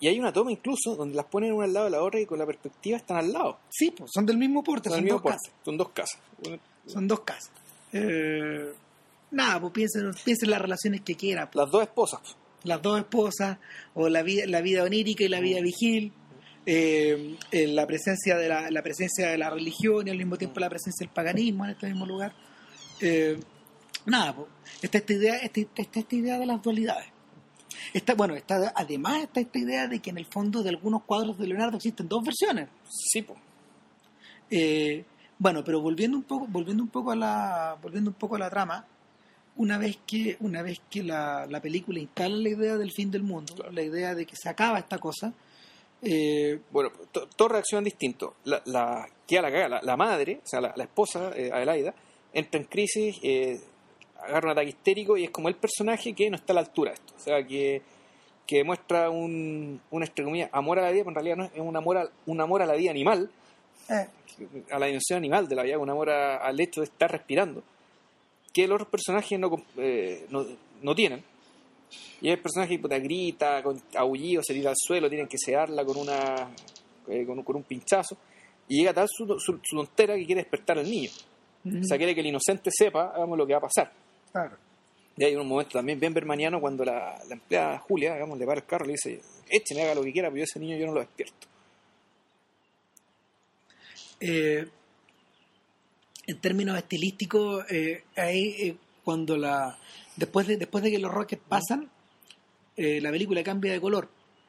Y 0.00 0.06
hay 0.08 0.18
una 0.20 0.32
toma 0.32 0.52
incluso 0.52 0.94
donde 0.96 1.14
las 1.16 1.26
ponen 1.26 1.52
una 1.52 1.64
al 1.64 1.72
lado 1.72 1.86
de 1.86 1.90
la 1.90 2.02
otra 2.02 2.20
y 2.20 2.26
con 2.26 2.38
la 2.38 2.46
perspectiva 2.46 2.96
están 2.96 3.16
al 3.16 3.32
lado. 3.32 3.58
sí 3.70 3.90
pues 3.90 4.10
son 4.14 4.24
del 4.24 4.38
mismo 4.38 4.62
porte 4.62 4.88
Son, 4.88 4.98
son, 4.98 4.98
el 4.98 5.04
mismo 5.04 5.18
dos 5.20 5.32
casas 5.32 5.52
Son 5.64 5.76
dos 5.76 5.88
casas. 5.90 6.20
Son 6.86 7.08
dos 7.08 7.20
casas. 7.20 7.50
Eh, 7.92 8.72
nada, 9.30 9.58
pues 9.60 9.72
piensen, 9.72 10.12
piensen 10.24 10.50
las 10.50 10.60
relaciones 10.60 11.00
que 11.00 11.14
quieran. 11.14 11.48
pues. 11.50 11.64
Las 11.64 11.70
dos 11.72 11.82
esposas. 11.82 12.20
Las 12.64 12.82
dos 12.82 12.98
esposas, 12.98 13.58
o 13.94 14.08
la 14.08 14.22
vida, 14.22 14.44
la 14.46 14.60
vida 14.60 14.82
onírica 14.82 15.24
y 15.24 15.28
la 15.28 15.40
vida 15.40 15.60
vigil, 15.60 16.12
eh, 16.66 17.36
eh, 17.52 17.66
la 17.68 17.86
presencia 17.86 18.36
de 18.36 18.48
la, 18.48 18.70
la 18.70 18.82
presencia 18.82 19.28
de 19.28 19.38
la 19.38 19.50
religión 19.50 20.06
y 20.06 20.10
al 20.10 20.16
mismo 20.16 20.36
tiempo 20.36 20.60
la 20.60 20.70
presencia 20.70 21.04
del 21.04 21.14
paganismo 21.14 21.64
en 21.64 21.72
este 21.72 21.86
mismo 21.86 22.06
lugar. 22.06 22.32
Eh, 23.00 23.38
nada, 24.06 24.34
pues, 24.34 24.48
está 24.82 24.98
esta 24.98 25.12
idea, 25.12 25.36
está, 25.36 25.60
está 25.60 26.00
esta 26.00 26.14
idea 26.14 26.38
de 26.38 26.46
las 26.46 26.62
dualidades. 26.62 27.08
Está, 27.92 28.14
bueno, 28.14 28.34
está, 28.34 28.72
además 28.74 29.24
está 29.24 29.40
esta 29.40 29.58
idea 29.58 29.86
de 29.86 30.00
que 30.00 30.10
en 30.10 30.18
el 30.18 30.26
fondo 30.26 30.62
de 30.62 30.70
algunos 30.70 31.02
cuadros 31.02 31.38
de 31.38 31.46
Leonardo 31.46 31.76
existen 31.76 32.08
dos 32.08 32.24
versiones. 32.24 32.68
Sí, 32.88 33.22
po. 33.22 33.36
Eh, 34.50 35.04
bueno, 35.38 35.62
pero 35.64 35.80
volviendo 35.80 36.16
un 36.16 36.22
poco, 36.22 36.46
volviendo 36.46 36.82
un 36.82 36.88
poco 36.88 37.10
a 37.10 37.16
la, 37.16 37.76
volviendo 37.82 38.10
un 38.10 38.14
poco 38.14 38.36
a 38.36 38.38
la 38.38 38.50
trama, 38.50 38.86
una 39.56 39.78
vez 39.78 39.98
que, 40.06 40.36
una 40.40 40.62
vez 40.62 40.80
que 40.90 41.02
la, 41.02 41.46
la 41.48 41.60
película 41.60 41.98
instala 42.00 42.36
la 42.36 42.48
idea 42.48 42.76
del 42.76 42.90
fin 42.92 43.10
del 43.10 43.22
mundo, 43.22 43.54
Claro. 43.54 43.72
la 43.72 43.82
idea 43.82 44.14
de 44.14 44.26
que 44.26 44.34
se 44.36 44.48
acaba 44.48 44.78
esta 44.78 44.98
cosa, 44.98 45.32
eh, 46.02 46.58
Bueno, 46.70 46.90
to- 47.12 47.28
todos 47.36 47.52
reaccionan 47.52 47.84
distinto. 47.84 48.34
La, 48.44 48.60
la, 48.66 49.06
la, 49.28 49.80
la, 49.82 49.96
madre, 49.96 50.40
o 50.44 50.46
sea, 50.46 50.60
la, 50.60 50.72
la 50.76 50.84
esposa, 50.84 51.30
eh, 51.36 51.50
Adelaida, 51.52 51.94
entra 52.32 52.60
en 52.60 52.66
crisis, 52.66 53.16
eh, 53.22 53.58
agarra 54.22 54.46
un 54.48 54.52
ataque 54.52 54.70
histérico 54.70 55.16
y 55.16 55.24
es 55.24 55.30
como 55.30 55.48
el 55.48 55.54
personaje 55.54 56.12
que 56.14 56.28
no 56.30 56.36
está 56.36 56.52
a 56.52 56.54
la 56.54 56.60
altura 56.60 56.90
de 56.90 56.94
esto. 56.96 57.14
O 57.16 57.20
sea, 57.20 57.46
que, 57.46 57.80
que 58.46 58.64
muestra 58.64 59.08
un, 59.08 59.80
un 59.90 60.02
entre 60.02 60.24
comillas, 60.24 60.50
amor 60.52 60.78
a 60.78 60.82
la 60.82 60.90
vida, 60.90 61.04
pero 61.04 61.10
en 61.10 61.14
realidad 61.14 61.36
no 61.36 61.44
es 61.44 61.52
es 61.54 61.60
un 61.60 61.76
amor 61.76 61.96
a, 61.98 62.08
un 62.26 62.40
amor 62.40 62.60
a 62.60 62.66
la 62.66 62.74
vida 62.74 62.90
animal, 62.90 63.30
eh, 63.88 64.06
a 64.70 64.78
la 64.78 64.86
dimensión 64.86 65.16
animal 65.18 65.48
de 65.48 65.54
la 65.54 65.62
vida, 65.62 65.78
un 65.78 65.88
amor 65.90 66.10
a- 66.10 66.36
al 66.38 66.58
hecho 66.60 66.80
de 66.80 66.86
estar 66.86 67.10
respirando, 67.10 67.62
que 68.54 68.66
los 68.68 68.76
otros 68.76 68.88
personajes 68.88 69.38
no, 69.38 69.62
eh, 69.76 70.24
no, 70.30 70.46
no 70.80 70.94
tienen. 70.94 71.22
Y 72.22 72.30
el 72.30 72.40
personaje 72.40 72.78
puta, 72.78 72.98
grita, 72.98 73.62
con 73.62 73.82
aullido, 73.96 74.42
se 74.42 74.54
tira 74.54 74.70
al 74.70 74.76
suelo, 74.78 75.08
tienen 75.10 75.28
que 75.28 75.36
sedarla 75.36 75.84
con 75.84 75.98
una 75.98 76.48
eh, 77.08 77.26
con, 77.26 77.38
un- 77.38 77.44
con 77.44 77.56
un 77.56 77.64
pinchazo. 77.64 78.16
Y 78.68 78.78
llega 78.78 78.94
tal 78.94 79.06
su, 79.10 79.26
su, 79.38 79.60
su 79.62 79.76
tontera 79.76 80.14
que 80.16 80.24
quiere 80.24 80.40
despertar 80.42 80.78
al 80.78 80.88
niño. 80.90 81.10
O 81.66 81.84
sea, 81.84 81.98
quiere 81.98 82.14
que 82.14 82.20
el 82.20 82.26
inocente 82.28 82.70
sepa, 82.72 83.12
hagamos 83.14 83.36
lo 83.36 83.46
que 83.46 83.52
va 83.52 83.58
a 83.58 83.62
pasar. 83.62 83.92
claro. 84.32 84.56
Y 85.16 85.24
hay 85.24 85.36
un 85.36 85.46
momento 85.46 85.78
también 85.78 86.00
bien 86.00 86.12
bermaniano 86.12 86.60
cuando 86.60 86.84
la, 86.84 87.16
la 87.28 87.34
empleada 87.34 87.78
Julia, 87.78 88.14
digamos, 88.14 88.36
le 88.38 88.44
para 88.46 88.60
el 88.60 88.66
carro 88.66 88.84
y 88.84 88.88
le 88.88 88.92
dice, 88.94 89.20
écheme, 89.48 89.82
haga 89.82 89.94
lo 89.94 90.02
que 90.02 90.12
quiera, 90.12 90.28
pero 90.28 90.38
yo 90.38 90.44
ese 90.44 90.58
niño 90.58 90.76
yo 90.76 90.86
no 90.86 90.92
lo 90.94 91.00
despierto. 91.00 91.46
Eh, 94.20 94.66
en 96.26 96.38
términos 96.38 96.76
estilísticos, 96.76 97.64
eh, 97.70 98.04
ahí, 98.16 98.54
eh, 98.58 98.76
cuando 99.04 99.36
la 99.36 99.78
después 100.16 100.46
de 100.46 100.56
después 100.56 100.82
de 100.84 100.90
que 100.90 100.98
los 100.98 101.12
Rockets 101.12 101.42
pasan, 101.48 101.88
eh, 102.76 103.00
la 103.00 103.10
película 103.10 103.42
cambia 103.42 103.72
de 103.72 103.80
color. 103.80 104.08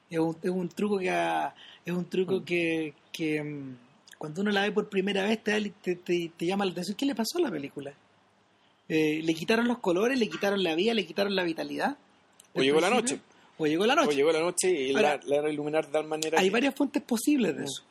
Es 0.10 0.20
un, 0.20 0.38
es 0.42 0.50
un 0.52 0.70
truco 0.70 0.98
que 1.00 1.10
ha- 1.10 1.54
es 1.86 1.94
un 1.94 2.06
truco 2.06 2.44
que, 2.46 2.94
que, 3.12 3.44
mm, 3.44 3.78
cuando 4.18 4.42
uno 4.42 4.52
la 4.52 4.62
ve 4.62 4.72
por 4.72 4.88
primera 4.90 5.24
vez 5.24 5.44
te, 5.44 5.70
te, 5.82 5.96
te- 5.96 6.32
te 6.38 6.46
llama 6.46 6.66
la 6.66 6.72
atención. 6.72 6.96
¿Qué 6.96 7.06
le 7.06 7.16
pasó 7.16 7.38
a 7.40 7.42
la 7.42 7.52
película? 7.52 7.94
Le 8.88 9.34
quitaron 9.34 9.68
los 9.68 9.80
colores, 9.80 10.18
le 10.20 10.30
quitaron 10.30 10.62
la 10.64 10.76
vida, 10.76 10.94
le 10.94 11.06
quitaron 11.06 11.36
la 11.36 11.44
vitalidad. 11.44 11.98
O 12.54 12.62
llegó 12.62 12.80
la 12.80 12.90
noche. 12.92 13.20
O 13.58 13.66
llegó 13.66 13.86
la 13.88 13.96
noche. 13.96 14.10
O 14.10 14.12
llegó 14.12 14.32
la 14.32 14.40
noche 14.42 14.70
y 14.72 14.94
Ahora, 14.96 15.20
la, 15.26 15.42
la 15.42 15.50
iluminar 15.50 15.88
de 15.88 15.92
tal 15.92 16.06
manera 16.08 16.40
Hay 16.40 16.48
que- 16.48 16.52
varias 16.52 16.76
fuentes 16.76 17.02
posibles 17.02 17.58
de 17.58 17.64
eso. 17.66 17.84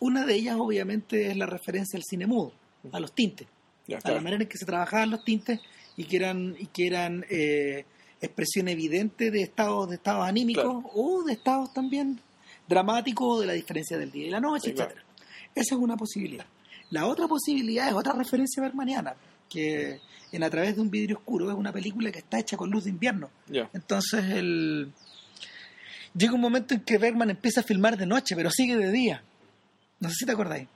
Una 0.00 0.24
de 0.24 0.34
ellas, 0.34 0.56
obviamente, 0.58 1.26
es 1.30 1.36
la 1.36 1.44
referencia 1.46 1.96
al 1.98 2.04
cine 2.04 2.26
mudo, 2.26 2.52
a 2.92 3.00
los 3.00 3.12
tintes, 3.14 3.46
Ya, 3.86 3.98
a 4.02 4.10
la 4.10 4.20
manera 4.20 4.42
en 4.42 4.48
que 4.48 4.58
se 4.58 4.66
trabajaban 4.66 5.10
los 5.10 5.24
tintes 5.24 5.60
y 5.96 6.04
que 6.04 6.16
eran, 6.16 6.54
y 6.58 6.66
que 6.66 6.86
eran 6.86 7.24
eh, 7.30 7.84
expresión 8.20 8.68
evidente 8.68 9.30
de 9.30 9.42
estados, 9.42 9.88
de 9.88 9.96
estados 9.96 10.26
anímicos 10.26 10.62
Claro. 10.64 10.90
o 10.94 11.24
de 11.24 11.32
estados 11.32 11.72
también 11.72 12.20
dramáticos 12.68 13.40
de 13.40 13.46
la 13.46 13.52
diferencia 13.54 13.96
del 13.96 14.10
día 14.10 14.26
y 14.26 14.30
la 14.30 14.40
noche, 14.40 14.70
Sí, 14.70 14.74
claro. 14.74 14.90
etcétera. 14.90 15.06
Esa 15.54 15.74
es 15.74 15.80
una 15.80 15.96
posibilidad. 15.96 16.46
La 16.90 17.06
otra 17.06 17.26
posibilidad 17.28 17.88
es 17.88 17.94
otra 17.94 18.12
referencia 18.14 18.62
bermaniana, 18.62 19.14
que 19.48 20.00
en 20.30 20.42
A 20.42 20.50
través 20.50 20.74
de 20.76 20.82
un 20.82 20.90
vidrio 20.90 21.16
oscuro 21.16 21.50
es 21.50 21.56
una 21.56 21.72
película 21.72 22.12
que 22.12 22.18
está 22.18 22.38
hecha 22.38 22.56
con 22.58 22.70
luz 22.70 22.84
de 22.84 22.90
invierno. 22.90 23.30
Entonces 23.72 24.22
el 24.26 24.92
llega 26.14 26.34
un 26.34 26.40
momento 26.40 26.74
en 26.74 26.80
que 26.80 26.98
Bergman 26.98 27.30
empieza 27.30 27.60
a 27.60 27.62
filmar 27.62 27.96
de 27.96 28.04
noche, 28.06 28.34
pero 28.36 28.50
sigue 28.50 28.76
de 28.76 28.90
día. 28.92 29.22
No 30.00 30.08
sé 30.10 30.14
si 30.20 30.26
te 30.26 30.32
acordáis. 30.32 30.68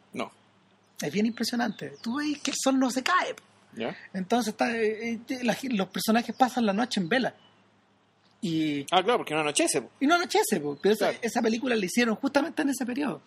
Es 1.02 1.12
bien 1.12 1.26
impresionante. 1.26 1.92
Tú 2.02 2.16
ves 2.16 2.38
que 2.40 2.50
el 2.52 2.56
sol 2.62 2.78
no 2.78 2.90
se 2.90 3.02
cae. 3.02 3.34
¿Ya? 3.74 3.96
Entonces 4.12 4.52
está, 4.52 4.76
eh, 4.76 5.18
eh, 5.28 5.38
la- 5.42 5.56
los 5.70 5.88
personajes 5.88 6.34
pasan 6.36 6.66
la 6.66 6.72
noche 6.72 7.00
en 7.00 7.08
vela. 7.08 7.34
Y, 8.40 8.82
Ah, 8.90 9.02
claro, 9.02 9.18
porque 9.18 9.34
no 9.34 9.40
anochece. 9.40 9.82
po. 9.82 9.90
y 10.00 10.06
no 10.06 10.16
anochece, 10.16 10.60
po, 10.60 10.76
pero 10.82 10.94
esa, 10.94 11.10
esa 11.22 11.40
película 11.40 11.76
la 11.76 11.84
hicieron 11.86 12.16
justamente 12.16 12.62
en 12.62 12.70
ese 12.70 12.84
periodo, 12.84 13.22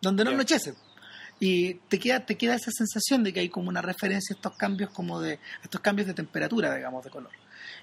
donde 0.00 0.24
no 0.24 0.30
Ya. 0.30 0.36
anochece. 0.36 0.74
Y 1.38 1.74
te 1.74 1.98
queda, 1.98 2.24
te 2.24 2.36
queda 2.36 2.54
esa 2.54 2.70
sensación 2.70 3.22
de 3.24 3.32
que 3.32 3.40
hay 3.40 3.48
como 3.48 3.68
una 3.68 3.82
referencia 3.82 4.34
a 4.34 4.36
estos 4.36 4.56
cambios 4.56 4.90
como 4.90 5.20
de, 5.20 5.34
a 5.34 5.64
estos 5.64 5.80
cambios 5.80 6.06
de 6.08 6.14
temperatura, 6.14 6.74
digamos, 6.74 7.04
de 7.04 7.10
color. 7.10 7.30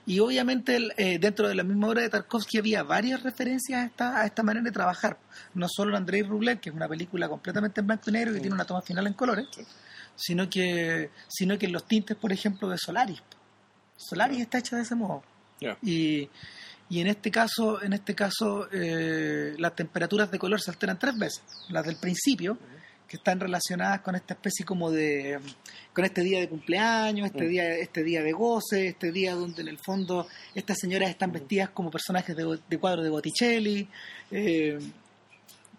Y 0.09 0.19
obviamente 0.21 0.75
el- 0.75 0.91
eh, 0.97 1.19
dentro 1.19 1.47
de 1.47 1.53
la 1.53 1.63
misma 1.63 1.87
obra 1.89 2.01
de 2.01 2.09
Tarkovsky 2.09 2.57
había 2.57 2.81
varias 2.83 3.21
referencias 3.21 3.79
a 3.81 3.85
esta, 3.85 4.21
a 4.21 4.25
esta 4.25 4.41
manera 4.41 4.63
de 4.63 4.71
trabajar. 4.71 5.19
No 5.53 5.67
solo 5.69 5.95
Andrei 5.95 6.23
Rublev, 6.23 6.59
que 6.59 6.69
es 6.69 6.75
una 6.75 6.87
película 6.87 7.29
completamente 7.29 7.81
en 7.81 7.87
blanco 7.87 8.03
y 8.09 8.13
negro 8.13 8.33
que 8.33 8.39
tiene 8.39 8.55
una 8.55 8.65
toma 8.65 8.81
final 8.81 9.05
en 9.05 9.13
colores, 9.13 9.45
Sí. 9.55 9.61
sino 10.15 10.49
que 10.49 11.11
sino 11.27 11.57
que 11.59 11.67
los 11.67 11.85
tintes, 11.87 12.17
por 12.17 12.31
ejemplo, 12.33 12.67
de 12.69 12.77
Solaris. 12.77 13.21
Solaris 13.97 14.39
está 14.41 14.57
hecha 14.57 14.75
de 14.77 14.81
ese 14.81 14.95
modo. 14.95 15.21
Y, 15.83 16.27
y 16.89 17.01
en 17.01 17.07
este 17.07 17.29
caso, 17.29 17.81
en 17.83 17.93
este 17.93 18.15
caso 18.15 18.67
eh, 18.71 19.53
las 19.59 19.75
temperaturas 19.75 20.31
de 20.31 20.39
color 20.39 20.59
se 20.59 20.71
alteran 20.71 20.97
tres 20.97 21.19
veces. 21.19 21.43
Las 21.69 21.85
del 21.85 21.97
principio, 21.97 22.57
que 23.09 23.17
están 23.17 23.39
relacionadas 23.39 24.01
con 24.01 24.15
esta 24.15 24.35
especie 24.35 24.65
como 24.65 24.91
de 24.91 25.39
con 25.93 26.05
este 26.05 26.21
día 26.21 26.39
de 26.39 26.47
cumpleaños, 26.47 27.25
este 27.25 27.43
Mm. 27.45 27.49
día, 27.49 27.69
este 27.75 28.03
día 28.03 28.21
de 28.23 28.31
goce, 28.31 28.87
este 28.87 29.11
día 29.11 29.33
donde 29.35 29.61
en 29.63 29.67
el 29.67 29.77
fondo 29.79 30.27
estas 30.55 30.77
señoras 30.79 31.09
están 31.09 31.31
vestidas 31.33 31.69
como 31.71 31.89
personajes 31.91 32.35
de, 32.37 32.59
de 32.69 32.77
cuadros 32.77 33.03
de 33.03 33.09
Botticelli. 33.09 33.87
eh, 34.31 34.79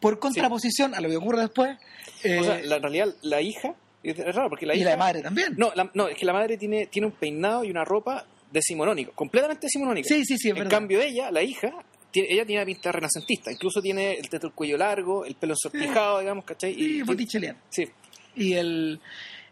por 0.00 0.18
contraposición 0.18 0.94
a 0.94 1.00
lo 1.00 1.08
que 1.08 1.16
ocurre 1.16 1.40
después. 1.42 1.76
eh, 2.24 2.38
o 2.38 2.44
sea, 2.44 2.60
la, 2.62 2.76
en 2.76 2.82
realidad, 2.82 3.08
la 3.22 3.40
hija, 3.42 3.74
es 4.02 4.16
raro 4.34 4.48
porque 4.48 4.64
la 4.66 4.74
y 4.74 4.80
hija. 4.80 4.90
la 4.90 4.96
madre 4.96 5.20
también. 5.22 5.54
No, 5.58 5.72
la- 5.74 5.90
no, 5.94 6.08
es 6.08 6.16
que 6.16 6.24
la 6.24 6.32
madre 6.32 6.56
tiene, 6.56 6.86
tiene 6.86 7.06
un 7.06 7.12
peinado 7.12 7.64
y 7.64 7.70
una 7.70 7.84
ropa 7.84 8.24
decimonónico, 8.50 9.12
completamente 9.12 9.66
decimonónica. 9.66 10.08
sí, 10.08 10.24
sí, 10.24 10.36
sí, 10.38 10.48
es 10.48 10.52
en 10.52 10.56
verdad. 10.56 10.70
cambio, 10.70 11.00
ella, 11.02 11.30
la 11.30 11.42
hija, 11.42 11.70
tiene- 12.10 12.28
ella 12.32 12.44
tiene 12.46 12.62
una 12.62 12.66
pinta 12.66 12.92
renacentista. 12.92 13.50
Incluso 13.52 13.80
tiene 13.82 14.14
el 14.14 14.28
teto 14.28 14.46
el 14.48 14.52
cuello 14.52 14.76
largo, 14.76 15.24
el 15.24 15.34
pelo 15.36 15.54
ensortijado, 15.54 16.20
digamos, 16.20 16.44
¿cachai? 16.44 16.74
Sí, 16.74 16.98
Y, 16.98 17.02
botticelliano. 17.02 17.58
sí, 17.70 17.88
Y 18.36 18.52
el. 18.54 19.00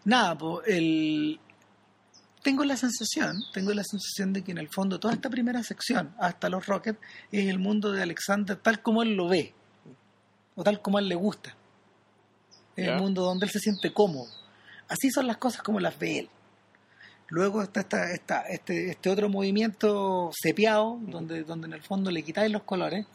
nada, 0.05 0.37
pues 0.39 0.67
el... 0.69 1.41
Tengo 2.43 2.65
la 2.65 2.77
sensación, 2.77 3.37
tengo 3.53 3.75
la 3.75 3.83
sensación 3.85 4.33
de 4.33 4.43
que 4.45 4.53
en 4.53 4.59
el 4.59 4.69
fondo 4.69 4.99
toda 5.01 5.13
esta 5.13 5.29
primera 5.29 5.63
sección, 5.63 6.15
hasta 6.19 6.49
los 6.49 6.67
Rockets, 6.67 6.99
es 7.33 7.49
el 7.49 7.59
mundo 7.59 7.91
de 7.93 8.01
Alexander 8.03 8.57
tal 8.57 8.81
como 8.81 9.03
él 9.03 9.15
lo 9.15 9.29
ve, 9.29 9.53
o 10.55 10.63
tal 10.63 10.81
como 10.81 10.99
a 10.99 11.01
él 11.01 11.09
le 11.09 11.15
gusta. 11.17 11.57
Es 12.77 12.87
el 12.89 12.97
mundo 12.97 13.23
donde 13.23 13.47
él 13.47 13.51
se 13.53 13.59
siente 13.59 13.93
cómodo. 13.93 14.29
Así 14.89 15.11
son 15.11 15.27
las 15.27 15.37
cosas 15.37 15.63
como 15.63 15.81
las 15.81 15.99
ve 15.99 16.21
él. 16.21 16.31
Luego 17.29 17.63
está 17.63 17.81
esta, 17.81 18.13
esta- 18.13 18.43
este, 18.43 18.91
este 18.91 19.11
otro 19.11 19.29
movimiento 19.29 20.31
sepiado, 20.33 20.99
donde, 21.03 21.45
donde 21.45 21.67
en 21.67 21.75
el 21.75 21.83
fondo 21.83 22.11
le 22.11 22.23
quitáis 22.23 22.51
los 22.51 22.63
colores. 22.63 23.07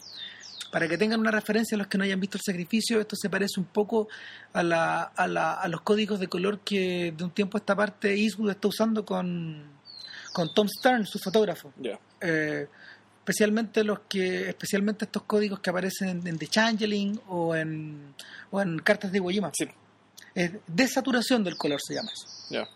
Para 0.70 0.88
que 0.88 0.98
tengan 0.98 1.20
una 1.20 1.30
referencia 1.30 1.76
los 1.78 1.86
que 1.86 1.98
no 1.98 2.04
hayan 2.04 2.18
visto 2.20 2.36
el 2.36 2.42
sacrificio, 2.44 3.00
esto 3.00 3.14
se 3.16 3.30
parece 3.30 3.60
un 3.60 3.66
poco 3.66 4.08
a, 4.52 4.62
la, 4.62 5.02
a, 5.02 5.26
la- 5.28 5.54
a 5.54 5.68
los 5.68 5.80
códigos 5.82 6.18
de 6.20 6.28
color 6.28 6.60
que 6.60 7.12
de 7.16 7.24
un 7.24 7.30
tiempo 7.30 7.56
a 7.56 7.60
esta 7.60 7.76
parte 7.76 8.14
Eastwood 8.14 8.50
está 8.50 8.68
usando 8.68 9.04
con, 9.04 9.62
con 10.32 10.52
Tom 10.54 10.68
Stern, 10.68 11.06
su 11.06 11.18
fotógrafo. 11.18 11.72
Ya. 11.78 11.98
Eh, 12.20 12.66
especialmente 13.18 13.82
los 13.84 14.00
que 14.08 14.48
especialmente 14.48 15.04
estos 15.06 15.22
códigos 15.22 15.60
que 15.60 15.70
aparecen 15.70 16.26
en, 16.26 16.38
The 16.38 16.46
Changeling 16.48 17.20
o 17.28 17.54
en, 17.56 18.14
o 18.50 18.60
en 18.60 18.78
cartas 18.80 19.10
de 19.12 19.18
Iwo 19.18 19.30
Jima. 19.30 19.50
Sí, 19.56 19.66
Es 20.34 20.52
desaturación 20.66 21.42
del 21.44 21.56
color 21.56 21.80
se 21.82 21.94
llama 21.94 22.10
eso. 22.12 22.26
ya. 22.50 22.68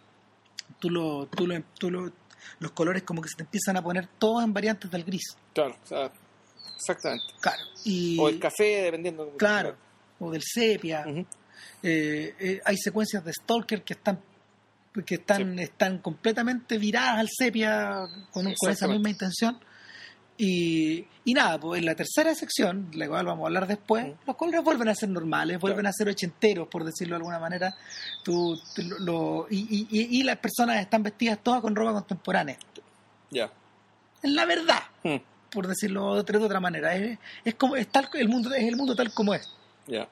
Tú 0.78 0.90
lo, 0.90 1.26
tú 1.26 1.46
lo, 1.46 1.60
tú 1.78 1.90
lo- 1.90 2.12
los 2.60 2.70
colores 2.72 3.02
como 3.02 3.20
que 3.20 3.28
se 3.28 3.36
te 3.36 3.42
empiezan 3.42 3.76
a 3.76 3.82
poner 3.82 4.06
todos 4.18 4.42
en 4.44 4.52
variantes 4.52 4.90
del 4.90 5.04
gris. 5.04 5.36
Claro, 5.52 5.76
o 5.82 5.86
sea, 5.86 6.10
exactamente. 6.76 7.24
Claro. 7.40 7.62
Y, 7.84 8.16
O 8.18 8.28
el 8.28 8.38
café, 8.38 8.82
dependiendo. 8.84 9.30
claro. 9.36 9.76
O 10.20 10.30
del 10.30 10.42
sepia. 10.42 11.04
Eh, 11.82 12.34
eh, 12.40 12.60
hay 12.64 12.76
secuencias 12.76 13.24
de 13.24 13.32
Stalker 13.32 13.82
que 13.82 13.94
están 13.94 14.20
que 15.06 15.14
están, 15.16 15.56
están 15.60 15.98
completamente 15.98 16.76
viradas 16.76 17.18
al 17.20 17.28
sepia 17.30 18.00
con, 18.32 18.52
con 18.58 18.70
esa 18.72 18.88
misma 18.88 19.10
intención. 19.10 19.58
Y, 20.40 21.04
y 21.24 21.34
nada, 21.34 21.58
pues 21.58 21.80
en 21.80 21.84
la 21.86 21.96
tercera 21.96 22.32
sección, 22.34 22.88
la 22.94 23.08
cual 23.08 23.26
vamos 23.26 23.42
a 23.42 23.46
hablar 23.48 23.66
después, 23.66 24.06
los 24.24 24.36
colores 24.36 24.62
vuelven 24.62 24.88
a 24.88 24.94
ser 24.94 25.08
normales, 25.08 25.58
vuelven 25.58 25.80
Claro. 25.80 25.88
a 25.90 25.92
ser 25.92 26.08
ochenteros, 26.08 26.68
por 26.68 26.84
decirlo 26.84 27.14
de 27.14 27.16
alguna 27.16 27.40
manera. 27.40 27.74
Tú, 28.22 28.56
tú 28.74 28.82
lo- 29.00 29.46
y, 29.50 29.86
y- 29.90 30.18
y- 30.20 30.22
las 30.22 30.36
personas 30.38 30.80
están 30.80 31.02
vestidas 31.02 31.40
todas 31.42 31.60
con 31.60 31.74
ropa 31.74 31.92
contemporánea. 31.94 32.56
Ya. 33.30 33.50
Es 34.22 34.30
la 34.30 34.44
verdad, 34.44 34.78
Mm, 35.02 35.16
por 35.50 35.66
decirlo 35.66 36.14
de 36.14 36.20
otra, 36.20 36.38
de 36.38 36.60
manera. 36.60 36.94
Es, 36.94 37.18
es 37.44 37.54
como 37.56 37.74
es 37.74 37.88
tal, 37.88 38.08
el 38.14 38.28
mundo 38.28 38.54
es 38.54 38.62
el 38.64 38.76
mundo 38.76 38.94
tal 38.94 39.12
como 39.12 39.34
es. 39.34 39.52
Ya. 39.88 40.08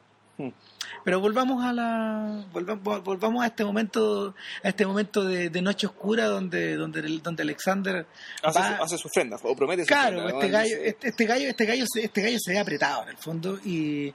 Pero 1.05 1.21
volvamos 1.21 1.65
a 1.65 1.73
la 1.73 2.45
volvamos, 2.53 3.03
volvamos 3.05 3.43
a 3.43 3.47
este 3.47 3.65
momento 3.65 4.35
a 4.63 4.69
este 4.69 4.85
momento 4.87 5.25
de, 5.25 5.49
de 5.51 5.63
noche 5.63 5.87
oscura 5.87 6.27
donde 6.27 6.77
donde 6.77 7.01
donde 7.23 7.43
Alexander 7.43 8.07
Hace, 8.43 8.59
va- 8.59 8.77
su, 8.77 8.83
hace 8.85 8.99
su 8.99 9.09
ofrenda, 9.09 9.37
o 9.43 9.57
promete 9.57 9.83
su 9.83 9.89
claro 9.89 10.19
ofrenda, 10.19 10.33
¿no? 10.33 10.41
este 10.41 10.51
gallo 10.51 10.77
este, 10.83 11.09
este 11.09 11.25
gallo 11.27 11.49
este 11.49 11.65
gallo 11.67 11.85
se, 11.93 12.05
este 12.05 12.23
gallo 12.23 12.39
se 12.41 12.53
ve 12.53 12.59
apretado 12.59 13.03
en 13.05 13.09
el 13.11 13.17
fondo 13.17 13.59
y, 13.65 14.13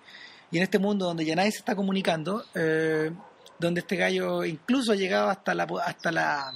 y 0.52 0.58
en 0.58 0.64
este 0.64 0.80
mundo 0.80 1.06
donde 1.06 1.26
ya 1.26 1.36
nadie 1.36 1.52
se 1.52 1.60
está 1.60 1.76
comunicando 1.76 2.44
eh, 2.56 3.12
donde 3.58 3.80
este 3.82 3.96
gallo 3.96 4.44
incluso 4.46 4.92
ha 4.92 4.96
llegado 4.96 5.30
hasta 5.30 5.54
la 5.56 5.68
hasta 5.86 6.12
la 6.12 6.54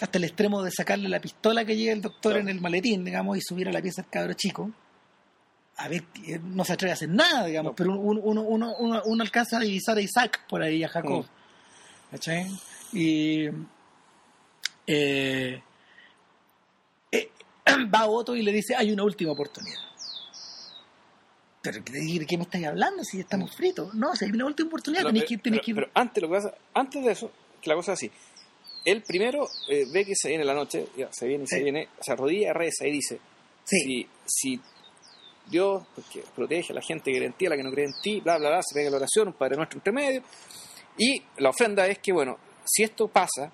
hasta 0.00 0.18
el 0.18 0.24
extremo 0.24 0.62
de 0.62 0.70
sacarle 0.70 1.08
la 1.08 1.20
pistola 1.20 1.64
que 1.64 1.76
lleva 1.76 1.92
el 1.92 2.02
doctor 2.02 2.32
Claro. 2.32 2.48
en 2.48 2.48
el 2.56 2.60
maletín 2.60 3.04
digamos 3.04 3.36
y 3.38 3.40
subir 3.40 3.68
a 3.68 3.72
la 3.72 3.80
pieza 3.80 4.02
del 4.02 4.10
cabro 4.10 4.32
chico 4.34 4.70
a 5.78 5.88
ver, 5.88 6.04
eh, 6.26 6.38
no 6.42 6.64
se 6.64 6.72
atreve 6.72 6.90
a 6.92 6.94
hacer 6.94 7.08
nada, 7.08 7.46
digamos, 7.46 7.72
No. 7.72 7.76
pero 7.76 7.98
uno, 7.98 8.20
uno, 8.22 8.42
uno, 8.42 8.74
uno, 8.78 9.02
uno 9.04 9.22
alcanza 9.22 9.58
a 9.58 9.60
divisar 9.60 9.96
a 9.96 10.00
Isaac 10.00 10.46
por 10.48 10.62
ahí, 10.62 10.82
a 10.82 10.88
Jacob. 10.88 11.24
Mm. 11.24 12.10
¿Cachai? 12.12 12.46
Y 12.92 13.46
eh, 14.86 15.62
eh, 17.12 17.30
va 17.94 18.06
Otto 18.06 18.34
y 18.36 18.42
le 18.42 18.52
dice, 18.52 18.74
hay 18.76 18.90
una 18.92 19.04
última 19.04 19.32
oportunidad. 19.32 19.80
¿Pero 21.62 21.80
de 21.82 22.26
qué 22.26 22.36
me 22.36 22.44
estáis 22.44 22.64
hablando 22.66 23.02
si 23.02 23.18
estamos 23.20 23.54
fritos? 23.56 23.92
No, 23.94 24.14
si 24.14 24.24
hay 24.24 24.30
una 24.30 24.46
última 24.46 24.68
oportunidad, 24.68 25.02
No, 25.02 25.12
pero, 25.12 25.26
que, 25.26 25.38
tenéis 25.38 25.62
pero- 25.64 25.64
que... 25.64 25.74
pero 25.74 25.90
antes, 25.94 26.22
lo 26.22 26.28
que 26.28 26.34
pasa, 26.36 26.54
antes 26.74 27.04
de 27.04 27.10
eso, 27.12 27.30
que 27.60 27.68
la 27.68 27.74
cosa 27.76 27.92
es 27.94 27.98
así. 27.98 28.10
Él 28.84 29.02
primero 29.02 29.48
eh, 29.68 29.84
ve 29.92 30.04
que 30.04 30.14
se 30.14 30.28
viene 30.28 30.44
la 30.44 30.54
noche, 30.54 30.86
ya, 30.96 31.12
se 31.12 31.26
viene 31.26 31.42
y 31.42 31.46
se 31.48 31.60
viene, 31.60 31.88
se 32.00 32.12
arrodilla, 32.12 32.52
reza 32.52 32.86
y 32.86 32.92
dice, 32.92 33.18
Sí. 33.64 33.80
si, 33.80 34.08
si 34.26 34.60
Dios 35.48 35.84
porque 35.94 36.24
protege 36.34 36.72
a 36.72 36.74
la 36.74 36.82
gente 36.82 37.10
que 37.10 37.18
cree 37.18 37.28
en 37.28 37.32
ti, 37.34 37.46
a 37.46 37.50
la 37.50 37.56
que 37.56 37.62
no 37.62 37.70
cree 37.70 37.86
en 37.86 37.94
ti, 38.02 38.20
bla, 38.20 38.38
bla, 38.38 38.48
bla, 38.48 38.60
se 38.62 38.74
pega 38.74 38.90
la 38.90 38.96
oración, 38.96 39.28
un 39.28 39.34
Padre 39.34 39.56
Nuestro 39.56 39.78
entre 39.78 39.92
medio. 39.92 40.22
Y 40.98 41.22
la 41.38 41.50
ofrenda 41.50 41.86
es 41.86 41.98
que, 41.98 42.12
bueno, 42.12 42.38
si 42.64 42.82
esto 42.82 43.08
pasa 43.08 43.52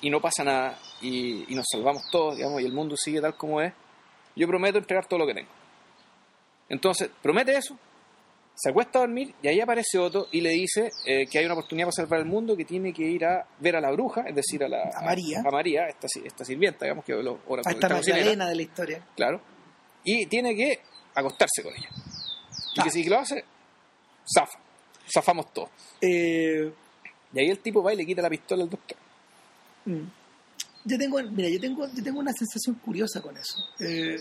y 0.00 0.10
no 0.10 0.20
pasa 0.20 0.44
nada 0.44 0.78
y, 1.00 1.52
y 1.52 1.54
nos 1.54 1.66
salvamos 1.70 2.02
todos, 2.10 2.36
digamos, 2.36 2.60
y 2.60 2.64
el 2.64 2.72
mundo 2.72 2.96
sigue 2.96 3.20
tal 3.20 3.36
como 3.36 3.60
es, 3.60 3.72
yo 4.36 4.46
prometo 4.46 4.78
entregar 4.78 5.06
todo 5.06 5.20
lo 5.20 5.26
que 5.26 5.34
tengo. 5.34 5.50
Entonces, 6.68 7.10
promete 7.22 7.56
eso, 7.56 7.78
se 8.54 8.70
acuesta 8.70 8.98
a 8.98 9.02
dormir 9.02 9.34
y 9.42 9.48
ahí 9.48 9.60
aparece 9.60 9.98
Otto 9.98 10.28
y 10.30 10.40
le 10.40 10.50
dice 10.50 10.90
eh, 11.06 11.26
que 11.30 11.38
hay 11.38 11.44
una 11.44 11.54
oportunidad 11.54 11.86
para 11.86 11.92
salvar 11.92 12.20
el 12.20 12.26
mundo, 12.26 12.56
que 12.56 12.64
tiene 12.64 12.92
que 12.92 13.02
ir 13.02 13.24
a 13.24 13.46
ver 13.58 13.76
a 13.76 13.80
la 13.80 13.90
bruja, 13.90 14.22
es 14.28 14.34
decir, 14.34 14.62
a, 14.64 14.68
la, 14.68 14.90
A 14.94 15.04
María. 15.04 15.40
a 15.44 15.50
María, 15.50 15.86
esta, 15.88 16.06
esta 16.24 16.44
sirvienta, 16.44 16.84
digamos, 16.84 17.04
que 17.04 17.14
lo, 17.14 17.40
esta 17.58 17.88
Magdalena 17.88 18.48
de 18.48 18.54
la 18.54 18.62
historia. 18.62 19.06
claro, 19.16 19.40
y 20.04 20.26
tiene 20.26 20.54
que 20.54 20.80
acostarse 21.14 21.62
con 21.62 21.72
ella. 21.74 21.88
Y 22.76 22.80
Ah. 22.80 22.84
que 22.84 22.90
si 22.90 23.04
lo 23.04 23.18
hace, 23.18 23.44
zafa, 24.32 24.58
zafamos 25.12 25.52
todos. 25.52 25.70
Eh, 26.00 26.72
Y 27.32 27.38
ahí 27.40 27.50
el 27.50 27.58
tipo 27.58 27.82
va 27.82 27.92
y 27.92 27.96
le 27.96 28.06
quita 28.06 28.22
la 28.22 28.30
pistola 28.30 28.62
al 28.62 28.70
doctor. 28.70 28.96
Mm. 29.86 30.02
Yo 30.84 30.98
tengo, 30.98 31.20
mira, 31.22 31.48
yo 31.48 31.58
tengo, 31.60 31.88
yo 31.92 32.02
tengo 32.04 32.20
una 32.20 32.32
sensación 32.32 32.76
curiosa 32.76 33.20
con 33.20 33.36
eso. 33.36 33.56
Eh, 33.80 34.18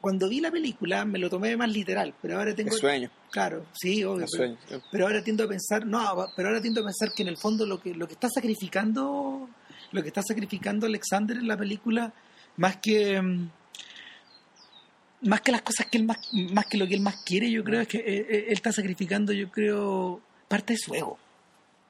cuando 0.00 0.28
vi 0.28 0.40
la 0.40 0.50
película 0.50 1.04
me 1.04 1.18
lo 1.18 1.30
tomé 1.30 1.56
más 1.56 1.70
literal, 1.70 2.12
pero 2.20 2.38
ahora 2.38 2.54
tengo, 2.54 2.70
Es 2.70 2.78
sueño, 2.80 3.10
claro, 3.30 3.66
sí, 3.72 4.02
obvio, 4.02 4.26
pero, 4.36 4.82
pero 4.90 5.06
ahora 5.06 5.22
tiendo 5.22 5.44
a 5.44 5.48
pensar, 5.48 5.86
no, 5.86 6.26
pero 6.34 6.48
ahora 6.48 6.60
tiendo 6.60 6.80
a 6.80 6.84
pensar 6.84 7.12
que 7.14 7.22
en 7.22 7.28
el 7.28 7.36
fondo 7.36 7.64
lo 7.66 7.80
que 7.80 7.94
lo 7.94 8.08
que 8.08 8.14
está 8.14 8.28
sacrificando, 8.28 9.48
lo 9.92 10.02
que 10.02 10.08
está 10.08 10.22
sacrificando 10.22 10.86
Alexander 10.86 11.36
en 11.36 11.46
la 11.46 11.56
película, 11.56 12.12
más 12.56 12.76
que 12.76 13.20
mm, 13.20 13.48
más 15.22 15.40
que 15.40 15.52
las 15.52 15.62
cosas 15.62 15.86
que 15.86 15.98
él 15.98 16.04
más, 16.04 16.18
más 16.32 16.66
que 16.66 16.76
lo 16.76 16.86
que 16.86 16.94
él 16.94 17.00
más 17.00 17.16
quiere, 17.24 17.50
yo 17.50 17.62
creo 17.62 17.80
es 17.80 17.88
que 17.88 17.98
eh, 17.98 18.26
eh, 18.28 18.44
él 18.48 18.54
está 18.54 18.72
sacrificando, 18.72 19.32
yo 19.32 19.50
creo, 19.50 20.20
parte 20.48 20.74
de 20.74 20.78
su 20.78 20.94
ego. 20.94 21.18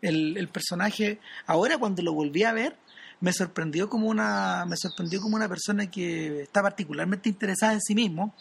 El, 0.00 0.36
el 0.36 0.48
personaje, 0.48 1.18
ahora 1.46 1.78
cuando 1.78 2.02
lo 2.02 2.12
volví 2.12 2.42
a 2.42 2.52
ver, 2.52 2.76
me 3.20 3.32
sorprendió 3.32 3.88
como 3.88 4.08
una, 4.08 4.66
me 4.66 4.76
sorprendió 4.76 5.20
como 5.20 5.36
una 5.36 5.48
persona 5.48 5.90
que 5.90 6.42
está 6.42 6.60
particularmente 6.60 7.28
interesada 7.28 7.72
en 7.72 7.80
sí 7.80 7.94
mismo, 7.94 8.34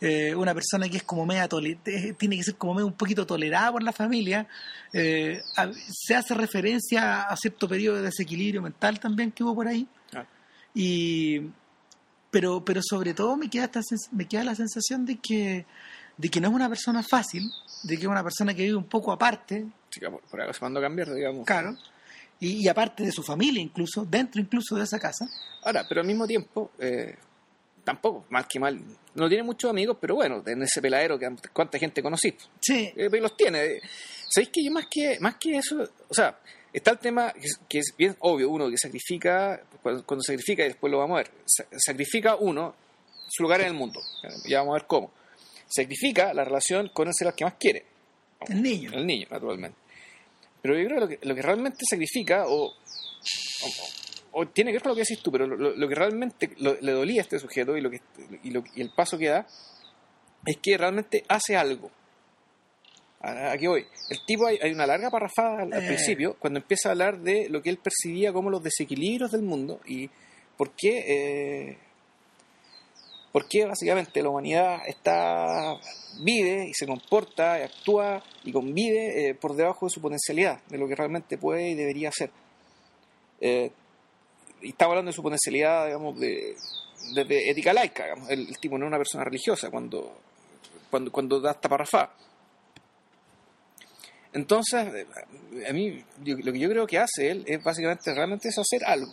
eh, 0.00 0.34
una 0.34 0.54
persona 0.54 0.88
que 0.88 0.96
es 0.96 1.02
como 1.02 1.26
media 1.26 1.46
tiene 1.46 2.36
que 2.36 2.42
ser 2.42 2.56
como 2.56 2.74
medio 2.74 2.86
un 2.86 2.94
poquito 2.94 3.26
tolerada 3.26 3.70
por 3.72 3.82
la 3.82 3.92
familia, 3.92 4.48
se 4.90 6.14
hace 6.16 6.34
referencia 6.34 7.22
a 7.22 7.36
cierto 7.36 7.68
periodo 7.68 7.96
de 7.96 8.02
desequilibrio 8.02 8.62
mental 8.62 8.98
también 8.98 9.30
que 9.30 9.44
hubo 9.44 9.54
por 9.54 9.68
ahí, 9.68 9.86
Ah. 9.86 9.99
Y 10.74 11.40
pero 12.30 12.64
pero 12.64 12.80
sobre 12.82 13.14
todo 13.14 13.36
me 13.36 13.48
queda 13.50 13.64
esta 13.64 13.80
me 14.12 14.26
queda 14.28 14.44
la 14.44 14.54
sensación 14.54 15.04
de 15.04 15.16
que 15.18 15.66
de 16.16 16.28
que 16.28 16.40
no 16.40 16.48
es 16.48 16.54
una 16.54 16.68
persona 16.68 17.02
fácil 17.02 17.50
de 17.82 17.96
que 17.96 18.02
es 18.02 18.08
una 18.08 18.22
persona 18.22 18.54
que 18.54 18.62
vive 18.62 18.76
un 18.76 18.84
poco 18.88 19.12
aparte 19.12 19.66
Sí, 19.90 20.00
por, 20.00 20.20
por 20.22 20.40
algo 20.40 20.52
se 20.52 20.60
mandó 20.60 20.78
a 20.78 20.82
cambiar, 20.82 21.12
digamos. 21.12 21.44
claro 21.46 21.76
y, 22.38 22.64
y 22.64 22.68
aparte 22.68 23.02
de 23.02 23.12
su 23.12 23.22
familia 23.22 23.60
incluso 23.60 24.04
dentro 24.04 24.40
incluso 24.40 24.76
de 24.76 24.84
esa 24.84 24.98
casa 24.98 25.26
Ahora, 25.62 25.84
pero 25.86 26.00
al 26.00 26.06
mismo 26.06 26.26
tiempo, 26.26 26.70
eh, 26.78 27.14
tampoco, 27.84 28.24
mal 28.30 28.46
que 28.48 28.58
mal, 28.58 28.80
no 29.14 29.28
tiene 29.28 29.42
muchos 29.42 29.68
amigos, 29.70 29.98
pero 30.00 30.14
bueno, 30.14 30.42
en 30.46 30.62
ese 30.62 30.80
peladero, 30.80 31.18
que 31.18 31.28
¿cuánta 31.52 31.78
gente 31.78 32.02
conociste? 32.02 32.44
sí 32.60 32.90
Eh, 32.96 33.10
los 33.20 33.36
tiene. 33.36 33.80
¿Sabéis 34.28 34.50
que 34.50 34.64
yo 34.64 34.70
más 34.70 34.86
que, 34.90 35.18
más 35.20 35.34
que 35.36 35.58
eso, 35.58 35.86
o 36.08 36.14
sea, 36.14 36.38
está 36.72 36.92
el 36.92 36.98
tema 36.98 37.32
que 37.68 37.78
es, 37.78 37.94
bien 37.96 38.16
obvio, 38.20 38.48
uno 38.50 38.68
que 38.70 38.76
sacrifica, 38.78 39.60
cuando, 39.82 40.22
sacrifica 40.22 40.64
y 40.64 40.68
después 40.68 40.90
lo 40.90 40.98
vamos 40.98 41.14
a 41.18 41.22
ver, 41.22 41.30
sa- 41.46 41.66
sacrifica 41.78 42.36
uno 42.36 42.74
su 43.28 43.42
lugar 43.42 43.60
en 43.60 43.68
el 43.68 43.74
mundo, 43.74 44.00
ya 44.46 44.58
vamos 44.58 44.72
a 44.72 44.78
ver 44.78 44.86
cómo. 44.86 45.10
Sacrifica 45.68 46.34
la 46.34 46.44
relación 46.44 46.88
con 46.92 47.06
el 47.08 47.14
ser 47.14 47.28
al 47.28 47.34
que 47.34 47.44
más 47.44 47.54
quiere, 47.54 47.84
el 48.48 48.62
niño 48.62 48.90
el 48.92 49.06
niño, 49.06 49.26
naturalmente. 49.30 49.78
Pero 50.62 50.78
yo 50.78 50.86
creo 50.86 50.96
que 50.96 51.00
lo 51.00 51.08
que, 51.08 51.26
lo 51.28 51.34
que 51.34 51.42
realmente 51.42 51.78
sacrifica, 51.88 52.46
o, 52.48 52.66
o, 52.66 52.72
o 54.32 54.48
tiene 54.48 54.70
que 54.70 54.74
ver 54.76 54.82
con 54.82 54.90
lo 54.90 54.96
que 54.96 55.02
decís 55.02 55.20
tú, 55.22 55.30
pero 55.32 55.46
lo, 55.46 55.88
que 55.88 55.94
realmente 55.94 56.50
lo- 56.58 56.76
le 56.80 56.92
dolía 56.92 57.20
a 57.20 57.24
este 57.24 57.38
sujeto 57.38 57.76
y, 57.76 57.80
lo 57.80 57.90
que, 57.90 58.00
y, 58.42 58.50
lo- 58.50 58.64
y 58.74 58.80
el 58.82 58.90
paso 58.90 59.16
que 59.16 59.28
da 59.28 59.46
es 60.44 60.56
que 60.58 60.76
realmente 60.76 61.24
hace 61.28 61.56
algo. 61.56 61.90
¿A, 63.20 63.52
a 63.52 63.58
qué 63.58 63.68
voy? 63.68 63.86
El 64.08 64.24
tipo, 64.24 64.46
hay, 64.46 64.58
hay 64.62 64.72
una 64.72 64.86
larga 64.86 65.10
parrafada 65.10 65.62
al, 65.62 65.72
al 65.72 65.82
Eh. 65.84 65.86
principio, 65.86 66.36
cuando 66.38 66.58
empieza 66.60 66.88
a 66.88 66.92
hablar 66.92 67.18
de 67.18 67.48
lo 67.50 67.60
que 67.62 67.70
él 67.70 67.78
percibía 67.78 68.32
como 68.32 68.48
los 68.50 68.62
desequilibrios 68.62 69.30
del 69.32 69.42
mundo 69.42 69.80
y 69.86 70.08
por 70.56 70.70
qué, 70.72 71.04
eh, 71.06 71.78
Porque 73.32 73.64
básicamente 73.64 74.20
la 74.22 74.28
humanidad 74.30 74.80
está 74.88 75.76
vive 76.20 76.66
y 76.68 76.74
se 76.74 76.84
comporta, 76.86 77.60
y 77.60 77.62
actúa 77.62 78.20
y 78.42 78.50
convive 78.52 79.28
eh, 79.28 79.34
por 79.34 79.54
debajo 79.54 79.86
de 79.86 79.90
su 79.90 80.00
potencialidad, 80.00 80.60
de 80.68 80.78
lo 80.78 80.88
que 80.88 80.96
realmente 80.96 81.38
puede 81.38 81.68
y 81.70 81.74
debería 81.76 82.10
ser. 82.10 82.30
Eh, 83.40 83.70
y 84.62 84.70
estamos 84.70 84.92
hablando 84.92 85.10
de 85.10 85.14
su 85.14 85.22
potencialidad, 85.22 85.86
digamos, 85.86 86.18
de, 86.18 86.56
de, 87.14 87.50
ética 87.50 87.72
laica. 87.72 88.06
El, 88.28 88.58
tipo 88.58 88.76
no 88.76 88.86
es 88.86 88.88
una 88.88 88.98
persona 88.98 89.22
religiosa 89.24 89.70
cuando, 89.70 90.12
cuando, 90.90 91.12
cuando 91.12 91.40
da 91.40 91.52
esta 91.52 91.68
parrafá. 91.68 92.12
Entonces, 94.32 94.86
eh, 94.94 95.06
a 95.68 95.72
mí, 95.72 96.04
lo 96.24 96.52
que 96.52 96.58
yo 96.58 96.68
creo 96.68 96.86
que 96.86 96.98
hace 96.98 97.30
él 97.30 97.44
es 97.46 97.62
básicamente 97.62 98.14
realmente 98.14 98.48
es 98.48 98.58
hacer 98.58 98.84
algo. 98.84 99.12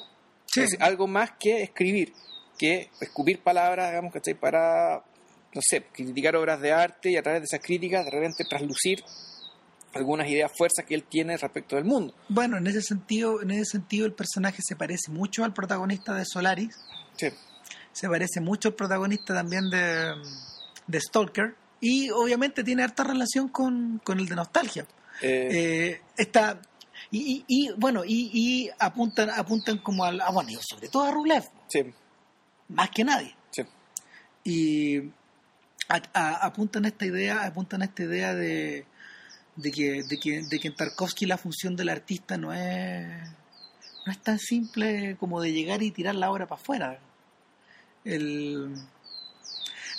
algo 0.79 1.07
más 1.07 1.31
que 1.39 1.63
escribir, 1.63 2.13
que 2.57 2.89
escupir 2.99 3.41
palabras, 3.41 3.89
digamos, 3.89 4.13
¿cachai? 4.13 4.35
Para, 4.35 5.03
no 5.53 5.61
sé, 5.61 5.85
criticar 5.91 6.35
obras 6.35 6.61
de 6.61 6.71
arte 6.71 7.11
y 7.11 7.17
a 7.17 7.23
través 7.23 7.41
de 7.41 7.45
esas 7.45 7.59
críticas 7.59 8.05
de 8.05 8.11
repente 8.11 8.43
traslucir 8.47 9.03
algunas 9.93 10.27
ideas 10.29 10.51
fuerzas 10.55 10.85
que 10.85 10.93
él 10.93 11.03
tiene 11.03 11.37
respecto 11.37 11.75
del 11.75 11.85
mundo. 11.85 12.13
Bueno, 12.29 12.57
en 12.57 12.67
ese 12.67 12.81
sentido, 12.81 13.41
en 13.41 13.51
ese 13.51 13.65
sentido 13.65 14.05
el 14.05 14.13
personaje 14.13 14.61
se 14.61 14.75
parece 14.75 15.11
mucho 15.11 15.43
al 15.43 15.53
protagonista 15.53 16.13
de 16.13 16.25
Solaris. 16.25 16.75
Sí. 17.15 17.29
Se 17.91 18.07
parece 18.07 18.39
mucho 18.39 18.69
al 18.69 18.75
protagonista 18.75 19.33
también 19.33 19.69
de, 19.71 20.13
de 20.85 21.01
Stalker. 21.01 21.55
Y 21.79 22.09
obviamente 22.09 22.63
tiene 22.63 22.83
harta 22.83 23.03
relación 23.03 23.49
con, 23.49 23.99
con 24.03 24.19
el 24.19 24.27
de 24.27 24.35
Nostalgia. 24.35 24.85
Eh, 25.21 25.49
Eh, 25.51 26.01
está 26.17 26.59
y, 27.11 27.19
y, 27.19 27.45
y, 27.47 27.71
bueno 27.77 28.03
y, 28.05 28.29
y 28.33 28.69
apuntan 28.79 29.29
apuntan 29.29 29.77
como 29.79 30.03
al 30.03 30.19
ah, 30.21 30.29
bueno 30.31 30.51
sobre 30.61 30.87
todo 30.89 31.03
a 31.03 31.11
Rublev. 31.11 31.43
Sí, 31.67 31.79
más 32.69 32.89
que 32.91 33.03
nadie. 33.03 33.35
Sí. 33.51 33.63
y 34.43 34.97
a- 35.89 36.01
a- 36.13 36.45
apuntan 36.45 36.85
a 36.85 36.89
esta 36.89 37.05
idea 37.05 37.43
apuntan 37.45 37.81
a 37.81 37.85
esta 37.85 38.03
idea 38.03 38.33
de, 38.35 38.85
de 39.55 39.71
que 39.71 40.03
de 40.03 40.19
que 40.19 40.41
de 40.43 40.59
que 40.59 40.67
en 40.67 40.75
Tarkovsky 40.75 41.25
la 41.25 41.37
función 41.37 41.75
del 41.75 41.89
artista 41.89 42.37
no 42.37 42.53
es 42.53 43.07
no 44.05 44.11
es 44.11 44.19
tan 44.19 44.37
simple 44.39 45.15
como 45.19 45.41
de 45.41 45.51
llegar 45.53 45.81
y 45.83 45.91
tirar 45.91 46.15
la 46.15 46.29
obra 46.31 46.45
para 46.47 46.61
afuera. 46.61 46.99
El 48.05 48.75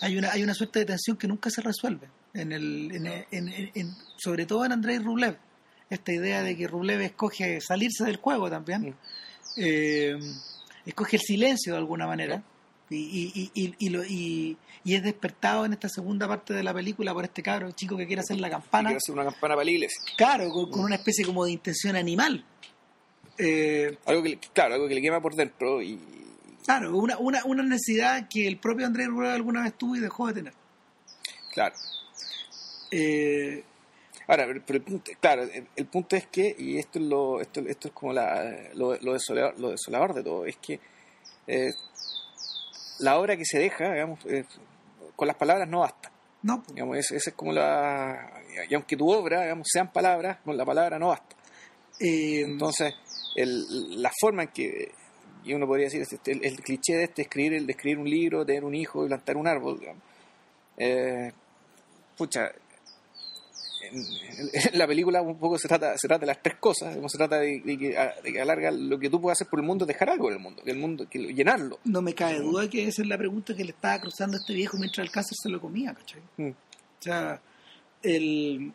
hay 0.01 0.17
una 0.17 0.31
hay 0.33 0.43
una 0.43 0.55
suerte 0.55 0.79
de 0.81 0.85
tensión 0.87 1.17
que 1.17 1.27
nunca 1.29 1.51
se 1.51 1.61
resuelve 1.63 2.09
en 2.35 2.53
el 2.53 2.91
en, 2.95 3.07
en- 3.07 3.49
en- 3.49 3.71
en- 3.75 3.95
sobre 4.17 4.47
todo 4.47 4.65
en 4.65 4.73
Andrei 4.73 4.99
Rublev 4.99 5.37
esta 5.91 6.13
idea 6.13 6.43
de 6.43 6.57
que 6.57 6.67
Rublev 6.69 7.01
escoge 7.01 7.61
salirse 7.61 8.05
del 8.05 8.17
juego 8.17 8.51
también 8.51 8.83
Mm. 8.91 8.95
eh, 9.57 10.19
escoge 10.87 11.17
el 11.17 11.23
silencio 11.23 11.73
de 11.73 11.79
alguna 11.79 12.07
manera 12.07 12.43
y, 12.91 12.97
y, 12.97 13.51
y, 13.55 13.65
y, 13.65 13.75
y 13.79 13.89
lo- 13.91 14.05
y- 14.05 14.57
y 14.85 14.95
es 14.95 15.03
despertado 15.03 15.65
en 15.67 15.73
esta 15.75 15.89
segunda 15.89 16.27
parte 16.29 16.55
de 16.55 16.63
la 16.63 16.73
película 16.73 17.13
por 17.13 17.25
este 17.25 17.43
cabro 17.43 17.71
chico 17.73 17.97
que 17.97 18.07
quiere 18.07 18.21
hacer 18.21 18.39
la 18.41 18.49
campana 18.49 18.89
Quiere 18.91 18.99
hacer 18.99 19.15
una 19.15 19.25
campana 19.25 19.55
para 19.55 19.65
la 19.65 19.71
iglesia. 19.71 20.01
claro 20.17 20.51
con, 20.51 20.71
con 20.71 20.81
una 20.85 20.95
especie 20.95 21.25
como 21.25 21.45
de 21.45 21.53
intención 21.53 21.97
animal 21.97 22.45
Eh, 23.39 23.97
Algo 24.07 24.23
que, 24.23 24.29
le- 24.31 24.39
claro, 24.53 24.75
algo 24.75 24.89
que 24.89 24.95
le 24.95 25.01
quema 25.03 25.21
por 25.21 25.35
dentro 25.35 25.81
y, 25.83 25.99
claro 26.65 26.97
una, 26.97 27.17
una, 27.19 27.45
una 27.45 27.63
necesidad 27.63 28.29
que 28.29 28.47
el 28.49 28.57
propio 28.59 28.85
Andrei 28.87 29.07
Rublev 29.07 29.33
alguna 29.33 29.63
vez 29.63 29.75
tuvo 29.77 29.97
y 29.97 30.01
dejó 30.01 30.27
de 30.29 30.35
tener 30.35 30.53
claro. 31.53 31.75
Eh, 32.91 33.65
Ahora, 34.31 34.47
pero 34.67 34.77
el 34.77 34.83
punto, 34.83 35.11
claro, 35.21 35.43
el, 35.45 35.67
el 35.75 35.87
punto 35.87 36.15
es 36.15 36.27
que, 36.27 36.55
y 36.59 36.77
esto 36.77 36.99
es 36.99 37.07
lo, 37.07 37.41
esto, 37.41 37.61
esto 37.67 37.89
es 37.89 37.95
como 37.95 38.13
la, 38.13 38.45
lo, 38.75 38.95
lo, 39.01 39.15
desolador, 39.15 39.59
lo 39.59 39.71
desolador 39.71 40.13
de 40.13 40.23
todo, 40.23 40.45
es 40.45 40.59
que 40.59 40.79
eh, 41.47 41.71
la 42.99 43.19
obra 43.19 43.39
que 43.39 43.47
se 43.47 43.59
deja, 43.59 43.91
digamos, 43.91 44.19
eh, 44.27 44.45
con 45.17 45.27
las 45.29 45.37
palabras 45.37 45.67
no 45.67 45.81
basta. 45.81 46.13
no 46.43 46.63
Digamos, 46.69 46.99
esa 46.99 47.17
es 47.17 47.33
como 47.35 47.53
la. 47.53 48.31
Y 48.69 48.75
aunque 48.75 48.99
tu 48.99 49.11
obra, 49.11 49.43
digamos, 49.45 49.67
sean 49.73 49.91
palabras, 49.93 50.39
con 50.45 50.59
la 50.59 50.67
palabra 50.67 50.99
no 50.99 51.09
basta. 51.09 51.35
eh, 51.99 52.43
Entonces, 52.43 52.95
el, 53.35 54.03
la 54.03 54.11
forma 54.21 54.43
en 54.43 54.49
que. 54.49 54.93
Y 55.45 55.55
uno 55.55 55.67
podría 55.67 55.87
decir, 55.87 56.03
este, 56.03 56.33
el, 56.33 56.45
el 56.45 56.61
cliché 56.61 56.95
de 56.97 57.05
este 57.05 57.23
escribir, 57.23 57.55
el 57.55 57.67
de 57.67 57.73
escribir 57.73 57.99
un 57.99 58.11
libro, 58.11 58.45
tener 58.45 58.65
un 58.65 58.75
hijo 58.75 59.05
y 59.07 59.09
plantar 59.09 59.39
un 59.39 59.49
árbol, 59.49 59.79
digamos. 59.81 60.03
Eh, 60.77 61.33
pucha, 62.17 62.51
en, 63.83 64.79
la 64.79 64.87
película 64.87 65.23
un 65.23 65.39
poco 65.39 65.59
se 65.59 65.69
trata, 65.69 65.97
se 65.97 66.07
trata 66.09 66.21
de 66.21 66.27
las 66.27 66.43
tres 66.43 66.57
cosas, 66.59 66.97
se 67.11 67.19
trata 67.19 67.39
de, 67.39 67.61
de 67.61 67.79
que, 67.79 67.97
a- 67.99 68.15
de 68.23 68.33
que 68.33 68.41
alarga 68.41 68.71
lo 68.71 68.99
que 68.99 69.09
tú 69.11 69.21
puedes 69.21 69.37
hacer 69.39 69.49
por 69.49 69.61
el 69.61 69.67
mundo, 69.67 69.87
dejar 69.87 70.11
algo 70.11 70.29
en 70.29 70.35
el 70.35 70.41
mundo, 70.41 70.63
que 70.63 70.71
el 70.71 70.79
mundo, 70.79 71.09
que 71.09 71.19
llenarlo. 71.19 71.79
no 71.85 72.03
me 72.03 72.15
cabe 72.15 72.41
duda 72.41 72.69
que 72.69 72.87
esa 72.87 73.03
es 73.03 73.09
la 73.09 73.19
pregunta 73.19 73.55
que 73.55 73.65
le 73.65 73.71
estaba 73.71 74.01
cruzando 74.01 74.37
a 74.37 74.41
este 74.41 74.55
viejo 74.55 74.77
mientras 74.79 75.07
el 75.07 75.11
cáncer 75.13 75.37
se 75.43 75.49
lo 75.49 75.61
comía 75.61 75.95
¿cachai? 75.95 76.21
Mm. 76.37 76.49
O 76.51 77.03
sea, 77.03 77.41
el, 78.03 78.73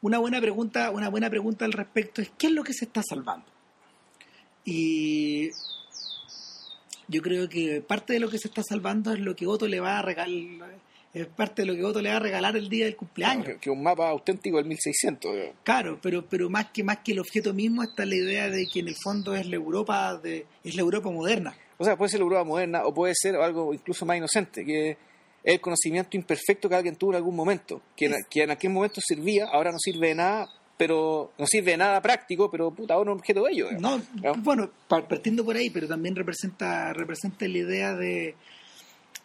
una 0.00 0.18
buena 0.18 0.40
pregunta, 0.40 0.90
una 0.90 1.08
buena 1.08 1.28
pregunta 1.30 1.64
al 1.64 1.72
respecto 1.72 2.22
es 2.22 2.30
¿qué 2.38 2.46
es 2.48 2.52
lo 2.52 2.64
que 2.64 2.72
se 2.72 2.86
está 2.86 3.02
salvando? 3.08 3.46
Y 4.64 5.50
yo 7.08 7.20
creo 7.20 7.48
que 7.48 7.82
parte 7.82 8.12
de 8.14 8.20
lo 8.20 8.30
que 8.30 8.38
se 8.38 8.48
está 8.48 8.62
salvando 8.62 9.12
es 9.12 9.18
lo 9.20 9.34
que 9.36 9.46
Otto 9.46 9.66
le 9.66 9.80
va 9.80 9.98
a 9.98 10.02
regalar, 10.02 10.78
es 11.14 11.26
parte 11.26 11.62
de 11.62 11.66
lo 11.66 11.74
que 11.74 11.84
Otto 11.84 12.00
le 12.00 12.08
va 12.10 12.16
a 12.16 12.20
regalar 12.20 12.56
el 12.56 12.68
día 12.68 12.86
del 12.86 12.96
cumpleaños. 12.96 13.44
Que, 13.46 13.56
que 13.58 13.70
un 13.70 13.82
mapa 13.82 14.08
auténtico 14.08 14.56
del 14.56 14.66
1600. 14.66 15.32
digamos. 15.34 15.54
Claro, 15.62 15.98
pero 16.02 16.24
pero 16.26 16.48
más 16.48 16.66
que 16.72 16.82
más 16.82 16.98
que 17.04 17.12
el 17.12 17.18
objeto 17.20 17.52
mismo 17.52 17.82
está 17.82 18.04
la 18.06 18.14
idea 18.16 18.48
de 18.48 18.66
que 18.72 18.80
en 18.80 18.88
el 18.88 18.96
fondo 18.96 19.34
es 19.34 19.46
la 19.46 19.56
Europa 19.56 20.16
de 20.16 20.46
es 20.64 20.74
la 20.74 20.80
Europa 20.82 21.10
moderna. 21.10 21.54
O 21.78 21.84
sea, 21.84 21.96
puede 21.96 22.10
ser 22.10 22.20
la 22.20 22.24
Europa 22.24 22.44
moderna 22.44 22.84
o 22.84 22.94
puede 22.94 23.14
ser 23.16 23.36
algo 23.36 23.74
incluso 23.74 24.06
más 24.06 24.16
inocente, 24.16 24.64
que 24.64 24.90
es 24.90 24.96
el 25.44 25.60
conocimiento 25.60 26.16
imperfecto 26.16 26.68
que 26.68 26.76
alguien 26.76 26.94
tuvo 26.96 27.10
en 27.10 27.16
algún 27.16 27.34
momento, 27.36 27.82
que 27.96 28.06
en, 28.06 28.14
que 28.30 28.44
en 28.44 28.50
aquel 28.52 28.70
momento 28.70 29.00
servía, 29.04 29.46
ahora 29.46 29.72
no 29.72 29.78
sirve 29.80 30.08
de 30.08 30.14
nada, 30.14 30.48
pero 30.78 31.32
no 31.36 31.46
sirve 31.46 31.72
de 31.72 31.76
nada 31.78 32.00
práctico, 32.00 32.48
pero 32.50 32.70
puta, 32.70 32.94
ahora 32.94 33.10
es 33.10 33.14
un 33.14 33.18
objeto 33.18 33.42
bello. 33.42 33.68
digamos. 33.68 34.02
No, 34.14 34.32
¿No? 34.34 34.42
bueno, 34.42 34.70
pa- 34.88 35.06
partiendo 35.06 35.44
por 35.44 35.56
ahí, 35.56 35.68
pero 35.70 35.88
también 35.88 36.14
representa 36.14 36.92
representa 36.92 37.46
la 37.48 37.58
idea 37.58 37.94
de 37.96 38.36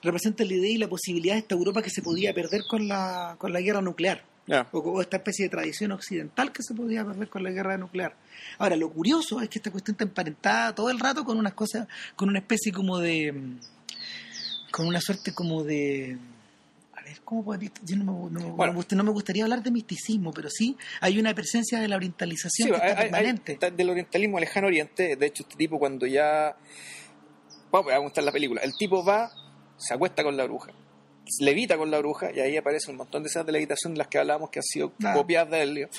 representa 0.03 0.43
la 0.43 0.53
idea 0.53 0.69
y 0.71 0.77
la 0.77 0.87
posibilidad 0.87 1.33
de 1.35 1.39
esta 1.39 1.55
Europa 1.55 1.81
que 1.81 1.89
se 1.89 2.01
podía 2.01 2.33
perder 2.33 2.61
con 2.69 2.87
la 2.87 3.35
con 3.39 3.51
la 3.53 3.61
guerra 3.61 3.81
nuclear. 3.81 4.23
O, 4.71 4.79
o 4.79 5.01
esta 5.01 5.17
especie 5.17 5.43
de 5.45 5.49
tradición 5.49 5.91
occidental 5.91 6.53
que 6.53 6.63
se 6.63 6.73
podía 6.73 7.03
perder 7.03 7.27
con 7.27 7.43
la 7.43 7.51
guerra 7.51 7.77
nuclear. 7.77 8.15
Ahora, 8.59 8.77
lo 8.77 8.89
curioso 8.89 9.41
es 9.41 9.49
que 9.49 9.59
esta 9.59 9.71
cuestión 9.71 9.95
está 9.95 10.05
emparentada 10.05 10.73
todo 10.73 10.89
el 10.89 10.99
rato 10.99 11.25
con 11.25 11.37
unas 11.37 11.53
cosas, 11.53 11.85
con 12.15 12.29
una 12.29 12.39
especie 12.39 12.71
como 12.71 12.97
de, 12.97 13.33
mm, 13.33 13.59
con 14.71 14.87
una 14.87 15.01
suerte 15.01 15.33
como 15.33 15.63
de, 15.65 16.17
a 16.95 17.01
ver, 17.01 17.19
¿cómo 17.25 17.43
puedo? 17.43 17.59
Yo 17.83 17.97
no 17.97 18.05
me, 18.05 18.31
no, 18.31 18.39
me- 18.47 18.51
Bueno. 18.51 18.85
no 18.89 19.03
me 19.03 19.11
gustaría 19.11 19.43
hablar 19.43 19.61
de 19.63 19.69
misticismo, 19.71 20.31
pero 20.31 20.49
sí 20.49 20.77
hay 21.01 21.19
una 21.19 21.33
presencia 21.33 21.81
de 21.81 21.89
la 21.89 21.97
orientalización 21.97 22.69
Sí, 22.69 22.73
que 22.73 22.81
hay- 22.81 22.89
está 22.91 23.01
hay- 23.01 23.09
permanente. 23.11 23.59
del 23.75 23.89
orientalismo 23.89 24.37
al 24.37 24.41
lejano 24.41 24.67
oriente, 24.67 25.17
de 25.17 25.25
hecho 25.25 25.43
este 25.43 25.55
tipo 25.57 25.77
cuando 25.77 26.05
ya... 26.07 26.55
Vamos 27.69 27.91
a 27.91 27.99
mostrar 27.99 28.23
la 28.23 28.31
película. 28.31 28.61
El 28.61 28.73
tipo 28.77 29.03
va, 29.03 29.29
se 29.77 29.93
acuesta 29.93 30.23
con 30.23 30.35
la 30.37 30.43
bruja, 30.45 30.71
levita 31.39 31.77
con 31.77 31.91
la 31.91 31.99
bruja 31.99 32.31
y 32.31 32.39
ahí 32.39 32.57
aparece 32.57 32.91
un 32.91 32.97
montón 32.97 33.23
de 33.23 33.29
esas 33.29 33.45
de 33.45 33.51
levitación 33.51 33.93
de 33.93 33.99
las 33.99 34.07
que 34.07 34.17
hablábamos 34.19 34.49
que 34.49 34.59
han 34.59 34.63
sido 34.63 34.91
Claro. 34.91 35.19
copiadas 35.19 35.49
de 35.51 35.61
él. 35.61 35.89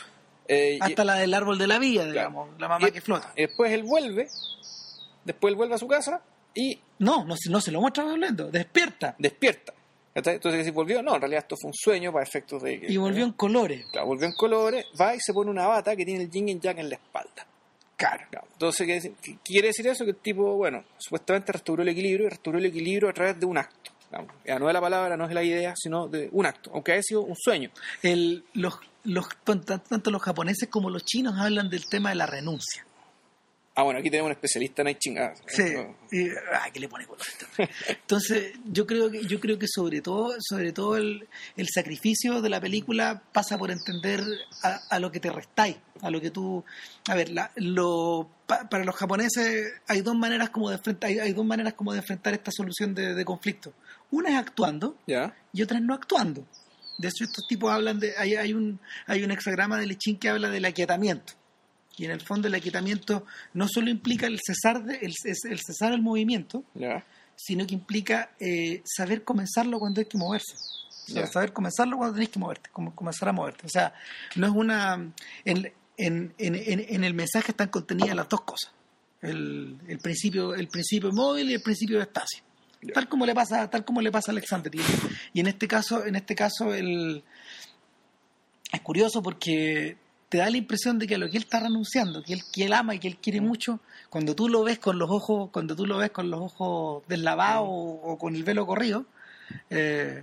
Eh, 0.49 0.79
y- 0.81 0.83
Hasta 0.83 1.05
la 1.05 1.15
del 1.17 1.35
árbol 1.35 1.59
de 1.59 1.67
la 1.67 1.79
vida, 1.79 2.05
digamos, 2.07 2.49
la 2.59 2.69
mamá 2.69 2.89
y- 2.89 2.93
que 2.93 3.01
flota. 3.01 3.33
y 3.37 3.43
después 3.43 3.71
él 3.73 3.83
vuelve, 3.83 4.27
después 5.25 5.53
él 5.53 5.57
vuelve 5.57 5.75
a 5.75 5.79
su 5.79 5.87
casa 5.89 6.23
y 6.55 6.81
No, 7.01 7.25
no, 7.25 7.37
se- 7.37 7.51
no 7.51 7.61
se 7.61 7.71
lo 7.71 7.81
muestra 7.81 8.11
hablando, 8.11 8.51
despierta. 8.51 9.15
despierta. 9.19 9.73
Entonces, 10.15 10.65
si 10.65 10.73
volvió, 10.73 11.01
no, 11.01 11.15
en 11.15 11.21
realidad 11.21 11.43
esto 11.45 11.55
fue 11.61 11.69
un 11.69 11.75
sueño 11.75 12.13
para 12.13 12.25
efectos 12.25 12.61
de 12.63 12.81
que. 12.81 12.93
Y 12.93 12.97
volvió 12.97 13.25
en 13.25 13.33
colores. 13.33 13.87
Claro, 13.93 14.09
volvió 14.09 14.27
en 14.27 14.33
colores, 14.35 14.87
va 15.01 15.15
y 15.15 15.21
se 15.21 15.33
pone 15.33 15.49
una 15.51 15.69
bata 15.69 15.95
que 15.95 16.05
tiene 16.05 16.25
el 16.25 16.31
yin 16.31 16.49
y 16.49 16.59
yang 16.59 16.77
en 16.79 16.89
la 16.89 16.97
espalda. 16.97 17.47
Claro. 17.99 18.47
Entonces, 18.53 19.11
¿qué, 19.21 19.39
quiere 19.45 19.69
decir 19.69 19.87
eso? 19.89 20.05
Que 20.05 20.13
el 20.13 20.17
tipo, 20.17 20.55
bueno, 20.55 20.85
supuestamente 20.99 21.53
restauró 21.53 21.83
el 21.83 21.89
equilibrio 21.89 22.27
y 22.27 22.31
restauró 22.31 22.59
el 22.59 22.67
equilibrio 22.67 23.11
a 23.11 23.13
través 23.13 23.39
de 23.41 23.45
un 23.45 23.59
acto. 23.59 23.91
Ya 24.47 24.59
no 24.59 24.69
es 24.69 24.73
la 24.73 24.81
palabra, 24.81 25.17
no 25.17 25.27
es 25.27 25.35
la 25.35 25.43
idea, 25.43 25.75
sino 25.77 26.07
de 26.07 26.29
un 26.33 26.47
acto, 26.47 26.71
aunque 26.73 26.93
haya 26.93 27.03
sido 27.03 27.23
un 27.23 27.37
sueño. 27.37 27.71
el, 28.03 28.45
los, 28.55 28.79
los, 29.05 29.27
tanto 29.45 30.11
los 30.11 30.23
japoneses 30.23 30.69
como 30.69 30.91
los 30.91 31.05
chinos 31.05 31.35
hablan 31.37 31.69
del 31.69 31.87
tema 31.87 32.11
de 32.11 32.15
la 32.15 32.27
renuncia. 32.27 32.87
Ah, 33.81 33.85
bueno, 33.85 34.01
aquí 34.01 34.11
tenemos 34.11 34.27
un 34.27 34.33
especialista 34.33 34.83
en 34.83 34.99
chinga. 34.99 35.35
Sí. 35.47 35.63
Y, 36.11 36.31
ah, 36.53 36.69
que 36.73 36.81
le 36.81 36.89
pone 36.89 37.07
color. 37.07 37.25
Entonces, 37.87 38.55
yo 38.65 38.85
creo 38.89 39.09
que, 39.09 39.25
yo 39.25 39.39
creo 39.39 39.57
que 39.57 39.67
sobre 39.69 40.01
todo, 40.01 40.35
sobre 40.41 40.73
todo 40.73 40.97
el, 40.97 41.29
el 41.57 41.69
sacrificio 41.73 42.43
de 42.43 42.49
la 42.49 42.61
película 42.61 43.23
pasa 43.33 43.57
por 43.57 43.71
entender 43.71 44.21
a, 44.65 44.81
a 44.91 44.99
lo 44.99 45.13
que 45.13 45.21
te 45.21 45.31
restáis, 45.31 45.77
a 46.03 46.11
lo 46.11 46.21
que 46.21 46.33
tú. 46.33 46.65
A 47.09 47.15
ver, 47.15 47.29
la, 47.31 47.53
lo, 47.55 48.29
pa- 48.49 48.69
para 48.69 48.85
los 48.85 48.97
japoneses 48.97 49.75
hay 49.87 50.01
dos 50.01 50.17
maneras 50.17 50.51
como 50.51 50.71
de 50.71 50.77
enfrentar, 50.77 51.11
hay, 51.11 51.21
hay 51.21 51.33
dos 51.33 51.47
maneras 51.47 51.75
como 51.75 51.93
de 51.93 51.99
enfrentar 52.01 52.35
esta 52.35 52.51
solución 52.51 52.97
de, 52.97 53.15
de 53.15 53.25
conflicto. 53.25 53.73
Una 54.11 54.31
es 54.31 54.37
actuando 54.39 54.97
¿Ya? 55.07 55.37
y 55.53 55.63
otra 55.63 55.79
es 55.79 55.85
no 55.85 55.95
actuando. 55.95 56.45
De 56.99 57.07
hecho, 57.07 57.23
estos 57.23 57.47
tipos 57.47 57.71
hablan 57.73 58.01
de. 58.01 58.13
Hay, 58.19 58.35
hay 58.35 58.53
un 58.55 58.81
hay 59.07 59.23
un 59.23 59.31
hexagrama 59.31 59.79
de 59.79 59.87
Lechín 59.87 60.19
que 60.19 60.31
habla 60.31 60.49
del 60.51 60.65
aquietamiento. 60.65 61.35
Y 61.99 62.05
en 62.05 62.13
el 62.13 62.21
fondo, 62.21 62.49
el 62.49 62.55
aquietamiento 62.55 63.27
no 63.55 63.67
solo 63.69 63.91
implica 63.91 64.27
el 64.27 64.39
cesar, 64.45 64.85
de, 64.85 64.97
el, 64.99 65.13
ces- 65.15 65.45
el 65.51 65.59
cesar 65.61 65.93
el 65.93 66.01
movimiento, 66.01 66.65
sino 67.37 67.67
que 67.67 67.75
implica 67.75 68.31
eh, 68.41 68.83
saber 68.85 69.25
comenzarlo 69.25 69.79
cuando 69.79 70.01
hay 70.01 70.07
que 70.07 70.17
moverse. 70.19 70.55
O 70.55 71.11
sea, 71.13 71.23
Ya. 71.25 71.27
saber 71.27 71.53
comenzarlo 71.53 71.97
cuando 71.97 72.15
tenés 72.15 72.29
que 72.29 72.39
moverte, 72.39 72.71
como 72.71 72.95
comenzar 72.95 73.29
a 73.29 73.33
moverte. 73.33 73.67
O 73.67 73.69
sea, 73.69 73.93
no 74.37 74.47
es 74.47 74.53
una... 74.55 75.13
En, 75.45 75.73
en, 75.97 76.33
en, 76.39 77.03
el 77.05 77.15
mensaje 77.15 77.51
están 77.51 77.69
contenidas 77.71 78.15
las 78.15 78.29
dos 78.29 78.43
cosas. 78.43 78.71
El, 79.21 79.77
el 79.89 79.99
principio 79.99 80.55
el 80.55 80.69
principio 80.69 81.11
móvil 81.13 81.51
y 81.51 81.55
el 81.55 81.61
principio 81.63 81.97
de 81.97 82.05
estacio. 82.05 82.45
Ya. 82.83 82.93
Tal 82.95 83.09
como 83.09 83.27
le 83.27 83.35
pasa 83.35 83.69
tal 83.69 83.85
como 83.85 84.01
le 84.01 84.13
pasa 84.13 84.31
a 84.31 84.33
Alexander. 84.33 84.73
Y, 84.73 84.81
y 85.33 85.41
en 85.41 85.49
este 85.49 85.67
caso 85.67 86.07
en 86.07 86.15
este 86.15 86.37
caso 86.37 86.73
el, 86.73 87.25
es 88.73 88.81
curioso 88.83 89.21
porque 89.23 89.97
te 90.29 90.39
da 90.39 90.51
la 90.51 90.57
impresión 90.59 90.99
de 90.99 91.07
que 91.07 91.15
a 91.15 91.19
lo 91.19 91.31
que 91.31 91.39
él 91.39 91.45
está 91.45 91.61
renunciando, 91.61 92.23
que 92.23 92.35
él, 92.35 92.43
que 92.53 92.65
él 92.65 92.73
ama 92.73 92.95
y 92.95 92.99
que 92.99 93.09
él 93.09 93.17
quiere 93.17 93.41
mucho, 93.41 93.81
cuando 94.11 94.35
tú 94.35 94.49
lo 94.49 94.63
ves 94.63 94.79
con 94.79 94.99
los 94.99 95.11
ojos, 95.11 95.51
cuando 95.53 95.75
tú 95.75 95.87
lo 95.87 95.97
ves 95.99 96.11
con 96.11 96.31
los 96.31 96.41
ojos 96.41 97.03
deslavados 97.09 97.67
o, 97.71 98.01
o 98.13 98.19
con 98.19 98.35
el 98.37 98.45
velo 98.45 98.67
corrido, 98.67 99.07
eh, 99.71 100.23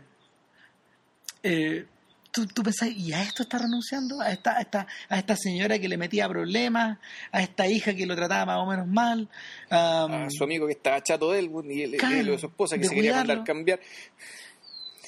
eh, 1.44 1.86
tú, 2.32 2.46
tú 2.48 2.64
pensás, 2.64 2.90
¿y 2.90 3.14
a 3.14 3.22
esto 3.24 3.44
está 3.44 3.58
renunciando? 3.60 4.22
¿A 4.22 4.32
esta, 4.32 4.58
a, 4.58 4.62
esta, 4.62 4.88
¿A 5.10 5.18
esta 5.20 5.36
señora 5.36 5.80
que 5.80 5.88
le 5.88 5.98
metía 5.98 6.28
problemas? 6.28 6.98
¿A 7.32 7.42
esta 7.42 7.68
hija 7.68 7.94
que 7.96 8.06
lo 8.06 8.16
trataba 8.16 8.46
más 8.46 8.58
o 8.60 8.66
menos 8.70 8.88
mal? 8.88 9.28
am, 9.70 10.12
A 10.26 10.28
su 10.30 10.44
amigo 10.44 10.66
que 10.68 10.74
estaba 10.74 11.02
chato 11.02 11.32
de 11.32 11.40
él 11.40 11.50
bueno, 11.50 11.72
y 11.72 11.82
él, 11.84 11.98
Claro, 11.98 12.16
él 12.16 12.40
su 12.40 12.48
esposa 12.48 12.78
que 12.78 12.86
se 12.86 12.94
quería 12.96 13.16
mandar 13.18 13.44
cambiar. 13.44 13.80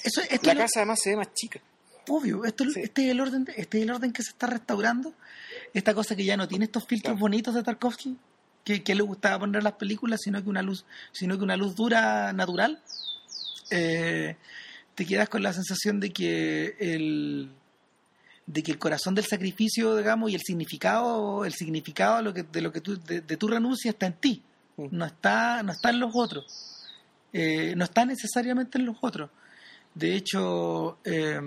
eso, 0.04 0.20
esto 0.22 0.46
La 0.46 0.54
lo- 0.54 0.60
casa 0.60 0.80
además 0.80 1.00
se 1.02 1.10
ve 1.10 1.16
más 1.16 1.32
chica. 1.34 1.60
Obvio, 2.10 2.44
esto, 2.44 2.64
Sí. 2.70 2.80
este, 2.80 3.06
es 3.06 3.10
el 3.12 3.20
orden, 3.20 3.46
este 3.56 3.78
es 3.78 3.84
el 3.84 3.90
orden 3.90 4.12
que 4.12 4.22
se 4.22 4.30
está 4.30 4.46
restaurando. 4.46 5.14
Esta 5.74 5.94
cosa 5.94 6.14
que 6.16 6.24
ya 6.24 6.36
no 6.36 6.48
tiene 6.48 6.64
estos 6.66 6.86
filtros 6.86 7.12
Claro. 7.12 7.20
bonitos 7.20 7.54
de 7.54 7.62
Tarkovsky, 7.62 8.16
que, 8.64 8.82
que 8.82 8.94
le 8.94 9.02
gustaba 9.02 9.38
poner 9.40 9.58
en 9.58 9.64
las 9.64 9.74
películas, 9.74 10.20
sino 10.22 10.42
que 10.42 10.48
una 10.48 10.62
luz, 10.62 10.84
sino 11.12 11.36
que 11.38 11.44
una 11.44 11.56
luz 11.56 11.74
dura 11.76 12.32
natural. 12.32 12.80
Eh, 13.70 14.36
te 14.94 15.06
quedas 15.06 15.28
con 15.28 15.42
la 15.42 15.52
sensación 15.52 16.00
de 16.00 16.12
que 16.12 16.76
el 16.80 17.50
de 18.46 18.62
que 18.62 18.72
el 18.72 18.78
corazón 18.78 19.14
del 19.14 19.26
sacrificio, 19.26 19.94
digamos, 19.96 20.30
y 20.30 20.34
el 20.34 20.40
significado, 20.40 21.44
el 21.44 21.52
significado 21.52 22.16
de 22.16 22.22
lo 22.22 22.32
que, 22.32 22.42
de 22.44 22.62
lo 22.62 22.72
que 22.72 22.80
tú, 22.80 22.98
de, 22.98 23.20
de 23.20 23.36
tu 23.36 23.46
renuncia 23.46 23.90
está 23.90 24.06
en 24.06 24.14
ti, 24.14 24.42
Mm. 24.78 24.86
no 24.92 25.04
está, 25.04 25.62
no 25.64 25.72
está 25.72 25.90
en 25.90 25.98
los 26.00 26.12
otros, 26.14 26.46
Eh, 27.32 27.74
no 27.76 27.84
está 27.84 28.06
necesariamente 28.06 28.78
en 28.78 28.86
los 28.86 28.96
otros. 29.02 29.28
De 29.94 30.14
hecho, 30.14 30.96
eh, 31.04 31.38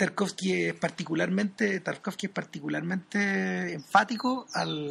Tarkovsky 0.00 0.52
es 0.62 0.74
particularmente, 0.74 1.78
Tarkovsky 1.80 2.26
es 2.26 2.32
particularmente 2.32 3.74
enfático 3.74 4.46
al, 4.54 4.90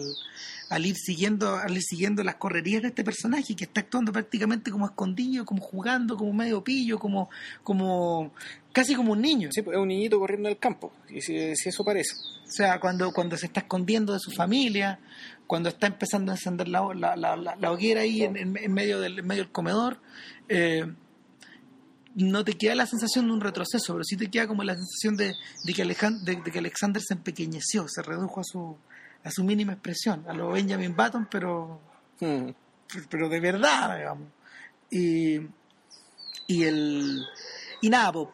al 0.69 0.85
ir 0.85 0.95
siguiendo, 0.95 1.55
al 1.55 1.75
ir 1.75 1.81
siguiendo 1.81 2.23
las 2.23 2.35
correrías 2.35 2.83
de 2.83 2.89
este 2.89 3.03
personaje 3.03 3.55
que 3.55 3.63
está 3.63 3.81
actuando 3.81 4.11
prácticamente 4.13 4.69
como 4.69 4.85
escondido, 4.85 5.45
como 5.45 5.61
jugando, 5.63 6.15
como 6.15 6.31
medio 6.31 6.63
pillo, 6.63 6.99
como, 6.99 7.27
como 7.63 8.31
casi 8.71 8.93
como 8.93 9.13
un 9.13 9.21
niño. 9.21 9.49
Sí, 9.51 9.63
pues, 9.63 9.75
es 9.77 9.81
un 9.81 9.87
niñito 9.87 10.19
corriendo 10.19 10.47
en 10.47 10.53
el 10.53 10.59
campo. 10.59 10.93
Y 11.09 11.21
si, 11.21 11.55
si 11.55 11.69
eso 11.69 11.83
parece. 11.83 12.13
O 12.47 12.51
sea, 12.51 12.79
cuando, 12.79 13.11
cuando 13.11 13.35
se 13.35 13.47
está 13.47 13.61
escondiendo 13.61 14.13
de 14.13 14.19
su 14.19 14.29
familia, 14.29 14.99
cuando 15.47 15.69
está 15.69 15.87
empezando 15.87 16.31
a 16.31 16.35
encender 16.35 16.67
la, 16.67 16.93
la, 16.93 17.15
la, 17.15 17.71
hoguera 17.71 18.01
ahí 18.01 18.21
en, 18.21 18.37
en- 18.37 18.57
en 18.57 18.71
medio 18.73 18.99
del, 18.99 19.17
en 19.17 19.25
medio 19.25 19.41
del 19.41 19.51
comedor, 19.51 19.97
eh, 20.49 20.85
no 22.15 22.43
te 22.43 22.53
queda 22.53 22.75
la 22.75 22.85
sensación 22.85 23.27
de 23.27 23.33
un 23.33 23.41
retroceso, 23.41 23.93
pero 23.93 24.03
sí 24.03 24.17
te 24.17 24.29
queda 24.29 24.47
como 24.47 24.63
la 24.63 24.73
sensación 24.75 25.15
de, 25.15 25.35
de 25.63 25.73
que, 25.73 25.83
Alejan- 25.83 26.21
de, 26.23 26.35
de 26.37 26.51
que 26.51 26.59
Alexander 26.59 27.01
se 27.01 27.13
empequeñeció, 27.13 27.87
se 27.87 28.01
redujo 28.01 28.39
a 28.41 28.43
su, 28.43 28.77
a 29.23 29.31
su 29.31 29.43
mínima 29.43 29.73
expresión, 29.73 30.25
a 30.27 30.33
lo 30.33 30.49
Benjamin 30.51 30.95
Button, 30.95 31.27
pero 31.29 31.81
Mm. 32.21 32.49
pero 33.09 33.29
de 33.29 33.39
verdad, 33.39 33.95
digamos. 33.97 34.27
Y, 34.91 35.39
y 36.47 36.63
el 36.63 37.23
y 37.81 37.89
nada, 37.89 38.11
po, 38.11 38.33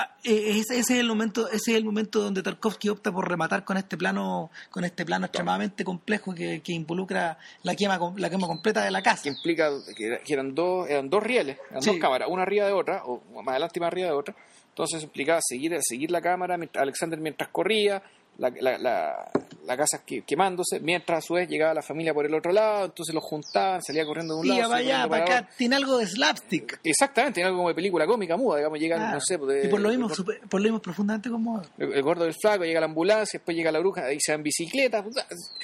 ah, 0.00 0.16
eh, 0.24 0.58
ese, 0.58 0.78
ese 0.78 0.94
es 0.94 1.00
el 1.00 1.06
momento, 1.08 1.48
ese 1.48 1.72
es 1.72 1.76
el 1.76 1.84
momento 1.84 2.20
donde 2.20 2.42
Tarkovsky 2.42 2.88
opta 2.88 3.12
por 3.12 3.28
rematar 3.28 3.64
con 3.64 3.76
este 3.76 3.96
plano, 3.96 4.50
con 4.70 4.84
este 4.84 5.04
plano 5.04 5.26
extremadamente 5.26 5.84
complejo 5.84 6.34
que, 6.34 6.60
que 6.62 6.72
involucra 6.72 7.38
la 7.62 7.74
quema 7.74 7.98
la 8.16 8.30
quema 8.30 8.46
completa 8.46 8.82
de 8.82 8.90
la 8.90 9.02
casa. 9.02 9.22
que 9.22 9.28
implica 9.30 9.70
que, 9.96 10.06
era- 10.06 10.18
que 10.18 10.32
eran 10.32 10.54
dos 10.54 10.88
eran 10.88 11.08
dos 11.10 11.22
rieles, 11.22 11.58
eran 11.70 11.82
Sí. 11.82 11.90
dos 11.90 11.98
cámaras, 12.00 12.28
una 12.30 12.42
arriba 12.42 12.66
de 12.66 12.72
otra, 12.72 13.02
o 13.04 13.22
más 13.42 13.48
adelante 13.52 13.80
más 13.80 13.88
arriba 13.88 14.08
de 14.08 14.14
otra. 14.14 14.34
Entonces 14.70 15.02
implicaba 15.02 15.40
seguir, 15.42 15.76
seguir 15.82 16.10
la 16.10 16.20
cámara, 16.22 16.56
Alexander 16.74 17.18
mientras 17.20 17.50
corría, 17.50 18.02
la, 18.40 18.50
la, 18.60 18.78
la, 18.78 19.30
la 19.66 19.76
casa 19.76 20.02
que- 20.04 20.22
quemándose, 20.22 20.80
mientras 20.80 21.18
a 21.18 21.22
su 21.26 21.34
vez 21.34 21.48
llegaba 21.48 21.74
la 21.74 21.82
familia 21.82 22.12
por 22.14 22.24
el 22.26 22.34
otro 22.34 22.52
lado, 22.52 22.86
entonces 22.86 23.14
los 23.14 23.22
juntaban, 23.22 23.82
salía 23.82 24.04
corriendo 24.06 24.34
de 24.34 24.40
un 24.40 24.46
Y 24.46 24.48
lado. 24.58 24.70
corriendo 24.70 25.08
para 25.08 25.24
acá, 25.24 25.48
tiene 25.56 25.76
algo 25.76 25.98
de 25.98 26.06
slapstick. 26.06 26.80
Exactamente, 26.82 27.34
tiene 27.34 27.48
algo 27.48 27.58
como 27.58 27.68
de 27.68 27.74
película 27.74 28.06
cómica 28.06 28.36
muda, 28.36 28.56
digamos, 28.56 28.78
llegan, 28.80 28.98
Claro. 28.98 29.14
no 29.14 29.20
sé, 29.20 29.38
pues, 29.38 29.54
de- 29.62 29.66
y 29.66 29.70
por 29.70 29.80
lo 29.80 29.88
mismo, 29.90 30.08
el, 30.08 30.14
super- 30.14 30.40
por 30.48 30.60
lo 30.60 30.64
mismo 30.64 30.80
profundamente 30.82 31.28
como 31.30 31.62
el- 31.78 31.92
el 31.92 32.02
gordo 32.02 32.24
del 32.24 32.34
flaco, 32.34 32.64
llega 32.64 32.80
la 32.80 32.86
ambulancia, 32.86 33.38
después 33.38 33.56
llega 33.56 33.70
la 33.70 33.78
bruja, 33.78 34.06
ahí 34.06 34.18
se 34.20 34.32
dan 34.32 34.42
bicicletas, 34.42 35.04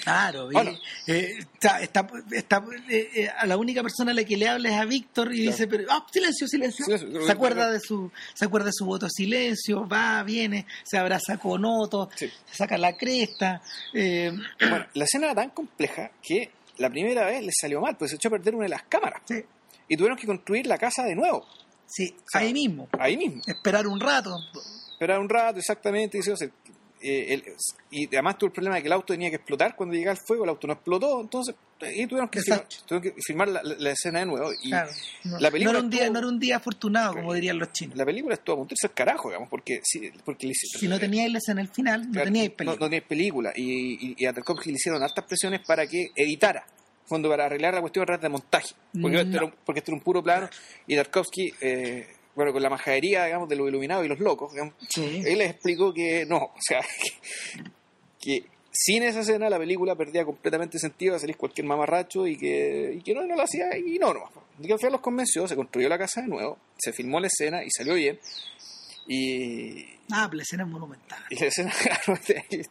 Claro, 0.05 0.51
y, 0.51 0.55
Bueno. 0.55 0.73
eh, 1.07 1.39
está, 1.55 1.81
está, 1.81 2.07
está, 2.31 2.63
eh, 2.91 3.09
eh, 3.15 3.29
a 3.37 3.47
la 3.47 3.57
única 3.57 3.83
persona 3.83 4.11
a 4.11 4.15
la 4.15 4.25
que 4.25 4.37
le 4.37 4.49
habla 4.49 4.69
es 4.69 4.75
a 4.77 4.85
Víctor 4.85 5.33
y 5.33 5.43
Claro. 5.43 5.51
dice, 5.53 5.67
pero 5.67 5.85
ah, 5.91 6.07
silencio, 6.13 6.47
silencio. 6.47 6.85
Silencio. 6.85 7.25
Se 7.27 7.33
acuerda 7.33 7.71
de 7.71 7.81
su, 7.81 8.11
se 8.35 8.45
acuerda 8.45 8.67
de 8.67 8.73
su 8.75 8.85
voto 8.85 9.09
silencio, 9.09 9.89
va, 9.89 10.23
viene, 10.23 10.67
se 10.85 10.99
abraza 10.99 11.39
con 11.39 11.65
Otto, 11.65 12.09
Sí. 12.15 12.31
se 12.53 12.66
saca 12.67 12.79
la 12.79 12.97
cresta. 12.97 13.63
eh, 13.95 14.33
Bueno, 14.61 14.87
la 14.95 15.05
escena 15.05 15.27
era 15.27 15.35
tan 15.35 15.51
compleja 15.51 16.11
que 16.23 16.51
la 16.79 16.91
primera 16.91 17.25
vez 17.27 17.43
les 17.45 17.55
salió 17.61 17.81
mal, 17.81 17.97
pues 17.97 18.11
se 18.11 18.17
echó 18.17 18.29
a 18.29 18.33
perder 18.33 18.55
una 18.55 18.65
de 18.65 18.71
las 18.71 18.83
cámaras. 18.85 19.23
sí, 19.25 19.43
Y 19.89 19.97
tuvieron 19.97 20.19
que 20.19 20.27
construir 20.27 20.67
la 20.67 20.79
casa 20.79 21.05
de 21.05 21.15
nuevo, 21.15 21.47
sí, 21.87 22.15
sea, 22.31 22.41
ahí 22.41 22.53
mismo. 22.53 22.89
ahí 22.99 23.17
mismo. 23.17 23.41
Esperar 23.47 23.87
un 23.87 24.01
rato. 24.01 24.37
Esperar 24.93 25.19
un 25.21 25.29
rato, 25.29 25.59
exactamente. 25.59 26.19
Eh, 27.03 27.35
el- 27.35 27.45
y 27.91 28.07
además 28.07 28.39
tuvo 28.39 28.49
el 28.49 28.53
problema 28.53 28.77
de 28.77 28.83
que 28.83 28.89
el 28.89 28.93
auto 28.95 29.13
tenía 29.13 29.29
que 29.31 29.37
explotar 29.37 29.77
cuando 29.77 29.95
llegaba 29.95 30.19
el 30.19 30.25
fuego, 30.27 30.45
el 30.45 30.51
auto 30.51 30.67
no 30.67 30.73
explotó, 30.73 31.21
entonces 31.21 31.55
y 31.81 32.07
tuvieron 32.07 32.29
que, 32.29 32.41
tuvieron 32.87 33.15
filmar 33.23 33.49
la, 33.49 33.91
escena 33.91 34.21
de 34.21 34.27
nuevo. 34.27 34.51
Y 34.63 34.71
Claro. 34.71 34.91
No, 35.25 35.39
la 35.39 35.51
película 35.51 35.73
no 35.73 35.79
era 35.79 35.85
un 35.85 35.91
día, 35.91 36.01
estuvo- 36.01 36.13
no 36.13 36.19
era 36.19 36.29
un 36.29 36.39
día 36.41 36.57
afortunado, 36.57 37.13
como 37.15 37.35
dirían 37.35 37.59
los 37.59 37.73
chinos. 37.73 37.97
la 37.97 38.05
película 38.05 38.35
estuvo 38.35 38.55
a 38.55 38.59
punto 38.61 38.75
carajo, 38.95 39.29
digamos, 39.29 39.49
porque, 39.49 39.81
si, 39.85 40.11
porque 40.25 40.51
Si 40.55 40.89
no 40.89 40.99
teníais 40.99 41.31
la 41.31 41.39
escena 41.39 41.61
en 41.61 41.67
el 41.67 41.73
final, 41.73 42.07
no 42.07 42.13
Claro, 42.13 42.25
teníais 42.27 42.51
No, 42.51 42.57
película. 42.57 42.79
no 42.81 42.87
tenías 42.87 43.05
película. 43.09 43.53
Y, 43.57 44.09
y, 44.11 44.15
y 44.19 44.27
a 44.27 44.33
Tarkovsky 44.33 44.71
le 44.71 44.77
hicieron 44.77 45.03
hartas 45.03 45.25
presiones 45.25 45.61
para 45.67 45.87
que 45.87 46.09
editara. 46.15 46.67
Fondo 47.09 47.29
para 47.29 47.45
arreglar 47.47 47.73
la 47.75 47.81
cuestión 47.81 48.05
de 48.21 48.29
montaje. 48.29 48.75
Porque, 49.01 49.25
No. 49.25 49.37
era, 49.37 49.45
un- 49.45 49.55
porque 49.65 49.79
esto 49.81 49.93
era 49.93 49.99
un 49.99 50.03
puro 50.03 50.23
plano. 50.23 50.49
Y 50.87 50.97
Tarkovsky, 50.97 51.53
eh, 51.61 52.07
bueno, 52.35 52.53
con 52.53 52.63
la 52.63 52.69
majadería, 52.71 53.25
digamos, 53.27 53.49
de 53.49 53.57
los 53.57 53.69
iluminados 53.69 54.05
y 54.05 54.09
los 54.09 54.19
locos, 54.19 54.53
digamos, 54.53 54.75
Sí. 54.89 55.23
él 55.25 55.39
les 55.39 55.51
explicó 55.51 55.93
que 55.95 56.27
no, 56.27 56.37
o 56.55 56.59
sea, 56.61 56.81
que, 56.81 57.63
que 58.41 58.45
sin 58.79 59.03
esa 59.03 59.21
escena 59.21 59.49
la 59.49 59.59
película 59.59 59.95
perdía 59.95 60.25
completamente 60.25 60.79
sentido, 60.79 61.15
a 61.17 61.19
salir 61.19 61.37
cualquier 61.37 61.67
mamarracho 61.67 62.27
y 62.27 62.37
que, 62.37 62.95
y 62.99 63.03
que 63.03 63.15
no, 63.15 63.25
no 63.25 63.35
lo 63.37 63.43
hacía 63.43 63.77
y 63.79 63.99
no, 63.99 64.13
no. 64.15 64.31
Y 64.61 64.67
que 64.67 64.73
al 64.73 64.79
final 64.79 64.93
los 64.93 65.01
convenció, 65.01 65.47
se 65.49 65.57
construyó 65.57 65.89
la 65.89 65.99
casa 65.99 66.23
de 66.23 66.29
nuevo, 66.29 66.59
se 66.79 66.93
filmó 66.93 67.21
la 67.21 67.27
escena 67.29 67.63
y 67.65 67.71
salió 67.71 67.95
bien. 67.95 68.19
Y, 69.09 69.87
Ah, 70.11 70.29
la 70.33 70.43
escena 70.43 70.63
es 70.65 70.69
monumental. 70.71 71.23
y 71.31 71.37
la 71.37 71.47
escena 71.47 71.73
es, 72.49 72.71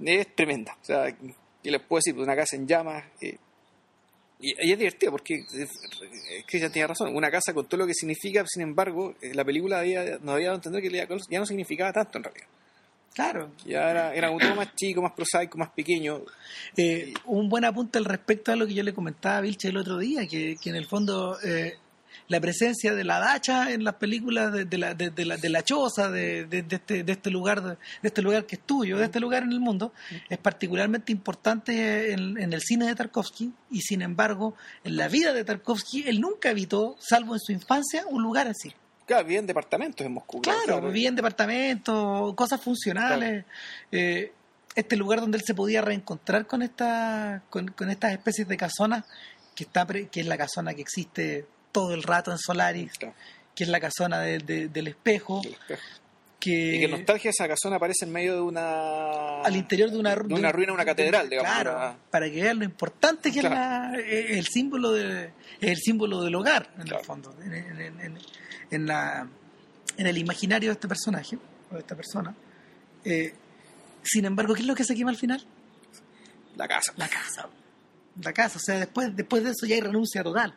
es 0.00 0.34
tremenda. 0.34 0.76
O 0.80 0.84
sea, 0.84 1.12
¿qué 1.62 1.70
les 1.70 1.80
puedo 1.82 1.98
decir? 1.98 2.14
Pues 2.14 2.24
una 2.26 2.36
casa 2.36 2.56
en 2.56 2.66
llamas. 2.66 3.04
eh, 3.20 3.36
y, 4.40 4.68
y 4.68 4.72
es 4.72 4.78
divertido 4.78 5.10
porque 5.12 5.40
Cristian 6.46 6.70
tiene 6.72 6.86
razón. 6.88 7.14
Una 7.14 7.30
casa 7.30 7.52
con 7.52 7.66
todo 7.68 7.78
lo 7.80 7.86
que 7.86 7.94
significa, 7.94 8.44
sin 8.46 8.62
embargo, 8.62 9.14
eh, 9.20 9.34
la 9.34 9.44
película 9.44 9.80
había, 9.80 10.18
nos 10.18 10.34
había 10.34 10.46
dado 10.48 10.52
a 10.52 10.56
entender 10.56 10.82
que 10.82 11.06
ya 11.30 11.38
no 11.40 11.46
significaba 11.46 11.92
tanto 11.92 12.18
en 12.18 12.24
realidad. 12.24 12.46
Claro. 13.14 13.50
Ya 13.66 13.90
era, 13.90 14.14
era 14.14 14.30
un 14.30 14.38
todo 14.38 14.54
más 14.54 14.74
chico, 14.76 15.02
más 15.02 15.12
prosaico, 15.12 15.58
más 15.58 15.70
pequeño. 15.70 16.20
Eh, 16.76 17.12
un 17.24 17.48
buen 17.48 17.64
apunte 17.64 17.98
al 17.98 18.04
respecto 18.04 18.52
a 18.52 18.56
lo 18.56 18.66
que 18.66 18.74
yo 18.74 18.82
le 18.84 18.94
comentaba 18.94 19.38
a 19.38 19.40
Vilche 19.40 19.68
el 19.68 19.76
otro 19.76 19.98
día, 19.98 20.26
que, 20.28 20.54
que 20.62 20.70
en 20.70 20.76
el 20.76 20.86
fondo 20.86 21.36
eh, 21.42 21.74
la 22.28 22.40
presencia 22.40 22.94
de 22.94 23.02
la 23.02 23.18
dacha 23.18 23.72
en 23.72 23.82
las 23.82 23.94
películas 23.94 24.52
de, 24.52 24.66
de 24.66 24.78
la, 24.78 24.94
de, 24.94 25.10
de 25.10 25.24
la, 25.24 25.36
de 25.36 25.48
la 25.48 25.64
choza, 25.64 26.10
de, 26.10 26.44
de- 26.44 26.62
de 26.62 26.76
este, 26.76 27.02
de 27.02 27.12
este 27.12 27.30
lugar 27.30 27.60
de, 27.62 27.76
este 28.02 28.22
lugar 28.22 28.46
que 28.46 28.54
es 28.56 28.62
tuyo, 28.62 28.98
de 28.98 29.06
este 29.06 29.18
lugar 29.18 29.42
en 29.42 29.50
el 29.52 29.58
mundo, 29.60 29.92
es 30.28 30.38
particularmente 30.38 31.10
importante 31.10 32.12
en, 32.12 32.38
en 32.38 32.52
el 32.52 32.60
cine 32.60 32.86
de 32.86 32.94
Tarkovsky 32.94 33.52
y 33.70 33.80
sin 33.80 34.02
embargo 34.02 34.54
en 34.84 34.96
la 34.96 35.08
vida 35.08 35.32
de 35.32 35.42
Tarkovsky 35.44 36.04
él 36.06 36.20
nunca 36.20 36.50
habitó, 36.50 36.96
salvo 37.00 37.34
en 37.34 37.40
su 37.40 37.50
infancia, 37.52 38.04
un 38.08 38.22
lugar 38.22 38.46
así. 38.46 38.72
Claro, 39.08 39.24
vivía 39.24 39.40
en 39.40 39.46
departamentos 39.46 40.06
en 40.06 40.12
Moscú. 40.12 40.40
Claro, 40.42 40.80
vivía 40.82 41.08
en 41.08 41.16
departamentos, 41.16 42.34
cosas 42.34 42.60
funcionales. 42.60 43.44
eh, 43.90 44.32
este 44.76 44.96
lugar 44.96 45.20
donde 45.20 45.38
él 45.38 45.44
se 45.44 45.54
podía 45.54 45.80
reencontrar 45.80 46.46
con 46.46 46.62
esta, 46.62 47.42
con, 47.50 47.66
con 47.68 47.90
estas 47.90 48.12
especies 48.12 48.46
de 48.46 48.56
casonas, 48.56 49.04
que 49.56 49.64
está 49.64 49.84
pre- 49.86 50.06
que 50.08 50.20
es 50.20 50.26
la 50.26 50.36
casona 50.38 50.72
que 50.74 50.82
existe 50.82 51.46
todo 51.72 51.94
el 51.94 52.02
rato 52.04 52.30
en 52.30 52.38
Solaris, 52.38 52.92
Claro, 52.98 53.14
que 53.56 53.64
es 53.64 53.70
la 53.70 53.80
casona 53.80 54.20
de- 54.20 54.38
de- 54.38 54.68
del 54.68 54.86
espejo, 54.88 55.40
del 55.42 55.54
espejo. 55.54 55.82
Que, 56.40 56.76
Y 56.76 56.80
que 56.80 56.88
Nostalgia 56.88 57.30
esa 57.30 57.48
casona 57.48 57.76
aparece 57.76 58.04
en 58.04 58.12
medio 58.12 58.34
de 58.36 58.40
una. 58.40 59.40
al 59.42 59.56
interior 59.56 59.90
de 59.90 59.98
una, 59.98 60.14
de 60.14 60.34
una 60.34 60.52
ruina, 60.52 60.72
una 60.72 60.84
catedral, 60.84 61.28
digamos. 61.28 61.50
Claro, 61.52 61.76
una- 61.76 61.96
para 62.10 62.30
que 62.30 62.40
vean 62.42 62.58
lo 62.60 62.64
importante 62.64 63.32
que 63.32 63.40
Claro. 63.40 63.54
es 63.98 64.04
la- 64.06 64.08
eh, 64.08 64.38
el 64.38 64.46
símbolo 64.46 64.92
de, 64.92 65.32
el 65.60 65.76
símbolo 65.78 66.22
del 66.22 66.34
hogar, 66.36 66.70
en 66.76 66.82
Claro. 66.84 67.00
el 67.00 67.04
fondo, 67.06 67.34
en, 67.42 67.54
en- 67.54 67.80
en- 67.80 68.00
en- 68.00 68.18
en 68.70 68.86
la, 68.86 69.26
en 69.96 70.06
el 70.06 70.16
imaginario 70.18 70.68
de 70.68 70.74
este 70.74 70.86
personaje, 70.86 71.38
o 71.70 71.74
de 71.74 71.80
esta 71.80 71.96
persona. 71.96 72.34
Eh, 73.04 73.34
sin 74.04 74.24
embargo, 74.24 74.54
¿qué 74.54 74.60
es 74.60 74.66
lo 74.66 74.74
que 74.76 74.84
se 74.84 74.94
quema 74.94 75.10
al 75.10 75.16
final? 75.16 75.44
La 76.56 76.68
casa. 76.68 76.92
La 76.96 77.08
casa. 77.08 77.48
La 78.22 78.32
casa, 78.32 78.58
o 78.58 78.60
sea, 78.60 78.76
después, 78.78 79.14
después 79.14 79.42
de 79.44 79.50
eso 79.50 79.66
ya 79.66 79.74
hay 79.76 79.80
renuncia 79.80 80.22
total. 80.22 80.54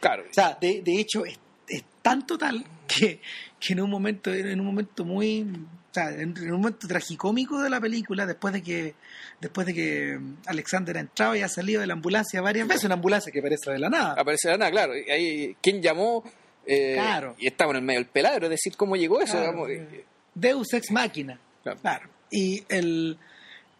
Claro. 0.00 0.24
O 0.30 0.34
sea, 0.34 0.56
de, 0.60 0.80
de 0.82 1.00
hecho, 1.00 1.24
es, 1.24 1.38
es 1.68 1.82
tan 2.02 2.26
total 2.26 2.64
que, 2.86 3.20
que 3.60 3.72
en 3.72 3.80
un 3.80 3.90
momento, 3.90 4.32
en 4.32 4.60
un 4.60 4.66
momento 4.66 5.04
muy, 5.04 5.42
o 5.42 5.94
sea, 5.94 6.10
en, 6.10 6.36
en 6.36 6.52
un 6.52 6.60
momento 6.60 6.86
tragicómico 6.88 7.60
de 7.62 7.70
la 7.70 7.80
película, 7.80 8.26
después 8.26 8.52
de 8.54 8.62
que, 8.62 8.94
después 9.40 9.66
de 9.66 9.74
que 9.74 10.18
Alexander 10.46 10.96
ha 10.96 11.00
entrado 11.00 11.34
y 11.36 11.42
ha 11.42 11.48
salido 11.48 11.80
de 11.80 11.86
la 11.86 11.94
ambulancia 11.94 12.40
varias 12.40 12.66
veces, 12.68 12.84
una 12.84 12.94
ambulancia 12.94 13.32
que 13.32 13.40
aparece 13.40 13.70
de 13.70 13.78
la 13.78 13.88
nada. 13.90 14.14
Aparece 14.18 14.48
de 14.48 14.54
la 14.54 14.58
nada, 14.58 14.70
claro. 14.70 14.92
Ahí, 14.92 15.56
¿quién 15.62 15.82
llamó? 15.82 16.22
Eh, 16.66 16.94
Claro. 16.94 17.34
Y 17.38 17.46
estamos 17.46 17.72
en 17.74 17.78
el 17.78 17.84
medio 17.84 18.00
del 18.00 18.08
peladro, 18.08 18.46
es 18.46 18.50
decir, 18.50 18.76
¿cómo 18.76 18.96
llegó 18.96 19.20
eso? 19.20 19.32
Claro, 19.38 19.66
digamos? 19.66 19.92
eh, 19.94 20.04
Deus 20.34 20.72
ex 20.74 20.90
máquina. 20.90 21.38
Claro. 21.62 21.80
Claro. 21.80 22.08
Y 22.30 22.64
el 22.68 23.18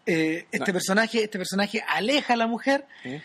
eh, 0.05 0.45
este 0.51 0.71
No. 0.71 0.73
personaje, 0.73 1.23
este 1.23 1.37
personaje 1.37 1.83
aleja 1.87 2.33
a 2.33 2.37
la 2.37 2.47
mujer, 2.47 2.85
¿Eh? 3.03 3.21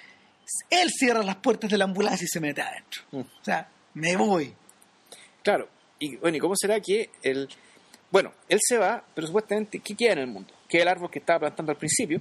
él 0.68 0.90
cierra 0.90 1.22
las 1.22 1.36
puertas 1.36 1.70
de 1.70 1.78
la 1.78 1.84
ambulancia 1.84 2.24
y 2.24 2.28
se 2.28 2.40
mete 2.40 2.60
adentro. 2.60 3.02
Mm. 3.12 3.20
O 3.20 3.44
sea, 3.44 3.68
me 3.94 4.16
voy. 4.16 4.52
Claro. 5.42 5.68
Y 5.98 6.16
bueno, 6.16 6.36
¿y 6.36 6.40
cómo 6.40 6.54
será 6.56 6.80
que 6.80 7.10
el. 7.22 7.48
Bueno, 8.10 8.32
él 8.48 8.58
se 8.60 8.76
va, 8.76 9.02
pero 9.14 9.26
supuestamente, 9.26 9.78
¿qué 9.80 9.94
queda 9.94 10.12
en 10.12 10.18
el 10.18 10.26
mundo? 10.26 10.52
Queda 10.68 10.82
el 10.82 10.88
árbol 10.88 11.10
que 11.10 11.18
estaba 11.18 11.40
plantando 11.40 11.72
al 11.72 11.78
principio. 11.78 12.20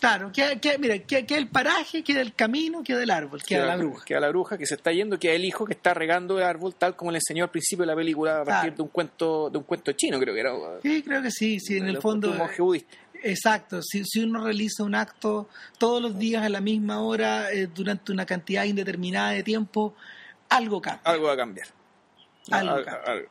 Claro, 0.00 0.30
queda, 0.32 0.54
queda- 0.60 0.78
mira, 0.78 0.96
queda, 1.00 1.22
queda 1.26 1.38
el 1.40 1.48
paraje, 1.48 2.04
queda 2.04 2.20
el 2.20 2.32
camino, 2.32 2.84
queda 2.84 3.02
el 3.02 3.10
árbol, 3.10 3.42
queda 3.42 3.66
la 3.66 3.76
bruja. 3.76 4.04
Queda 4.04 4.20
la 4.20 4.28
bruja 4.28 4.56
que 4.56 4.64
se 4.64 4.74
está 4.76 4.92
yendo, 4.92 5.18
queda 5.18 5.32
el 5.32 5.44
hijo 5.44 5.64
que 5.64 5.72
está 5.72 5.92
regando 5.92 6.38
el 6.38 6.44
árbol, 6.44 6.72
tal 6.76 6.94
como 6.94 7.10
le 7.10 7.18
enseñó 7.18 7.42
al 7.44 7.50
principio 7.50 7.82
de 7.82 7.86
la 7.88 7.96
película 7.96 8.42
a 8.42 8.44
partir 8.44 8.60
Claro. 8.70 8.76
de 8.76 8.82
un 8.82 8.88
cuento 8.90 9.50
de 9.50 9.58
un 9.58 9.64
cuento 9.64 9.90
chino, 9.92 10.20
creo 10.20 10.34
que 10.34 10.40
era. 10.40 10.52
Sí, 10.82 11.02
creo 11.02 11.20
que 11.20 11.32
sí, 11.32 11.58
sí, 11.58 11.78
en 11.78 11.88
el 11.88 12.00
fondo. 12.00 12.30
un 12.30 12.38
monje 12.38 12.62
budista. 12.62 12.96
Exacto, 13.24 13.82
si, 13.82 14.04
si 14.04 14.20
uno 14.22 14.44
realiza 14.44 14.84
un 14.84 14.94
acto 14.94 15.48
todos 15.78 16.00
los 16.00 16.16
días 16.16 16.44
a 16.44 16.48
la 16.48 16.60
misma 16.60 17.00
hora, 17.02 17.50
eh, 17.52 17.66
durante 17.66 18.12
una 18.12 18.24
cantidad 18.24 18.62
indeterminada 18.62 19.32
de 19.32 19.42
tiempo, 19.42 19.96
algo 20.48 20.80
cambia. 20.80 21.02
Algo 21.10 21.26
va 21.26 21.32
a 21.32 21.36
cambiar. 21.36 21.66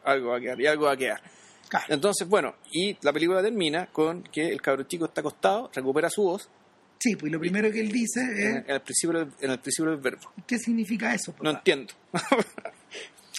Algo 0.04 0.30
va 0.30 0.38
a 0.38 0.40
quedar, 0.40 0.60
y 0.62 0.66
algo 0.68 0.86
va 0.86 0.92
a 0.94 0.98
quedar. 0.98 1.22
Claro. 1.70 1.86
Entonces, 1.90 2.28
bueno, 2.28 2.56
y 2.72 2.98
la 3.02 3.12
película 3.12 3.42
termina 3.42 3.88
con 3.88 4.24
que 4.24 4.48
el 4.48 4.62
cabro 4.62 4.84
chico 4.84 5.06
está 5.06 5.22
acostado, 5.22 5.70
recupera 5.74 6.10
su 6.10 6.24
voz 6.24 6.50
Sí, 7.00 7.16
pues 7.16 7.32
lo 7.32 7.40
primero 7.40 7.72
que 7.72 7.80
él 7.80 7.92
dice 7.92 8.22
es, 8.22 8.56
en 8.56 8.66
el 8.72 8.82
principio, 8.82 9.20
del- 9.20 9.32
en 9.42 9.52
el 9.52 9.60
principio 9.60 9.92
del 9.92 10.00
verbo. 10.02 10.32
¿qué 10.48 10.58
significa 10.58 11.14
eso? 11.14 11.32
No 11.34 11.52
papá? 11.52 11.58
entiendo. 11.60 11.94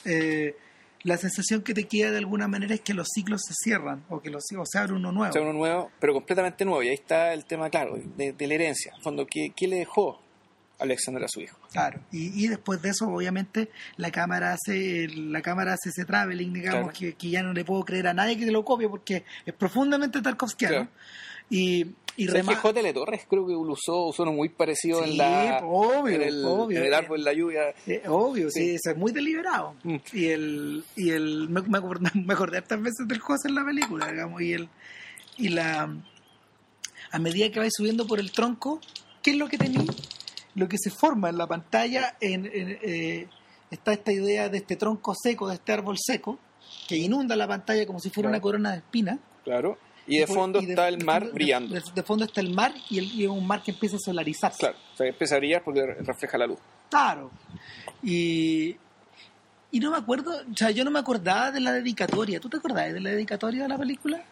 Eh, 0.05 0.55
la 1.03 1.17
sensación 1.17 1.63
que 1.63 1.75
te 1.75 1.85
queda 1.85 2.11
de 2.11 2.19
alguna 2.19 2.49
manera 2.49 2.75
es 2.75 2.81
que 2.81 2.95
los 2.95 3.09
ciclos 3.13 3.41
se 3.47 3.55
cierran 3.55 4.05
o 4.09 4.21
que 4.21 4.31
los 4.31 4.45
o 4.57 4.63
se 4.65 4.79
abre 4.79 4.93
uno 4.95 5.11
nuevo. 5.13 5.31
O 5.31 5.33
sea, 5.33 5.43
uno 5.43 5.53
nuevo, 5.53 5.91
pero 6.01 6.13
completamente 6.13 6.65
nuevo. 6.65 6.83
Y 6.83 6.89
ahí 6.89 6.95
está 6.95 7.33
el 7.33 7.45
tema, 7.45 7.69
claro, 7.71 7.97
de, 8.17 8.33
de 8.33 8.47
la 8.47 8.55
herencia. 8.55 8.93
En 8.97 9.03
fondo, 9.03 9.27
¿qué, 9.27 9.53
qué 9.57 9.67
le 9.69 9.77
dejó 9.77 10.21
Alexander 10.79 11.25
a 11.25 11.29
su 11.29 11.41
hijo? 11.41 11.59
Claro, 11.73 12.01
y, 12.13 12.45
y 12.45 12.49
después 12.49 12.81
de 12.83 12.91
eso, 12.91 13.07
obviamente, 13.09 13.71
la 13.97 14.11
cámara 14.11 14.53
hace 14.55 15.09
la 15.09 15.43
cámara 15.43 15.75
hace 15.75 15.89
ese 15.91 16.05
traveling, 16.05 16.53
digamos, 16.53 16.93
Claro. 16.93 16.99
que, 16.99 17.15
que 17.15 17.31
ya 17.31 17.43
no 17.43 17.53
le 17.53 17.65
puedo 17.65 17.85
creer 17.85 18.07
a 18.09 18.15
nadie 18.15 18.37
que 18.39 18.47
te 18.47 18.53
lo 18.53 18.65
copie 18.65 18.89
porque 18.89 19.25
es 19.45 19.55
profundamente 19.55 20.21
tarkovskiano. 20.23 20.75
Claro. 20.75 20.91
Y, 21.51 21.87
y 22.17 22.27
¿Sabes 22.27 22.43
que 22.47 22.53
rema- 22.53 22.57
J. 22.61 22.81
L. 22.81 22.93
Torres 22.93 23.23
creo 23.29 23.47
que 23.47 23.53
lo 23.55 23.61
usó, 23.61 24.07
usó 24.09 24.23
uno 24.25 24.33
muy 24.33 24.51
parecido 24.51 25.03
Sí, 25.03 25.13
en, 25.13 25.17
la, 25.19 25.61
obvio, 25.65 26.17
en, 26.17 26.23
el, 26.23 26.45
obvio. 26.45 26.79
en 26.81 26.85
el 26.87 26.95
árbol, 26.95 27.19
en 27.21 27.25
la 27.25 27.33
lluvia. 27.33 27.63
Eh, 27.87 28.03
obvio, 28.07 28.51
sí. 28.51 28.61
Sí. 28.61 28.71
eso 28.75 28.91
es 28.91 28.97
muy 28.99 29.13
deliberado. 29.13 29.75
Mm. 29.83 29.97
Y 30.13 30.27
el, 30.27 30.85
y 30.95 31.11
el 31.11 31.49
me, 31.49 31.63
me 31.63 31.79
acordé, 31.79 32.11
me 32.15 32.35
acordé 32.35 32.59
hartas 32.59 32.83
veces 32.83 33.07
del 33.09 33.19
José 33.21 33.49
en 33.49 33.55
la 33.55 33.65
película, 33.65 34.11
digamos, 34.13 34.43
y 34.43 34.53
el, 34.53 34.69
y 35.39 35.49
la 35.49 35.89
a 37.11 37.19
medida 37.19 37.51
que 37.51 37.61
vais 37.61 37.73
subiendo 37.75 38.07
por 38.07 38.21
el 38.21 38.31
tronco, 38.33 38.81
¿qué 39.23 39.31
es 39.31 39.37
lo 39.39 39.49
que 39.49 39.57
tenéis? 39.57 39.89
Lo 40.59 40.68
que 40.68 40.76
se 40.78 40.90
forma 40.90 41.28
en 41.30 41.39
la 41.39 41.47
pantalla 41.47 42.16
en, 42.20 42.47
en, 42.47 42.78
eh, 42.82 43.28
está 43.70 43.93
esta 43.93 44.12
idea 44.12 44.48
de 44.48 44.59
este 44.59 44.76
tronco 44.76 45.14
seco, 45.14 45.48
de 45.48 45.55
este 45.55 45.72
árbol 45.72 45.97
seco, 45.98 46.39
que 46.89 46.97
inunda 46.97 47.36
la 47.36 47.47
pantalla 47.48 47.86
como 47.86 47.98
si 48.01 48.10
fuera 48.10 48.28
Claro. 48.28 48.36
una 48.39 48.43
corona 48.43 48.70
de 48.72 48.78
espinas. 48.78 49.18
Claro. 49.44 49.78
Y 50.06 50.18
de 50.18 50.26
fondo 50.26 50.60
y 50.60 50.66
de- 50.66 50.72
está 50.72 50.89
el 50.89 51.05
mar 51.05 51.26
de- 51.26 51.32
brillando. 51.32 51.74
De, 51.74 51.82
de 51.94 52.02
fondo 52.02 52.24
está 52.24 52.40
el 52.40 52.51
mar 52.55 52.72
y, 52.90 52.98
el, 52.98 53.05
y 53.12 53.26
un 53.26 53.47
mar 53.47 53.62
que 53.62 53.70
empieza 53.72 53.97
a 53.97 54.01
solarizarse. 54.01 54.59
Claro. 54.59 54.76
O 54.94 54.97
sea, 54.97 55.06
empieza 55.06 55.35
a 55.35 55.39
brillar 55.39 55.62
porque 55.62 55.85
refleja 55.85 56.39
la 56.39 56.47
luz. 56.47 56.59
Claro. 56.90 57.30
Y, 58.02 58.76
y 59.70 59.80
no 59.80 59.90
me 59.90 59.98
acuerdo, 59.98 60.32
o 60.51 60.56
sea, 60.56 60.70
yo 60.70 60.85
no 60.85 60.90
me 60.90 60.98
acordaba 60.98 61.51
de 61.51 61.60
la 61.60 61.72
dedicatoria. 61.72 62.40
¿Tú 62.40 62.48
te 62.48 62.56
acordabas 62.56 62.93
de 62.94 63.01
la 63.01 63.10
dedicatoria 63.10 63.62
de 63.64 63.68
la 63.68 63.76
película? 63.78 64.22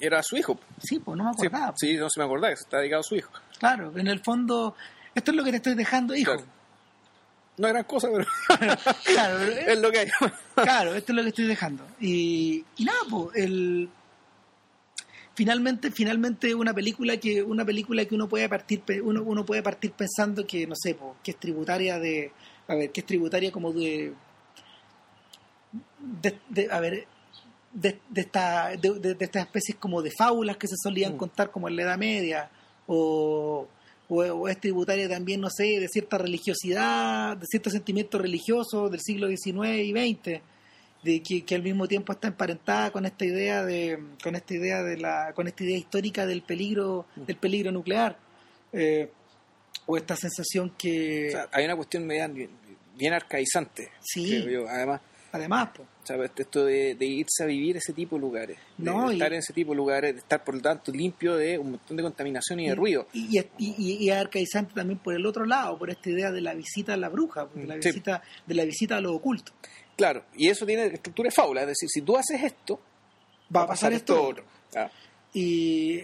Era 0.00 0.22
su 0.22 0.36
hijo. 0.36 0.58
Sí, 0.80 0.98
pues 1.00 1.16
no 1.18 1.24
me 1.24 1.30
Sí, 1.34 1.46
acordaba. 1.46 1.74
sí, 1.76 1.96
no 1.96 2.08
se 2.08 2.20
me 2.20 2.24
acordaba, 2.24 2.52
está 2.54 2.78
dedicado 2.78 3.00
a 3.00 3.04
su 3.04 3.16
hijo. 3.16 3.30
Claro, 3.58 3.92
en 3.98 4.06
el 4.06 4.20
fondo, 4.24 4.76
esto 5.18 5.30
es 5.32 5.36
lo 5.36 5.44
que 5.44 5.50
te 5.50 5.56
estoy 5.58 5.74
dejando, 5.74 6.14
hijo. 6.14 6.32
Claro. 6.32 6.46
No 7.58 7.66
era 7.68 7.82
cosa, 7.84 8.08
pero 8.12 8.24
Claro, 9.04 9.38
es 9.66 9.78
lo 9.78 9.90
que 9.90 9.98
hay. 10.00 10.08
claro, 10.54 10.94
esto 10.94 11.12
es 11.12 11.16
lo 11.16 11.22
que 11.22 11.28
estoy 11.28 11.46
dejando. 11.46 11.84
Y, 12.00 12.64
y 12.76 12.84
nada, 12.84 12.98
pues, 13.10 13.36
el 13.36 13.88
finalmente, 15.34 15.90
finalmente 15.92 16.54
una 16.54 16.74
película 16.74 17.16
que, 17.16 17.42
una 17.42 17.64
película 17.64 18.04
que 18.04 18.14
uno 18.14 18.28
puede 18.28 18.48
partir, 18.48 18.82
uno, 19.04 19.22
uno 19.22 19.44
puede 19.46 19.62
partir 19.62 19.92
pensando 19.92 20.46
que, 20.46 20.66
no 20.66 20.74
sé, 20.76 20.94
pues, 20.94 21.12
que 21.22 21.30
es 21.32 21.36
tributaria 21.38 21.98
de, 21.98 22.32
a 22.68 22.74
ver, 22.74 22.90
que 22.90 23.00
es 23.00 23.06
tributaria 23.06 23.50
como 23.52 23.72
de, 23.72 24.12
de, 26.22 26.38
de- 26.48 26.68
a 26.72 26.80
ver, 26.80 27.06
de, 27.72 28.00
de 28.08 28.20
esta, 28.20 28.70
de 28.76 29.16
estas 29.20 29.44
especies 29.46 29.76
como 29.78 30.02
de 30.02 30.10
fábulas 30.10 30.56
que 30.56 30.66
se 30.68 30.76
solían 30.82 31.14
Mm. 31.14 31.18
contar 31.18 31.50
como 31.50 31.68
en 31.68 31.76
la 31.76 31.82
Edad 31.82 31.98
Media, 31.98 32.50
o, 32.86 33.68
o, 34.08 34.22
o 34.22 34.48
es 34.48 34.58
tributaria 34.60 35.08
también, 35.08 35.40
no 35.40 35.50
sé, 35.50 35.80
de 35.80 35.88
cierta 35.88 36.18
religiosidad, 36.18 37.36
de 37.36 37.46
cierto 37.46 37.70
sentimiento 37.70 38.18
religioso 38.18 38.88
del 38.88 39.00
siglo 39.00 39.28
XIX 39.28 39.78
y 39.78 39.92
XX, 39.92 40.42
de 41.02 41.22
que, 41.22 41.44
que 41.44 41.54
al 41.54 41.62
mismo 41.62 41.86
tiempo 41.86 42.12
está 42.12 42.28
emparentada 42.28 42.90
con 42.90 43.06
esta 43.06 43.24
idea 43.24 43.64
de, 43.64 43.98
con 44.22 44.34
esta 44.34 44.54
idea 44.54 44.82
de 44.82 44.96
la, 44.96 45.32
con 45.34 45.46
esta 45.46 45.64
idea 45.64 45.78
histórica 45.78 46.26
del 46.26 46.42
peligro, 46.42 47.06
del 47.14 47.36
peligro 47.36 47.70
nuclear, 47.70 48.18
eh, 48.72 49.10
o 49.86 49.96
esta 49.96 50.16
sensación 50.16 50.74
que, 50.76 51.28
O 51.28 51.30
sea, 51.30 51.48
hay 51.52 51.64
una 51.64 51.76
cuestión 51.76 52.06
media 52.06 52.28
bien, 52.28 53.12
arcaizante. 53.12 53.90
Sí. 54.00 54.44
yo. 54.50 54.68
Además, 54.68 55.00
además, 55.32 55.70
pues, 55.74 55.88
o 56.14 56.16
sea, 56.16 56.30
esto 56.36 56.64
de, 56.64 56.94
de 56.94 57.06
irse 57.06 57.42
a 57.42 57.46
vivir 57.46 57.76
ese 57.76 57.92
tipo 57.92 58.16
de 58.16 58.20
lugares. 58.22 58.58
de 58.76 58.90
y- 58.90 59.12
estar 59.14 59.32
en 59.32 59.38
ese 59.40 59.52
tipo 59.52 59.72
de 59.72 59.76
lugares, 59.76 60.14
de 60.14 60.20
estar 60.20 60.42
por 60.44 60.54
lo 60.54 60.60
tanto 60.60 60.90
limpio 60.92 61.36
de 61.36 61.58
un 61.58 61.72
montón 61.72 61.96
de 61.96 62.02
contaminación 62.02 62.60
y 62.60 62.68
de 62.68 62.74
ruido. 62.74 63.06
Y, 63.12 63.38
y, 63.58 64.10
arcaizante 64.10 64.72
también 64.74 64.98
por 64.98 65.14
el 65.14 65.24
otro 65.26 65.44
lado, 65.44 65.78
por 65.78 65.90
esta 65.90 66.08
idea 66.10 66.30
de 66.30 66.40
la 66.40 66.54
visita 66.54 66.94
a 66.94 66.96
la 66.96 67.08
bruja, 67.08 67.46
de 67.54 67.66
la 67.66 67.76
Mm, 67.76 67.82
Sí. 67.82 67.88
visita, 67.90 68.22
de 68.46 68.54
la 68.54 68.64
visita 68.64 68.96
a 68.96 69.00
lo 69.00 69.14
oculto. 69.14 69.52
Claro, 69.96 70.24
y 70.36 70.48
eso 70.48 70.64
tiene 70.64 70.86
estructura 70.86 71.26
de 71.28 71.34
fábula, 71.34 71.62
es 71.62 71.66
decir, 71.68 71.88
si 71.90 72.02
tú 72.02 72.16
haces 72.16 72.42
esto, 72.42 72.80
Va 73.54 73.62
a 73.62 73.66
pasar 73.66 73.92
esto. 73.92 74.22
otro. 74.22 74.44
Ah, 74.76 74.90
y 75.34 76.00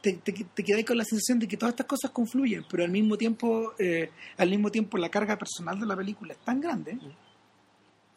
te, 0.00 0.14
te, 0.14 0.84
con 0.84 0.96
la 0.96 1.04
sensación 1.04 1.38
de 1.38 1.46
que 1.48 1.56
todas 1.56 1.72
estas 1.74 1.86
cosas 1.86 2.10
confluyen, 2.10 2.64
pero 2.70 2.84
al 2.84 2.90
mismo 2.90 3.16
tiempo, 3.18 3.74
eh, 3.78 4.10
al 4.38 4.48
mismo 4.48 4.70
tiempo 4.70 4.96
la 4.96 5.08
carga 5.10 5.36
personal 5.36 5.78
de 5.78 5.86
la 5.86 5.94
película 5.96 6.32
es 6.32 6.38
tan 6.38 6.60
grande, 6.60 6.96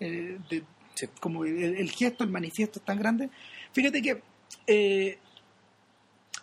eh, 0.04 0.38
de- 0.50 0.64
como 1.20 1.44
el, 1.46 1.76
el 1.76 1.92
gesto, 1.92 2.24
el 2.24 2.30
manifiesto 2.30 2.80
es 2.80 2.86
tan 2.86 3.00
grande. 3.00 3.30
Fíjate 3.74 4.02
que 4.02 4.22
eh, 4.68 5.18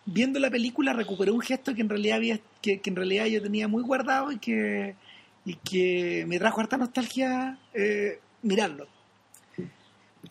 viendo 0.06 0.38
la 0.40 0.50
película 0.50 0.92
recuperé 0.92 1.30
un 1.30 1.40
gesto 1.40 1.74
que 1.74 1.82
en 1.82 1.88
realidad 1.88 2.16
había, 2.16 2.40
que, 2.60 2.80
que 2.80 2.90
en 2.90 2.96
realidad 2.96 3.26
yo 3.26 3.40
tenía 3.42 3.68
muy 3.68 3.82
guardado 3.82 4.32
y 4.32 4.38
que 4.38 4.96
y 5.44 5.54
que 5.54 6.24
me 6.28 6.38
trajo 6.38 6.60
harta 6.60 6.76
nostalgia 6.76 7.58
eh, 7.72 8.20
mirarlo. 8.42 8.86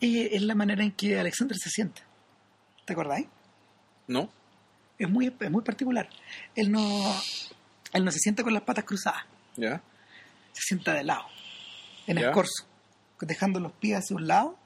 Eh, 0.00 0.30
es 0.32 0.42
la 0.42 0.54
manera 0.54 0.84
en 0.84 0.92
que 0.92 1.18
Alexander 1.18 1.56
se 1.56 1.68
sienta. 1.68 2.02
¿Te 2.84 2.92
acordáis? 2.92 3.26
¿No? 4.06 4.30
Es 4.98 5.08
muy, 5.10 5.26
es 5.40 5.50
muy 5.50 5.62
particular. 5.62 6.08
Él 6.54 6.70
no, 6.70 7.14
él 7.92 8.04
no 8.04 8.10
se 8.12 8.18
sienta 8.18 8.42
con 8.44 8.52
las 8.54 8.62
patas 8.62 8.84
cruzadas, 8.84 9.24
¿Ya? 9.56 9.82
se 10.52 10.60
sienta 10.62 10.94
de 10.94 11.04
lado, 11.04 11.24
en 12.06 12.18
Ya. 12.18 12.28
el 12.28 12.32
corso, 12.32 12.66
dejando 13.20 13.60
los 13.60 13.72
pies 13.72 13.98
hacia 13.98 14.16
un 14.16 14.26
lado. 14.26 14.56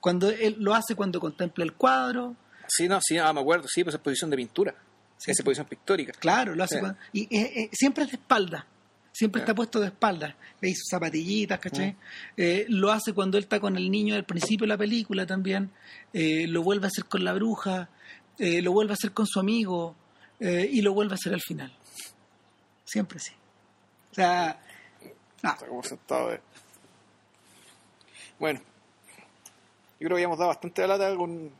Cuando 0.00 0.28
él 0.30 0.56
lo 0.58 0.74
hace 0.74 0.94
cuando 0.94 1.20
contempla 1.20 1.64
el 1.64 1.72
cuadro, 1.74 2.36
Sí, 2.66 2.88
no, 2.88 2.98
sí, 3.02 3.18
ah, 3.18 3.30
me 3.32 3.40
acuerdo, 3.40 3.68
sí, 3.68 3.84
pues 3.84 3.94
es 3.94 4.00
posición 4.00 4.30
de 4.30 4.36
pintura. 4.38 4.74
Sí. 5.18 5.30
Esa 5.30 5.42
posición 5.44 5.66
pictórica. 5.66 6.12
claro, 6.12 6.54
lo 6.54 6.64
hace 6.64 6.76
Sí. 6.76 6.80
cuando- 6.80 6.98
y 7.12 7.22
eh, 7.24 7.52
eh, 7.56 7.68
siempre 7.72 8.04
es 8.04 8.10
de 8.10 8.16
espalda. 8.16 8.66
Siempre 9.12 9.42
está 9.42 9.54
puesto 9.54 9.78
de 9.80 9.86
espaldas. 9.88 10.34
Veis 10.60 10.78
sus 10.78 10.88
zapatillitas, 10.90 11.60
¿cachai? 11.60 11.94
Eh, 12.36 12.66
lo 12.68 12.90
hace 12.90 13.12
cuando 13.12 13.38
él 13.38 13.44
está 13.44 13.60
con 13.60 13.76
el 13.76 13.88
niño 13.90 14.16
al 14.16 14.24
principio 14.24 14.64
de 14.64 14.68
la 14.68 14.76
película 14.78 15.24
también. 15.24 15.70
Lo 16.12 16.62
vuelve 16.62 16.86
a 16.86 16.88
hacer 16.88 17.04
con 17.04 17.22
la 17.22 17.32
bruja. 17.32 17.88
lo 18.38 18.72
vuelve 18.72 18.92
a 18.92 18.94
hacer 18.94 19.12
con 19.12 19.26
su 19.26 19.38
amigo. 19.38 19.94
y 20.40 20.82
lo 20.82 20.92
vuelve 20.94 21.12
a 21.12 21.14
hacer 21.14 21.32
al 21.32 21.40
final. 21.42 21.72
Siempre 22.84 23.18
sí. 23.20 23.32
O 24.10 24.14
sea, 24.14 24.58
no, 25.42 25.50
Está 25.52 25.66
como 25.66 25.82
sentado. 25.82 26.38
Bueno, 28.38 28.60
yo 30.00 30.06
creo 30.06 30.16
que 30.16 30.22
ya 30.22 30.26
hemos 30.26 30.38
dado 30.38 30.48
bastante 30.48 30.82
de 30.82 30.88
lata 30.88 31.14
con 31.16 31.50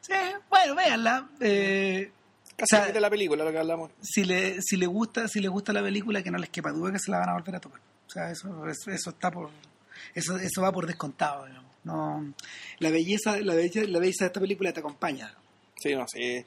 sí, 0.00 0.12
bueno, 0.48 0.74
véanla. 0.74 1.28
Eh, 1.40 2.10
casi 2.56 2.74
O 2.76 2.78
sea, 2.84 2.92
de 2.92 3.00
la 3.00 3.10
película 3.10 3.44
lo 3.44 3.52
que 3.52 3.58
hablamos. 3.58 3.90
si 4.00 4.24
le, 4.24 4.60
si 4.62 4.76
le 4.76 4.86
gusta, 4.86 5.28
si 5.28 5.40
le 5.40 5.48
gusta 5.48 5.72
la 5.72 5.82
película, 5.82 6.22
que 6.22 6.30
no 6.30 6.38
les 6.38 6.50
quepa 6.50 6.70
duda 6.72 6.92
que 6.92 6.98
se 6.98 7.10
la 7.10 7.18
van 7.18 7.28
a 7.30 7.34
volver 7.34 7.56
a 7.56 7.60
tocar. 7.60 7.80
O 8.06 8.10
sea, 8.10 8.30
eso, 8.30 8.66
eso, 8.68 8.90
eso 8.90 9.10
está 9.10 9.30
por, 9.30 9.50
eso, 10.14 10.36
eso 10.38 10.62
va 10.62 10.72
por 10.72 10.86
descontado, 10.86 11.46
digamos. 11.46 11.66
No, 11.84 12.34
la 12.80 12.90
belleza, 12.90 13.38
la 13.40 13.54
belleza, 13.54 13.88
la 13.88 14.00
belleza 14.00 14.24
de 14.24 14.26
esta 14.26 14.40
película 14.40 14.72
te 14.72 14.80
acompaña 14.80 15.32
Sí, 15.76 15.94
no 15.94 16.04
sé. 16.08 16.44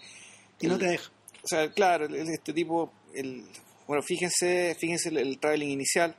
y 0.59 0.67
no 0.67 0.77
te 0.77 0.87
deja. 0.87 1.09
O 1.43 1.47
sea, 1.47 1.71
claro, 1.71 2.05
este 2.13 2.51
tipo, 2.51 2.91
el, 3.13 3.45
bueno, 3.87 4.03
fíjense, 4.03 4.75
fíjense 4.77 5.07
el, 5.09 5.17
el 5.17 5.39
traveling 5.39 5.69
inicial, 5.69 6.13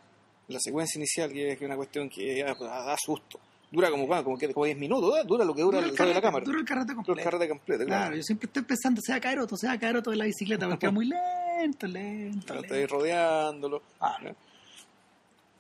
la 0.50 0.60
secuencia 0.60 0.98
inicial, 0.98 1.32
que 1.32 1.52
es 1.52 1.60
una 1.62 1.76
cuestión 1.76 2.08
que 2.08 2.44
pues, 2.58 2.70
da 2.70 2.96
susto. 2.98 3.38
Dura 3.70 3.88
como, 3.90 4.06
¿cuánto? 4.06 4.24
como, 4.24 4.36
que- 4.36 4.52
como 4.52 4.66
10 4.66 4.76
minutos, 4.78 5.16
¿eh? 5.18 5.22
dura 5.24 5.44
lo 5.44 5.54
que 5.54 5.62
dura, 5.62 5.78
Dura 5.78 5.86
el 5.92 5.98
el 6.00 6.08
de 6.08 6.14
la 6.14 6.20
cámara. 6.20 6.44
dura 6.44 6.58
el 6.58 6.64
carrete 6.64 6.86
Dura 6.92 6.96
completo. 6.96 7.18
el 7.20 7.24
carrete 7.24 7.48
completo, 7.48 7.84
claro. 7.86 8.00
Claro, 8.02 8.16
yo 8.16 8.22
siempre 8.24 8.46
estoy 8.46 8.62
pensando, 8.64 9.00
se 9.00 9.12
va 9.12 9.18
a 9.18 9.20
caer 9.20 9.38
otro, 9.38 9.56
se 9.56 9.66
va 9.68 9.72
a 9.74 9.78
caer 9.78 9.96
otro 9.96 10.10
de 10.10 10.18
la 10.18 10.24
bicicleta, 10.24 10.68
porque 10.68 10.86
es 10.86 10.92
muy 10.92 11.06
lento, 11.06 11.86
lento, 11.86 12.46
Claro, 12.46 12.62
lento. 12.62 12.94
rodeándolo. 12.96 13.82
Ah. 14.00 14.16
¿no? 14.22 14.30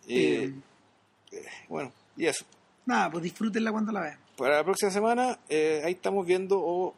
Eh, 0.08 0.52
Y, 0.52 1.36
bueno, 1.68 1.92
y 2.16 2.26
eso. 2.26 2.44
nada, 2.86 3.10
pues 3.10 3.22
disfrútenla 3.22 3.70
cuando 3.70 3.92
la 3.92 4.00
vean. 4.00 4.18
Para 4.36 4.56
la 4.56 4.64
próxima 4.64 4.90
semana, 4.90 5.38
eh, 5.48 5.82
ahí 5.84 5.92
estamos 5.92 6.26
viendo 6.26 6.58
o, 6.58 6.94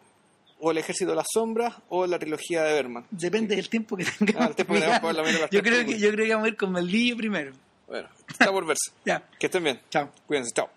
o 0.60 0.70
El 0.70 0.78
Ejército 0.78 1.10
de 1.10 1.16
las 1.16 1.26
Sombras 1.30 1.74
o 1.90 2.06
la 2.06 2.18
trilogía 2.18 2.62
de 2.62 2.72
Berman. 2.72 3.04
Depende 3.10 3.54
del 3.56 3.68
tiempo 3.68 3.96
que 3.98 4.04
tengamos. 4.04 4.40
Ah, 4.42 4.48
el 4.48 4.54
tiempo 4.54 4.74
que 4.74 4.80
tengamos 4.80 5.50
yo, 5.50 5.62
creo 5.62 5.84
que, 5.84 5.98
yo 5.98 6.10
creo 6.10 6.24
que 6.26 6.32
vamos 6.32 6.46
a 6.46 6.48
ir 6.48 6.56
con 6.56 6.72
Maldillo 6.72 7.16
primero. 7.18 7.52
Bueno, 7.92 8.08
está 8.26 8.50
por 8.50 8.64
verse. 8.64 8.90
Ya, 9.04 9.22
Que 9.38 9.46
estén 9.48 9.62
bien. 9.64 9.78
chao. 9.90 10.08
Cuídense, 10.26 10.50
chao. 10.54 10.70